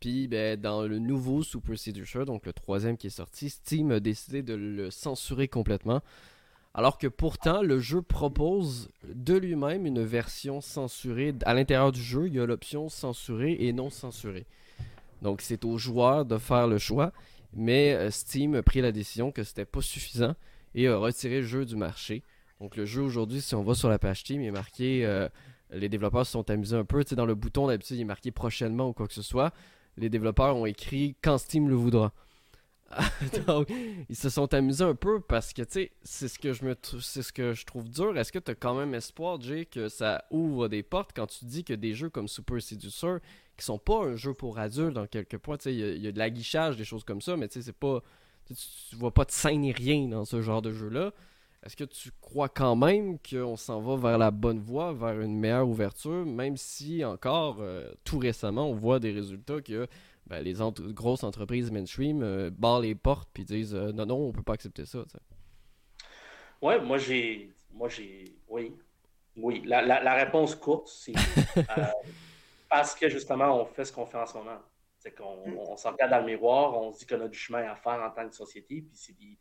Puis 0.00 0.28
ben, 0.28 0.60
dans 0.60 0.82
le 0.82 0.98
nouveau 0.98 1.42
Super 1.42 1.78
Seducer, 1.78 2.24
donc 2.24 2.46
le 2.46 2.52
troisième 2.52 2.96
qui 2.96 3.08
est 3.08 3.10
sorti, 3.10 3.50
Steam 3.50 3.90
a 3.90 4.00
décidé 4.00 4.42
de 4.42 4.54
le 4.54 4.90
censurer 4.90 5.48
complètement. 5.48 6.02
Alors 6.74 6.98
que 6.98 7.08
pourtant, 7.08 7.62
le 7.62 7.80
jeu 7.80 8.02
propose 8.02 8.88
de 9.02 9.34
lui-même 9.34 9.86
une 9.86 10.04
version 10.04 10.60
censurée. 10.60 11.34
À 11.44 11.54
l'intérieur 11.54 11.90
du 11.90 12.02
jeu, 12.02 12.28
il 12.28 12.34
y 12.34 12.40
a 12.40 12.46
l'option 12.46 12.88
censurée 12.88 13.56
et 13.58 13.72
non 13.72 13.90
censurée. 13.90 14.46
Donc 15.22 15.40
c'est 15.40 15.64
aux 15.64 15.78
joueurs 15.78 16.24
de 16.24 16.38
faire 16.38 16.68
le 16.68 16.78
choix. 16.78 17.12
Mais 17.52 17.94
euh, 17.94 18.10
Steam 18.10 18.54
a 18.54 18.62
pris 18.62 18.80
la 18.80 18.92
décision 18.92 19.32
que 19.32 19.42
c'était 19.42 19.64
pas 19.64 19.80
suffisant 19.80 20.34
et 20.74 20.88
a 20.88 20.96
retiré 20.96 21.40
le 21.40 21.46
jeu 21.46 21.64
du 21.64 21.76
marché. 21.76 22.22
Donc 22.60 22.76
le 22.76 22.84
jeu 22.84 23.02
aujourd'hui, 23.02 23.40
si 23.40 23.54
on 23.54 23.62
va 23.62 23.74
sur 23.74 23.88
la 23.88 23.98
page 23.98 24.20
Steam, 24.20 24.42
il 24.42 24.48
est 24.48 24.52
marqué 24.52 25.04
euh, 25.04 25.28
les 25.70 25.88
développeurs 25.88 26.26
se 26.26 26.32
sont 26.32 26.48
amusés 26.50 26.76
un 26.76 26.84
peu. 26.84 27.04
Dans 27.12 27.26
le 27.26 27.34
bouton 27.34 27.66
d'habitude, 27.66 27.96
il 27.96 28.02
est 28.02 28.04
marqué 28.04 28.30
prochainement 28.30 28.88
ou 28.88 28.92
quoi 28.92 29.06
que 29.06 29.14
ce 29.14 29.22
soit. 29.22 29.52
Les 29.96 30.08
développeurs 30.08 30.56
ont 30.56 30.66
écrit 30.66 31.16
quand 31.22 31.38
Steam 31.38 31.68
le 31.68 31.74
voudra. 31.74 32.12
Donc, 33.46 33.70
ils 34.08 34.16
se 34.16 34.30
sont 34.30 34.52
amusés 34.54 34.84
un 34.84 34.94
peu 34.94 35.20
parce 35.20 35.52
que, 35.52 35.62
tu 35.62 35.90
c'est 36.02 36.28
ce 36.28 36.38
que 36.38 36.54
je 36.54 36.64
me 36.64 36.74
c'est 37.00 37.22
ce 37.22 37.32
que 37.32 37.52
je 37.52 37.66
trouve 37.66 37.88
dur. 37.90 38.16
Est-ce 38.16 38.32
que 38.32 38.38
tu 38.38 38.50
as 38.50 38.54
quand 38.54 38.74
même 38.74 38.94
espoir, 38.94 39.40
Jay, 39.40 39.66
que 39.66 39.88
ça 39.88 40.24
ouvre 40.30 40.68
des 40.68 40.82
portes 40.82 41.10
quand 41.14 41.26
tu 41.26 41.44
dis 41.44 41.64
que 41.64 41.74
des 41.74 41.94
jeux 41.94 42.08
comme 42.08 42.28
Super 42.28 42.62
Seducer, 42.62 43.16
qui 43.58 43.64
sont 43.64 43.78
pas 43.78 44.04
un 44.04 44.16
jeu 44.16 44.32
pour 44.32 44.58
adultes 44.58 44.94
dans 44.94 45.06
quelques 45.06 45.36
points, 45.36 45.58
tu 45.58 45.64
sais, 45.64 45.74
il 45.74 46.02
y, 46.02 46.06
a 46.06 46.12
de 46.12 46.18
la 46.18 46.30
guichage, 46.30 46.76
des 46.76 46.84
choses 46.84 47.04
comme 47.04 47.20
ça, 47.20 47.36
mais 47.36 47.48
c'est 47.50 47.72
pas. 47.72 48.02
Tu 48.46 48.96
vois 48.96 49.12
pas 49.12 49.26
de 49.26 49.30
scène 49.30 49.60
ni 49.60 49.72
rien 49.72 50.08
dans 50.08 50.24
ce 50.24 50.40
genre 50.40 50.62
de 50.62 50.72
jeu-là. 50.72 51.12
Est-ce 51.66 51.76
que 51.76 51.84
tu 51.84 52.10
crois 52.20 52.48
quand 52.48 52.76
même 52.76 53.18
qu'on 53.18 53.56
s'en 53.56 53.80
va 53.80 53.96
vers 53.96 54.16
la 54.16 54.30
bonne 54.30 54.60
voie, 54.60 54.94
vers 54.94 55.20
une 55.20 55.36
meilleure 55.38 55.68
ouverture, 55.68 56.24
même 56.24 56.56
si 56.56 57.04
encore 57.04 57.58
euh, 57.60 57.92
tout 58.04 58.18
récemment 58.18 58.70
on 58.70 58.74
voit 58.74 59.00
des 59.00 59.10
résultats 59.10 59.60
que 59.60 59.86
ben, 60.28 60.40
les 60.40 60.54
grosses 60.92 61.24
entreprises 61.24 61.70
mainstream 61.70 62.22
euh, 62.22 62.50
barrent 62.50 62.80
les 62.80 62.94
portes 62.94 63.28
puis 63.34 63.44
disent 63.44 63.74
euh, 63.74 63.92
non, 63.92 64.06
non, 64.06 64.28
on 64.28 64.32
peut 64.32 64.42
pas 64.42 64.54
accepter 64.54 64.86
ça. 64.86 65.04
Oui, 66.62 66.74
moi 66.82 66.96
j'ai. 66.96 67.50
Moi 67.72 67.88
j'ai. 67.88 68.36
Oui. 68.48 68.72
Oui. 69.36 69.62
La, 69.66 70.14
réponse 70.14 70.54
courte, 70.54 70.88
c'est 70.88 71.12
parce 72.68 72.94
que 72.94 73.08
justement, 73.08 73.60
on 73.60 73.64
fait 73.64 73.84
ce 73.84 73.92
qu'on 73.92 74.06
fait 74.06 74.18
en 74.18 74.26
ce 74.26 74.34
moment. 74.34 74.58
C'est 74.98 75.14
qu'on 75.14 75.48
mm. 75.48 75.58
on, 75.58 75.76
s'en 75.76 75.92
regarde 75.92 76.10
dans 76.10 76.20
le 76.20 76.26
miroir, 76.26 76.76
on 76.76 76.92
se 76.92 77.00
dit 77.00 77.06
qu'on 77.06 77.20
a 77.20 77.28
du 77.28 77.38
chemin 77.38 77.62
à 77.70 77.76
faire 77.76 78.00
en 78.02 78.10
tant 78.10 78.28
que 78.28 78.34
société. 78.34 78.82
Puis, 78.82 79.38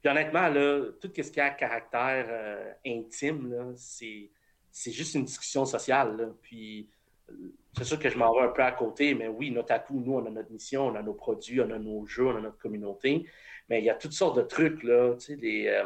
puis 0.00 0.10
honnêtement, 0.10 0.48
là, 0.48 0.92
tout 1.00 1.10
ce 1.14 1.30
qui 1.30 1.40
a 1.40 1.50
caractère 1.50 2.76
intime, 2.86 3.74
c'est, 3.76 4.30
juste 4.72 5.14
une 5.14 5.24
discussion 5.24 5.64
sociale. 5.64 6.34
Puis 6.42 6.88
c'est 7.76 7.84
sûr 7.84 7.98
que 7.98 8.08
je 8.08 8.18
m'en 8.18 8.32
vais 8.34 8.46
un 8.46 8.48
peu 8.48 8.62
à 8.62 8.72
côté, 8.72 9.14
mais 9.14 9.28
oui, 9.28 9.50
notre 9.50 9.72
atout, 9.72 10.00
nous, 10.00 10.14
on 10.14 10.26
a 10.26 10.30
notre 10.30 10.50
mission, 10.50 10.86
on 10.86 10.94
a 10.94 11.02
nos 11.02 11.14
produits, 11.14 11.60
on 11.60 11.70
a 11.70 11.78
nos 11.78 12.06
jeux, 12.06 12.26
on 12.26 12.36
a 12.36 12.40
notre 12.40 12.58
communauté. 12.58 13.26
Mais 13.68 13.80
il 13.80 13.84
y 13.84 13.90
a 13.90 13.94
toutes 13.94 14.12
sortes 14.12 14.36
de 14.36 14.42
trucs, 14.42 14.82
là, 14.82 15.14
tu 15.14 15.26
sais, 15.26 15.36
les, 15.36 15.68
euh, 15.68 15.84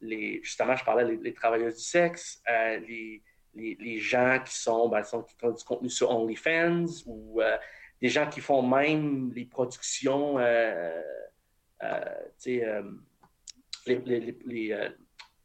les, 0.00 0.40
justement, 0.42 0.76
je 0.76 0.84
parlais 0.84 1.16
des 1.16 1.34
travailleurs 1.34 1.72
du 1.72 1.80
sexe, 1.80 2.42
euh, 2.48 2.78
les, 2.78 3.22
les, 3.54 3.98
gens 3.98 4.38
qui 4.44 4.54
sont, 4.54 4.88
ben, 4.88 5.02
sont, 5.02 5.22
qui 5.22 5.34
font 5.36 5.50
du 5.50 5.64
contenu 5.64 5.88
sur 5.90 6.10
OnlyFans 6.10 6.86
ou 7.06 7.40
euh, 7.40 7.56
des 8.00 8.08
gens 8.08 8.28
qui 8.28 8.40
font 8.40 8.62
même 8.62 9.32
les 9.34 9.44
productions, 9.44 10.36
tu 10.38 11.84
sais, 12.38 12.82
les, 13.86 14.36
les 14.46 14.88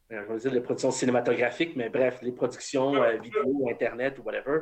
je 0.08 0.16
veux 0.16 0.38
dire 0.38 0.52
les 0.52 0.60
productions 0.60 0.92
cinématographiques, 0.92 1.74
mais 1.74 1.88
bref, 1.88 2.20
les 2.22 2.32
productions 2.32 2.92
vidéo, 3.20 3.68
Internet 3.68 4.18
ou 4.18 4.22
whatever 4.22 4.60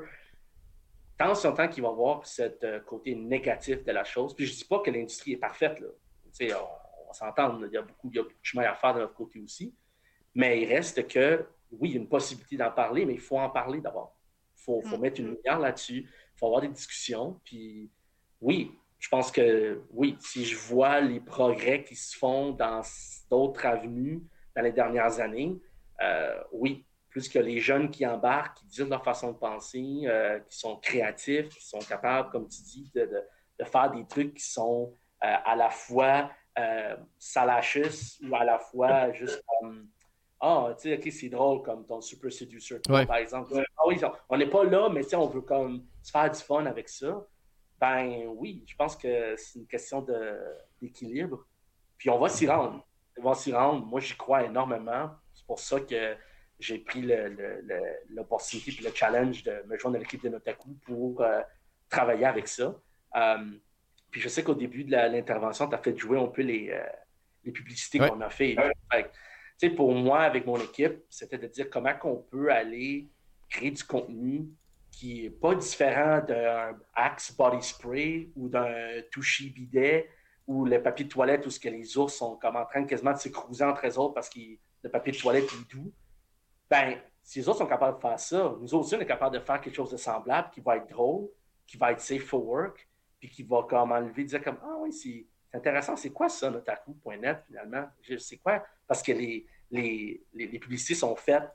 tant 1.17 1.35
sur 1.35 1.55
temps 1.55 1.69
qu'il 1.69 1.83
va 1.83 1.91
voir 1.91 2.27
ce 2.27 2.43
euh, 2.65 2.81
côté 2.81 3.15
négatif 3.15 3.85
de 3.85 3.93
la 3.93 4.05
chose. 4.05 4.35
Puis 4.35 4.47
je 4.47 4.53
ne 4.53 4.57
dis 4.59 4.65
pas 4.65 4.81
que 4.81 4.91
l'industrie 4.91 5.33
est 5.33 5.39
parfaite. 5.39 5.81
Là. 5.81 5.89
On, 7.09 7.13
s'entendre, 7.13 7.67
il, 7.67 7.73
y 7.73 7.77
a 7.77 7.83
beaucoup, 7.83 8.11
il 8.11 8.17
y 8.17 8.19
a 8.19 8.23
beaucoup 8.23 8.35
de 8.35 8.45
chemin 8.45 8.65
à 8.65 8.75
faire 8.75 8.95
de 8.95 9.01
notre 9.01 9.15
côté 9.15 9.41
aussi. 9.41 9.75
Mais 10.35 10.61
il 10.61 10.67
reste 10.67 11.07
que, 11.07 11.47
oui, 11.81 11.91
il 11.91 11.95
y 11.95 11.99
a 11.99 12.01
une 12.01 12.09
possibilité 12.09 12.57
d'en 12.57 12.71
parler, 12.71 13.05
mais 13.05 13.15
il 13.15 13.21
faut 13.21 13.39
en 13.39 13.51
parler 13.51 13.81
d'abord. 13.81 14.17
Il 14.57 14.63
faut, 14.63 14.83
faut, 14.83 14.97
mm. 14.97 15.01
mettre 15.01 15.21
une 15.21 15.35
lumière 15.35 15.59
là-dessus. 15.59 16.09
Il 16.09 16.39
faut 16.39 16.47
avoir 16.47 16.61
des 16.61 16.69
discussions. 16.69 17.41
Puis 17.45 17.91
oui, 18.41 18.73
je 18.99 19.09
pense 19.09 19.31
que 19.31 19.83
oui, 19.91 20.17
si 20.21 20.45
je 20.47 20.57
vois 20.57 21.01
les 21.01 21.21
progrès 21.21 21.85
qui 21.85 21.95
se 21.95 22.17
font 22.17 22.53
dans 22.53 22.81
d'autres 23.31 23.67
avenues 23.67 24.23
dans 24.57 24.63
les 24.63 24.73
dernières 24.73 25.21
années, 25.21 25.61
euh, 26.01 26.43
oui, 26.53 26.87
plus 27.11 27.29
que 27.29 27.39
les 27.39 27.61
jeunes 27.61 27.91
qui 27.91 28.07
embarquent, 28.07 28.59
qui 28.59 28.67
disent 28.67 28.89
leur 28.89 29.05
façon 29.05 29.33
de 29.33 29.37
penser, 29.37 30.03
euh, 30.07 30.39
qui 30.41 30.57
sont 30.57 30.77
créatifs, 30.77 31.49
qui 31.51 31.67
sont 31.67 31.81
capables, 31.81 32.31
comme 32.31 32.49
tu 32.49 32.63
dis, 32.63 32.91
de, 32.95 33.11
de, 33.59 33.65
faire 33.65 33.91
des 33.91 34.07
trucs 34.07 34.35
qui 34.35 34.45
sont 34.45 34.95
euh, 35.23 35.35
à 35.45 35.55
la 35.55 35.71
fois 35.71 36.31
salacious 37.19 38.21
ou 38.23 38.35
à 38.35 38.45
la 38.45 38.59
fois 38.59 39.13
juste 39.13 39.45
comme 39.61 39.89
Ah, 40.47 40.75
tu 40.75 40.91
sais, 40.91 40.99
ok, 40.99 41.11
c'est 41.11 41.31
drôle 41.31 41.63
comme 41.63 41.87
ton 41.87 42.03
Super 42.03 42.31
Seducer, 42.31 42.79
par 42.87 43.17
exemple. 43.17 43.65
Ah 43.79 43.83
oui, 43.87 43.99
on 44.29 44.37
n'est 44.37 44.51
pas 44.51 44.63
là, 44.65 44.91
mais 44.91 45.15
on 45.15 45.27
veut 45.27 45.41
comme 45.41 45.87
se 46.03 46.11
faire 46.11 46.31
du 46.31 46.39
fun 46.39 46.67
avec 46.67 46.91
ça. 46.91 47.27
Ben 47.81 48.27
oui, 48.27 48.63
je 48.67 48.77
pense 48.77 48.95
que 48.95 49.37
c'est 49.39 49.59
une 49.59 49.67
question 49.67 50.07
d'équilibre. 50.83 51.47
Puis 51.97 52.11
on 52.11 52.19
va 52.19 52.29
s'y 52.29 52.47
rendre. 52.47 52.87
On 53.19 53.23
va 53.23 53.35
s'y 53.35 53.55
rendre. 53.55 53.87
Moi, 53.87 54.01
j'y 54.01 54.15
crois 54.17 54.45
énormément. 54.45 55.13
C'est 55.33 55.47
pour 55.47 55.61
ça 55.61 55.81
que 55.81 56.15
j'ai 56.59 56.79
pris 56.79 57.09
l'opportunité 58.11 58.71
et 58.79 58.85
le 58.85 58.95
challenge 58.95 59.45
de 59.45 59.65
me 59.67 59.79
joindre 59.79 59.97
à 59.97 60.01
l'équipe 60.01 60.23
de 60.23 60.29
Notaku 60.29 60.75
pour 60.85 61.23
euh, 61.23 61.41
travailler 61.89 62.27
avec 62.27 62.49
ça. 62.49 62.77
Euh, 63.17 63.51
puis 64.11 64.21
je 64.21 64.29
sais 64.29 64.45
qu'au 64.45 64.55
début 64.55 64.85
de 64.85 64.91
l'intervention, 64.91 65.69
tu 65.69 65.75
as 65.75 65.79
fait 65.79 65.97
jouer 65.97 66.21
un 66.21 66.27
peu 66.27 66.43
les, 66.43 66.69
euh, 66.71 67.51
publicités 67.51 67.99
qu'on 67.99 68.21
a 68.21 68.29
fait. 68.29 68.57
fait 68.93 69.11
pour 69.77 69.93
moi, 69.95 70.21
avec 70.21 70.47
mon 70.47 70.59
équipe, 70.59 71.05
c'était 71.09 71.39
de 71.39 71.47
dire 71.47 71.71
comment 71.71 71.95
on 72.05 72.17
peut 72.17 72.51
aller 72.51 73.09
créer 73.49 73.71
du 73.71 73.85
contenu 73.85 74.49
qui 74.91 75.23
n'est 75.23 75.31
pas 75.31 75.55
différent 75.55 76.21
d'un 76.27 76.79
Axe 76.95 77.35
Body 77.37 77.63
Spray 77.63 78.31
ou 78.37 78.49
d'un 78.49 79.01
Touchy 79.11 79.51
Bidet 79.51 80.09
ou 80.47 80.65
le 80.65 80.83
papier 80.83 81.07
de 81.07 81.11
toilette 81.11 81.47
où 81.47 81.51
ce 81.51 81.59
que 81.59 81.69
les 81.69 81.97
ours 81.97 82.15
sont 82.15 82.37
comme 82.37 82.57
en 82.57 82.67
train 82.67 82.85
quasiment 82.85 83.13
de 83.13 83.19
s'écrouser 83.19 83.65
entre 83.65 83.87
eux 83.87 83.99
autres 83.99 84.15
parce 84.15 84.29
que 84.29 84.41
le 84.83 84.91
papier 84.91 85.13
de 85.13 85.19
toilette 85.19 85.45
est 85.45 85.75
doux. 85.75 85.93
Ben, 86.71 86.99
si 87.23 87.39
les 87.39 87.49
autres 87.49 87.59
sont 87.59 87.67
capables 87.67 87.97
de 87.97 88.03
faire 88.03 88.21
ça, 88.21 88.55
nous 88.61 88.75
aussi, 88.75 88.95
on 88.95 89.01
est 89.01 89.07
capable 89.07 89.39
de 89.39 89.41
faire 89.41 89.61
quelque 89.61 89.75
chose 89.75 89.91
de 89.91 89.97
semblable 89.97 90.51
qui 90.51 90.61
va 90.61 90.77
être 90.77 90.89
drôle, 90.89 91.29
qui 91.67 91.77
va 91.77 91.93
être 91.93 92.01
safe 92.01 92.25
for 92.25 92.45
work, 92.45 92.87
puis 93.19 93.31
qui 93.31 93.43
va 93.43 93.63
comme 93.69 93.93
enlever, 93.93 94.25
dire 94.25 94.43
comme, 94.43 94.59
ah 94.63 94.77
oui, 94.81 94.93
intéressant, 95.55 95.97
c'est 95.97 96.11
quoi 96.11 96.29
ça, 96.29 96.51
notaku.net, 96.51 97.39
finalement? 97.47 97.87
C'est 98.19 98.39
quoi? 98.39 98.65
Parce 98.87 99.03
que 99.03 99.13
les, 99.13 99.47
les, 99.71 100.23
les, 100.35 100.59
publicités 100.59 100.95
sont 100.95 101.17
faites 101.17 101.49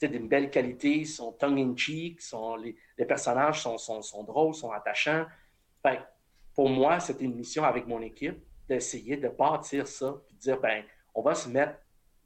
d'une 0.00 0.28
belle 0.28 0.50
qualité, 0.50 1.04
sont 1.04 1.32
tongue-in-cheek, 1.32 2.20
sont, 2.20 2.56
les, 2.56 2.76
les, 2.98 3.04
personnages 3.06 3.62
sont, 3.62 3.78
sont, 3.78 4.02
sont, 4.02 4.22
drôles, 4.22 4.54
sont 4.54 4.70
attachants. 4.70 5.26
Pour 6.54 6.68
moi, 6.68 7.00
c'était 7.00 7.24
une 7.24 7.34
mission 7.34 7.64
avec 7.64 7.86
mon 7.86 8.00
équipe 8.02 8.42
d'essayer 8.68 9.16
de 9.16 9.28
bâtir 9.28 9.86
ça, 9.86 10.14
puis 10.26 10.36
de 10.36 10.40
dire, 10.40 10.60
ben, 10.60 10.84
on 11.14 11.22
va 11.22 11.34
se 11.34 11.48
mettre 11.48 11.78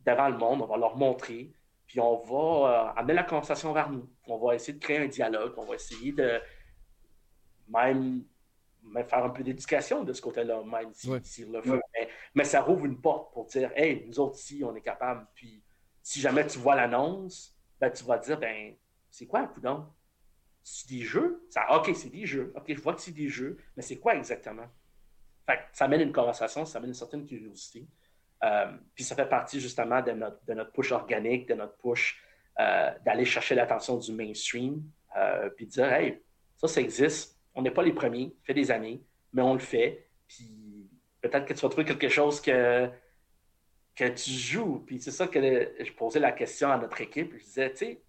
devant 0.04 0.28
le 0.28 0.36
monde, 0.36 0.62
on 0.62 0.66
va 0.66 0.76
leur 0.76 0.96
montrer, 0.96 1.52
puis 1.88 2.00
on 2.00 2.18
va 2.18 2.90
euh, 2.94 3.00
amener 3.00 3.14
la 3.14 3.24
conversation 3.24 3.72
vers 3.72 3.90
nous. 3.90 4.08
On 4.26 4.36
va 4.36 4.54
essayer 4.54 4.74
de 4.74 4.78
créer 4.78 4.98
un 4.98 5.08
dialogue. 5.08 5.54
On 5.56 5.64
va 5.64 5.74
essayer 5.74 6.12
de 6.12 6.40
même, 7.68 8.24
faire 9.04 9.24
un 9.24 9.30
peu 9.30 9.42
d'éducation 9.42 10.04
de 10.04 10.12
ce 10.12 10.20
côté-là, 10.20 10.62
même 10.62 10.92
si, 10.92 11.44
le 11.44 11.62
fait. 11.62 11.80
Mais, 12.34 12.44
ça 12.44 12.60
rouvre 12.60 12.86
une 12.86 13.00
porte 13.00 13.32
pour 13.32 13.46
dire 13.46 13.70
Hey, 13.76 14.04
nous 14.06 14.20
autres 14.20 14.38
ici, 14.38 14.62
on 14.64 14.74
est 14.74 14.82
capable. 14.82 15.26
Puis 15.34 15.62
si 16.02 16.20
jamais 16.20 16.46
tu 16.46 16.58
vois 16.58 16.74
l'annonce, 16.74 17.56
ben, 17.80 17.90
tu 17.90 18.04
vas 18.04 18.18
dire 18.18 18.38
ben, 18.38 18.74
c'est 19.10 19.26
quoi 19.26 19.40
un 19.40 19.46
coup 19.46 19.60
C'est 20.62 20.88
des 20.88 21.02
jeux? 21.02 21.46
Ça, 21.50 21.66
OK, 21.76 21.90
c'est 21.94 22.10
des 22.10 22.26
jeux. 22.26 22.52
OK, 22.56 22.64
je 22.68 22.80
vois 22.80 22.94
que 22.94 23.00
c'est 23.00 23.12
des 23.12 23.28
jeux, 23.28 23.58
mais 23.76 23.82
c'est 23.82 23.98
quoi 23.98 24.14
exactement? 24.14 24.66
Fait 25.46 25.60
ça 25.72 25.86
amène 25.86 26.02
une 26.02 26.12
conversation, 26.12 26.64
ça 26.64 26.78
amène 26.78 26.90
une 26.90 26.94
certaine 26.94 27.26
curiosité. 27.26 27.86
Euh, 28.44 28.72
puis 28.94 29.04
ça 29.04 29.16
fait 29.16 29.28
partie 29.28 29.60
justement 29.60 30.00
de 30.02 30.12
notre, 30.12 30.44
de 30.44 30.54
notre 30.54 30.72
push 30.72 30.92
organique, 30.92 31.48
de 31.48 31.54
notre 31.54 31.76
push 31.76 32.22
euh, 32.60 32.90
d'aller 33.04 33.24
chercher 33.24 33.54
l'attention 33.54 33.96
du 33.96 34.12
mainstream, 34.12 34.82
euh, 35.16 35.48
puis 35.50 35.66
de 35.66 35.70
dire, 35.70 35.92
hey, 35.92 36.20
ça, 36.56 36.66
ça 36.66 36.80
existe. 36.80 37.37
On 37.54 37.62
n'est 37.62 37.70
pas 37.70 37.82
les 37.82 37.92
premiers, 37.92 38.34
ça 38.38 38.46
fait 38.46 38.54
des 38.54 38.70
années, 38.70 39.02
mais 39.32 39.42
on 39.42 39.54
le 39.54 39.58
fait. 39.58 40.08
Puis 40.28 40.88
peut-être 41.20 41.46
que 41.46 41.54
tu 41.54 41.60
vas 41.60 41.68
trouver 41.68 41.84
quelque 41.84 42.08
chose 42.08 42.40
que, 42.40 42.88
que 43.96 44.08
tu 44.08 44.30
joues. 44.30 44.84
Puis 44.86 45.00
c'est 45.00 45.10
ça 45.10 45.26
que 45.26 45.40
je 45.40 45.92
posais 45.92 46.20
la 46.20 46.32
question 46.32 46.70
à 46.70 46.78
notre 46.78 47.00
équipe. 47.00 47.32
Je 47.36 47.44
disais, 47.44 47.70
tu 47.70 47.76
sais, 47.76 48.02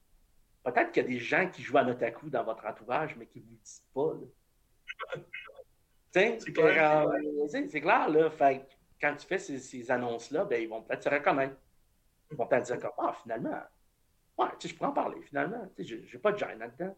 peut-être 0.63 0.91
qu'il 0.91 1.03
y 1.03 1.05
a 1.05 1.09
des 1.09 1.19
gens 1.19 1.49
qui 1.49 1.61
jouent 1.61 1.77
à 1.77 1.83
Notaku 1.83 2.29
dans 2.29 2.43
votre 2.43 2.65
entourage, 2.65 3.15
mais 3.17 3.25
qui 3.25 3.39
ne 3.39 3.45
vous 3.45 3.51
le 3.51 3.57
disent 3.57 3.85
pas. 3.93 4.13
C'est 6.11 6.37
clair. 6.53 7.07
c'est 7.47 7.81
clair, 7.81 8.09
là. 8.09 8.31
Fait 8.31 8.67
quand 8.99 9.15
tu 9.15 9.27
fais 9.27 9.37
ces, 9.37 9.91
annonces-là, 9.91 10.45
ben, 10.45 10.61
ils 10.61 10.67
vont 10.67 10.81
peut-être 10.81 11.03
se 11.03 11.09
reconnaître. 11.09 11.55
Ils 12.31 12.37
vont 12.37 12.47
peut-être 12.47 12.65
dire 12.65 12.79
comme 12.79 12.91
Ah, 12.97 13.15
finalement, 13.21 13.61
ouais, 14.37 14.47
tu 14.59 14.67
sais, 14.67 14.73
je 14.73 14.79
peux 14.79 14.85
en 14.85 14.91
parler, 14.91 15.21
finalement. 15.21 15.69
Tu 15.75 15.85
sais, 15.85 16.01
j'ai 16.03 16.17
pas 16.17 16.31
de 16.31 16.37
gêne 16.37 16.59
là-dedans. 16.59 16.95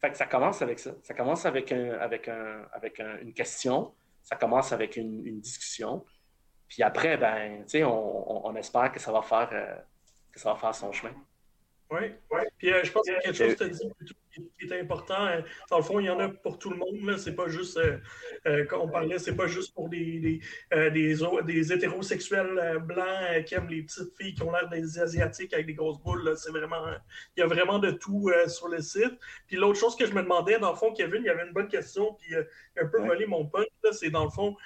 Fait 0.00 0.10
que 0.10 0.16
ça 0.16 0.26
commence 0.26 0.60
avec 0.62 0.78
ça. 0.78 0.92
Ça 1.02 1.14
commence 1.14 1.46
avec, 1.46 1.72
un, 1.72 1.92
avec, 1.98 2.28
un, 2.28 2.66
avec 2.72 3.00
une 3.00 3.32
question. 3.32 3.94
Ça 4.22 4.36
commence 4.36 4.72
avec 4.72 4.96
une, 4.96 5.40
discussion. 5.40 6.04
Puis 6.68 6.82
après, 6.82 7.16
ben, 7.16 7.62
tu 7.62 7.70
sais, 7.70 7.84
on, 7.84 8.46
on, 8.46 8.56
espère 8.56 8.90
que 8.90 9.00
ça 9.00 9.12
va 9.12 9.22
faire 9.22 9.48
euh, 9.52 9.76
que 10.32 10.40
ça 10.40 10.52
va 10.52 10.58
faire 10.58 10.74
son 10.74 10.92
chemin. 10.92 11.14
Oui, 11.90 12.12
oui. 12.30 12.40
Puis 12.58 12.72
euh, 12.72 12.82
je 12.82 12.90
pense 12.90 13.02
qu'il 13.02 13.12
y 13.12 13.16
a 13.16 13.20
quelque 13.20 13.36
chose 13.36 13.54
que 13.54 13.58
tu 13.58 13.64
as 13.64 13.68
dit 13.68 14.16
qui 14.34 14.66
est 14.66 14.80
important. 14.80 15.26
Euh, 15.26 15.40
dans 15.70 15.78
le 15.78 15.82
fond, 15.82 16.00
il 16.00 16.06
y 16.06 16.10
en 16.10 16.18
a 16.18 16.28
pour 16.28 16.58
tout 16.58 16.70
le 16.70 16.76
monde. 16.76 17.16
C'est 17.18 17.34
pas 17.34 17.48
juste, 17.48 17.78
euh, 17.78 18.64
quand 18.66 18.80
on 18.80 18.88
parlait, 18.88 19.18
c'est 19.18 19.36
pas 19.36 19.46
juste 19.46 19.74
pour 19.74 19.88
des, 19.88 20.40
des, 20.72 20.90
des, 20.90 21.72
hétérosexuels 21.72 22.82
blancs 22.84 23.44
qui 23.46 23.54
aiment 23.54 23.68
les 23.68 23.82
petites 23.82 24.16
filles 24.16 24.34
qui 24.34 24.42
ont 24.42 24.52
l'air 24.52 24.68
des 24.68 24.98
Asiatiques 24.98 25.52
avec 25.54 25.66
des 25.66 25.74
grosses 25.74 26.00
boules. 26.00 26.34
C'est 26.36 26.50
vraiment, 26.50 26.84
il 27.36 27.40
y 27.40 27.42
a 27.42 27.46
vraiment 27.46 27.78
de 27.78 27.90
tout 27.90 28.30
sur 28.48 28.68
le 28.68 28.80
site. 28.80 29.18
Puis 29.46 29.56
l'autre 29.56 29.78
chose 29.78 29.96
que 29.96 30.06
je 30.06 30.12
me 30.12 30.22
demandais, 30.22 30.58
dans 30.58 30.70
le 30.70 30.76
fond, 30.76 30.92
Kevin, 30.92 31.22
il 31.22 31.26
y 31.26 31.30
avait 31.30 31.46
une 31.46 31.52
bonne 31.52 31.68
question, 31.68 32.14
puis 32.14 32.34
un 32.36 32.86
peu 32.86 32.98
volé 32.98 33.26
mon 33.26 33.46
pote, 33.46 33.68
c'est 33.92 34.10
dans 34.10 34.24
le 34.24 34.30
fond, 34.30 34.56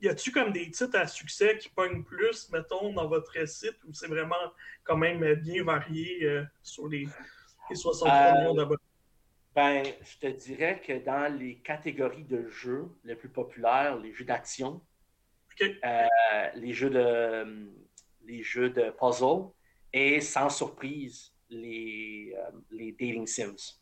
y 0.00 0.08
a-tu 0.08 0.30
comme 0.30 0.52
des 0.52 0.70
titres 0.70 0.98
à 0.98 1.06
succès 1.06 1.58
qui 1.58 1.68
pognent 1.68 2.04
plus, 2.04 2.50
mettons, 2.50 2.92
dans 2.92 3.08
votre 3.08 3.46
site, 3.48 3.76
ou 3.86 3.92
c'est 3.92 4.06
vraiment 4.06 4.36
quand 4.84 4.96
même 4.96 5.34
bien 5.34 5.64
varié 5.64 6.24
euh, 6.24 6.44
sur 6.62 6.88
les, 6.88 7.08
63 7.74 8.10
euh, 8.10 8.40
millions 8.40 8.54
d'abonnés? 8.54 8.82
Ben, 9.54 9.84
je 10.02 10.18
te 10.18 10.26
dirais 10.26 10.80
que 10.80 11.04
dans 11.04 11.32
les 11.36 11.56
catégories 11.56 12.24
de 12.24 12.48
jeux 12.48 12.88
les 13.04 13.16
plus 13.16 13.28
populaires, 13.28 13.96
les 13.96 14.12
jeux 14.12 14.24
d'action, 14.24 14.80
euh, 15.60 16.06
les 16.54 16.72
jeux 16.72 16.90
de 16.90 17.68
les 18.24 18.42
jeux 18.42 18.70
de 18.70 18.90
puzzle 18.90 19.50
et 19.92 20.20
sans 20.20 20.50
surprise 20.50 21.32
les, 21.50 22.36
les 22.70 22.92
dating 22.92 23.26
sims. 23.26 23.80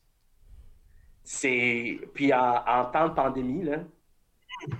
C'est 1.24 1.98
puis 2.14 2.32
en, 2.32 2.64
en 2.64 2.84
temps 2.86 3.08
de 3.08 3.14
pandémie 3.14 3.64
là, 3.64 3.84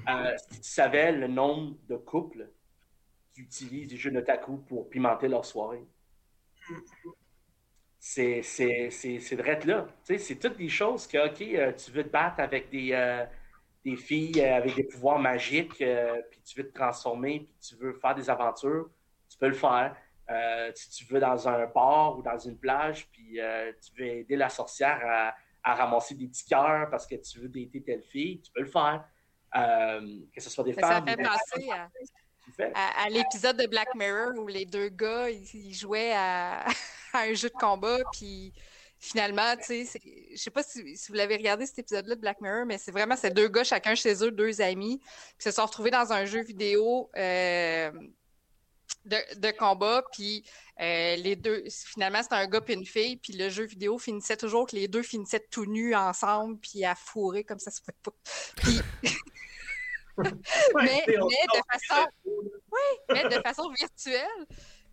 euh, 0.08 0.36
si 0.50 0.60
tu 0.60 0.68
savais 0.68 1.12
le 1.12 1.28
nombre 1.28 1.76
de 1.88 1.96
couples 1.96 2.48
qui 3.34 3.42
utilisent 3.42 3.88
des 3.88 3.96
jeux 3.96 4.10
Notaku 4.10 4.58
pour 4.58 4.88
pimenter 4.88 5.28
leur 5.28 5.44
soirée. 5.44 5.86
C'est 8.08 9.34
vrai 9.34 9.58
là. 9.64 9.86
C'est 10.04 10.38
toutes 10.38 10.56
des 10.56 10.68
choses 10.68 11.06
que, 11.06 11.26
OK, 11.26 11.42
euh, 11.42 11.72
tu 11.72 11.90
veux 11.90 12.04
te 12.04 12.08
battre 12.08 12.40
avec 12.40 12.70
des, 12.70 12.92
euh, 12.92 13.24
des 13.84 13.96
filles 13.96 14.40
avec 14.42 14.74
des 14.74 14.84
pouvoirs 14.84 15.18
magiques, 15.18 15.78
puis 15.78 16.40
tu 16.44 16.60
veux 16.60 16.68
te 16.68 16.74
transformer, 16.74 17.40
puis 17.40 17.56
tu 17.68 17.76
veux 17.76 17.94
faire 17.94 18.14
des 18.14 18.30
aventures, 18.30 18.90
tu 19.28 19.38
peux 19.38 19.48
le 19.48 19.54
faire. 19.54 19.96
si 20.74 20.90
tu 20.90 21.04
veux 21.12 21.20
dans 21.20 21.48
un 21.48 21.66
bar 21.66 22.18
ou 22.18 22.22
dans 22.22 22.38
une 22.38 22.58
plage, 22.58 23.08
puis 23.10 23.38
tu 23.82 23.92
veux 23.98 24.06
aider 24.06 24.36
la 24.36 24.48
sorcière 24.48 25.00
à, 25.04 25.34
à 25.64 25.74
ramasser 25.74 26.14
des 26.14 26.28
petits 26.28 26.46
cœurs 26.46 26.88
parce 26.90 27.06
que 27.06 27.16
tu 27.16 27.40
veux 27.40 27.48
dater 27.48 27.82
telle 27.82 28.02
fille, 28.02 28.40
tu 28.40 28.52
peux 28.52 28.60
le 28.60 28.70
faire. 28.70 29.04
Euh, 29.56 30.20
que 30.34 30.40
ce 30.40 30.50
soit 30.50 30.64
des 30.64 30.72
femmes. 30.72 31.06
Ça 31.06 31.12
fait 31.12 31.22
penser 31.22 31.70
à, 31.70 31.88
l'épisode 33.10 33.56
de 33.56 33.66
Black 33.66 33.94
Mirror 33.94 34.32
où 34.36 34.46
les 34.46 34.64
deux 34.64 34.88
gars 34.88 35.28
ils, 35.30 35.74
jouaient 35.74 36.12
à, 36.16 36.66
un 37.14 37.34
jeu 37.34 37.48
de 37.48 37.54
combat, 37.54 37.98
puis 38.12 38.52
finalement, 38.98 39.56
tu 39.56 39.86
sais, 39.86 40.00
je 40.32 40.36
sais 40.36 40.50
pas 40.50 40.62
si, 40.62 40.82
vous 41.08 41.14
l'avez 41.14 41.36
regardé 41.36 41.66
cet 41.66 41.78
épisode-là 41.80 42.14
de 42.14 42.20
Black 42.20 42.40
Mirror, 42.40 42.66
mais 42.66 42.78
c'est 42.78 42.92
vraiment 42.92 43.16
ces 43.16 43.30
deux 43.30 43.48
gars, 43.48 43.64
chacun 43.64 43.94
chez 43.94 44.24
eux, 44.24 44.30
deux 44.30 44.60
amis, 44.60 44.98
qui 45.38 45.44
se 45.44 45.50
sont 45.50 45.64
retrouvés 45.64 45.90
dans 45.90 46.12
un 46.12 46.24
jeu 46.24 46.42
vidéo. 46.42 47.10
Euh, 47.16 47.90
de, 49.06 49.50
combat, 49.52 50.02
puis 50.12 50.44
euh, 50.80 51.16
les 51.16 51.36
deux, 51.36 51.64
finalement, 51.68 52.22
c'était 52.22 52.34
un 52.34 52.46
gars 52.46 52.60
et 52.66 52.72
une 52.72 52.84
fille, 52.84 53.16
puis 53.16 53.32
le 53.32 53.48
jeu 53.48 53.64
vidéo 53.64 53.98
finissait 53.98 54.36
toujours 54.36 54.66
que 54.66 54.76
les 54.76 54.88
deux 54.88 55.02
finissaient 55.02 55.46
tout 55.50 55.66
nus 55.66 55.94
ensemble, 55.94 56.58
puis 56.58 56.84
à 56.84 56.94
fourrer 56.94 57.44
comme 57.44 57.58
ça 57.58 57.70
se 57.70 57.80
pas. 58.02 58.12
mais, 60.18 61.04
de 61.06 61.60
façon... 61.70 62.08
oui, 62.24 62.80
mais 63.10 63.24
de 63.24 63.40
façon 63.42 63.70
virtuelle. 63.70 64.46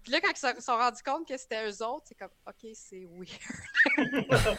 Puis 0.03 0.11
là, 0.11 0.19
quand 0.19 0.31
ils 0.31 0.55
se 0.55 0.61
sont 0.61 0.77
rendus 0.77 1.01
compte 1.03 1.27
que 1.27 1.37
c'était 1.37 1.65
eux 1.65 1.83
autres, 1.83 2.05
c'est 2.09 2.15
comme, 2.15 2.29
OK, 2.45 2.71
c'est 2.73 3.07
weird. 3.09 3.29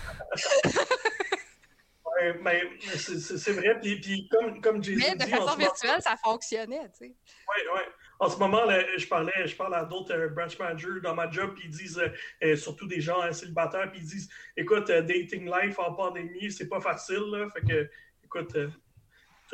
ouais, 2.16 2.39
mais 2.41 2.62
c'est 2.81 3.53
vrai. 3.53 3.78
Puis, 3.81 4.01
puis 4.01 4.28
comme, 4.28 4.61
comme 4.62 4.82
Jason 4.82 5.07
Mais 5.07 5.16
de 5.16 5.31
façon 5.31 5.57
virtuelle, 5.57 6.01
ça 6.01 6.16
fonctionnait, 6.16 6.89
tu 6.93 7.07
sais. 7.07 7.15
Oui, 7.49 7.62
oui. 7.74 7.81
En 8.20 8.31
ce 8.31 8.39
moment, 8.39 8.65
là, 8.65 8.82
je 8.97 9.07
parlais, 9.07 9.47
je 9.47 9.55
parle 9.55 9.74
à 9.74 9.85
d'autres 9.85 10.15
euh, 10.15 10.28
branch 10.28 10.59
managers 10.59 11.01
dans 11.03 11.15
ma 11.15 11.28
job, 11.31 11.53
puis 11.55 11.65
ils 11.66 11.70
disent, 11.70 11.99
euh, 11.99 12.09
euh, 12.43 12.57
surtout 12.57 12.86
des 12.86 13.01
gens 13.01 13.31
célibataires, 13.32 13.91
puis 13.91 14.01
ils 14.01 14.07
disent, 14.07 14.31
écoute, 14.57 14.86
dating 14.86 15.45
life 15.45 15.78
en 15.78 15.93
pandémie, 15.93 16.51
c'est 16.51 16.69
pas 16.69 16.81
facile, 16.81 17.24
là. 17.32 17.51
Fait 17.51 17.61
que, 17.61 17.91
écoute, 18.23 18.57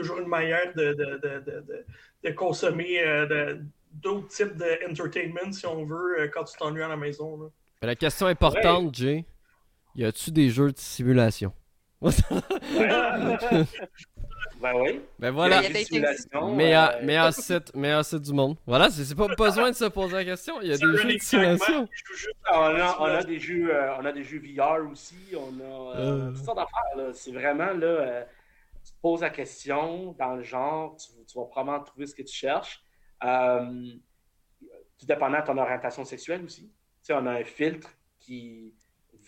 toujours 0.00 0.18
une 0.18 0.28
manière 0.28 0.72
de, 0.74 0.92
de, 0.94 1.20
de, 1.22 1.84
de 2.24 2.30
consommer 2.32 3.02
d'autres 3.92 4.28
types 4.28 4.56
d'entertainment, 4.56 5.52
si 5.52 5.66
on 5.66 5.84
veut, 5.84 6.30
quand 6.32 6.44
tu 6.44 6.56
t'ennuies 6.56 6.82
à 6.82 6.88
la 6.88 6.96
maison. 6.96 7.50
La 7.82 7.96
question 7.96 8.26
importante, 8.26 8.94
Jay, 8.94 9.24
y 9.94 10.04
a-tu 10.04 10.30
des 10.30 10.50
jeux 10.50 10.72
de 10.72 10.78
simulation? 10.78 11.52
Ben 14.60 14.72
oui. 14.74 15.00
Ben 15.18 15.30
voilà. 15.30 15.62
Meilleur, 16.54 17.02
meilleur, 17.02 17.32
site, 17.32 17.74
meilleur 17.74 18.04
site 18.04 18.22
du 18.22 18.32
monde. 18.32 18.56
Voilà, 18.66 18.90
c'est 18.90 19.14
pas 19.14 19.28
besoin 19.28 19.70
de 19.70 19.76
se 19.76 19.86
poser 19.86 20.16
la 20.16 20.24
question. 20.24 20.60
Il 20.60 20.68
y 20.68 20.72
a 20.72 20.76
des 20.76 20.96
jeux 20.96 21.14
de 21.14 21.18
simulation. 21.18 21.88
On 22.52 22.56
a, 22.56 22.96
on 23.00 23.04
a, 23.04 23.24
des 23.24 23.38
jeux, 23.38 23.74
euh, 23.74 23.96
on 23.98 24.04
a 24.04 24.12
des 24.12 24.22
jeux 24.22 24.40
VR 24.40 24.90
aussi. 24.90 25.16
On 25.34 25.60
a 25.60 25.98
euh, 25.98 26.28
euh. 26.28 26.32
toutes 26.32 26.44
sortes 26.44 26.58
d'affaires. 26.58 27.14
C'est 27.14 27.32
vraiment 27.32 27.72
là. 27.72 28.26
Tu 29.00 29.02
poses 29.02 29.22
la 29.22 29.30
question 29.30 30.12
dans 30.18 30.34
le 30.36 30.42
genre, 30.42 30.96
tu, 30.96 31.08
tu, 31.26 31.38
vas 31.38 31.44
probablement 31.46 31.82
trouver 31.84 32.06
ce 32.06 32.14
que 32.14 32.22
tu 32.22 32.34
cherches. 32.34 32.82
tout 33.20 35.06
dépendant 35.06 35.40
de 35.40 35.46
ton 35.46 35.56
orientation 35.56 36.04
sexuelle 36.04 36.44
aussi. 36.44 36.66
Tu 36.68 36.74
sais, 37.02 37.14
on 37.14 37.24
a 37.26 37.32
un 37.32 37.44
filtre 37.44 37.90
qui 38.18 38.74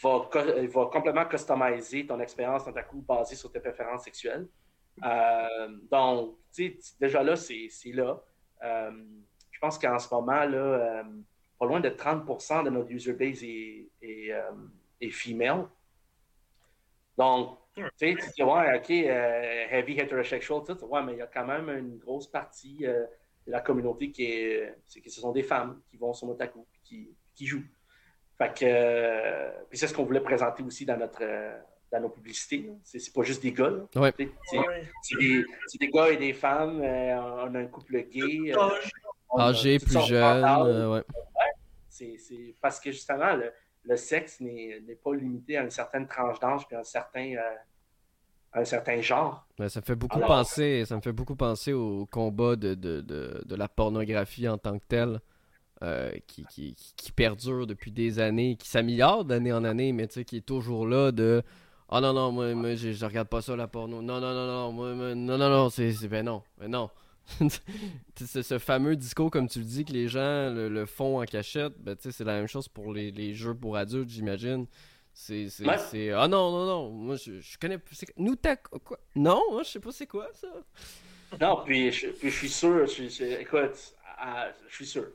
va, 0.02 0.28
complètement 0.90 1.24
customiser 1.26 2.06
ton 2.06 2.20
expérience 2.20 2.64
dans 2.64 2.72
ta 2.72 2.82
coup 2.82 3.00
basée 3.00 3.36
sur 3.36 3.50
tes 3.50 3.60
préférences 3.60 4.04
sexuelles. 4.04 4.48
Euh, 5.04 5.78
donc, 5.90 6.36
déjà 7.00 7.22
là, 7.22 7.36
c'est 7.36 7.68
là. 7.86 8.20
Euh, 8.62 9.04
je 9.50 9.58
pense 9.58 9.78
qu'en 9.78 9.98
ce 9.98 10.12
moment, 10.12 10.44
là, 10.44 10.56
euh, 10.56 11.04
pas 11.58 11.66
loin 11.66 11.80
de 11.80 11.88
30% 11.88 12.64
de 12.64 12.70
notre 12.70 12.90
user 12.90 13.12
base 13.12 13.42
est, 13.42 13.88
est, 14.02 15.10
female. 15.10 15.68
Donc, 17.16 17.58
tu 17.74 17.82
sais, 17.96 18.14
tu 18.14 18.30
dis, 18.36 18.42
ouais, 18.42 18.76
OK, 18.76 18.90
heavy 18.90 19.98
heterosexual, 19.98 20.62
tout, 20.66 20.84
ouais, 20.84 21.02
mais 21.02 21.12
il 21.12 21.18
y 21.18 21.22
a 21.22 21.26
quand 21.26 21.46
même 21.46 21.68
une 21.70 21.98
grosse 21.98 22.30
partie 22.30 22.78
de 22.78 23.06
la 23.46 23.60
communauté 23.60 24.10
qui 24.10 24.24
est, 24.24 24.74
c'est 24.86 25.00
que 25.00 25.10
ce 25.10 25.20
sont 25.20 25.32
des 25.32 25.42
femmes 25.42 25.80
qui 25.88 25.96
vont 25.96 26.12
sur 26.12 26.26
Motaku 26.26 26.66
qui, 26.84 27.16
qui 27.34 27.46
jouent. 27.46 27.64
Fait 28.38 28.52
que, 28.52 29.66
puis 29.68 29.78
c'est 29.78 29.86
ce 29.86 29.94
qu'on 29.94 30.04
voulait 30.04 30.20
présenter 30.20 30.62
aussi 30.62 30.84
dans 30.84 30.96
notre, 30.96 31.22
dans 31.92 32.00
nos 32.00 32.08
publicités. 32.08 32.70
C'est 32.82 33.12
pas 33.12 33.22
juste 33.22 33.42
des 33.42 33.52
gars. 33.52 33.86
C'est 35.02 35.78
des, 35.78 35.88
gars 35.88 36.10
et 36.10 36.16
des 36.16 36.32
femmes. 36.32 36.80
Euh, 36.82 37.20
on 37.20 37.54
a 37.54 37.58
un 37.58 37.66
couple 37.66 38.02
gay. 38.08 38.52
Euh, 38.52 39.38
Âgé, 39.38 39.78
plus 39.78 40.00
jeune. 40.06 40.44
Euh, 40.44 40.94
ouais. 40.94 41.02
C'est 41.88 42.54
parce 42.60 42.80
que 42.80 42.90
justement, 42.90 43.36
le, 43.36 43.52
sexe 43.96 44.40
n'est 44.40 44.98
pas 45.02 45.14
limité 45.14 45.56
à 45.56 45.62
une 45.62 45.70
certaine 45.70 46.06
tranche 46.06 46.38
d'âge 46.40 46.62
et 46.70 46.74
à 46.74 46.80
un 46.80 46.84
certain, 46.84 47.34
un 48.52 48.64
certain 48.64 49.00
genre. 49.00 49.46
ça, 49.68 49.82
fait 49.82 49.96
beaucoup 49.96 50.20
penser, 50.20 50.84
ça 50.84 50.96
me 50.96 51.00
fait 51.00 51.12
beaucoup 51.12 51.36
penser 51.36 51.72
au 51.72 52.06
combat 52.06 52.56
de, 52.56 52.74
de, 52.74 53.00
de, 53.00 53.42
de 53.44 53.54
la 53.54 53.68
pornographie 53.68 54.48
en 54.48 54.58
tant 54.58 54.78
que 54.78 54.84
telle. 54.86 55.20
qui, 56.26 56.44
qui, 56.46 56.76
qui, 56.96 57.12
perdure 57.12 57.66
depuis 57.66 57.90
des 57.90 58.20
années, 58.20 58.56
qui 58.56 58.68
s'améliore 58.68 59.24
d'année 59.24 59.52
en 59.52 59.64
année, 59.64 59.92
mais 59.92 60.06
qui 60.06 60.36
est 60.36 60.46
toujours 60.46 60.86
là 60.86 61.10
de 61.10 61.42
ah 61.94 62.00
non, 62.00 62.14
non, 62.14 62.32
moi, 62.32 62.54
moi 62.54 62.74
je, 62.74 62.92
je, 62.92 63.04
regarde 63.04 63.28
pas 63.28 63.42
ça 63.42 63.54
la 63.54 63.68
porno. 63.68 64.00
Non, 64.00 64.18
non, 64.18 64.32
non, 64.32 64.46
non, 64.46 64.72
moi, 64.72 64.94
non, 64.94 65.36
non, 65.36 65.50
non, 65.50 65.68
c'est. 65.68 65.92
Ben 66.08 66.24
non, 66.24 66.42
ben 66.56 66.70
non. 66.70 66.88
ce, 68.16 68.42
ce 68.42 68.58
fameux 68.58 68.96
discours, 68.96 69.30
comme 69.30 69.48
tu 69.48 69.58
le 69.60 69.64
dis, 69.64 69.84
que 69.84 69.92
les 69.92 70.08
gens 70.08 70.50
le, 70.50 70.86
font 70.86 71.20
en 71.20 71.24
cachette, 71.24 71.72
ben 71.78 71.96
tu 71.96 72.02
sais, 72.04 72.12
c'est 72.12 72.24
la 72.24 72.34
même 72.34 72.46
chose 72.46 72.68
pour 72.68 72.92
les, 72.92 73.10
les 73.10 73.34
jeux 73.34 73.54
pour 73.54 73.76
adultes, 73.76 74.08
j'imagine. 74.08 74.66
C'est. 75.14 75.48
Ah 76.14 76.28
non, 76.28 76.50
non, 76.50 76.66
non, 76.66 76.90
moi 76.90 77.16
je, 77.16 77.40
je 77.40 77.58
connais. 77.58 77.78
Nous, 78.16 78.36
t'as 78.36 78.56
quoi? 78.56 78.98
Non, 79.14 79.42
moi 79.50 79.62
je 79.62 79.70
sais 79.70 79.80
pas 79.80 79.92
c'est 79.92 80.06
quoi 80.06 80.28
ça. 80.32 80.48
Non, 81.40 81.62
puis 81.64 81.90
je, 81.92 82.08
puis 82.08 82.30
je 82.30 82.36
suis 82.36 82.48
sûr, 82.48 82.86
je, 82.86 83.40
écoute, 83.40 83.94
je 84.68 84.74
suis 84.74 84.86
sûr. 84.86 85.08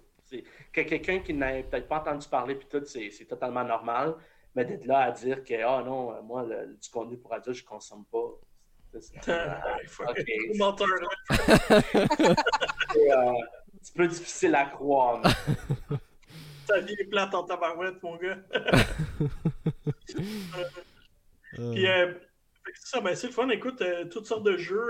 Que 0.74 0.82
quelqu'un 0.82 1.20
qui 1.20 1.34
n'a 1.34 1.64
peut-être 1.64 1.88
pas 1.88 2.00
entendu 2.00 2.28
parler, 2.28 2.56
puis 2.56 2.68
tout, 2.70 2.86
c'est 2.86 3.26
totalement 3.28 3.64
normal. 3.64 4.16
Mais 4.56 4.66
d'être 4.66 4.86
là 4.86 5.02
à 5.04 5.12
dire 5.12 5.44
que, 5.44 5.54
ah 5.64 5.84
non, 5.86 6.12
euh, 6.14 6.22
moi, 6.24 6.44
le, 6.44 6.76
du 6.82 6.90
contenu 6.90 7.16
pour 7.18 7.32
adultes, 7.32 7.58
je 7.58 7.64
ne 7.64 7.68
consomme 7.68 8.06
pas. 8.06 8.28
C'est 9.00 9.30
un 9.30 9.60
petit 13.80 13.94
peu 13.96 14.08
difficile 14.08 14.56
à 14.56 14.66
croire. 14.66 15.22
Ta 16.68 16.80
vie 16.82 16.96
est 17.00 17.06
plate 17.06 17.34
en 17.36 17.44
tabarouette, 17.44 18.02
mon 18.04 18.16
gars. 18.18 18.38
Puis, 21.54 21.88
euh, 21.88 22.14
c'est 22.74 23.02
ben, 23.02 23.16
c'est 23.16 23.28
le 23.28 23.34
fun. 23.34 23.50
Écoute, 23.50 23.82
euh, 23.82 24.06
toutes 24.06 24.26
sortes 24.26 24.44
de 24.44 24.58
jeux. 24.58 24.90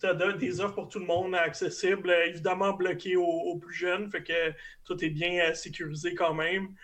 tu 0.00 0.06
as 0.06 0.14
des 0.14 0.60
offres 0.60 0.74
pour 0.74 0.88
tout 0.88 1.00
le 1.00 1.06
monde 1.06 1.34
accessibles, 1.34 2.10
évidemment 2.26 2.72
bloquées 2.72 3.16
aux, 3.16 3.24
aux, 3.24 3.58
plus 3.58 3.74
jeunes. 3.74 4.10
Fait 4.10 4.22
que 4.22 4.52
tout 4.84 5.04
est 5.04 5.10
bien 5.10 5.54
sécurisé 5.54 6.14
quand 6.14 6.34
même 6.34 6.74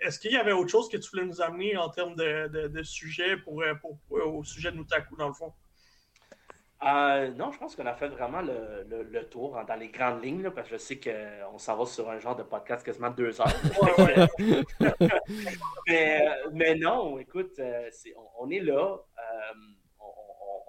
est-ce 0.00 0.18
qu'il 0.18 0.32
y 0.32 0.36
avait 0.36 0.52
autre 0.52 0.70
chose 0.70 0.88
que 0.88 0.96
tu 0.96 1.10
voulais 1.10 1.26
nous 1.26 1.40
amener 1.40 1.76
en 1.76 1.88
termes 1.90 2.14
de, 2.14 2.68
de, 2.68 2.82
sujet 2.82 3.36
pour, 3.36 3.62
euh, 3.62 3.74
pour, 3.74 3.98
euh, 4.12 4.24
au 4.24 4.44
sujet 4.44 4.72
de 4.72 4.76
Nutaku, 4.76 5.16
dans 5.16 5.28
le 5.28 5.34
fond? 5.34 5.52
Euh, 6.82 7.30
non, 7.32 7.52
je 7.52 7.58
pense 7.58 7.76
qu'on 7.76 7.84
a 7.84 7.94
fait 7.94 8.08
vraiment 8.08 8.40
le, 8.40 8.86
le, 8.88 9.28
tour 9.28 9.60
dans 9.68 9.76
les 9.76 9.88
grandes 9.88 10.24
lignes, 10.24 10.48
parce 10.50 10.66
que 10.68 10.78
je 10.78 10.80
sais 10.80 10.98
qu'on 10.98 11.58
s'en 11.58 11.76
va 11.76 11.84
sur 11.84 12.08
un 12.08 12.18
genre 12.18 12.36
de 12.36 12.42
podcast 12.42 12.84
quasiment 12.84 13.10
deux 13.10 13.38
heures. 13.38 13.48
mais, 15.86 16.26
mais, 16.52 16.74
non, 16.76 17.18
écoute, 17.18 17.60
on, 18.38 18.48
est 18.50 18.60
là. 18.60 18.96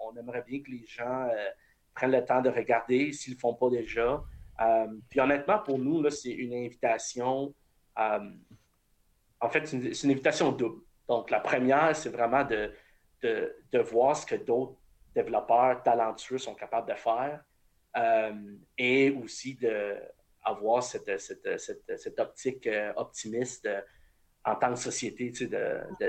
On, 0.00 0.14
aimerait 0.18 0.44
bien 0.46 0.60
que 0.62 0.70
les 0.70 0.84
gens 0.86 1.30
prennent 1.94 2.12
le 2.12 2.22
temps 2.22 2.42
de 2.42 2.50
regarder 2.50 3.12
s'ils 3.12 3.32
ne 3.32 3.36
le 3.36 3.40
font 3.40 3.54
pas 3.54 3.70
déjà. 3.70 4.22
puis 5.08 5.18
honnêtement, 5.18 5.60
pour 5.60 5.78
nous, 5.78 6.10
c'est 6.10 6.28
une 6.28 6.52
invitation 6.52 7.54
en 9.42 9.48
fait, 9.48 9.66
c'est 9.66 9.76
une, 9.76 10.10
invitation 10.10 10.52
double. 10.52 10.80
Donc, 11.08 11.30
la 11.30 11.40
première, 11.40 11.94
c'est 11.96 12.10
vraiment 12.10 12.44
de, 12.44 12.72
de, 13.22 13.78
voir 13.80 14.16
ce 14.16 14.24
que 14.24 14.36
d'autres 14.36 14.76
développeurs 15.14 15.82
talentueux 15.82 16.38
sont 16.38 16.54
capables 16.54 16.88
de 16.88 16.94
faire 16.94 17.42
euh, 17.96 18.56
et 18.78 19.10
aussi 19.10 19.56
d'avoir 19.56 20.82
cette, 20.82 21.20
cette, 21.20 22.20
optique 22.20 22.66
euh, 22.66 22.92
optimiste 22.96 23.66
euh, 23.66 23.80
en 24.44 24.54
tant 24.54 24.70
que 24.70 24.78
société, 24.78 25.32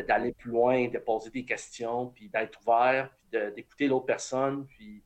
d'aller 0.07 0.31
plus 0.33 0.51
loin, 0.51 0.87
de 0.87 0.99
poser 0.99 1.31
des 1.31 1.45
questions, 1.45 2.07
puis 2.07 2.29
d'être 2.29 2.59
ouvert, 2.61 3.09
puis 3.19 3.51
d'écouter 3.53 3.87
l'autre 3.87 4.05
personne, 4.05 4.65
puis 4.67 5.03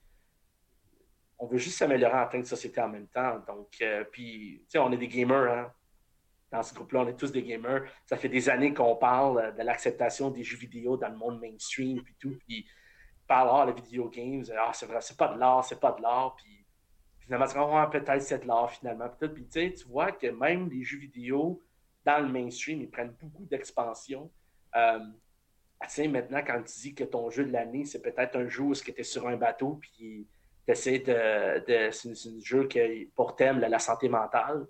on 1.40 1.46
veut 1.46 1.58
juste 1.58 1.78
s'améliorer 1.78 2.20
en 2.20 2.28
tant 2.28 2.42
que 2.42 2.48
société 2.48 2.80
en 2.80 2.88
même 2.88 3.08
temps. 3.08 3.40
Donc, 3.46 3.84
puis, 4.12 4.62
tu 4.62 4.66
sais, 4.70 4.80
on 4.80 4.92
est 4.94 4.98
des 4.98 5.10
gamers, 5.10 5.52
hein? 5.52 5.74
Dans 6.52 6.64
ce 6.64 6.74
groupe-là, 6.74 7.02
on 7.02 7.08
est 7.08 7.18
tous 7.18 7.32
des 7.32 7.44
gamers. 7.44 7.84
Ça 8.06 8.18
fait 8.18 8.30
des 8.30 8.50
années 8.50 8.74
qu'on 8.74 8.96
parle 8.96 9.40
euh, 9.40 9.52
de 9.52 9.64
l'acceptation 9.64 10.30
des 10.30 10.44
jeux 10.44 10.58
vidéo 10.58 10.98
dans 10.98 11.10
le 11.10 11.18
monde 11.18 11.42
mainstream, 11.42 12.02
puis 12.02 12.16
tout. 12.20 12.38
Puis, 12.48 12.66
parle, 13.28 13.50
ah, 13.52 13.66
les 13.66 13.74
vidéo 13.74 14.10
games, 14.10 14.46
ah, 14.58 14.72
c'est 14.74 14.86
vrai, 14.86 15.02
c'est 15.02 15.18
pas 15.18 15.34
de 15.34 15.40
l'art, 15.40 15.66
c'est 15.66 15.80
pas 15.80 15.92
de 15.92 16.02
l'art. 16.02 16.36
Puis, 16.38 16.66
finalement, 17.20 17.48
c'est 17.48 17.60
oh, 17.60 17.90
peut-être 17.92 18.22
c'est 18.22 18.40
de 18.40 18.48
l'art, 18.48 18.72
finalement. 18.72 19.10
Puis, 19.10 19.30
puis 19.30 19.74
tu 19.74 19.88
vois 19.88 20.14
que 20.14 20.28
même 20.28 20.70
les 20.70 20.84
jeux 20.84 21.00
vidéo 21.00 21.62
dans 22.06 22.20
le 22.20 22.32
mainstream, 22.32 22.82
ils 22.82 22.90
prennent 22.90 23.16
beaucoup 23.22 23.46
d'expansion. 23.46 24.32
Euh, 24.76 25.00
tu 25.94 26.08
maintenant, 26.08 26.42
quand 26.46 26.64
tu 26.64 26.80
dis 26.80 26.96
que 26.96 27.04
ton 27.04 27.30
jeu 27.30 27.46
de 27.46 27.52
l'année, 27.52 27.86
c'est 27.86 28.02
peut-être 28.02 28.38
un 28.38 28.48
jeu 28.48 28.64
où 28.64 28.74
tu 28.74 28.94
es 28.96 29.04
sur 29.04 29.28
un 29.28 29.36
bateau, 29.36 29.76
puis 29.76 29.92
tu 30.66 30.72
essaies 30.72 31.00
de. 31.00 31.66
de 31.68 31.92
c'est 31.92 32.10
un 32.10 32.40
jeu 32.40 32.68
qui 32.68 33.12
pour 33.16 33.36
thème 33.36 33.60
la 33.60 33.80
santé 33.80 34.10
mentale. 34.10 34.66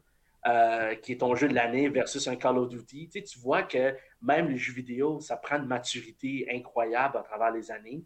Euh, 0.48 0.95
qui 0.95 1.11
est 1.11 1.18
ton 1.18 1.36
jeu 1.36 1.49
de 1.49 1.53
l'année 1.53 1.90
versus 1.90 2.26
un 2.28 2.38
Call 2.38 2.57
of 2.57 2.69
Duty, 2.69 3.10
tu, 3.10 3.40
vois 3.40 3.64
que 3.64 3.94
même 4.22 4.48
les 4.48 4.56
jeux 4.56 4.72
vidéo, 4.72 5.19
ça 5.19 5.36
prend 5.36 5.57
une 5.57 5.65
maturité 5.65 6.48
incroyable 6.49 7.18
à 7.18 7.22
travers 7.22 7.52
les 7.52 7.69
années. 7.69 8.06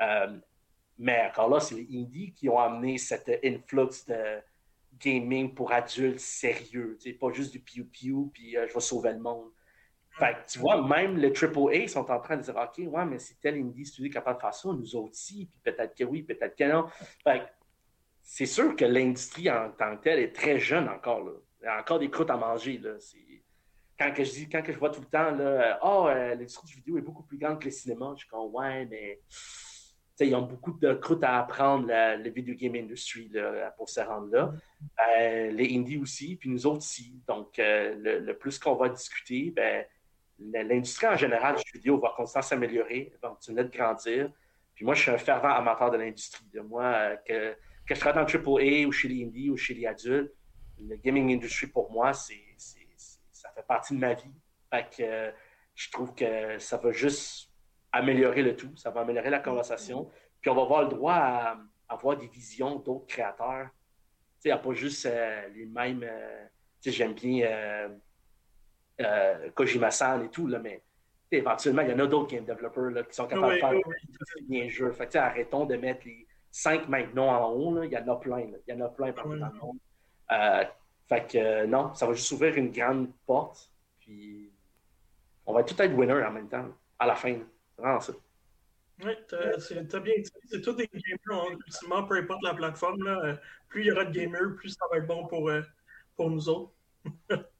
Euh, 0.00 0.38
mais 0.96 1.22
encore 1.28 1.50
là, 1.50 1.60
c'est 1.60 1.74
les 1.74 1.88
indies 1.92 2.32
qui 2.32 2.48
ont 2.48 2.58
amené 2.58 2.96
cet 2.96 3.28
influx 3.44 4.06
de, 4.08 4.40
gaming 4.98 5.52
pour 5.54 5.72
adultes 5.72 6.20
sérieux, 6.20 6.96
pas 7.20 7.30
juste 7.30 7.52
du 7.52 7.60
piou-piou, 7.60 8.30
puis 8.32 8.56
euh, 8.56 8.66
je 8.68 8.72
vais 8.72 8.80
sauver 8.80 9.12
le 9.12 9.18
monde. 9.18 9.50
Fait 10.18 10.36
tu 10.46 10.60
vois, 10.60 10.86
même 10.86 11.18
les 11.18 11.32
AAA 11.32 11.88
sont 11.88 12.10
en 12.10 12.20
train 12.20 12.38
de 12.38 12.42
dire 12.42 12.56
OK, 12.56 12.86
ouais, 12.86 13.04
mais 13.04 13.18
si 13.18 13.36
tel 13.36 13.56
indie 13.56 13.84
studio 13.84 14.10
capable 14.10 14.38
de 14.38 14.40
faire 14.40 14.54
ça, 14.54 14.68
nous 14.68 14.96
aussi, 14.96 15.46
puis 15.46 15.60
peut-être 15.62 15.94
que 15.94 16.04
oui, 16.04 16.22
peut-être 16.22 16.56
que 16.56 16.72
non. 16.72 16.86
Fait 17.22 17.42
c'est 18.22 18.46
sûr 18.46 18.76
que 18.76 18.84
l'industrie 18.84 19.50
en 19.50 19.70
tant 19.72 19.96
que 19.96 20.04
telle 20.04 20.20
est 20.20 20.34
très 20.34 20.58
jeune 20.58 20.88
encore. 20.88 21.24
Là. 21.24 21.32
Il 21.62 21.66
y 21.66 21.68
a 21.68 21.80
encore 21.80 21.98
des 21.98 22.10
croûtes 22.10 22.30
à 22.30 22.36
manger. 22.36 22.78
Là. 22.78 22.90
Quand, 23.98 24.12
que 24.12 24.24
je 24.24 24.30
dis, 24.30 24.48
quand 24.48 24.62
que 24.62 24.72
je 24.72 24.78
vois 24.78 24.90
tout 24.90 25.00
le 25.00 25.06
temps, 25.06 25.30
là, 25.30 25.78
oh, 25.82 26.08
l'industrie 26.08 26.66
du 26.66 26.74
vidéo 26.74 26.98
est 26.98 27.02
beaucoup 27.02 27.22
plus 27.22 27.38
grande 27.38 27.60
que 27.60 27.66
le 27.66 27.70
cinéma, 27.70 28.12
je 28.16 28.20
suis 28.20 28.28
comme, 28.28 28.52
ouais, 28.54 28.84
mais 28.86 29.20
ils 30.24 30.34
ont 30.34 30.42
beaucoup 30.42 30.72
de 30.72 30.94
croûtes 30.94 31.24
à 31.24 31.38
apprendre, 31.38 31.86
le 31.88 32.30
video 32.30 32.54
game 32.54 32.74
industry, 32.74 33.30
pour 33.76 33.88
se 33.88 34.00
rendre 34.00 34.30
là. 34.32 34.52
Euh, 35.18 35.50
les 35.50 35.76
indies 35.76 35.98
aussi, 35.98 36.36
puis 36.36 36.50
nous 36.50 36.66
autres 36.66 36.78
aussi. 36.78 37.20
Donc, 37.26 37.58
euh, 37.58 38.20
le, 38.20 38.32
plus 38.36 38.58
qu'on 38.58 38.74
va 38.74 38.88
discuter, 38.88 39.50
ben, 39.50 39.84
l'industrie 40.38 41.06
en 41.06 41.16
général 41.16 41.56
du 41.56 41.70
vidéo 41.72 41.98
va 41.98 42.12
constamment 42.16 42.42
s'améliorer, 42.42 43.12
va 43.22 43.30
continuer 43.30 43.64
de 43.64 43.70
grandir. 43.70 44.30
Puis 44.74 44.84
moi, 44.84 44.94
je 44.94 45.02
suis 45.02 45.10
un 45.10 45.18
fervent 45.18 45.50
amateur 45.50 45.90
de 45.90 45.98
l'industrie. 45.98 46.44
Moi, 46.68 46.84
euh, 46.84 47.16
que, 47.26 47.52
que, 47.86 47.94
je 47.94 48.00
travaille 48.00 48.24
dans 48.24 48.28
AAA 48.28 48.86
ou 48.86 48.92
chez 48.92 49.08
les 49.08 49.24
indies 49.24 49.50
ou 49.50 49.56
chez 49.56 49.74
les 49.74 49.86
adultes, 49.86 50.32
le 50.88 50.96
gaming 50.96 51.34
industry, 51.34 51.66
pour 51.66 51.90
moi, 51.90 52.12
c'est, 52.12 52.40
ça 53.32 53.50
fait 53.54 53.66
partie 53.66 53.94
de 53.94 53.98
ma 53.98 54.14
vie. 54.14 54.32
Fait 54.70 54.86
que 54.96 55.32
je 55.74 55.90
trouve 55.90 56.14
que 56.14 56.58
ça 56.58 56.76
va 56.76 56.92
juste 56.92 57.50
améliorer 57.92 58.42
le 58.42 58.56
tout, 58.56 58.74
ça 58.76 58.90
va 58.90 59.02
améliorer 59.02 59.30
la 59.30 59.40
conversation. 59.40 60.10
Puis 60.40 60.50
on 60.50 60.54
va 60.54 60.62
avoir 60.62 60.82
le 60.82 60.88
droit 60.88 61.14
à, 61.14 61.58
avoir 61.88 62.16
des 62.16 62.26
visions 62.26 62.76
d'autres 62.76 63.06
créateurs. 63.06 63.66
Tu 63.66 63.70
sais, 64.40 64.48
il 64.48 64.52
n'y 64.52 64.52
a 64.52 64.58
pas 64.58 64.72
juste 64.72 65.06
euh, 65.06 65.48
les 65.54 65.66
mêmes. 65.66 66.02
Euh, 66.02 66.44
tu 66.80 66.90
sais, 66.90 66.96
j'aime 66.96 67.12
bien 67.12 67.90
euh, 69.00 69.50
Kojima-san 69.54 70.24
et 70.24 70.30
tout, 70.30 70.46
là, 70.46 70.58
mais 70.58 70.82
éventuellement, 71.30 71.82
il 71.82 71.90
y 71.90 71.92
en 71.92 71.98
a 71.98 72.06
d'autres 72.06 72.34
game 72.34 72.44
developers 72.44 72.90
là, 72.90 73.02
qui 73.04 73.14
sont 73.14 73.26
capables 73.26 73.54
de 73.54 73.58
faire 73.58 73.72
des 74.48 74.68
jeux. 74.68 74.90
Fait 74.92 75.06
que, 75.06 75.18
arrêtons 75.18 75.64
de 75.64 75.76
mettre 75.76 76.06
les 76.06 76.26
cinq 76.50 76.88
maintenant 76.88 77.28
en 77.28 77.52
haut. 77.52 77.74
Là. 77.74 77.84
Il 77.84 77.92
y 77.92 77.96
en 77.96 78.08
a 78.08 78.16
plein. 78.16 78.40
Il 78.40 78.60
y 78.66 78.72
en 78.72 78.84
a 78.84 78.88
plein 78.88 79.12
partout 79.12 79.36
dans 79.36 79.48
le 79.48 79.58
monde. 79.58 79.78
Fait 81.08 81.26
que 81.30 81.66
non, 81.66 81.94
ça 81.94 82.06
va 82.06 82.14
juste 82.14 82.30
ouvrir 82.32 82.54
une 82.56 82.70
grande 82.70 83.08
porte. 83.26 83.70
Puis 84.00 84.50
on 85.46 85.52
va 85.52 85.62
tout 85.62 85.80
être 85.80 85.94
winner 85.94 86.24
en 86.24 86.32
même 86.32 86.48
temps, 86.48 86.68
à 86.98 87.06
la 87.06 87.14
fin. 87.14 87.38
Ah, 87.82 88.00
ça. 88.00 88.12
Oui, 89.04 89.12
t'as 89.28 90.00
bien 90.00 90.14
dit. 90.18 90.30
C'est 90.46 90.60
tous 90.60 90.74
des 90.74 90.88
gamers, 90.92 91.44
hein, 91.44 91.56
ultimement, 91.66 92.04
peu 92.04 92.16
importe 92.16 92.42
la 92.44 92.54
plateforme. 92.54 93.02
Là, 93.02 93.20
euh, 93.24 93.36
plus 93.68 93.82
il 93.82 93.86
y 93.86 93.92
aura 93.92 94.04
de 94.04 94.12
gamers, 94.12 94.54
plus 94.56 94.70
ça 94.70 94.84
va 94.90 94.98
être 94.98 95.06
bon 95.06 95.26
pour, 95.26 95.48
euh, 95.48 95.62
pour 96.16 96.30
nous 96.30 96.48
autres. 96.48 96.72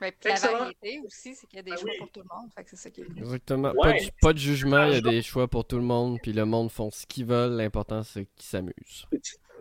Mais 0.00 0.12
la 0.24 0.34
variété 0.34 1.00
aussi, 1.06 1.36
c'est 1.36 1.46
qu'il 1.46 1.58
y 1.58 1.60
a 1.60 1.62
des 1.62 1.70
ah 1.70 1.76
choix 1.76 1.90
pour 1.96 2.10
tout 2.10 2.22
le 2.22 2.36
monde. 2.36 2.50
Fait 2.52 2.64
que 2.64 2.70
c'est 2.70 2.76
ça 2.76 2.90
qui 2.90 3.02
est 3.02 3.06
Exactement. 3.16 3.72
Pas, 3.80 3.92
de, 3.92 4.10
pas, 4.20 4.32
de, 4.32 4.38
jugement, 4.38 4.82
il 4.86 4.94
y 4.94 4.96
a 4.96 5.00
des 5.00 5.22
choix 5.22 5.46
pour 5.46 5.64
tout 5.64 5.76
le 5.76 5.84
monde, 5.84 6.18
puis 6.20 6.32
le 6.32 6.44
monde 6.44 6.72
font 6.72 6.90
ce 6.90 7.06
qu'ils 7.06 7.24
veulent. 7.24 7.52
L'important, 7.52 8.02
c'est 8.02 8.26
qu'ils 8.34 8.46
s'amusent. 8.46 9.06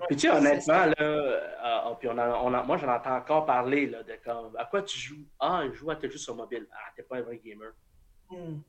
Puis 0.07 0.15
tu 0.15 0.27
sais, 0.27 0.29
honnêtement, 0.29 0.85
là, 0.85 0.93
euh, 0.99 1.95
puis 1.99 2.09
on 2.09 2.17
a, 2.17 2.63
moi, 2.63 2.77
j'en 2.77 2.93
entends 2.93 3.15
encore 3.15 3.45
parler 3.45 3.87
là, 3.87 4.03
de 4.03 4.13
comme, 4.23 4.55
à 4.57 4.65
quoi 4.65 4.81
tu 4.81 4.97
joues? 4.97 5.25
Ah, 5.39 5.63
je 5.67 5.73
joue 5.73 5.91
à 5.91 5.95
tes 5.95 6.09
jeux 6.09 6.17
sur 6.17 6.35
mobile. 6.35 6.67
Ah, 6.71 6.91
t'es 6.95 7.03
pas 7.03 7.17
un 7.17 7.21
vrai 7.21 7.37
gamer. 7.43 7.71
Hmm. 8.29 8.59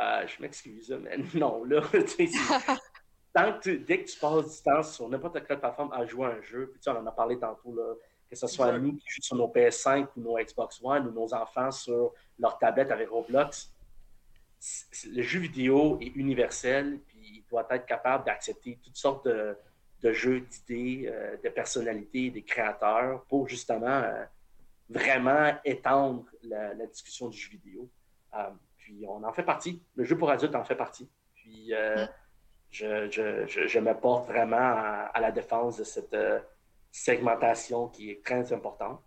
Euh, 0.00 0.26
je 0.26 0.40
m'excuse, 0.40 0.96
mais 1.02 1.18
non, 1.34 1.64
là, 1.64 1.82
tant 3.34 3.58
que 3.58 3.70
dès 3.70 4.04
que 4.04 4.10
tu 4.10 4.18
passes 4.18 4.56
du 4.56 4.62
temps 4.62 4.82
sur 4.82 5.08
n'importe 5.08 5.44
quelle 5.46 5.58
plateforme 5.58 5.92
à 5.92 6.06
jouer 6.06 6.26
à 6.26 6.30
un 6.30 6.42
jeu, 6.42 6.68
puis 6.70 6.80
tu 6.80 6.88
on 6.88 6.96
en 6.96 7.06
a 7.06 7.12
parlé 7.12 7.38
tantôt, 7.38 7.74
là, 7.74 7.94
que 8.30 8.36
ce 8.36 8.46
soit 8.46 8.78
nous 8.78 8.92
qui 8.92 9.06
jouons 9.08 9.22
sur 9.22 9.36
nos 9.36 9.48
PS5 9.48 10.08
ou 10.16 10.20
nos 10.20 10.36
Xbox 10.36 10.80
One 10.82 11.08
ou 11.08 11.12
nos 11.12 11.34
enfants 11.34 11.70
sur 11.70 12.12
leur 12.38 12.58
tablette 12.58 12.90
avec 12.90 13.08
Roblox, 13.08 13.72
le 15.06 15.22
jeu 15.22 15.40
vidéo 15.40 15.98
est 16.00 16.14
universel, 16.14 17.00
puis 17.06 17.18
il 17.18 17.44
doit 17.48 17.66
être 17.70 17.86
capable 17.86 18.24
d'accepter 18.24 18.78
toutes 18.82 18.96
sortes 18.96 19.26
de, 19.26 19.56
jeux, 20.02 20.40
d'idées, 20.40 21.10
euh, 21.12 21.36
de 21.42 21.48
personnalités, 21.48 22.30
des 22.30 22.42
créateurs 22.42 23.24
pour 23.24 23.48
justement 23.48 23.86
euh, 23.86 24.24
vraiment 24.88 25.56
étendre 25.64 26.24
la, 26.42 26.74
discussion 26.86 27.28
du 27.28 27.36
jeu 27.36 27.50
vidéo. 27.50 27.88
Puis 28.76 29.04
on 29.06 29.22
en 29.22 29.32
fait 29.32 29.42
partie. 29.42 29.82
Le 29.96 30.04
jeu 30.04 30.16
pour 30.16 30.30
adultes 30.30 30.54
en 30.54 30.64
fait 30.64 30.74
partie. 30.74 31.08
Puis 31.34 31.74
euh, 31.74 32.06
je, 32.70 33.10
je, 33.10 33.66
je, 33.66 33.78
me 33.78 33.94
porte 33.94 34.26
vraiment 34.26 34.56
à, 35.12 35.20
la 35.20 35.30
défense 35.30 35.76
de 35.78 35.84
cette 35.84 36.14
euh, 36.14 36.40
segmentation 36.90 37.88
qui 37.88 38.10
est 38.10 38.24
très 38.24 38.52
importante. 38.52 39.02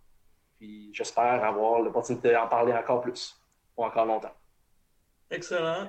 Puis 0.58 0.90
j'espère 0.92 1.44
avoir 1.44 1.80
l'opportunité 1.80 2.32
d'en 2.32 2.48
parler 2.48 2.72
encore 2.72 3.00
plus 3.00 3.40
ou 3.76 3.84
encore 3.84 4.06
longtemps. 4.06 4.34
Excellent. 5.30 5.88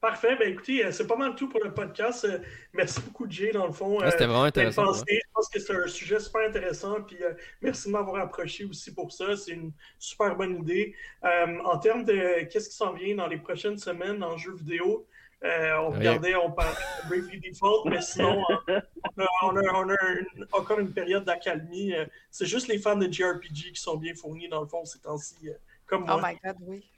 Parfait. 0.00 0.34
Ben 0.36 0.50
écoutez, 0.50 0.82
euh, 0.82 0.92
c'est 0.92 1.06
pas 1.06 1.16
mal 1.16 1.34
tout 1.34 1.46
pour 1.48 1.62
le 1.62 1.74
podcast. 1.74 2.24
Euh, 2.24 2.38
merci 2.72 3.02
beaucoup, 3.02 3.26
Jay, 3.28 3.50
dans 3.52 3.66
le 3.66 3.72
fond. 3.72 3.98
C'était 4.10 4.24
vraiment 4.24 4.44
intéressant. 4.44 4.94
Je 4.94 5.20
pense 5.34 5.48
que 5.50 5.60
c'est 5.60 5.76
un 5.76 5.86
sujet 5.88 6.18
super 6.18 6.48
intéressant. 6.48 7.02
Puis 7.02 7.22
euh, 7.22 7.34
merci 7.60 7.88
de 7.88 7.92
m'avoir 7.92 8.22
approché 8.22 8.64
aussi 8.64 8.94
pour 8.94 9.12
ça. 9.12 9.36
C'est 9.36 9.52
une 9.52 9.72
super 9.98 10.36
bonne 10.36 10.56
idée. 10.56 10.94
en 11.22 11.78
termes 11.78 12.04
de 12.04 12.44
qu'est-ce 12.44 12.70
qui 12.70 12.76
s'en 12.76 12.94
vient 12.94 13.14
dans 13.14 13.26
les 13.26 13.36
prochaines 13.36 13.76
semaines 13.76 14.22
en 14.24 14.38
jeux 14.38 14.54
vidéo, 14.54 15.06
on 15.42 15.90
regardait, 15.90 16.34
on 16.34 16.50
parlait 16.50 16.72
de 17.04 17.08
Bravely 17.08 17.40
Default, 17.40 17.84
mais 17.90 18.00
sinon, 18.00 18.42
on 19.42 19.56
a, 19.56 19.96
encore 20.52 20.78
une 20.78 20.92
période 20.92 21.24
d'accalmie. 21.24 21.92
c'est 22.30 22.46
juste 22.46 22.68
les 22.68 22.78
fans 22.78 22.96
de 22.96 23.10
JRPG 23.10 23.72
qui 23.72 23.80
sont 23.80 23.96
bien 23.96 24.14
fournis, 24.14 24.48
dans 24.48 24.62
le 24.62 24.66
fond, 24.66 24.84
ces 24.86 25.00
temps-ci, 25.00 25.50
comme 25.86 26.04
oh 26.04 26.06
moi. 26.06 26.20
Oh 26.22 26.26
my 26.26 26.38
God, 26.42 26.56
oui. 26.62 26.90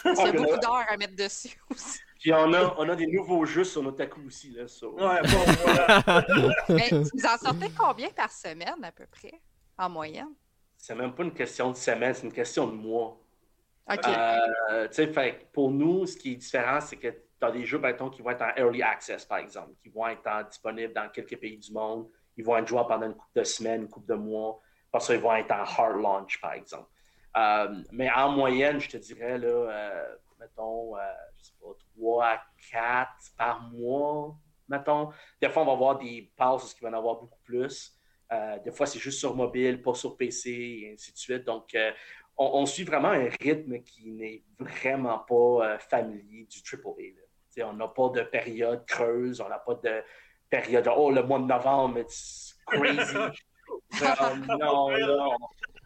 Il 0.04 0.16
y 0.16 0.28
a 0.28 0.32
beaucoup 0.32 0.58
d'heures 0.58 0.84
à 0.88 0.96
mettre 0.96 1.16
dessus 1.16 1.56
aussi. 1.70 2.00
Puis 2.26 2.32
on 2.34 2.52
a, 2.54 2.74
on 2.76 2.88
a 2.88 2.96
des 2.96 3.06
nouveaux 3.06 3.44
jeux 3.44 3.62
sur 3.62 3.84
nos 3.84 3.94
aussi. 4.26 4.50
Là, 4.50 4.64
Ouais, 4.82 5.22
bon, 5.22 5.52
voilà. 5.62 6.26
Mais 6.68 6.88
vous 6.90 7.24
en 7.24 7.38
sortez 7.38 7.68
combien 7.78 8.10
par 8.10 8.32
semaine 8.32 8.82
à 8.82 8.90
peu 8.90 9.06
près, 9.06 9.40
en 9.78 9.88
moyenne? 9.88 10.34
C'est 10.76 10.96
même 10.96 11.14
pas 11.14 11.22
une 11.22 11.32
question 11.32 11.70
de 11.70 11.76
semaine, 11.76 12.14
c'est 12.14 12.26
une 12.26 12.32
question 12.32 12.66
de 12.66 12.72
mois. 12.72 13.16
OK. 13.88 14.08
Euh, 14.08 14.88
fait, 14.90 15.46
pour 15.52 15.70
nous, 15.70 16.04
ce 16.04 16.16
qui 16.16 16.32
est 16.32 16.34
différent, 16.34 16.80
c'est 16.80 16.96
que 16.96 17.10
tu 17.10 17.46
as 17.46 17.52
des 17.52 17.64
jeux, 17.64 17.80
exemple, 17.84 18.16
qui 18.16 18.22
vont 18.22 18.30
être 18.30 18.42
en 18.42 18.56
early 18.56 18.82
access, 18.82 19.24
par 19.24 19.38
exemple, 19.38 19.74
qui 19.80 19.88
vont 19.90 20.08
être 20.08 20.48
disponibles 20.50 20.94
dans 20.94 21.08
quelques 21.10 21.38
pays 21.38 21.58
du 21.58 21.70
monde. 21.70 22.08
Ils 22.36 22.44
vont 22.44 22.56
être 22.56 22.66
joués 22.66 22.82
pendant 22.88 23.06
une 23.06 23.14
couple 23.14 23.38
de 23.38 23.44
semaines, 23.44 23.82
une 23.82 23.88
couple 23.88 24.08
de 24.08 24.18
mois. 24.18 24.60
Parce 24.90 25.06
qu'ils 25.06 25.20
vont 25.20 25.36
être 25.36 25.52
en 25.52 25.62
hard 25.62 26.02
launch, 26.02 26.40
par 26.40 26.54
exemple. 26.54 26.88
Euh, 27.36 27.84
mais 27.92 28.10
en 28.10 28.32
moyenne, 28.32 28.80
je 28.80 28.88
te 28.88 28.96
dirais, 28.96 29.38
là, 29.38 29.46
euh, 29.46 30.16
mettons, 30.40 30.96
je 31.46 31.52
sais 31.52 31.56
pas, 31.60 31.74
3 31.96 32.24
à 32.24 32.42
4 32.72 33.10
par 33.36 33.60
mois, 33.70 34.36
mettons. 34.68 35.10
Des 35.40 35.48
fois, 35.48 35.62
on 35.62 35.66
va 35.66 35.72
avoir 35.72 35.98
des 35.98 36.32
passes 36.36 36.74
qui 36.74 36.82
vont 36.82 36.90
en 36.90 36.94
avoir 36.94 37.16
beaucoup 37.16 37.40
plus. 37.44 37.92
Euh, 38.32 38.58
des 38.58 38.72
fois, 38.72 38.86
c'est 38.86 38.98
juste 38.98 39.20
sur 39.20 39.36
mobile, 39.36 39.82
pas 39.82 39.94
sur 39.94 40.16
PC, 40.16 40.50
et 40.50 40.92
ainsi 40.92 41.12
de 41.12 41.18
suite. 41.18 41.44
Donc, 41.44 41.74
euh, 41.74 41.92
on, 42.36 42.66
suit 42.66 42.84
vraiment 42.84 43.08
un 43.08 43.28
rythme 43.40 43.80
qui 43.82 44.10
n'est 44.10 44.42
vraiment 44.58 45.20
pas 45.20 45.74
euh, 45.74 45.78
familier 45.78 46.46
du 46.46 46.58
AAA. 46.58 47.64
On 47.64 47.72
n'a 47.72 47.88
pas 47.88 48.10
de 48.10 48.20
période 48.22 48.84
creuse, 48.84 49.40
on 49.40 49.48
n'a 49.48 49.58
pas 49.58 49.74
de 49.74 50.02
période, 50.50 50.90
oh, 50.94 51.10
le 51.10 51.22
mois 51.22 51.38
de 51.38 51.44
novembre, 51.44 52.00
it's 52.00 52.54
crazy. 52.66 53.16
non, 54.60 54.90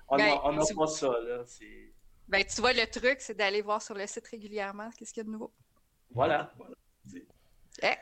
on 0.09 0.17
n'a 0.17 0.37
ben, 0.41 0.77
pas 0.77 0.87
ça. 0.89 1.09
Là, 1.21 1.45
ben, 2.31 2.45
tu 2.45 2.61
vois, 2.61 2.73
le 2.73 2.87
truc, 2.87 3.17
c'est 3.19 3.37
d'aller 3.37 3.61
voir 3.61 3.83
sur 3.83 3.95
le 3.95 4.07
site 4.07 4.27
régulièrement 4.29 4.89
qu'est-ce 4.97 5.13
qu'il 5.13 5.23
y 5.23 5.25
a 5.25 5.25
de 5.25 5.31
nouveau. 5.31 5.53
Voilà. 6.13 6.53
Eh. 7.83 7.95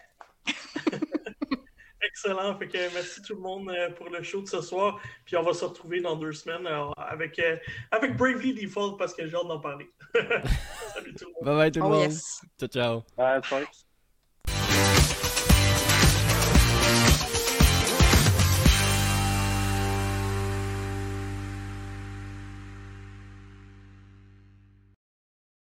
Excellent. 2.02 2.58
Fait 2.58 2.68
que 2.68 2.94
merci 2.94 3.22
tout 3.22 3.34
le 3.34 3.40
monde 3.40 3.70
euh, 3.70 3.90
pour 3.90 4.10
le 4.10 4.22
show 4.22 4.42
de 4.42 4.48
ce 4.48 4.60
soir. 4.60 5.00
Puis 5.24 5.36
on 5.36 5.42
va 5.42 5.54
se 5.54 5.64
retrouver 5.64 6.00
dans 6.02 6.16
deux 6.16 6.32
semaines 6.32 6.68
avec, 6.96 7.38
euh, 7.38 7.56
avec 7.90 8.16
Bravely 8.16 8.54
Default 8.54 8.96
parce 8.96 9.14
que 9.14 9.26
j'ai 9.26 9.34
hâte 9.34 9.46
d'en 9.46 9.60
parler. 9.60 9.90
Salut 10.94 11.14
tout 11.14 11.26
le 11.26 11.32
monde. 11.32 11.44
Bye 11.44 11.56
bye 11.56 11.72
tout 11.72 11.80
le 11.80 11.86
oh, 11.86 11.88
monde. 11.88 12.12
Ciao, 12.58 12.68
ciao. 12.68 13.02
Bye, 13.16 13.40